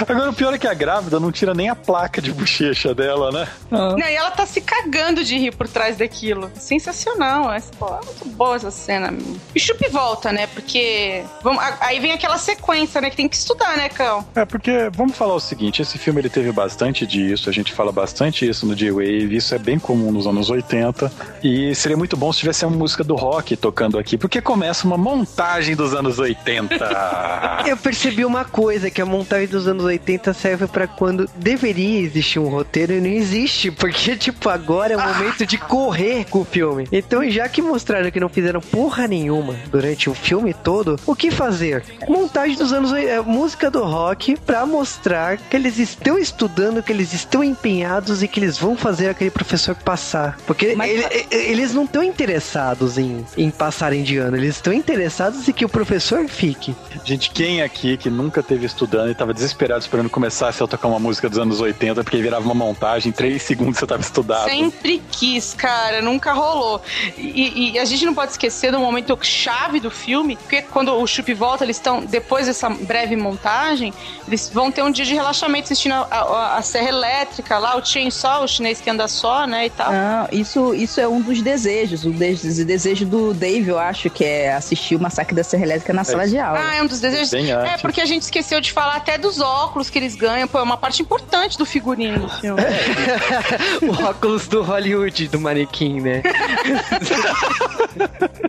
Agora, 0.07 0.29
o 0.29 0.33
pior 0.33 0.53
é 0.53 0.59
que 0.59 0.67
a 0.67 0.73
grávida 0.75 1.19
não 1.19 1.31
tira 1.31 1.55
nem 1.55 1.67
a 1.67 1.75
placa 1.75 2.21
de 2.21 2.31
bochecha 2.31 2.93
dela, 2.93 3.31
né? 3.31 3.47
Não, 3.71 3.97
e 3.97 4.13
ela 4.13 4.29
tá 4.29 4.45
se 4.45 4.61
cagando 4.61 5.23
de 5.23 5.35
rir 5.35 5.55
por 5.55 5.67
trás 5.67 5.97
daquilo. 5.97 6.51
Sensacional. 6.53 7.51
Essa, 7.51 7.71
pô, 7.79 7.87
é 7.87 8.05
muito 8.05 8.25
boa 8.35 8.55
essa 8.55 8.69
cena. 8.69 9.11
E 9.55 9.59
Chup 9.59 9.83
volta, 9.89 10.31
né? 10.31 10.45
Porque. 10.45 11.23
Vamos, 11.41 11.63
aí 11.79 11.99
vem 11.99 12.11
aquela 12.11 12.37
sequência, 12.37 13.01
né? 13.01 13.09
Que 13.09 13.15
tem 13.17 13.27
que 13.27 13.35
estudar, 13.35 13.75
né, 13.77 13.89
Cão? 13.89 14.23
É, 14.35 14.45
porque 14.45 14.89
vamos 14.93 15.17
falar 15.17 15.33
o 15.33 15.39
seguinte, 15.39 15.70
esse 15.79 15.99
filme 15.99 16.19
ele 16.21 16.29
teve 16.29 16.51
bastante 16.51 17.05
disso, 17.05 17.49
a 17.49 17.53
gente 17.53 17.71
fala 17.71 17.91
bastante 17.91 18.47
isso 18.47 18.65
no 18.65 18.75
J-Wave, 18.75 19.35
isso 19.35 19.53
é 19.53 19.59
bem 19.59 19.77
comum 19.77 20.11
nos 20.11 20.25
anos 20.25 20.49
80, 20.49 21.11
e 21.43 21.75
seria 21.75 21.95
muito 21.95 22.17
bom 22.17 22.33
se 22.33 22.39
tivesse 22.39 22.65
uma 22.65 22.75
música 22.75 23.03
do 23.03 23.15
rock 23.15 23.55
tocando 23.55 23.99
aqui, 23.99 24.17
porque 24.17 24.41
começa 24.41 24.87
uma 24.87 24.97
montagem 24.97 25.75
dos 25.75 25.93
anos 25.93 26.17
80. 26.17 27.61
Eu 27.67 27.77
percebi 27.77 28.25
uma 28.25 28.43
coisa, 28.43 28.89
que 28.89 29.01
a 29.01 29.05
montagem 29.05 29.47
dos 29.47 29.67
anos 29.67 29.83
80 29.83 30.33
serve 30.33 30.67
pra 30.67 30.87
quando 30.87 31.29
deveria 31.35 31.99
existir 31.99 32.39
um 32.39 32.49
roteiro 32.49 32.93
e 32.93 32.99
não 32.99 33.09
existe, 33.09 33.69
porque, 33.69 34.15
tipo, 34.17 34.49
agora 34.49 34.93
é 34.93 34.97
o 34.97 35.01
momento 35.01 35.45
de 35.45 35.57
correr 35.57 36.25
com 36.25 36.39
o 36.39 36.45
filme. 36.45 36.87
Então, 36.91 37.29
já 37.29 37.47
que 37.47 37.61
mostraram 37.61 38.09
que 38.09 38.19
não 38.19 38.29
fizeram 38.29 38.61
porra 38.61 39.07
nenhuma 39.07 39.55
durante 39.71 40.09
o 40.09 40.13
filme 40.13 40.53
todo, 40.53 40.99
o 41.05 41.15
que 41.15 41.29
fazer? 41.29 41.83
Montagem 42.07 42.55
dos 42.55 42.73
anos 42.73 42.91
80, 42.91 43.23
música 43.23 43.69
do 43.69 43.83
rock 43.83 44.37
pra 44.37 44.65
mostrar 44.65 45.37
que 45.37 45.55
eles 45.61 45.77
estão 45.79 46.17
estudando, 46.17 46.83
que 46.83 46.91
eles 46.91 47.13
estão 47.13 47.43
empenhados 47.43 48.21
e 48.21 48.27
que 48.27 48.39
eles 48.39 48.57
vão 48.57 48.75
fazer 48.75 49.09
aquele 49.09 49.31
professor 49.31 49.73
passar. 49.75 50.37
Porque 50.45 50.75
Mas- 50.75 50.91
ele- 50.91 51.27
eles 51.31 51.73
não 51.73 51.85
estão 51.85 52.03
interessados 52.03 52.97
em, 52.97 53.25
em 53.37 53.49
passarem 53.49 54.03
de 54.03 54.17
ano, 54.17 54.35
eles 54.37 54.55
estão 54.55 54.73
interessados 54.73 55.47
em 55.47 55.51
que 55.53 55.63
o 55.65 55.69
professor 55.69 56.27
fique. 56.27 56.75
gente, 57.05 57.29
quem 57.31 57.61
aqui 57.61 57.95
que 57.97 58.09
nunca 58.09 58.43
teve 58.43 58.65
estudando 58.65 59.09
e 59.11 59.15
tava 59.15 59.33
desesperado 59.33 59.81
esperando 59.81 60.09
começar 60.09 60.49
a 60.49 60.53
tocar 60.67 60.87
uma 60.87 60.99
música 60.99 61.29
dos 61.29 61.39
anos 61.39 61.59
80, 61.61 62.03
porque 62.03 62.21
virava 62.21 62.43
uma 62.45 62.53
montagem, 62.53 63.11
três 63.11 63.41
segundos 63.41 63.61
segundo 63.61 63.75
você 63.77 63.85
tava 63.85 64.01
estudado. 64.01 64.49
Sempre 64.49 65.01
quis, 65.11 65.53
cara, 65.53 66.01
nunca 66.01 66.33
rolou. 66.33 66.81
E, 67.17 67.71
e 67.73 67.79
a 67.79 67.85
gente 67.85 68.05
não 68.05 68.13
pode 68.13 68.31
esquecer 68.31 68.71
do 68.71 68.79
momento 68.79 69.17
chave 69.21 69.79
do 69.79 69.91
filme, 69.91 70.35
porque 70.35 70.61
quando 70.63 70.91
o 70.93 71.05
Chup 71.05 71.31
volta, 71.33 71.63
eles 71.63 71.77
estão, 71.77 72.01
depois 72.03 72.47
dessa 72.47 72.69
breve 72.69 73.15
montagem, 73.15 73.93
eles 74.27 74.49
vão 74.51 74.71
ter 74.71 74.81
um 74.83 74.89
dia 74.91 75.05
de 75.05 75.13
relaxamento 75.13 75.50
assistindo 75.59 75.93
a, 75.93 76.07
a, 76.09 76.57
a 76.57 76.61
serra 76.61 76.89
elétrica 76.89 77.57
lá, 77.57 77.75
o 77.77 77.85
chainsaw, 77.85 78.43
o 78.43 78.47
chinês 78.47 78.79
que 78.79 78.89
anda 78.89 79.07
só, 79.07 79.45
né, 79.45 79.65
e 79.65 79.69
tal. 79.69 79.91
Não, 79.91 80.27
isso, 80.31 80.73
isso 80.73 80.99
é 81.01 81.07
um 81.07 81.21
dos 81.21 81.41
desejos. 81.41 82.05
O 82.05 82.11
de- 82.11 82.63
desejo 82.65 83.05
do 83.05 83.33
Dave, 83.33 83.69
eu 83.69 83.77
acho, 83.79 84.09
que 84.09 84.23
é 84.23 84.53
assistir 84.53 84.95
o 84.95 84.99
Massacre 84.99 85.35
da 85.35 85.43
Serra 85.43 85.63
Elétrica 85.63 85.93
na 85.93 86.03
sala 86.03 86.27
de 86.27 86.37
aula. 86.39 86.59
Ah, 86.61 86.75
é 86.75 86.81
um 86.83 86.87
dos 86.87 86.99
desejos. 86.99 87.29
Bem 87.31 87.51
É, 87.51 87.77
porque 87.77 87.99
a 88.01 88.05
gente 88.05 88.21
esqueceu 88.23 88.61
de 88.61 88.71
falar 88.71 88.95
até 88.95 89.17
dos 89.17 89.39
óculos 89.39 89.89
que 89.89 89.99
eles 89.99 90.15
ganham. 90.15 90.47
Pô, 90.47 90.59
é 90.59 90.63
uma 90.63 90.77
parte 90.77 91.01
importante 91.01 91.57
do 91.57 91.65
figurino 91.65 92.19
do 92.19 92.29
filme. 92.29 92.61
o 93.81 94.03
óculos 94.05 94.47
do 94.47 94.61
Hollywood, 94.63 95.27
do 95.27 95.39
manequim, 95.39 95.99
né? 95.99 96.21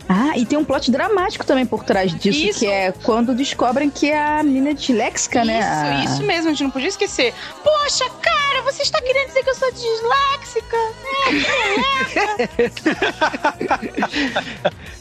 Ah, 0.08 0.36
e 0.36 0.44
tem 0.44 0.58
um 0.58 0.64
plot 0.64 0.90
dramático 0.90 1.44
também 1.44 1.64
por 1.66 1.84
trás 1.84 2.14
disso, 2.14 2.38
Isso. 2.46 2.58
que 2.60 2.66
é 2.66 2.92
quando 3.02 3.34
descobrem 3.34 3.88
que 3.90 4.10
é 4.10 4.38
a 4.38 4.42
menina 4.42 4.74
disléxica, 4.74 5.44
né? 5.44 5.62
A- 5.62 6.04
Isso, 6.04 6.14
isso 6.14 6.22
mesmo, 6.22 6.48
a 6.48 6.50
gente 6.52 6.62
não 6.64 6.70
podia 6.70 6.88
esquecer. 6.92 7.34
Poxa, 7.62 8.08
cara, 8.20 8.41
você 8.60 8.82
está 8.82 9.00
querendo 9.00 9.28
dizer 9.28 9.42
que 9.42 9.50
eu 9.50 9.54
sou 9.54 9.72
disléxica? 9.72 10.76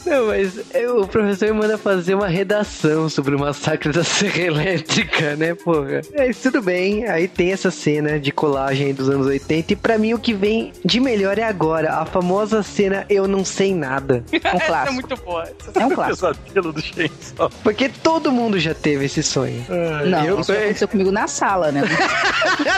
Não, 0.05 0.27
mas 0.27 0.59
é, 0.73 0.89
o 0.89 1.05
professor 1.07 1.53
me 1.53 1.61
manda 1.61 1.77
fazer 1.77 2.15
uma 2.15 2.27
redação 2.27 3.07
sobre 3.09 3.35
o 3.35 3.39
massacre 3.39 3.91
da 3.91 4.03
Serra 4.03 4.39
Elétrica, 4.41 5.35
né, 5.35 5.53
porra? 5.53 6.01
Mas 6.17 6.37
tudo 6.37 6.61
bem, 6.61 7.07
aí 7.07 7.27
tem 7.27 7.51
essa 7.51 7.69
cena 7.69 8.19
de 8.19 8.31
colagem 8.31 8.93
dos 8.93 9.09
anos 9.09 9.27
80 9.27 9.73
e 9.73 9.75
pra 9.75 9.97
mim 9.97 10.13
o 10.13 10.19
que 10.19 10.33
vem 10.33 10.71
de 10.83 10.99
melhor 10.99 11.37
é 11.37 11.43
agora, 11.43 11.93
a 11.95 12.05
famosa 12.05 12.63
cena 12.63 13.05
Eu 13.09 13.27
Não 13.27 13.45
Sei 13.45 13.73
Nada. 13.75 14.23
Um 14.31 14.37
Essa 14.47 14.57
é 14.57 14.67
clássico. 14.67 14.93
muito 14.93 15.15
boa. 15.17 15.43
É 15.75 15.85
um 15.85 15.89
clássico. 15.91 16.35
Pesadelo 16.35 16.73
do 16.73 16.81
Chainsaw. 16.81 17.49
Porque 17.63 17.89
todo 17.89 18.31
mundo 18.31 18.59
já 18.59 18.73
teve 18.73 19.05
esse 19.05 19.21
sonho. 19.23 19.65
Não, 20.07 20.25
eu- 20.25 20.39
isso 20.41 20.51
aconteceu 20.51 20.87
comigo 20.87 21.11
na 21.11 21.27
sala, 21.27 21.71
né? 21.71 21.81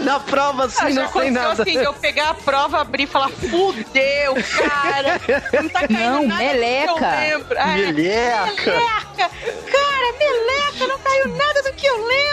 Na 0.03 0.19
prova, 0.19 0.62
Ah, 0.62 0.62
assim, 0.65 0.91
já 0.93 1.03
não 1.03 1.11
sei 1.11 1.31
nada. 1.31 1.61
assim, 1.63 1.77
eu 1.77 1.93
pegar 1.93 2.29
a 2.29 2.33
prova, 2.33 2.81
abrir 2.81 3.03
e 3.03 3.07
falar, 3.07 3.29
fudeu, 3.29 4.35
cara. 4.57 5.21
Não 5.61 5.69
tá 5.69 5.87
caindo 5.87 5.99
Não, 5.99 6.27
nada 6.27 6.43
do 6.43 6.49
que 6.49 6.53
meleca. 6.53 7.05
eu 7.05 7.37
lembro. 7.37 7.57
Ah, 7.59 7.71
é, 7.79 7.91
Meleca! 7.91 8.71
meleca. 8.71 9.29
Cara, 9.71 10.13
meleca, 10.19 10.87
não 10.87 10.99
caiu 10.99 11.27
nada 11.29 11.63
do 11.63 11.73
que 11.73 11.85
eu 11.85 12.05
lembro. 12.07 12.23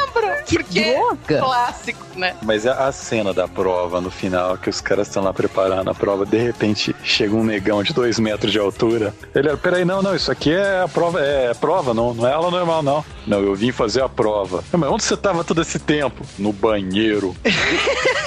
Que 0.46 0.56
Porque 0.58 0.94
droga! 0.94 1.38
clássico, 1.38 2.06
né? 2.16 2.34
Mas 2.42 2.66
a 2.66 2.80
a 2.88 2.92
cena 2.92 3.32
da 3.34 3.46
prova 3.46 4.00
no 4.00 4.10
final, 4.10 4.56
que 4.58 4.68
os 4.70 4.80
caras 4.80 5.06
estão 5.08 5.22
lá 5.22 5.32
preparando 5.32 5.88
a 5.90 5.94
prova, 5.94 6.24
de 6.26 6.38
repente 6.38 6.94
chega 7.04 7.34
um 7.34 7.44
negão 7.44 7.82
de 7.82 7.92
dois 7.92 8.18
metros 8.18 8.50
de 8.50 8.58
altura. 8.58 9.14
Ele, 9.34 9.54
peraí, 9.58 9.84
não, 9.84 10.02
não, 10.02 10.14
isso 10.16 10.30
aqui 10.32 10.52
é 10.52 10.80
a 10.82 10.88
prova, 10.88 11.20
é 11.20 11.52
prova, 11.54 11.92
não, 11.94 12.12
não 12.14 12.26
é 12.26 12.32
aula 12.32 12.50
normal, 12.50 12.82
não. 12.82 13.04
Não, 13.26 13.40
eu 13.40 13.54
vim 13.54 13.70
fazer 13.70 14.02
a 14.02 14.08
prova. 14.08 14.64
"Ah, 14.72 14.76
Mas 14.76 14.90
onde 14.90 15.04
você 15.04 15.16
tava 15.16 15.44
todo 15.44 15.60
esse 15.62 15.78
tempo? 15.78 16.24
No 16.38 16.52
banheiro. 16.52 17.36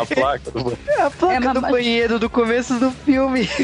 a 0.00 0.06
placa 0.06 0.50
do 0.50 0.62
banheiro. 0.64 0.78
A 0.98 1.10
placa 1.10 1.34
É, 1.50 1.52
do 1.54 1.60
banheiro 1.60 2.18
do 2.18 2.30
começo 2.30 2.74
do 2.74 2.90
filme. 2.90 3.48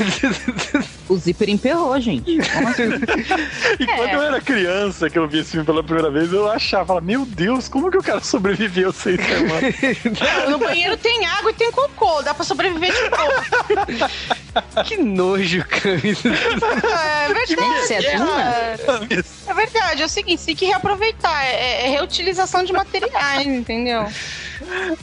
O 1.07 1.19
zíper 1.19 1.51
emperrou, 1.51 2.01
gente. 2.01 2.41
Assim? 2.41 2.85
E 3.79 3.87
quando 3.87 4.09
eu 4.11 4.23
era 4.23 4.41
criança, 4.41 5.11
que 5.11 5.19
eu 5.19 5.29
vi 5.29 5.41
esse 5.41 5.51
filme 5.51 5.67
pela 5.67 5.83
primeira 5.85 6.11
vez, 6.11 6.33
eu 6.33 6.51
achava, 6.51 6.87
falava, 6.87 7.05
meu 7.05 7.27
Deus, 7.27 7.69
como 7.69 7.91
que 7.91 7.99
o 7.99 8.03
cara 8.03 8.21
sobreviveu 8.21 8.91
sem 8.91 9.17
semana? 9.19 9.61
No 10.49 10.59
banheiro 10.59 10.97
tem 10.97 11.27
água 11.27 11.51
e 11.51 11.55
tem 11.55 11.71
cocô, 11.71 12.23
dá 12.23 12.33
pra 12.33 12.43
sobreviver 12.45 12.91
de 12.93 13.11
boa. 13.11 14.83
que 14.85 14.97
nojo, 14.97 15.63
cara. 15.67 15.97
É 15.97 17.35
verdade. 17.35 18.07
É. 18.07 19.51
É 19.51 19.55
verdade, 19.55 20.03
é 20.03 20.05
o 20.05 20.09
seguinte, 20.09 20.41
você 20.41 20.47
tem 20.47 20.57
que 20.57 20.65
reaproveitar. 20.67 21.45
É, 21.45 21.87
é 21.87 21.91
reutilização 21.91 22.65
de 22.65 22.73
materiais, 22.73 23.47
entendeu? 23.47 24.07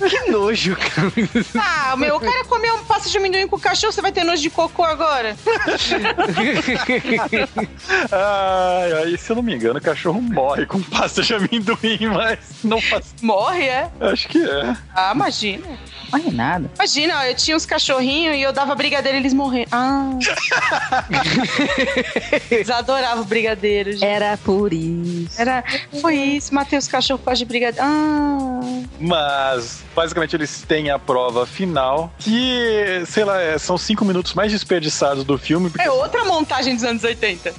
Que 0.09 0.31
nojo, 0.31 0.75
cara. 0.75 1.11
Ah, 1.59 1.95
meu, 1.95 2.15
o 2.15 2.19
cara 2.19 2.43
comeu 2.45 2.75
um 2.75 2.83
pasta 2.85 3.09
de 3.09 3.17
amendoim 3.17 3.47
com 3.47 3.59
cachorro, 3.59 3.91
você 3.91 4.01
vai 4.01 4.11
ter 4.11 4.23
nojo 4.23 4.41
de 4.41 4.49
cocô 4.49 4.83
agora? 4.83 5.35
Ai, 8.11 8.93
aí, 9.03 9.17
se 9.17 9.31
eu 9.31 9.35
não 9.35 9.43
me 9.43 9.55
engano, 9.55 9.79
o 9.79 9.81
cachorro 9.81 10.21
morre 10.21 10.65
com 10.65 10.81
pasta 10.81 11.21
de 11.21 11.33
amendoim, 11.33 12.07
mas 12.13 12.39
não 12.63 12.81
faz. 12.81 13.13
Morre, 13.21 13.65
é? 13.65 13.89
Acho 13.99 14.27
que 14.27 14.43
é. 14.43 14.75
Ah, 14.95 15.11
imagina. 15.13 15.65
É 16.13 16.31
nada. 16.31 16.69
Imagina, 16.75 17.19
ó, 17.19 17.23
eu 17.23 17.35
tinha 17.35 17.55
uns 17.55 17.65
cachorrinhos 17.65 18.35
e 18.35 18.41
eu 18.41 18.51
dava 18.51 18.75
brigadeiro 18.75 19.17
e 19.17 19.21
eles 19.21 19.33
morreram. 19.33 19.69
Ah. 19.71 20.09
eles 22.51 22.69
adoravam 22.69 23.23
brigadeiro, 23.23 23.93
gente. 23.93 24.03
Era 24.03 24.37
por 24.37 24.73
isso. 24.73 25.39
Era, 25.39 25.63
foi 26.01 26.15
isso, 26.15 26.53
matei 26.53 26.77
os 26.77 26.87
cachorros 26.87 27.21
por 27.21 27.27
causa 27.27 27.39
de 27.39 27.45
brigadeiro. 27.45 27.87
Ah. 27.87 28.59
Mas, 28.99 29.21
basicamente, 29.95 30.35
eles 30.35 30.63
têm 30.67 30.89
a 30.89 30.97
prova 30.99 31.45
final, 31.45 32.11
que, 32.19 33.03
sei 33.07 33.23
lá, 33.23 33.41
é- 33.41 33.57
são 33.57 33.77
cinco 33.77 34.03
minutos 34.05 34.33
mais 34.33 34.51
desperdiçados 34.51 35.23
do 35.23 35.37
filme. 35.37 35.69
Porque 35.69 35.87
É 35.87 35.91
outra 35.91 36.23
montagem 36.25 36.75
dos 36.75 36.83
anos 36.83 37.03
80. 37.03 37.53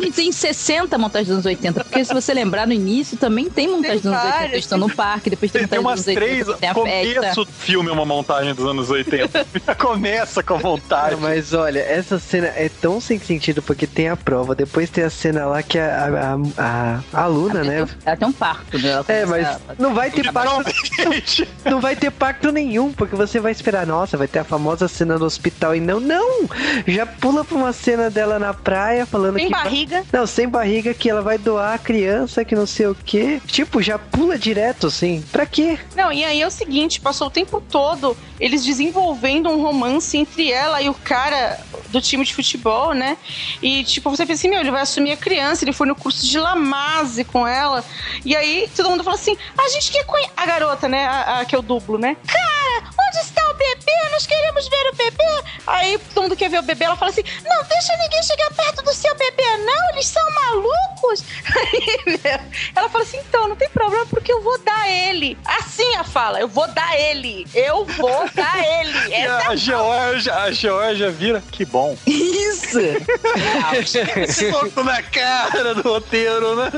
E 0.00 0.10
tem 0.10 0.30
60 0.32 0.96
montagens 0.98 1.28
dos 1.28 1.34
anos 1.36 1.46
80, 1.46 1.84
porque 1.84 2.04
se 2.04 2.12
você 2.14 2.32
lembrar 2.34 2.66
no 2.66 2.72
início 2.72 3.16
também 3.16 3.48
tem 3.50 3.68
montagem 3.68 3.96
dos 3.98 4.06
anos 4.06 4.18
80. 4.18 4.32
várias. 4.36 4.52
Eles 4.52 4.64
estão 4.64 4.78
no 4.78 4.90
parque, 4.94 5.30
depois 5.30 5.50
tem 5.52 5.60
tem, 5.62 5.68
tem 5.68 5.78
montagem 5.80 6.04
umas 6.04 6.04
dos 6.04 6.16
anos 6.16 6.22
80, 6.22 6.44
três. 6.46 6.58
tem 6.60 6.68
a 6.68 6.74
festa. 6.74 7.14
Começo 7.20 7.44
do 7.44 7.52
filme 7.52 7.88
é 7.88 7.92
uma 7.92 8.04
montagem 8.04 8.54
dos 8.54 8.66
anos 8.66 8.90
80. 8.90 9.46
Já 9.66 9.74
começa 9.76 10.42
com 10.42 10.54
a 10.54 10.58
vontade. 10.58 11.14
Não, 11.14 11.20
mas 11.22 11.52
olha, 11.52 11.80
essa 11.80 12.18
cena 12.18 12.46
é 12.48 12.68
tão 12.80 13.00
sem 13.00 13.18
sentido 13.18 13.62
porque 13.62 13.86
tem 13.86 14.08
a 14.08 14.16
prova, 14.16 14.54
depois 14.54 14.90
tem 14.90 15.04
a 15.04 15.10
cena 15.10 15.46
lá 15.46 15.62
que 15.62 15.78
a, 15.78 16.34
a, 16.56 16.62
a, 16.62 17.00
a 17.12 17.22
aluna, 17.22 17.62
né? 17.64 17.86
Ela 18.04 18.16
tem 18.16 18.28
um 18.28 18.32
parto, 18.32 18.78
né? 18.78 18.88
Ela 18.90 19.04
É, 19.08 19.26
mas 19.26 19.46
a- 19.46 19.60
não 19.78 19.94
vai 19.94 20.10
ter 20.10 20.32
pacto, 20.32 20.48
Não 21.64 21.80
vai 21.80 21.96
ter 21.96 22.10
pacto 22.10 22.50
nenhum, 22.50 22.92
porque 22.92 23.14
você 23.14 23.40
vai 23.40 23.52
esperar, 23.52 23.86
nossa, 23.86 24.16
vai 24.16 24.28
ter 24.28 24.38
a 24.40 24.44
famosa 24.44 24.88
cena 24.88 25.18
no 25.18 25.24
hospital 25.24 25.74
e 25.74 25.80
não, 25.80 26.00
não! 26.00 26.48
Já 26.86 27.06
pula 27.06 27.44
pra 27.44 27.56
uma 27.56 27.72
cena 27.72 28.10
dela 28.10 28.38
na 28.38 28.54
praia 28.54 29.06
falando 29.06 29.36
Tem 29.36 29.46
que. 29.46 29.52
vai- 29.52 29.64
barriga. 29.64 30.04
Não, 30.12 30.26
sem 30.26 30.48
barriga 30.48 30.94
que 30.94 31.10
ela 31.10 31.22
vai 31.22 31.38
doar 31.38 31.74
a 31.74 31.78
criança, 31.78 32.44
que 32.44 32.54
não 32.54 32.66
sei 32.66 32.86
o 32.86 32.94
quê. 32.94 33.40
Tipo, 33.46 33.82
já 33.82 33.98
pula 33.98 34.38
direto, 34.38 34.86
assim. 34.86 35.22
Pra 35.32 35.46
quê? 35.46 35.78
Não, 35.94 36.12
e 36.12 36.24
aí 36.24 36.40
é 36.40 36.46
o 36.46 36.50
seguinte, 36.50 37.00
passou 37.00 37.26
o 37.26 37.30
tempo 37.30 37.60
todo 37.60 38.16
eles 38.40 38.64
desenvolvendo 38.64 39.48
um 39.50 39.60
romance 39.62 40.16
entre 40.16 40.52
ela 40.52 40.80
e 40.80 40.88
o 40.88 40.94
cara 40.94 41.58
do 41.88 42.00
time 42.00 42.24
de 42.24 42.34
futebol, 42.34 42.94
né? 42.94 43.16
E 43.60 43.82
tipo, 43.84 44.08
você 44.10 44.24
pensa 44.24 44.40
assim, 44.40 44.48
meu, 44.48 44.60
ele 44.60 44.70
vai 44.70 44.82
assumir 44.82 45.12
a 45.12 45.16
criança, 45.16 45.64
ele 45.64 45.72
foi 45.72 45.86
no 45.86 45.94
curso 45.96 46.24
de 46.24 46.38
Lamaze 46.38 47.24
com 47.24 47.46
ela. 47.46 47.84
E 48.24 48.36
aí 48.36 48.68
todo 48.76 48.90
mundo 48.90 49.02
fala 49.02 49.16
assim, 49.16 49.36
a 49.56 49.68
gente 49.68 49.90
quer 49.90 50.04
conhecer... 50.04 50.28
A 50.36 50.46
garota, 50.46 50.88
né? 50.88 51.07
A, 51.08 51.40
a 51.40 51.44
que 51.46 51.54
é 51.54 51.58
o 51.58 51.62
duplo, 51.62 51.96
né? 51.98 52.16
Cara, 52.26 52.90
onde 53.08 53.18
está 53.18 53.47
bebê? 53.58 54.10
Nós 54.12 54.26
queremos 54.26 54.68
ver 54.68 54.88
o 54.92 54.96
bebê. 54.96 55.44
Aí 55.66 55.98
todo 56.14 56.22
mundo 56.22 56.36
quer 56.36 56.48
ver 56.48 56.60
o 56.60 56.62
bebê, 56.62 56.84
ela 56.84 56.96
fala 56.96 57.10
assim, 57.10 57.24
não 57.44 57.62
deixa 57.64 57.96
ninguém 57.98 58.22
chegar 58.22 58.50
perto 58.54 58.82
do 58.82 58.94
seu 58.94 59.14
bebê, 59.16 59.56
não, 59.58 59.90
eles 59.90 60.06
são 60.06 60.22
malucos. 60.30 61.24
Aí, 61.54 61.98
meu, 62.06 62.40
ela 62.74 62.88
fala 62.88 63.04
assim, 63.04 63.18
então, 63.18 63.48
não 63.48 63.56
tem 63.56 63.68
problema, 63.68 64.06
porque 64.06 64.32
eu 64.32 64.42
vou 64.42 64.58
dar 64.58 64.88
ele. 64.88 65.36
Assim 65.44 65.94
a 65.96 66.04
fala, 66.04 66.40
eu 66.40 66.48
vou 66.48 66.66
dar 66.68 66.98
ele. 66.98 67.46
Eu 67.54 67.84
vou 67.84 68.28
dar 68.34 68.58
ele. 68.58 69.12
Essa 69.14 69.50
a 69.50 69.56
Georgia, 69.56 70.34
a 70.34 70.52
Georgia 70.52 71.10
vira, 71.10 71.42
que 71.52 71.64
bom. 71.64 71.96
Isso! 72.06 72.78
Soco 74.50 74.82
na 74.82 75.02
cara 75.02 75.74
do 75.74 75.82
roteiro, 75.82 76.56
né? 76.56 76.70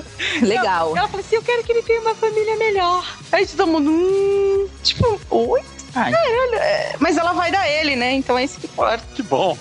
Legal. 0.42 0.96
Ela 0.96 1.08
fala 1.08 1.20
assim: 1.20 1.36
eu 1.36 1.42
quero 1.42 1.62
que 1.64 1.72
ele 1.72 1.82
tenha 1.82 2.00
uma 2.00 2.14
família 2.14 2.56
melhor. 2.56 3.04
Aí 3.32 3.46
todo 3.46 3.66
mundo, 3.66 3.90
hum, 3.90 4.68
tipo, 4.82 5.20
oi? 5.30 5.62
Ai, 5.94 6.12
É, 6.54 6.94
Mas 6.98 7.16
ela 7.16 7.32
vai 7.32 7.50
dar 7.50 7.68
ele, 7.68 7.96
né? 7.96 8.12
Então 8.12 8.38
é 8.38 8.44
isso 8.44 8.58
que 8.60 8.66
importa. 8.66 9.02
Que 9.14 9.22
bom. 9.22 9.56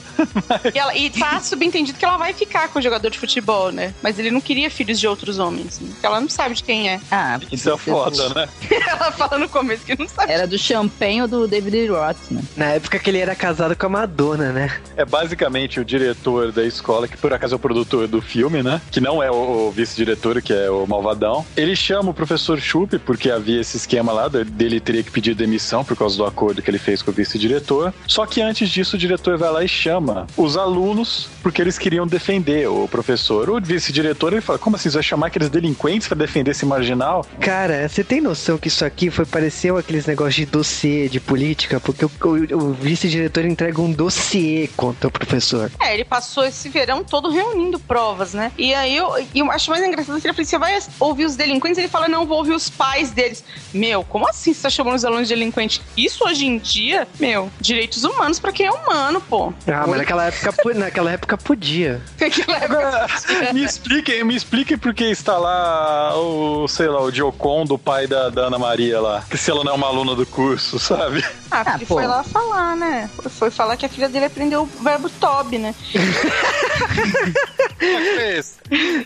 E, 0.73 0.77
ela, 0.77 0.95
e 0.95 1.09
tá 1.09 1.39
subentendido 1.41 1.97
que 1.97 2.05
ela 2.05 2.17
vai 2.17 2.33
ficar 2.33 2.67
com 2.69 2.79
o 2.79 2.81
jogador 2.81 3.09
de 3.09 3.17
futebol, 3.19 3.71
né? 3.71 3.93
Mas 4.01 4.19
ele 4.19 4.31
não 4.31 4.41
queria 4.41 4.69
filhos 4.69 4.99
de 4.99 5.07
outros 5.07 5.39
homens. 5.39 5.79
Né? 5.79 5.89
Porque 5.91 6.05
ela 6.05 6.19
não 6.21 6.29
sabe 6.29 6.55
de 6.55 6.63
quem 6.63 6.89
é. 6.89 6.99
ah, 7.11 7.39
Isso 7.51 7.69
é 7.71 7.77
foda, 7.77 8.29
né? 8.29 8.49
Ela 8.89 9.11
fala 9.11 9.37
no 9.37 9.47
começo 9.49 9.83
que 9.85 9.97
não 9.97 10.07
sabe. 10.07 10.31
Era 10.31 10.47
do 10.47 10.57
Champagne 10.57 11.21
ou 11.21 11.27
do 11.27 11.47
David 11.47 11.87
Roth, 11.87 12.17
né? 12.31 12.41
Na 12.57 12.65
época 12.65 12.99
que 12.99 13.09
ele 13.09 13.19
era 13.19 13.35
casado 13.35 13.75
com 13.75 13.85
a 13.85 13.89
Madonna, 13.89 14.51
né? 14.51 14.71
É 14.97 15.05
basicamente 15.05 15.79
o 15.79 15.85
diretor 15.85 16.51
da 16.51 16.63
escola, 16.63 17.07
que 17.07 17.17
por 17.17 17.31
acaso 17.33 17.55
é 17.55 17.57
o 17.57 17.59
produtor 17.59 18.07
do 18.07 18.21
filme, 18.21 18.61
né? 18.63 18.81
Que 18.91 18.99
não 18.99 19.21
é 19.21 19.29
o, 19.31 19.67
o 19.67 19.71
vice-diretor, 19.71 20.41
que 20.41 20.53
é 20.53 20.69
o 20.69 20.85
Malvadão. 20.87 21.45
Ele 21.55 21.75
chama 21.75 22.09
o 22.11 22.13
professor 22.13 22.59
Chup, 22.59 22.97
porque 22.99 23.29
havia 23.31 23.61
esse 23.61 23.77
esquema 23.77 24.11
lá 24.11 24.27
de- 24.27 24.43
dele 24.43 24.79
teria 24.79 25.03
que 25.03 25.11
pedir 25.11 25.35
demissão 25.35 25.83
por 25.83 25.95
causa 25.97 26.18
do 26.19 26.25
acordo 26.25 26.61
que 26.61 26.69
ele 26.69 26.77
fez 26.77 27.01
com 27.01 27.11
o 27.11 27.13
vice-diretor. 27.13 27.93
Só 28.05 28.25
que 28.25 28.41
antes 28.41 28.69
disso, 28.69 28.95
o 28.95 28.99
diretor 28.99 29.37
vai 29.37 29.51
lá 29.51 29.63
e 29.63 29.67
chama 29.67 30.27
os 30.35 30.57
alunos 30.57 31.29
porque 31.41 31.61
eles 31.61 31.77
queriam 31.77 32.05
defender 32.05 32.67
o 32.67 32.87
professor. 32.87 33.49
O 33.49 33.61
vice-diretor 33.61 34.33
ele 34.33 34.41
fala: 34.41 34.59
Como 34.59 34.75
assim? 34.75 34.89
Você 34.89 34.97
vai 34.97 35.03
chamar 35.03 35.27
aqueles 35.27 35.49
delinquentes 35.49 36.07
para 36.07 36.17
defender 36.17 36.51
esse 36.51 36.65
marginal? 36.65 37.25
Cara, 37.39 37.87
você 37.87 38.03
tem 38.03 38.19
noção 38.19 38.57
que 38.57 38.67
isso 38.67 38.83
aqui 38.83 39.09
foi 39.09 39.25
pareceu 39.25 39.77
aqueles 39.77 40.05
negócios 40.05 40.35
de 40.35 40.45
dossiê 40.45 41.07
de 41.07 41.19
política? 41.19 41.79
Porque 41.79 42.05
o, 42.05 42.11
o, 42.23 42.55
o 42.55 42.73
vice-diretor 42.73 43.45
entrega 43.45 43.81
um 43.81 43.91
dossiê 43.91 44.69
contra 44.75 45.07
o 45.07 45.11
professor. 45.11 45.71
É, 45.79 45.93
ele 45.93 46.03
passou 46.03 46.43
esse 46.43 46.67
verão 46.67 47.03
todo 47.03 47.29
reunindo 47.29 47.79
provas, 47.79 48.33
né? 48.33 48.51
E 48.57 48.73
aí 48.73 48.95
eu, 48.95 49.13
eu 49.33 49.51
acho 49.51 49.69
mais 49.69 49.83
engraçado 49.83 50.19
que 50.19 50.27
ele 50.27 50.33
falou: 50.33 50.45
Você 50.45 50.57
vai 50.57 50.77
ouvir 50.99 51.25
os 51.25 51.35
delinquentes? 51.35 51.77
Ele 51.77 51.87
fala: 51.87 52.07
Não, 52.07 52.25
vou 52.25 52.39
ouvir 52.39 52.53
os 52.53 52.69
pais 52.69 53.11
deles. 53.11 53.43
Meu, 53.73 54.03
como 54.03 54.27
assim 54.27 54.53
você 54.53 54.63
tá 54.63 54.69
chamando 54.69 54.95
os 54.95 55.05
alunos 55.05 55.27
de 55.27 55.35
delinquente? 55.35 55.81
Isso 55.95 56.08
hoje 56.19 56.45
em 56.45 56.57
dia, 56.57 57.07
meu, 57.19 57.49
direitos 57.59 58.03
humanos 58.03 58.39
pra 58.39 58.51
quem 58.51 58.65
é 58.65 58.71
humano, 58.71 59.21
pô. 59.21 59.53
Ah, 59.67 59.85
mas 59.87 59.97
naquela 59.97 60.25
época, 60.25 60.73
naquela 60.75 61.11
época 61.11 61.37
podia. 61.37 62.01
Naquela 62.19 62.57
época 62.57 62.79
Agora, 62.79 63.53
me 63.53 63.63
expliquem, 63.63 64.23
me 64.23 64.35
expliquem 64.35 64.77
por 64.77 64.93
que 64.93 65.05
está 65.05 65.37
lá 65.37 66.17
o, 66.17 66.67
sei 66.67 66.87
lá, 66.87 67.01
o 67.01 67.11
Diocon 67.11 67.65
do 67.65 67.77
pai 67.77 68.07
da, 68.07 68.29
da 68.29 68.43
Ana 68.43 68.59
Maria 68.59 68.99
lá. 68.99 69.23
Que 69.29 69.37
se 69.37 69.49
ela 69.51 69.63
não 69.63 69.71
é 69.71 69.75
uma 69.75 69.87
aluna 69.87 70.15
do 70.15 70.25
curso, 70.25 70.77
sabe? 70.79 71.23
Ah, 71.51 71.63
Ah, 71.65 71.75
ele 71.75 71.85
pô. 71.85 71.95
foi 71.95 72.05
lá 72.07 72.23
falar, 72.23 72.75
né? 72.75 73.09
Foi 73.29 73.49
falar 73.51 73.75
que 73.77 73.85
a 73.85 73.89
filha 73.89 74.07
dele 74.09 74.25
aprendeu 74.25 74.61
o 74.63 74.83
verbo 74.83 75.09
tob, 75.09 75.57
né? 75.57 75.73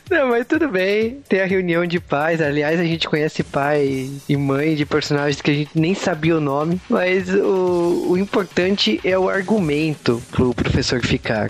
Não, 0.10 0.30
mas 0.30 0.46
tudo 0.48 0.68
bem. 0.68 1.20
Tem 1.28 1.42
a 1.42 1.46
reunião 1.46 1.86
de 1.86 2.00
pais. 2.00 2.42
Aliás, 2.42 2.80
a 2.80 2.84
gente 2.84 3.08
conhece 3.08 3.44
pai 3.44 4.10
e 4.28 4.38
mãe 4.38 4.76
de 4.76 4.86
personagens 4.86 5.42
que 5.42 5.52
a 5.52 5.54
gente 5.54 5.72
nem 5.76 5.94
sabia 5.94 6.36
o 6.38 6.42
nome. 6.42 6.80
Mas 6.94 7.28
o, 7.34 8.06
o 8.10 8.18
importante 8.18 9.02
é 9.04 9.18
o 9.18 9.28
argumento 9.28 10.22
pro 10.30 10.54
professor 10.54 11.04
ficar. 11.04 11.50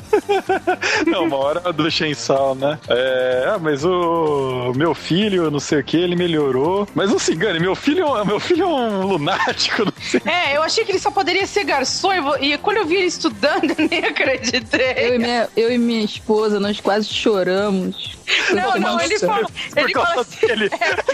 Não, 1.05 1.25
uma 1.25 1.35
hora 1.35 1.73
do 1.73 1.91
Chainsaw, 1.91 2.55
né? 2.55 2.79
É, 2.87 3.45
ah, 3.49 3.59
mas 3.59 3.83
o 3.83 4.71
meu 4.73 4.95
filho, 4.95 5.51
não 5.51 5.59
sei 5.59 5.79
o 5.79 5.83
que, 5.83 5.97
ele 5.97 6.15
melhorou. 6.15 6.87
Mas 6.95 7.09
não 7.09 7.19
se 7.19 7.33
engane, 7.33 7.59
meu 7.59 7.75
filho, 7.75 8.05
meu 8.25 8.39
filho 8.39 8.63
é 8.63 8.67
um 8.67 9.05
lunático, 9.05 9.83
não 9.83 9.93
sei. 9.99 10.21
É, 10.25 10.55
eu 10.55 10.63
achei 10.63 10.85
que 10.85 10.91
ele 10.91 10.99
só 10.99 11.11
poderia 11.11 11.45
ser 11.45 11.65
garçom 11.65 12.13
e, 12.39 12.57
quando 12.57 12.77
eu 12.77 12.85
vi 12.85 12.95
ele 12.95 13.05
estudando, 13.07 13.69
eu 13.77 13.87
nem 13.89 14.05
acreditei. 14.05 14.93
Eu 14.97 15.15
e, 15.15 15.19
minha, 15.19 15.49
eu 15.57 15.71
e 15.71 15.77
minha 15.77 16.03
esposa, 16.05 16.59
nós 16.59 16.79
quase 16.79 17.07
choramos. 17.09 18.17
Não, 18.53 18.79
não, 18.79 18.99
ele 19.01 19.19
Por 19.19 19.49
ele 19.75 19.93
falou 19.93 20.21
assim, 20.21 20.47
dele. 20.47 20.69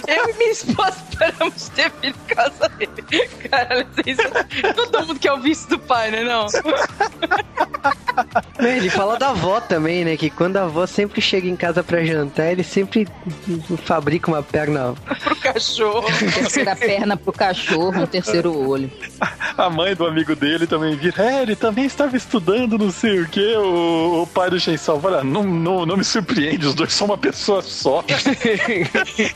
é, 0.08 0.20
eu 0.20 0.30
e 0.30 0.34
minha 0.38 0.52
esposa 0.52 0.96
paramos 1.18 1.66
de 1.66 1.72
ter 1.72 1.92
filho 1.92 2.14
por 2.14 2.36
causa 2.36 2.70
dele. 2.70 3.28
Cara, 3.50 3.88
vocês, 3.96 4.19
todo 4.76 5.08
mundo 5.08 5.20
quer 5.20 5.34
o 5.34 5.40
vice 5.40 5.68
do 5.70 5.80
pai, 5.80 6.12
né 6.12 6.24
não? 6.24 6.48
Ele 8.60 8.90
fala 8.90 9.18
da 9.18 9.30
avó 9.30 9.60
também, 9.60 10.06
né? 10.06 10.18
Que 10.18 10.30
quando 10.30 10.58
a 10.58 10.64
avó 10.64 10.86
sempre 10.86 11.22
chega 11.22 11.48
em 11.48 11.56
casa 11.56 11.84
pra 11.84 12.04
jantar, 12.04 12.52
ele 12.52 12.64
sempre 12.64 13.08
fabrica 13.86 14.30
uma 14.30 14.44
perna. 14.44 14.94
Pro 15.24 15.36
cachorro. 15.36 16.08
Terceira 16.34 16.76
perna 16.76 17.18
pro 17.18 17.32
cachorro, 17.34 18.04
um 18.04 18.06
terceiro 18.06 18.56
olho. 18.56 18.92
A 19.58 19.70
mãe 19.70 19.96
do 19.96 20.06
amigo 20.06 20.36
dele 20.36 20.66
também 20.66 20.96
vira. 20.96 21.24
É, 21.24 21.42
ele 21.42 21.56
também 21.56 21.86
estava 21.86 22.16
estudando, 22.16 22.78
não 22.78 22.92
sei 22.92 23.22
o 23.22 23.28
que. 23.28 23.56
O, 23.58 24.24
o 24.24 24.28
pai 24.28 24.50
do 24.50 24.60
Chainsaw 24.60 25.00
fala: 25.00 25.24
não, 25.24 25.44
não, 25.44 25.86
não 25.86 25.98
me 25.98 26.04
surpreende, 26.04 26.66
os 26.66 26.74
dois 26.74 26.94
são 26.94 27.08
uma 27.08 27.18
pessoa 27.18 27.62
só. 27.62 28.04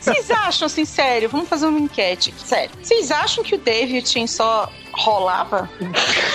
Vocês 0.00 0.30
acham, 0.30 0.66
assim, 0.66 0.84
sério, 0.84 1.28
vamos 1.28 1.48
fazer 1.48 1.66
uma 1.66 1.78
enquete 1.78 2.30
aqui, 2.30 2.48
sério. 2.48 2.70
Vocês 2.82 3.10
acham 3.10 3.44
que 3.44 3.54
o 3.54 3.58
Dave 3.58 3.94
e 3.94 3.98
o 3.98 4.06
Chain 4.06 4.26
só 4.26 4.70
rolava? 4.92 5.68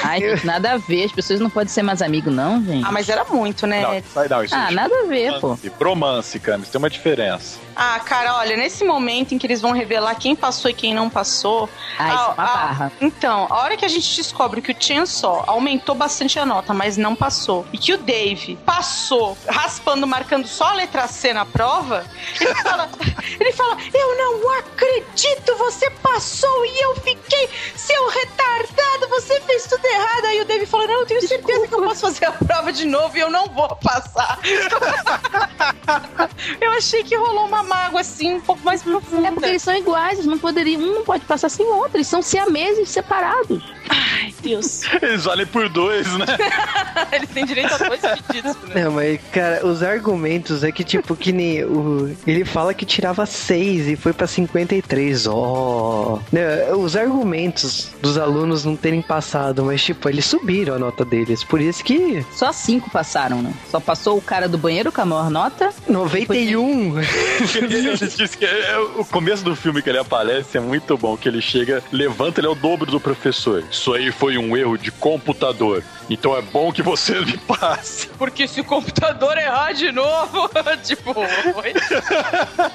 Ai, 0.04 0.20
nada 0.44 0.74
a 0.74 0.78
ver. 0.78 1.06
As 1.06 1.12
pessoas 1.12 1.40
não 1.40 1.50
podem 1.50 1.70
ser 1.70 1.82
mais 1.82 2.02
amigos, 2.02 2.34
não, 2.34 2.39
gente. 2.66 2.86
Ah, 2.86 2.92
mas 2.92 3.10
era 3.10 3.24
muito, 3.26 3.66
né? 3.68 3.82
Não, 3.82 4.04
sai 4.14 4.28
não, 4.28 4.44
isso 4.44 4.56
Ah, 4.56 4.72
nada 4.72 4.94
a 5.04 5.08
ver, 5.08 5.34
pô. 5.40 5.48
romance. 5.48 5.70
Bromance, 5.78 6.40
Camis, 6.40 6.70
tem 6.70 6.80
uma 6.80 6.90
diferença. 6.90 7.58
Ah, 7.82 7.98
cara, 8.02 8.36
olha, 8.36 8.58
nesse 8.58 8.84
momento 8.84 9.34
em 9.34 9.38
que 9.38 9.48
eles 9.48 9.62
vão 9.62 9.72
revelar 9.72 10.14
quem 10.16 10.36
passou 10.36 10.70
e 10.70 10.74
quem 10.74 10.94
não 10.94 11.10
passou. 11.10 11.70
Ah, 11.98 12.10
isso 12.10 12.18
é 12.18 12.28
uma 12.28 12.36
a- 12.38 12.44
a- 12.44 12.48
barra. 12.68 12.92
Então, 13.00 13.48
a 13.50 13.56
hora 13.60 13.78
que 13.78 13.86
a 13.86 13.88
gente 13.88 14.18
descobre 14.18 14.62
que 14.62 14.74
o 14.74 14.76
Chainsaw 14.78 15.46
aumentou 15.48 15.96
bastante 15.96 16.38
a 16.38 16.46
nota, 16.46 16.74
mas 16.74 16.98
não 16.98 17.16
passou, 17.16 17.66
e 17.72 17.78
que 17.78 17.94
o 17.94 17.98
Dave 17.98 18.58
passou 18.66 19.38
raspando, 19.48 20.06
marcando 20.06 20.46
só 20.46 20.72
a 20.72 20.74
letra 20.74 21.08
C 21.08 21.32
na 21.32 21.46
prova, 21.46 22.06
ele 22.42 22.54
fala, 22.56 22.90
ele 23.40 23.54
fala: 23.54 23.78
Eu 23.94 24.18
não 24.18 24.52
acredito, 24.60 25.56
você 25.58 25.90
passou 25.90 26.66
e 26.66 26.84
eu 26.84 26.96
fiquei, 26.96 27.50
seu 27.78 28.10
retardado, 28.10 29.08
você 29.10 29.40
fez 29.40 29.66
tudo 29.68 29.86
errado. 29.86 30.26
Aí 30.26 30.42
o 30.42 30.46
Dave 30.46 30.66
falou: 30.66 30.86
Não, 30.86 31.00
eu 31.00 31.06
tenho 31.06 31.26
certeza 31.26 31.66
que 31.66 31.74
eu 31.76 31.82
posso 31.84 32.02
fazer 32.02 32.26
a 32.26 32.32
prova 32.34 32.74
de 32.74 32.86
novo 32.86 33.16
e 33.16 33.22
eu 33.22 33.30
não 33.30 33.48
vou 33.48 33.74
passar. 33.78 34.38
eu 36.60 36.72
achei 36.74 37.06
que 37.06 37.16
rolou 37.16 37.46
uma 37.46 37.69
mágoa 37.70 38.02
assim, 38.02 38.34
um 38.34 38.42
pouco 38.42 38.64
mais 38.66 38.82
É 38.82 38.84
porque 38.84 39.06
profunda. 39.16 39.48
eles 39.48 39.62
são 39.62 39.76
iguais, 39.78 40.14
eles 40.20 40.26
não 40.26 40.38
poderiam, 40.38 40.82
um 40.82 40.96
não 40.96 41.04
pode 41.04 41.24
passar 41.26 41.48
sem 41.50 41.66
o 41.66 41.76
outro, 41.76 41.98
eles 41.98 42.08
são 42.08 42.22
siameses 42.22 42.90
separados. 42.90 43.64
Ai, 43.92 44.32
Deus. 44.44 44.82
Eles 45.02 45.24
valem 45.24 45.48
por 45.48 45.68
dois, 45.68 46.06
né? 46.16 46.26
Eles 47.12 47.30
têm 47.30 47.44
direito 47.44 47.74
a 47.74 47.78
dois 47.78 48.00
pedidos, 48.02 48.56
né? 48.68 48.84
Não, 48.84 48.92
mas, 48.92 49.20
cara, 49.32 49.66
os 49.66 49.82
argumentos 49.82 50.64
é 50.64 50.72
que, 50.72 50.84
tipo, 50.84 51.16
que 51.16 51.32
nem 51.32 51.64
o. 51.64 52.16
Ele 52.28 52.46
fala 52.46 52.72
que 52.74 52.86
tirava 52.86 53.26
6 53.26 53.88
e 53.88 53.96
foi 53.96 54.14
pra 54.14 54.28
53. 54.28 55.26
Ó. 55.28 56.20
Não, 56.32 56.80
Os 56.82 56.96
argumentos 56.96 57.90
dos 58.00 58.18
alunos 58.18 58.64
não 58.64 58.76
terem 58.76 59.02
passado, 59.02 59.64
mas, 59.66 59.82
tipo, 59.84 60.08
eles 60.08 60.26
subiram 60.26 60.76
a 60.76 60.80
nota 60.80 61.04
deles. 61.04 61.44
Por 61.44 61.60
isso 61.60 61.84
que 61.84 62.24
Só 62.32 62.52
cinco 62.52 62.92
passaram, 62.92 63.42
né? 63.42 63.52
Só 63.72 63.80
passou 63.80 64.18
o 64.18 64.22
cara 64.22 64.48
do 64.48 64.58
banheiro 64.58 64.92
com 64.92 65.02
a 65.02 65.06
maior 65.06 65.32
nota. 65.32 65.74
91. 65.88 66.94
Ele 67.70 67.96
diz 67.96 68.36
que 68.36 68.46
é, 68.46 68.78
o 68.98 69.06
começo 69.06 69.44
do 69.44 69.56
filme 69.56 69.82
que 69.82 69.90
ele 69.90 70.00
aparece 70.00 70.58
é 70.58 70.62
muito 70.62 70.98
bom, 70.98 71.16
que 71.18 71.28
ele 71.28 71.42
chega, 71.42 71.84
levanta, 71.92 72.40
ele 72.40 72.48
é 72.48 72.50
o 72.50 72.56
dobro 72.56 72.90
do 72.92 73.00
professor. 73.00 73.64
Isso 73.70 73.94
aí 73.94 74.12
foi 74.12 74.38
um 74.38 74.56
erro 74.56 74.78
de 74.78 74.92
computador. 74.92 75.84
Então 76.10 76.36
é 76.36 76.42
bom 76.42 76.72
que 76.72 76.82
você 76.82 77.20
me 77.22 77.38
passe. 77.38 78.08
Porque 78.18 78.48
se 78.48 78.62
o 78.62 78.64
computador 78.64 79.38
errar 79.38 79.74
de 79.74 79.92
novo, 79.92 80.50
tipo, 80.84 81.12
oi? 81.20 81.74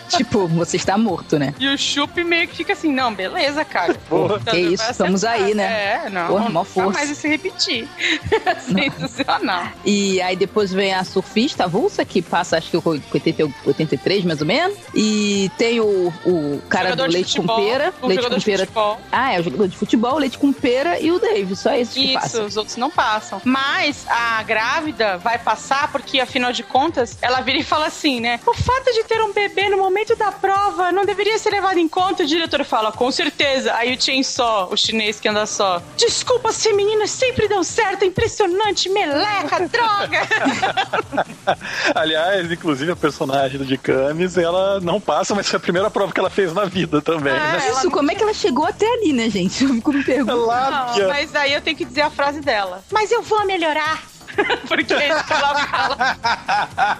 Tipo, 0.08 0.46
você 0.48 0.76
está 0.76 0.96
morto, 0.96 1.38
né? 1.38 1.54
E 1.58 1.68
o 1.68 1.76
Chup 1.76 2.22
meio 2.22 2.46
que 2.48 2.56
fica 2.56 2.72
assim, 2.72 2.92
não, 2.92 3.12
beleza, 3.12 3.64
cara. 3.64 3.94
Porra, 4.08 4.38
que 4.40 4.56
isso, 4.58 4.84
estamos 4.90 5.24
acertar. 5.24 5.46
aí, 5.48 5.54
né? 5.54 6.04
É, 6.06 6.10
não, 6.10 6.28
Porra, 6.28 6.48
não 6.48 6.64
força. 6.64 6.90
mais 6.90 7.10
se 7.16 7.28
repetir. 7.28 7.88
Sensacional. 8.60 9.68
E 9.84 10.20
aí 10.22 10.36
depois 10.36 10.72
vem 10.72 10.92
a 10.94 11.04
surfista 11.04 11.64
avulsa, 11.64 12.04
que 12.04 12.22
passa 12.22 12.56
acho 12.58 12.70
que 12.70 12.80
com 12.80 12.90
80, 12.90 13.50
83 13.66 14.24
mais 14.24 14.40
ou 14.40 14.46
menos. 14.46 14.73
E 14.94 15.50
tem 15.58 15.80
o, 15.80 16.12
o 16.24 16.62
cara 16.68 16.90
Jogador 16.90 17.06
do 17.08 17.12
leite 17.12 17.32
futebol, 17.34 17.56
com 17.56 17.64
pera. 17.64 17.94
o 18.00 18.06
Leite 18.06 18.20
jogador 18.22 18.34
com 18.34 18.38
de 18.38 18.44
pera. 18.44 18.58
futebol. 18.66 19.00
Ah, 19.10 19.34
é 19.34 19.40
o 19.40 19.42
jogador 19.42 19.68
de 19.68 19.76
futebol, 19.76 20.18
leite 20.18 20.38
com 20.38 20.52
pera 20.52 21.00
e 21.00 21.10
o 21.10 21.18
Dave. 21.18 21.56
Só 21.56 21.72
esses 21.74 21.94
que 21.94 22.04
Isso, 22.12 22.14
passam. 22.20 22.46
os 22.46 22.56
outros 22.56 22.76
não 22.76 22.90
passam. 22.90 23.40
Mas 23.44 24.06
a 24.08 24.42
grávida 24.42 25.18
vai 25.18 25.38
passar 25.38 25.90
porque, 25.90 26.20
afinal 26.20 26.52
de 26.52 26.62
contas, 26.62 27.18
ela 27.20 27.40
vira 27.40 27.58
e 27.58 27.62
fala 27.64 27.86
assim, 27.86 28.20
né? 28.20 28.40
O 28.46 28.54
fato 28.54 28.92
de 28.92 29.04
ter 29.04 29.20
um 29.22 29.32
bebê 29.32 29.68
no 29.68 29.76
momento 29.78 30.14
da 30.16 30.30
prova 30.32 30.92
não 30.92 31.04
deveria 31.04 31.38
ser 31.38 31.50
levado 31.50 31.78
em 31.78 31.88
conta. 31.88 32.22
O 32.22 32.26
diretor 32.26 32.64
fala, 32.64 32.92
com 32.92 33.10
certeza. 33.10 33.74
Aí 33.74 33.94
o 33.94 34.00
Chainsaw, 34.00 34.68
o 34.72 34.76
chinês 34.76 35.18
que 35.20 35.28
anda 35.28 35.46
só. 35.46 35.82
Desculpa, 35.96 36.50
as 36.50 36.62
femininas 36.62 37.10
sempre 37.10 37.48
dão 37.48 37.62
certo. 37.64 38.02
É 38.02 38.06
impressionante. 38.06 38.88
Meleca, 38.88 39.68
droga. 39.68 40.20
Aliás, 41.94 42.50
inclusive 42.50 42.92
a 42.92 42.96
personagem 42.96 43.58
do 43.58 43.64
de 43.64 43.78
Camis, 43.78 44.36
ela 44.56 44.80
não 44.80 45.00
passa, 45.00 45.34
mas 45.34 45.48
foi 45.48 45.56
a 45.56 45.60
primeira 45.60 45.90
prova 45.90 46.12
que 46.12 46.20
ela 46.20 46.30
fez 46.30 46.52
na 46.52 46.64
vida 46.64 47.00
também, 47.02 47.32
Ah, 47.32 47.52
né? 47.52 47.70
Isso, 47.70 47.90
como 47.90 48.10
é 48.10 48.14
que 48.14 48.22
ela 48.22 48.34
chegou 48.34 48.66
até 48.66 48.86
ali, 48.86 49.12
né, 49.12 49.28
gente? 49.30 49.64
Eu 49.64 49.74
fico 49.74 49.92
me 49.92 50.02
perguntando. 50.04 50.46
Não, 50.46 51.08
mas 51.08 51.34
aí 51.34 51.52
eu 51.52 51.60
tenho 51.60 51.76
que 51.76 51.84
dizer 51.84 52.02
a 52.02 52.10
frase 52.10 52.40
dela. 52.40 52.82
Mas 52.92 53.10
eu 53.10 53.22
vou 53.22 53.44
melhorar. 53.46 54.02
Porque 54.66 54.92
é 54.92 55.08
isso 55.10 55.24
que 55.26 55.32
ela 55.32 55.54
fala. 55.54 56.98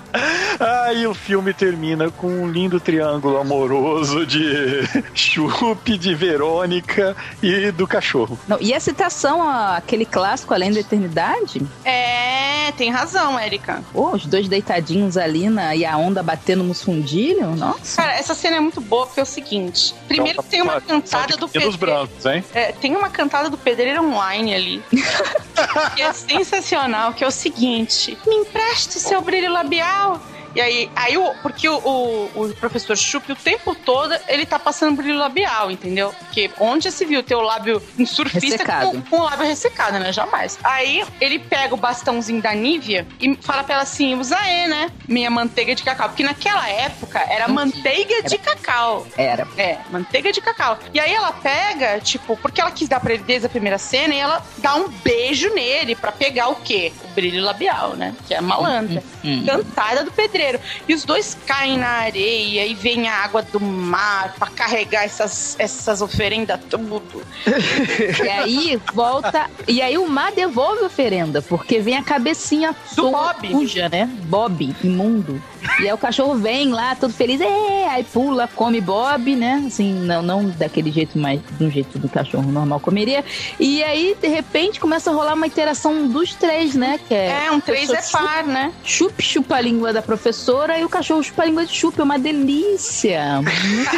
Aí 0.86 1.04
o 1.04 1.14
filme 1.14 1.52
termina 1.52 2.10
com 2.10 2.28
um 2.28 2.48
lindo 2.48 2.78
triângulo 2.78 3.38
amoroso 3.38 4.24
de 4.24 4.82
Chup, 5.14 5.98
de 5.98 6.14
Verônica 6.14 7.16
e 7.42 7.72
do 7.72 7.86
cachorro. 7.88 8.38
Não, 8.46 8.58
e 8.60 8.72
a 8.72 8.78
citação 8.78 9.42
àquele 9.42 10.04
clássico 10.06 10.54
Além 10.54 10.72
da 10.72 10.78
Eternidade? 10.80 11.60
É, 11.84 12.53
tem 12.72 12.90
razão, 12.90 13.38
Érica. 13.38 13.82
Pô, 13.92 14.10
os 14.10 14.26
dois 14.26 14.48
deitadinhos 14.48 15.16
ali 15.16 15.48
na, 15.48 15.74
e 15.74 15.84
a 15.84 15.96
onda 15.96 16.22
batendo 16.22 16.62
nos 16.62 16.82
fundilhos? 16.82 17.58
Nossa. 17.58 18.02
Cara, 18.02 18.14
essa 18.14 18.34
cena 18.34 18.56
é 18.56 18.60
muito 18.60 18.80
boa 18.80 19.06
porque 19.06 19.20
é 19.20 19.22
o 19.22 19.26
seguinte. 19.26 19.94
Primeiro 20.06 20.38
Então, 20.40 20.50
tem 20.50 20.62
uma 20.62 20.80
são 20.80 21.00
cantada 21.00 21.36
do 21.36 21.48
pedreiro. 21.48 21.78
brancos, 21.78 22.26
hein? 22.26 22.44
É, 22.54 22.72
tem 22.72 22.96
uma 22.96 23.10
cantada 23.10 23.50
do 23.50 23.58
pedreiro 23.58 24.02
online 24.04 24.54
ali. 24.54 24.82
que 25.94 26.02
é 26.02 26.12
sensacional, 26.12 27.12
que 27.12 27.24
é 27.24 27.26
o 27.26 27.30
seguinte: 27.30 28.16
Me 28.26 28.36
empreste 28.36 28.96
o 28.96 29.00
seu 29.00 29.20
brilho 29.20 29.52
labial 29.52 30.20
E 30.54 30.60
aí, 30.60 30.90
aí 30.94 31.18
o, 31.18 31.34
porque 31.42 31.68
o, 31.68 31.76
o, 31.76 32.30
o 32.34 32.54
professor 32.54 32.96
Chup 32.96 33.32
o 33.32 33.36
tempo 33.36 33.74
todo 33.74 34.14
ele 34.28 34.46
tá 34.46 34.58
passando 34.58 34.96
brilho 34.96 35.18
labial, 35.18 35.70
entendeu? 35.70 36.14
Porque 36.18 36.50
onde 36.60 36.92
se 36.92 37.04
viu 37.04 37.22
ter 37.22 37.34
o 37.34 37.40
lábio 37.40 37.82
um 37.98 38.06
surfista 38.06 38.64
com, 38.64 39.02
com, 39.02 39.16
o 39.16 39.24
lábio 39.24 39.46
ressecado, 39.46 39.98
né? 39.98 40.12
Jamais. 40.12 40.58
Aí 40.62 41.04
ele 41.20 41.38
pega 41.38 41.74
o 41.74 41.76
bastãozinho 41.76 42.40
da 42.40 42.54
Nívia 42.54 43.06
e 43.20 43.34
fala 43.36 43.64
pra 43.64 43.74
ela 43.74 43.82
assim: 43.82 44.14
usa 44.14 44.36
aí, 44.38 44.68
né? 44.68 44.90
Minha 45.08 45.30
manteiga 45.30 45.74
de 45.74 45.82
cacau. 45.82 46.08
Porque 46.08 46.22
naquela 46.22 46.68
época 46.68 47.18
era 47.18 47.48
manteiga 47.48 48.22
de 48.22 48.38
cacau. 48.38 49.06
Era. 49.16 49.48
É, 49.56 49.78
manteiga 49.90 50.32
de 50.32 50.40
cacau. 50.40 50.78
E 50.92 51.00
aí 51.00 51.12
ela 51.12 51.32
pega, 51.32 51.98
tipo, 52.00 52.36
porque 52.36 52.60
ela 52.60 52.70
quis 52.70 52.88
dar 52.88 53.00
pra 53.00 53.14
ele 53.14 53.24
desde 53.24 53.46
a 53.46 53.50
primeira 53.50 53.78
cena 53.78 54.14
e 54.14 54.18
ela 54.18 54.44
dá 54.58 54.76
um 54.76 54.88
beijo 54.88 55.52
nele 55.52 55.96
pra 55.96 56.12
pegar 56.12 56.48
o 56.48 56.56
quê? 56.56 56.92
O 57.04 57.08
brilho 57.08 57.42
labial, 57.42 57.96
né? 57.96 58.14
Que 58.26 58.34
é 58.34 58.38
a 58.38 58.42
malandra. 58.42 59.02
Hum, 59.24 59.40
hum. 59.40 59.46
Cantada 59.46 60.04
do 60.04 60.12
pedreiro. 60.12 60.43
E 60.88 60.94
os 60.94 61.04
dois 61.04 61.36
caem 61.46 61.78
na 61.78 61.88
areia 61.88 62.66
e 62.66 62.74
vem 62.74 63.08
a 63.08 63.24
água 63.24 63.42
do 63.42 63.60
mar 63.60 64.34
pra 64.38 64.48
carregar 64.48 65.04
essas, 65.04 65.56
essas 65.58 66.02
oferendas 66.02 66.60
tudo. 66.68 67.22
e 68.24 68.28
aí 68.28 68.80
volta. 68.92 69.50
E 69.66 69.80
aí 69.80 69.96
o 69.98 70.08
mar 70.08 70.32
devolve 70.32 70.82
a 70.82 70.86
oferenda, 70.86 71.42
porque 71.42 71.80
vem 71.80 71.96
a 71.96 72.02
cabecinha 72.02 72.74
do 72.94 73.10
Bob. 73.10 73.50
suja, 73.50 73.88
né? 73.88 74.08
Bob, 74.24 74.74
imundo. 74.82 75.42
E 75.80 75.86
aí 75.86 75.92
o 75.92 75.98
cachorro 75.98 76.34
vem 76.34 76.70
lá, 76.70 76.94
todo 76.94 77.12
feliz, 77.12 77.40
é, 77.40 77.88
aí 77.88 78.04
pula, 78.04 78.48
come 78.54 78.80
Bob, 78.80 79.34
né? 79.34 79.64
Assim, 79.66 79.92
não, 79.94 80.22
não 80.22 80.48
daquele 80.50 80.90
jeito 80.90 81.18
mais, 81.18 81.40
de 81.58 81.64
um 81.64 81.70
jeito 81.70 81.98
do 81.98 82.08
cachorro 82.08 82.50
normal 82.50 82.80
comeria. 82.80 83.24
E 83.58 83.82
aí, 83.82 84.16
de 84.20 84.28
repente, 84.28 84.78
começa 84.78 85.10
a 85.10 85.14
rolar 85.14 85.34
uma 85.34 85.46
interação 85.46 86.06
dos 86.08 86.34
três, 86.34 86.74
né? 86.74 87.00
Que 87.08 87.14
é, 87.14 87.46
é 87.46 87.50
um 87.50 87.60
três 87.60 87.90
é 87.90 88.02
par, 88.12 88.44
né? 88.44 88.72
Chup 88.84 89.22
chupa 89.22 89.56
a 89.56 89.60
língua 89.60 89.92
da 89.92 90.02
professora 90.02 90.33
e 90.78 90.84
o 90.84 90.88
cachorro 90.88 91.22
chupa 91.22 91.42
a 91.42 91.46
língua 91.46 91.64
de 91.64 91.72
chup, 91.72 91.98
é 91.98 92.02
uma 92.02 92.18
delícia. 92.18 93.40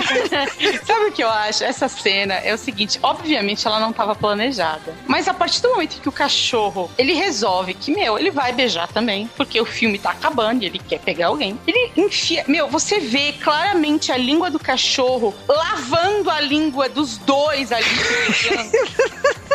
Sabe 0.84 1.04
o 1.06 1.12
que 1.12 1.22
eu 1.22 1.28
acho? 1.28 1.64
Essa 1.64 1.88
cena 1.88 2.34
é 2.34 2.54
o 2.54 2.58
seguinte, 2.58 2.98
obviamente 3.02 3.66
ela 3.66 3.80
não 3.80 3.90
estava 3.90 4.14
planejada, 4.14 4.94
mas 5.06 5.28
a 5.28 5.34
partir 5.34 5.62
do 5.62 5.70
momento 5.70 6.00
que 6.00 6.08
o 6.08 6.12
cachorro, 6.12 6.90
ele 6.98 7.12
resolve 7.12 7.74
que, 7.74 7.92
meu, 7.92 8.18
ele 8.18 8.30
vai 8.30 8.52
beijar 8.52 8.88
também, 8.88 9.30
porque 9.36 9.60
o 9.60 9.64
filme 9.64 9.98
tá 9.98 10.10
acabando 10.10 10.62
e 10.62 10.66
ele 10.66 10.78
quer 10.78 11.00
pegar 11.00 11.28
alguém. 11.28 11.58
Ele 11.66 11.92
enfia. 11.96 12.44
Meu, 12.46 12.68
você 12.68 13.00
vê 13.00 13.32
claramente 13.32 14.12
a 14.12 14.16
língua 14.16 14.50
do 14.50 14.58
cachorro 14.58 15.34
lavando 15.48 16.30
a 16.30 16.40
língua 16.40 16.88
dos 16.88 17.18
dois 17.18 17.72
ali. 17.72 17.86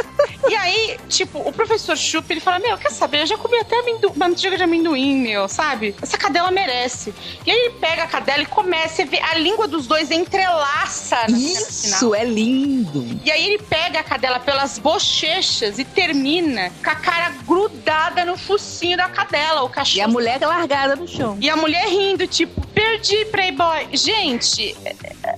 E 0.52 0.56
aí, 0.58 0.98
tipo, 1.08 1.40
o 1.40 1.54
professor 1.54 1.96
Chup, 1.96 2.30
ele 2.30 2.42
fala, 2.42 2.60
meu, 2.60 2.78
quer 2.78 2.92
saber, 2.92 3.22
eu 3.22 3.26
já 3.26 3.38
comi 3.38 3.58
até 3.58 3.80
amendo... 3.80 4.12
manteiga 4.18 4.58
de 4.58 4.64
amendoim, 4.64 5.16
meu, 5.16 5.48
sabe? 5.48 5.96
Essa 6.02 6.18
cadela 6.18 6.52
merece. 6.52 7.14
E 7.46 7.50
aí 7.50 7.58
ele 7.58 7.70
pega 7.80 8.04
a 8.04 8.08
cadela 8.08 8.44
e 8.44 8.46
começa 8.46 9.02
a 9.02 9.06
ver 9.06 9.22
a 9.24 9.36
língua 9.36 9.66
dos 9.66 9.88
dois 9.88 10.12
entrelaça 10.12 11.26
Isso, 11.30 12.14
é 12.14 12.26
lindo. 12.26 13.18
E 13.24 13.32
aí 13.32 13.46
ele 13.46 13.60
pega 13.60 14.02
a 14.02 14.04
cadela 14.04 14.42
pelas 14.42 14.78
bochechas 14.78 15.80
e 15.80 15.86
termina 15.86 16.70
com 16.84 16.90
a 16.90 16.96
cara 17.22 17.34
grudada 17.46 18.26
no 18.26 18.36
focinho 18.36 18.98
da 18.98 19.08
cadela, 19.08 19.62
o 19.62 19.70
cachorro. 19.70 19.98
E 19.98 20.02
a 20.02 20.08
mulher 20.08 20.40
largada 20.42 20.96
no 20.96 21.08
chão. 21.08 21.38
E 21.40 21.48
a 21.50 21.56
mulher 21.56 21.88
rindo, 21.88 22.26
tipo, 22.26 22.66
perdi 22.68 23.26
Playboy. 23.26 23.90
Gente, 23.94 24.76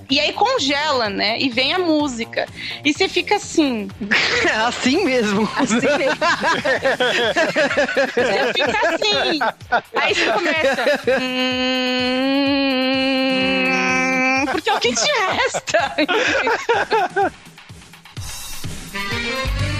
e 0.09 0.19
aí 0.19 0.31
congela, 0.31 1.09
né? 1.09 1.37
E 1.39 1.49
vem 1.49 1.73
a 1.73 1.79
música. 1.79 2.47
E 2.85 2.93
você 2.93 3.09
fica 3.09 3.35
assim. 3.35 3.89
assim 4.65 5.03
mesmo. 5.03 5.49
Assim 5.57 5.75
mesmo. 5.97 6.19
você 8.13 8.53
fica 8.53 8.93
assim. 8.93 9.39
Aí 9.95 10.15
você 10.15 10.31
começa. 10.31 10.85
Hum, 14.39 14.45
porque 14.51 14.69
é 14.69 14.73
o 14.73 14.79
que 14.79 14.93
te 14.93 15.11
resta. 15.11 15.95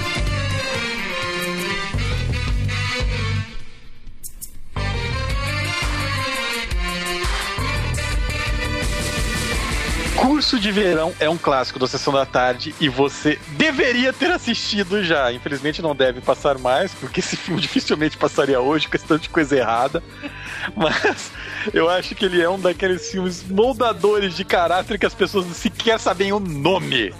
Curso 10.15 10.59
de 10.59 10.71
Verão 10.71 11.13
é 11.19 11.29
um 11.29 11.37
clássico 11.37 11.79
da 11.79 11.87
Sessão 11.87 12.13
da 12.13 12.25
Tarde 12.25 12.73
e 12.79 12.87
você 12.87 13.39
deveria 13.49 14.13
ter 14.13 14.31
assistido 14.31 15.03
já. 15.03 15.31
Infelizmente 15.31 15.81
não 15.81 15.95
deve 15.95 16.21
passar 16.21 16.57
mais, 16.57 16.93
porque 16.93 17.19
esse 17.19 17.35
filme 17.35 17.59
dificilmente 17.61 18.17
passaria 18.17 18.59
hoje, 18.59 18.87
questão 18.87 19.17
de 19.17 19.29
coisa 19.29 19.57
errada. 19.57 20.03
Mas 20.75 21.31
eu 21.73 21.89
acho 21.89 22.15
que 22.15 22.25
ele 22.25 22.41
é 22.41 22.49
um 22.49 22.59
daqueles 22.59 23.09
filmes 23.09 23.43
moldadores 23.43 24.35
de 24.35 24.45
caráter 24.45 24.97
que 24.99 25.05
as 25.05 25.13
pessoas 25.13 25.45
sequer 25.55 25.99
sabem 25.99 26.31
o 26.31 26.39
nome. 26.39 27.13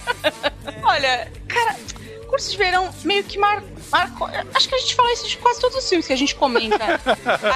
Olha, 0.82 1.30
cara, 1.48 1.76
Curso 2.26 2.50
de 2.50 2.56
Verão 2.56 2.90
meio 3.04 3.24
que 3.24 3.38
marcou 3.38 3.60
Marco, 3.60 3.79
acho 4.54 4.68
que 4.68 4.74
a 4.74 4.78
gente 4.78 4.94
fala 4.94 5.12
isso 5.12 5.28
de 5.28 5.36
quase 5.38 5.60
todos 5.60 5.76
os 5.76 5.88
filmes 5.88 6.06
que 6.06 6.12
a 6.12 6.16
gente 6.16 6.34
comenta. 6.34 7.00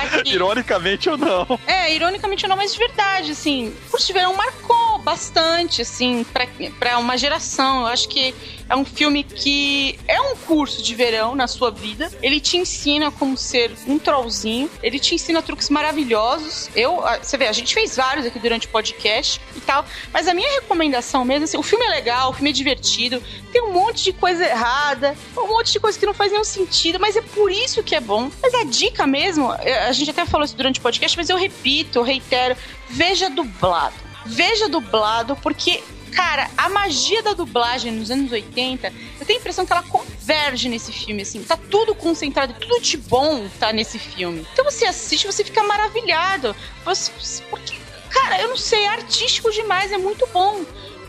Aqui. 0.03 0.33
Ironicamente 0.33 1.09
ou 1.09 1.17
não. 1.17 1.59
É, 1.67 1.95
ironicamente 1.95 2.45
ou 2.45 2.49
não, 2.49 2.57
mas 2.57 2.73
de 2.73 2.79
verdade, 2.79 3.33
assim, 3.33 3.75
Curso 3.91 4.07
de 4.07 4.13
Verão 4.13 4.35
marcou 4.35 4.99
bastante, 4.99 5.83
assim, 5.83 6.25
pra, 6.25 6.47
pra 6.79 6.99
uma 6.99 7.17
geração. 7.17 7.83
Eu 7.83 7.87
acho 7.89 8.09
que 8.09 8.35
é 8.69 8.75
um 8.75 8.85
filme 8.85 9.23
que 9.23 9.99
é 10.09 10.21
um 10.21 10.37
curso 10.37 10.83
de 10.83 10.95
verão 10.95 11.35
na 11.35 11.47
sua 11.47 11.71
vida. 11.71 12.11
Ele 12.23 12.41
te 12.41 12.57
ensina 12.57 13.11
como 13.11 13.37
ser 13.37 13.73
um 13.87 13.99
trollzinho. 13.99 14.71
Ele 14.83 14.99
te 14.99 15.15
ensina 15.15 15.43
truques 15.43 15.69
maravilhosos. 15.69 16.71
Eu, 16.75 17.03
você 17.23 17.37
vê, 17.37 17.47
a 17.47 17.53
gente 17.53 17.75
fez 17.75 17.97
vários 17.97 18.25
aqui 18.27 18.39
durante 18.39 18.67
o 18.67 18.71
podcast 18.71 19.41
e 19.55 19.61
tal. 19.61 19.85
Mas 20.13 20.27
a 20.27 20.35
minha 20.35 20.51
recomendação 20.61 21.25
mesmo, 21.25 21.45
assim, 21.45 21.59
o 21.59 21.63
filme 21.63 21.85
é 21.85 21.91
legal, 21.91 22.31
o 22.31 22.33
filme 22.33 22.51
é 22.51 22.53
divertido. 22.53 23.23
Tem 23.53 23.63
um 23.63 23.73
monte 23.73 24.03
de 24.03 24.13
coisa 24.13 24.45
errada, 24.45 25.15
um 25.37 25.47
monte 25.47 25.73
de 25.73 25.81
coisa 25.81 25.99
que 25.99 26.07
não 26.07 26.14
faz 26.15 26.33
nenhum 26.33 26.45
sentido, 26.45 26.99
mas 26.99 27.17
é 27.17 27.23
por 27.23 27.51
isso 27.51 27.83
que 27.83 27.95
é 27.95 28.01
bom. 28.01 28.31
Mas 28.43 28.55
a 28.55 28.65
dica 28.65 29.07
mesmo, 29.07 29.51
a 29.51 29.93
gente 29.93 30.11
até 30.11 30.25
falou 30.25 30.45
isso 30.45 30.57
durante 30.57 30.79
o 30.79 30.83
podcast, 30.83 31.17
mas 31.17 31.29
eu 31.29 31.37
repito, 31.37 31.99
eu 31.99 32.03
reitero, 32.03 32.57
veja 32.89 33.29
dublado. 33.29 33.95
Veja 34.27 34.69
dublado, 34.69 35.37
porque 35.37 35.83
Cara, 36.15 36.49
a 36.57 36.69
magia 36.69 37.23
da 37.25 37.33
dublagem 37.33 37.91
nos 37.91 38.09
anos 38.09 38.31
80, 38.31 38.93
eu 39.19 39.27
tenho 39.27 39.39
a 39.39 39.41
impressão 39.41 39.67
que 39.67 39.73
ela 39.73 39.83
converge 39.83 40.69
nesse 40.69 40.93
filme, 40.93 41.23
assim. 41.23 41.43
Tá 41.43 41.57
tudo 41.57 41.93
concentrado, 41.93 42.55
tudo 42.55 42.81
de 42.81 42.97
bom 42.97 43.49
tá 43.59 43.73
nesse 43.73 43.99
filme. 43.99 44.47
Então 44.53 44.65
você 44.65 44.85
assiste, 44.85 45.27
você 45.27 45.43
fica 45.43 45.63
maravilhado. 45.65 46.55
Você, 46.85 47.43
porque, 47.51 47.77
cara, 48.11 48.41
eu 48.41 48.49
não 48.49 48.57
sei, 48.57 48.85
é 48.85 48.89
artístico 48.89 49.51
demais, 49.51 49.91
é 49.91 49.99
muito 49.99 50.25
bom. 50.33 50.65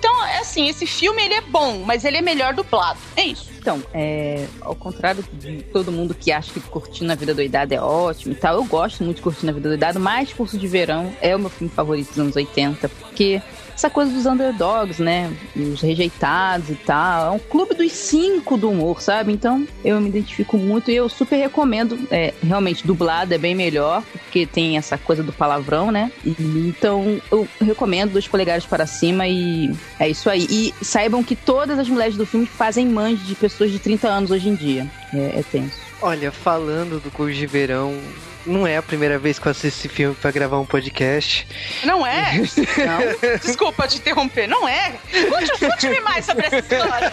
Então, 0.06 0.24
é 0.28 0.38
assim, 0.38 0.70
esse 0.70 0.86
filme 0.86 1.26
ele 1.26 1.34
é 1.34 1.42
bom, 1.42 1.80
mas 1.84 2.06
ele 2.06 2.18
é 2.18 2.22
melhor 2.22 2.54
dublado. 2.54 3.00
É 3.18 3.24
isso. 3.24 3.50
Então, 3.58 3.82
é, 3.92 4.46
ao 4.62 4.76
contrário 4.76 5.26
de 5.34 5.64
todo 5.64 5.92
mundo 5.92 6.14
que 6.14 6.32
acha 6.32 6.54
que 6.54 6.60
Curtindo 6.60 7.12
a 7.12 7.16
Vida 7.16 7.34
Doidada 7.34 7.74
é 7.74 7.82
ótimo 7.82 8.34
e 8.34 8.36
tal, 8.36 8.58
eu 8.58 8.64
gosto 8.66 9.04
muito 9.04 9.18
de 9.18 9.24
Curtindo 9.24 9.50
a 9.50 9.56
Vida 9.56 9.70
Doidada, 9.70 9.98
mas 9.98 10.32
Curso 10.32 10.60
de 10.60 10.68
Verão 10.68 11.12
é 11.20 11.36
o 11.36 11.40
meu 11.40 11.50
filme 11.50 11.74
favorito 11.74 12.10
dos 12.10 12.20
anos 12.20 12.36
80, 12.36 12.88
porque 12.88 13.42
essa 13.76 13.90
coisa 13.90 14.12
dos 14.12 14.26
underdogs, 14.26 15.02
né? 15.02 15.32
Os 15.56 15.82
rejeitados 15.82 16.70
e 16.70 16.76
tal. 16.76 17.28
É 17.28 17.32
um 17.32 17.40
clube 17.40 17.76
dos 17.76 17.92
cinco 17.92 18.58
do 18.58 18.70
humor, 18.70 19.02
sabe? 19.02 19.34
Então 19.34 19.68
eu 19.84 20.00
me 20.00 20.10
identifico 20.10 20.58
muito 20.58 20.90
e 20.90 20.96
eu 20.96 21.10
super 21.10 21.36
recomendo. 21.36 22.00
É, 22.10 22.34
realmente, 22.42 22.88
dublado 22.88 23.34
é 23.34 23.38
bem 23.38 23.54
melhor, 23.54 24.02
porque 24.14 24.46
tem 24.46 24.78
essa 24.78 24.98
coisa 24.98 25.22
do 25.22 25.34
palavrão, 25.34 25.92
né? 25.92 26.12
E, 26.24 26.36
então 26.68 27.22
eu 27.32 27.48
recomendo 27.62 28.14
dois 28.14 28.28
polegares 28.28 28.66
para 28.66 28.86
cima 28.86 29.28
e 29.28 29.76
é 30.00 30.10
isso 30.10 30.30
aí. 30.30 30.48
E 30.50 30.74
saibam 30.84 31.24
que 31.24 31.36
todas 31.36 31.78
as 31.78 31.90
mulheres 31.90 32.16
do 32.16 32.26
filme 32.26 32.46
fazem 32.46 32.88
mães 32.88 33.26
de 33.26 33.36
pessoas 33.36 33.72
de 33.72 33.80
30 33.80 34.08
anos 34.08 34.32
hoje 34.32 34.50
em 34.50 34.56
dia. 34.56 34.90
É, 35.14 35.40
é 35.40 35.44
tenso. 35.52 35.86
Olha, 36.02 36.32
falando 36.32 37.02
do 37.02 37.10
curso 37.12 37.34
de 37.34 37.48
verão, 37.48 37.98
não 38.46 38.66
é 38.66 38.78
a 38.78 38.82
primeira 38.82 39.18
vez 39.18 39.40
que 39.40 39.48
eu 39.48 39.52
assisto 39.52 39.68
esse 39.68 39.90
filme 39.90 40.16
pra 40.16 40.32
gravar 40.32 40.60
um 40.60 40.66
podcast. 40.66 41.48
Não 41.84 42.06
é? 42.06 42.34
Não. 42.78 43.38
Desculpa 43.40 43.88
te 43.88 43.98
interromper. 43.98 44.48
Não 44.48 44.68
é? 44.68 44.94
Conte-me 45.30 45.70
conte 45.72 46.02
mais 46.02 46.26
sobre 46.26 46.46
essa 46.46 46.60
história. 46.60 47.12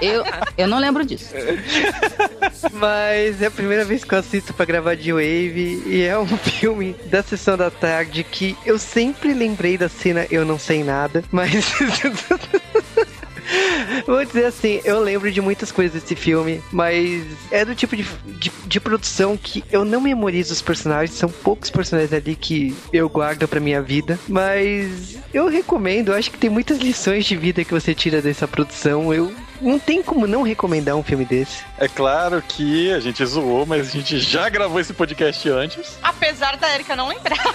Eu, 0.00 0.24
eu 0.56 0.66
não 0.66 0.78
lembro 0.78 1.04
disso. 1.04 1.34
Mas 2.72 3.40
é 3.42 3.46
a 3.46 3.50
primeira 3.50 3.84
vez 3.84 4.04
que 4.04 4.14
eu 4.14 4.18
assisto 4.18 4.54
pra 4.54 4.64
gravar 4.64 4.94
de 4.96 5.12
Wave 5.12 5.82
e 5.86 6.02
é 6.02 6.18
um 6.18 6.26
filme 6.38 6.96
da 7.06 7.22
sessão 7.22 7.56
da 7.56 7.70
tarde 7.70 8.24
que 8.24 8.56
eu 8.64 8.78
sempre 8.78 9.32
lembrei 9.34 9.76
da 9.76 9.88
cena 9.88 10.26
Eu 10.30 10.44
Não 10.44 10.58
Sei 10.58 10.82
Nada, 10.82 11.24
mas. 11.30 11.52
Vou 14.06 14.24
dizer 14.24 14.46
assim, 14.46 14.80
eu 14.84 15.00
lembro 15.00 15.30
de 15.30 15.40
muitas 15.40 15.72
coisas 15.72 16.00
desse 16.00 16.14
filme, 16.14 16.62
mas 16.72 17.24
é 17.50 17.64
do 17.64 17.74
tipo 17.74 17.96
de, 17.96 18.04
de, 18.38 18.52
de, 18.66 18.80
produção 18.80 19.36
que 19.36 19.64
eu 19.70 19.84
não 19.84 20.00
memorizo 20.00 20.52
os 20.52 20.62
personagens, 20.62 21.18
são 21.18 21.28
poucos 21.28 21.70
personagens 21.70 22.12
ali 22.12 22.36
que 22.36 22.74
eu 22.92 23.08
guardo 23.08 23.48
pra 23.48 23.60
minha 23.60 23.82
vida, 23.82 24.18
mas 24.28 25.16
eu 25.32 25.48
recomendo, 25.48 26.08
eu 26.08 26.14
acho 26.14 26.30
que 26.30 26.38
tem 26.38 26.50
muitas 26.50 26.78
lições 26.78 27.24
de 27.24 27.36
vida 27.36 27.64
que 27.64 27.72
você 27.72 27.94
tira 27.94 28.22
dessa 28.22 28.46
produção. 28.46 29.12
Eu 29.12 29.32
não 29.60 29.78
tem 29.78 30.02
como 30.02 30.26
não 30.26 30.42
recomendar 30.42 30.96
um 30.96 31.02
filme 31.02 31.24
desse. 31.24 31.64
É 31.78 31.88
claro 31.88 32.42
que 32.42 32.92
a 32.92 33.00
gente 33.00 33.24
zoou, 33.24 33.66
mas 33.66 33.88
a 33.88 33.90
gente 33.90 34.18
já 34.18 34.48
gravou 34.48 34.80
esse 34.80 34.92
podcast 34.92 35.48
antes. 35.48 35.98
Apesar 36.02 36.56
da 36.56 36.72
Erika 36.74 36.96
não 36.96 37.08
lembrar. 37.08 37.36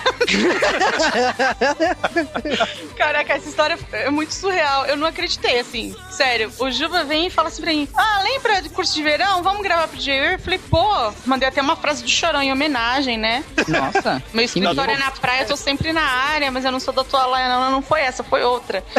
Caraca, 2.97 3.33
essa 3.33 3.49
história 3.49 3.77
é 3.91 4.09
muito 4.09 4.33
surreal. 4.33 4.85
Eu 4.85 4.95
não 4.97 5.07
acreditei, 5.07 5.59
assim. 5.59 5.95
Sério, 6.09 6.51
o 6.59 6.71
Juba 6.71 7.03
vem 7.03 7.27
e 7.27 7.29
fala 7.29 7.47
assim 7.47 7.61
pra 7.61 7.71
mim: 7.71 7.87
Ah, 7.95 8.21
lembra 8.23 8.61
de 8.61 8.69
curso 8.69 8.93
de 8.93 9.03
verão? 9.03 9.43
Vamos 9.43 9.61
gravar 9.61 9.87
pro 9.87 9.97
J.U. 9.97 10.23
Eu 10.23 10.39
falei, 10.39 10.59
pô, 10.59 11.13
mandei 11.25 11.47
até 11.47 11.61
uma 11.61 11.75
frase 11.75 12.03
do 12.03 12.09
chorão 12.09 12.41
em 12.41 12.51
homenagem, 12.51 13.17
né? 13.17 13.43
Nossa. 13.67 14.21
Meu 14.33 14.45
escritório 14.45 14.93
é 14.93 14.97
na 14.97 15.11
praia, 15.11 15.43
eu 15.43 15.47
tô 15.47 15.57
sempre 15.57 15.91
na 15.93 16.03
área, 16.03 16.51
mas 16.51 16.65
eu 16.65 16.71
não 16.71 16.79
sou 16.79 16.93
da 16.93 17.03
tua 17.03 17.25
laia, 17.25 17.49
não, 17.49 17.71
não 17.71 17.81
foi 17.81 18.01
essa, 18.01 18.23
foi 18.23 18.43
outra. 18.43 18.83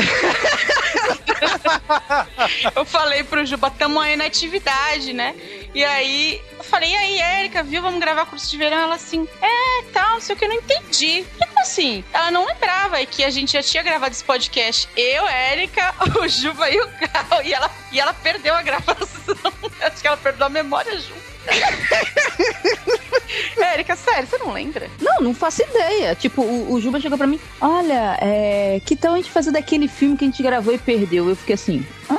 eu 2.74 2.84
falei 2.92 3.24
pro 3.24 3.44
Juba, 3.46 3.70
tamo 3.70 3.98
aí 3.98 4.16
na 4.16 4.26
atividade, 4.26 5.14
né? 5.14 5.34
E 5.74 5.82
aí, 5.82 6.38
eu 6.58 6.62
falei, 6.62 6.90
e 6.90 6.96
aí, 6.96 7.18
Érica, 7.18 7.62
viu? 7.62 7.80
Vamos 7.80 7.98
gravar 7.98 8.26
curso 8.26 8.50
de 8.50 8.58
verão? 8.58 8.76
Ela 8.76 8.96
assim, 8.96 9.26
é, 9.40 9.82
tal, 9.94 10.12
não 10.12 10.20
sei 10.20 10.36
o 10.36 10.38
que, 10.38 10.44
eu 10.44 10.50
não 10.50 10.56
entendi. 10.56 11.24
Tipo 11.24 11.60
assim, 11.60 12.04
ela 12.12 12.30
não 12.30 12.44
lembrava 12.44 13.04
que 13.06 13.24
a 13.24 13.30
gente 13.30 13.54
já 13.54 13.62
tinha 13.62 13.82
gravado 13.82 14.12
esse 14.12 14.22
podcast. 14.22 14.86
Eu, 14.94 15.26
Érica, 15.26 15.94
o 16.20 16.28
Juba 16.28 16.70
e 16.70 16.78
o 16.78 16.86
Carl. 16.98 17.42
E 17.42 17.54
ela, 17.54 17.70
e 17.90 17.98
ela 17.98 18.12
perdeu 18.12 18.54
a 18.54 18.60
gravação. 18.60 19.08
Acho 19.80 20.02
que 20.02 20.06
ela 20.06 20.18
perdeu 20.18 20.46
a 20.46 20.50
memória 20.50 20.92
junto. 20.98 21.32
Érica, 23.58 23.96
sério, 23.96 24.28
você 24.28 24.38
não 24.38 24.52
lembra? 24.52 24.88
Não, 25.00 25.20
não 25.20 25.34
faço 25.34 25.62
ideia. 25.62 26.14
Tipo, 26.14 26.42
o, 26.42 26.74
o 26.74 26.80
Juba 26.80 27.00
chegou 27.00 27.16
pra 27.16 27.26
mim: 27.26 27.40
Olha, 27.60 28.18
é, 28.20 28.80
que 28.84 28.94
tal 28.94 29.14
a 29.14 29.16
gente 29.16 29.30
fazer 29.30 29.50
daquele 29.50 29.88
filme 29.88 30.16
que 30.16 30.24
a 30.24 30.28
gente 30.28 30.42
gravou 30.42 30.74
e 30.74 30.78
perdeu? 30.78 31.28
Eu 31.28 31.34
fiquei 31.34 31.54
assim: 31.54 31.84
Hã? 32.10 32.18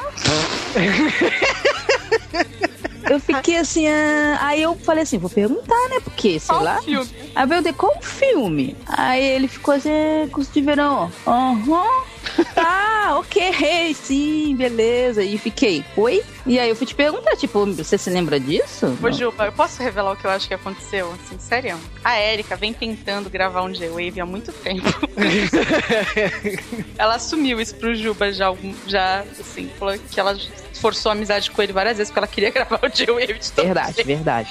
Eu 3.09 3.19
fiquei 3.19 3.57
assim, 3.57 3.85
ah... 3.87 4.37
aí 4.41 4.61
eu 4.61 4.75
falei 4.77 5.03
assim, 5.03 5.17
vou 5.17 5.29
perguntar, 5.29 5.89
né? 5.89 5.99
Porque, 6.03 6.39
sei 6.39 6.55
Qual 6.55 6.63
lá. 6.63 6.81
filme? 6.81 7.09
Aí 7.35 7.43
eu 7.43 7.47
perguntei, 7.49 7.73
qual 7.73 8.01
filme? 8.01 8.77
Aí 8.87 9.21
ele 9.23 9.47
ficou 9.49 9.73
assim, 9.73 9.89
"É, 9.91 10.27
curso 10.31 10.49
de 10.53 10.61
verão. 10.61 11.11
Aham. 11.27 12.03
Tá, 12.55 13.15
ok, 13.19 13.93
sim, 13.93 14.55
beleza. 14.55 15.23
E 15.23 15.37
fiquei, 15.37 15.83
oi? 15.95 16.23
E 16.45 16.59
aí 16.59 16.67
eu 16.69 16.75
fui 16.75 16.85
te 16.85 16.93
perguntar, 16.95 17.35
tipo, 17.37 17.65
você 17.65 17.97
se 17.97 18.09
lembra 18.09 18.39
disso? 18.39 18.97
Ô, 19.01 19.11
Juba, 19.11 19.45
eu 19.45 19.51
posso 19.53 19.81
revelar 19.81 20.11
o 20.11 20.15
que 20.15 20.25
eu 20.25 20.31
acho 20.31 20.47
que 20.47 20.53
aconteceu? 20.53 21.11
Assim, 21.13 21.39
sério. 21.39 21.79
A 22.03 22.19
Erika 22.19 22.55
vem 22.57 22.73
tentando 22.73 23.29
gravar 23.29 23.61
um 23.63 23.71
J-Wave 23.71 24.19
há 24.19 24.25
muito 24.25 24.51
tempo. 24.51 24.83
ela 26.97 27.15
assumiu 27.15 27.59
isso 27.61 27.75
pro 27.75 27.95
Juba 27.95 28.31
já, 28.31 28.53
já 28.87 29.23
assim, 29.39 29.69
falou 29.79 29.97
que 29.97 30.19
ela 30.19 30.37
forçou 30.73 31.11
a 31.11 31.13
amizade 31.13 31.49
com 31.49 31.61
ele 31.61 31.71
várias 31.71 31.97
vezes 31.97 32.11
porque 32.11 32.19
ela 32.19 32.27
queria 32.27 32.49
gravar 32.51 32.79
o 32.83 32.89
J-Wave 32.89 33.39
de 33.39 33.51
todo 33.53 33.65
Verdade, 33.65 33.93
jeito. 33.95 34.07
verdade. 34.07 34.49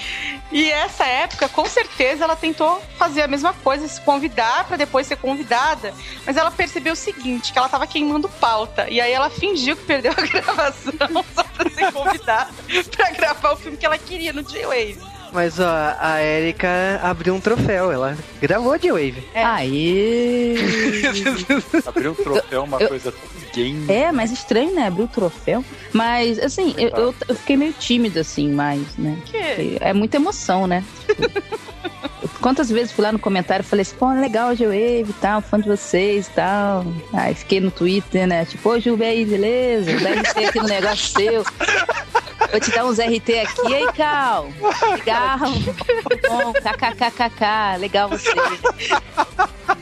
E 0.51 0.71
essa 0.71 1.05
época, 1.05 1.49
com 1.49 1.67
certeza, 1.67 2.25
ela 2.25 2.37
tentou 2.37 2.81
fazer 2.97 3.23
a 3.23 3.29
mesma 3.29 3.53
coisa, 3.53 3.87
se 3.87 4.01
convidar 4.01 4.65
pra 4.67 4.77
depois 4.79 5.07
ser 5.07 5.17
convidada. 5.17 5.93
Mas 6.27 6.37
ela 6.37 6.51
percebeu 6.51 6.95
o 6.95 6.97
seguinte, 6.97 7.53
que 7.53 7.59
ela 7.63 7.69
tava 7.69 7.87
queimando 7.87 8.29
pauta. 8.29 8.89
E 8.91 9.01
aí 9.01 9.13
ela 9.13 9.31
fingiu 9.31 9.77
que 9.77 9.85
perdeu 9.85 10.13
a 10.13 10.15
gravação 10.27 10.93
só 11.35 11.45
pra 11.45 11.71
ser 11.71 11.93
convidada 11.93 12.53
pra 12.97 13.11
gravar 13.11 13.53
o 13.53 13.57
filme 13.57 13.77
que 13.77 13.87
ela 13.87 13.99
queria 13.99 14.33
no 14.33 14.43
J-Wave. 14.43 15.12
Mas 15.33 15.59
ó, 15.59 15.97
a 15.99 16.23
Erika 16.23 16.69
abriu 17.03 17.35
um 17.35 17.41
troféu, 17.41 17.91
ela 17.91 18.17
gravou 18.41 18.77
de 18.79 18.91
Wave. 18.91 19.27
É. 19.35 19.43
Aê! 19.43 20.57
Abrir 21.87 22.09
um 22.09 22.15
troféu 22.15 22.61
é 22.61 22.65
uma 22.65 22.79
Eu- 22.79 22.89
coisa 22.89 23.15
game. 23.55 23.91
É, 23.91 24.13
mas 24.13 24.31
estranho, 24.31 24.75
né? 24.75 24.87
Abrir 24.87 25.05
o 25.05 25.09
troféu. 25.09 25.65
Mas, 25.93 26.39
assim, 26.39 26.75
eu, 26.77 26.89
eu, 26.91 27.15
eu 27.29 27.35
fiquei 27.35 27.57
meio 27.57 27.73
tímida, 27.73 28.21
assim, 28.21 28.51
mais, 28.51 28.97
né? 28.99 29.19
Que? 29.25 29.79
É 29.81 29.93
muita 29.93 30.17
emoção, 30.17 30.67
né? 30.67 30.85
Quantas 32.41 32.71
vezes 32.71 32.93
fui 32.93 33.05
lá 33.05 33.13
no 33.13 33.19
comentário 33.19 33.63
e 33.63 33.67
falei 33.67 33.83
assim, 33.83 33.95
pô, 33.97 34.11
legal, 34.13 34.55
G-Wave 34.55 35.07
e 35.09 35.15
tal, 35.21 35.41
fã 35.41 35.61
de 35.61 35.69
vocês 35.69 36.27
e 36.27 36.31
tal. 36.31 36.85
Aí 37.13 37.35
fiquei 37.35 37.61
no 37.61 37.71
Twitter, 37.71 38.27
né? 38.27 38.45
Tipo, 38.45 38.71
ô, 38.71 38.73
aí, 38.73 39.25
beleza? 39.25 39.93
Dá 40.01 40.11
RT 40.11 40.45
aqui 40.49 40.59
no 40.59 40.67
negócio 40.69 41.09
seu. 41.21 41.45
Vou 42.53 42.61
te 42.61 42.71
dar 42.71 42.85
uns 42.85 42.99
RT 42.99 43.31
aqui, 43.41 43.75
aí, 43.75 43.93
Cal. 43.97 44.53
Legal. 44.93 45.39
Bom, 46.29 46.53
kkkk, 46.53 47.79
legal 47.81 48.11
você. 48.11 48.31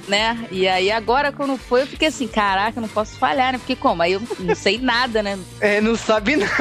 Né? 0.07 0.47
E 0.53 0.69
aí 0.69 0.91
agora, 0.91 1.33
quando 1.33 1.59
foi, 1.59 1.83
eu 1.83 1.87
fiquei 1.89 2.09
assim, 2.09 2.29
caraca, 2.29 2.81
não 2.81 2.89
posso 2.89 3.19
falhar, 3.19 3.53
né? 3.53 3.59
Porque 3.59 3.75
como? 3.75 4.03
Aí 4.03 4.13
eu 4.13 4.23
não 4.39 4.55
sei 4.55 4.79
nada, 4.79 5.21
né? 5.21 5.37
É, 5.61 5.81
não 5.81 5.97
sabe 5.97 6.37
nada. 6.37 6.55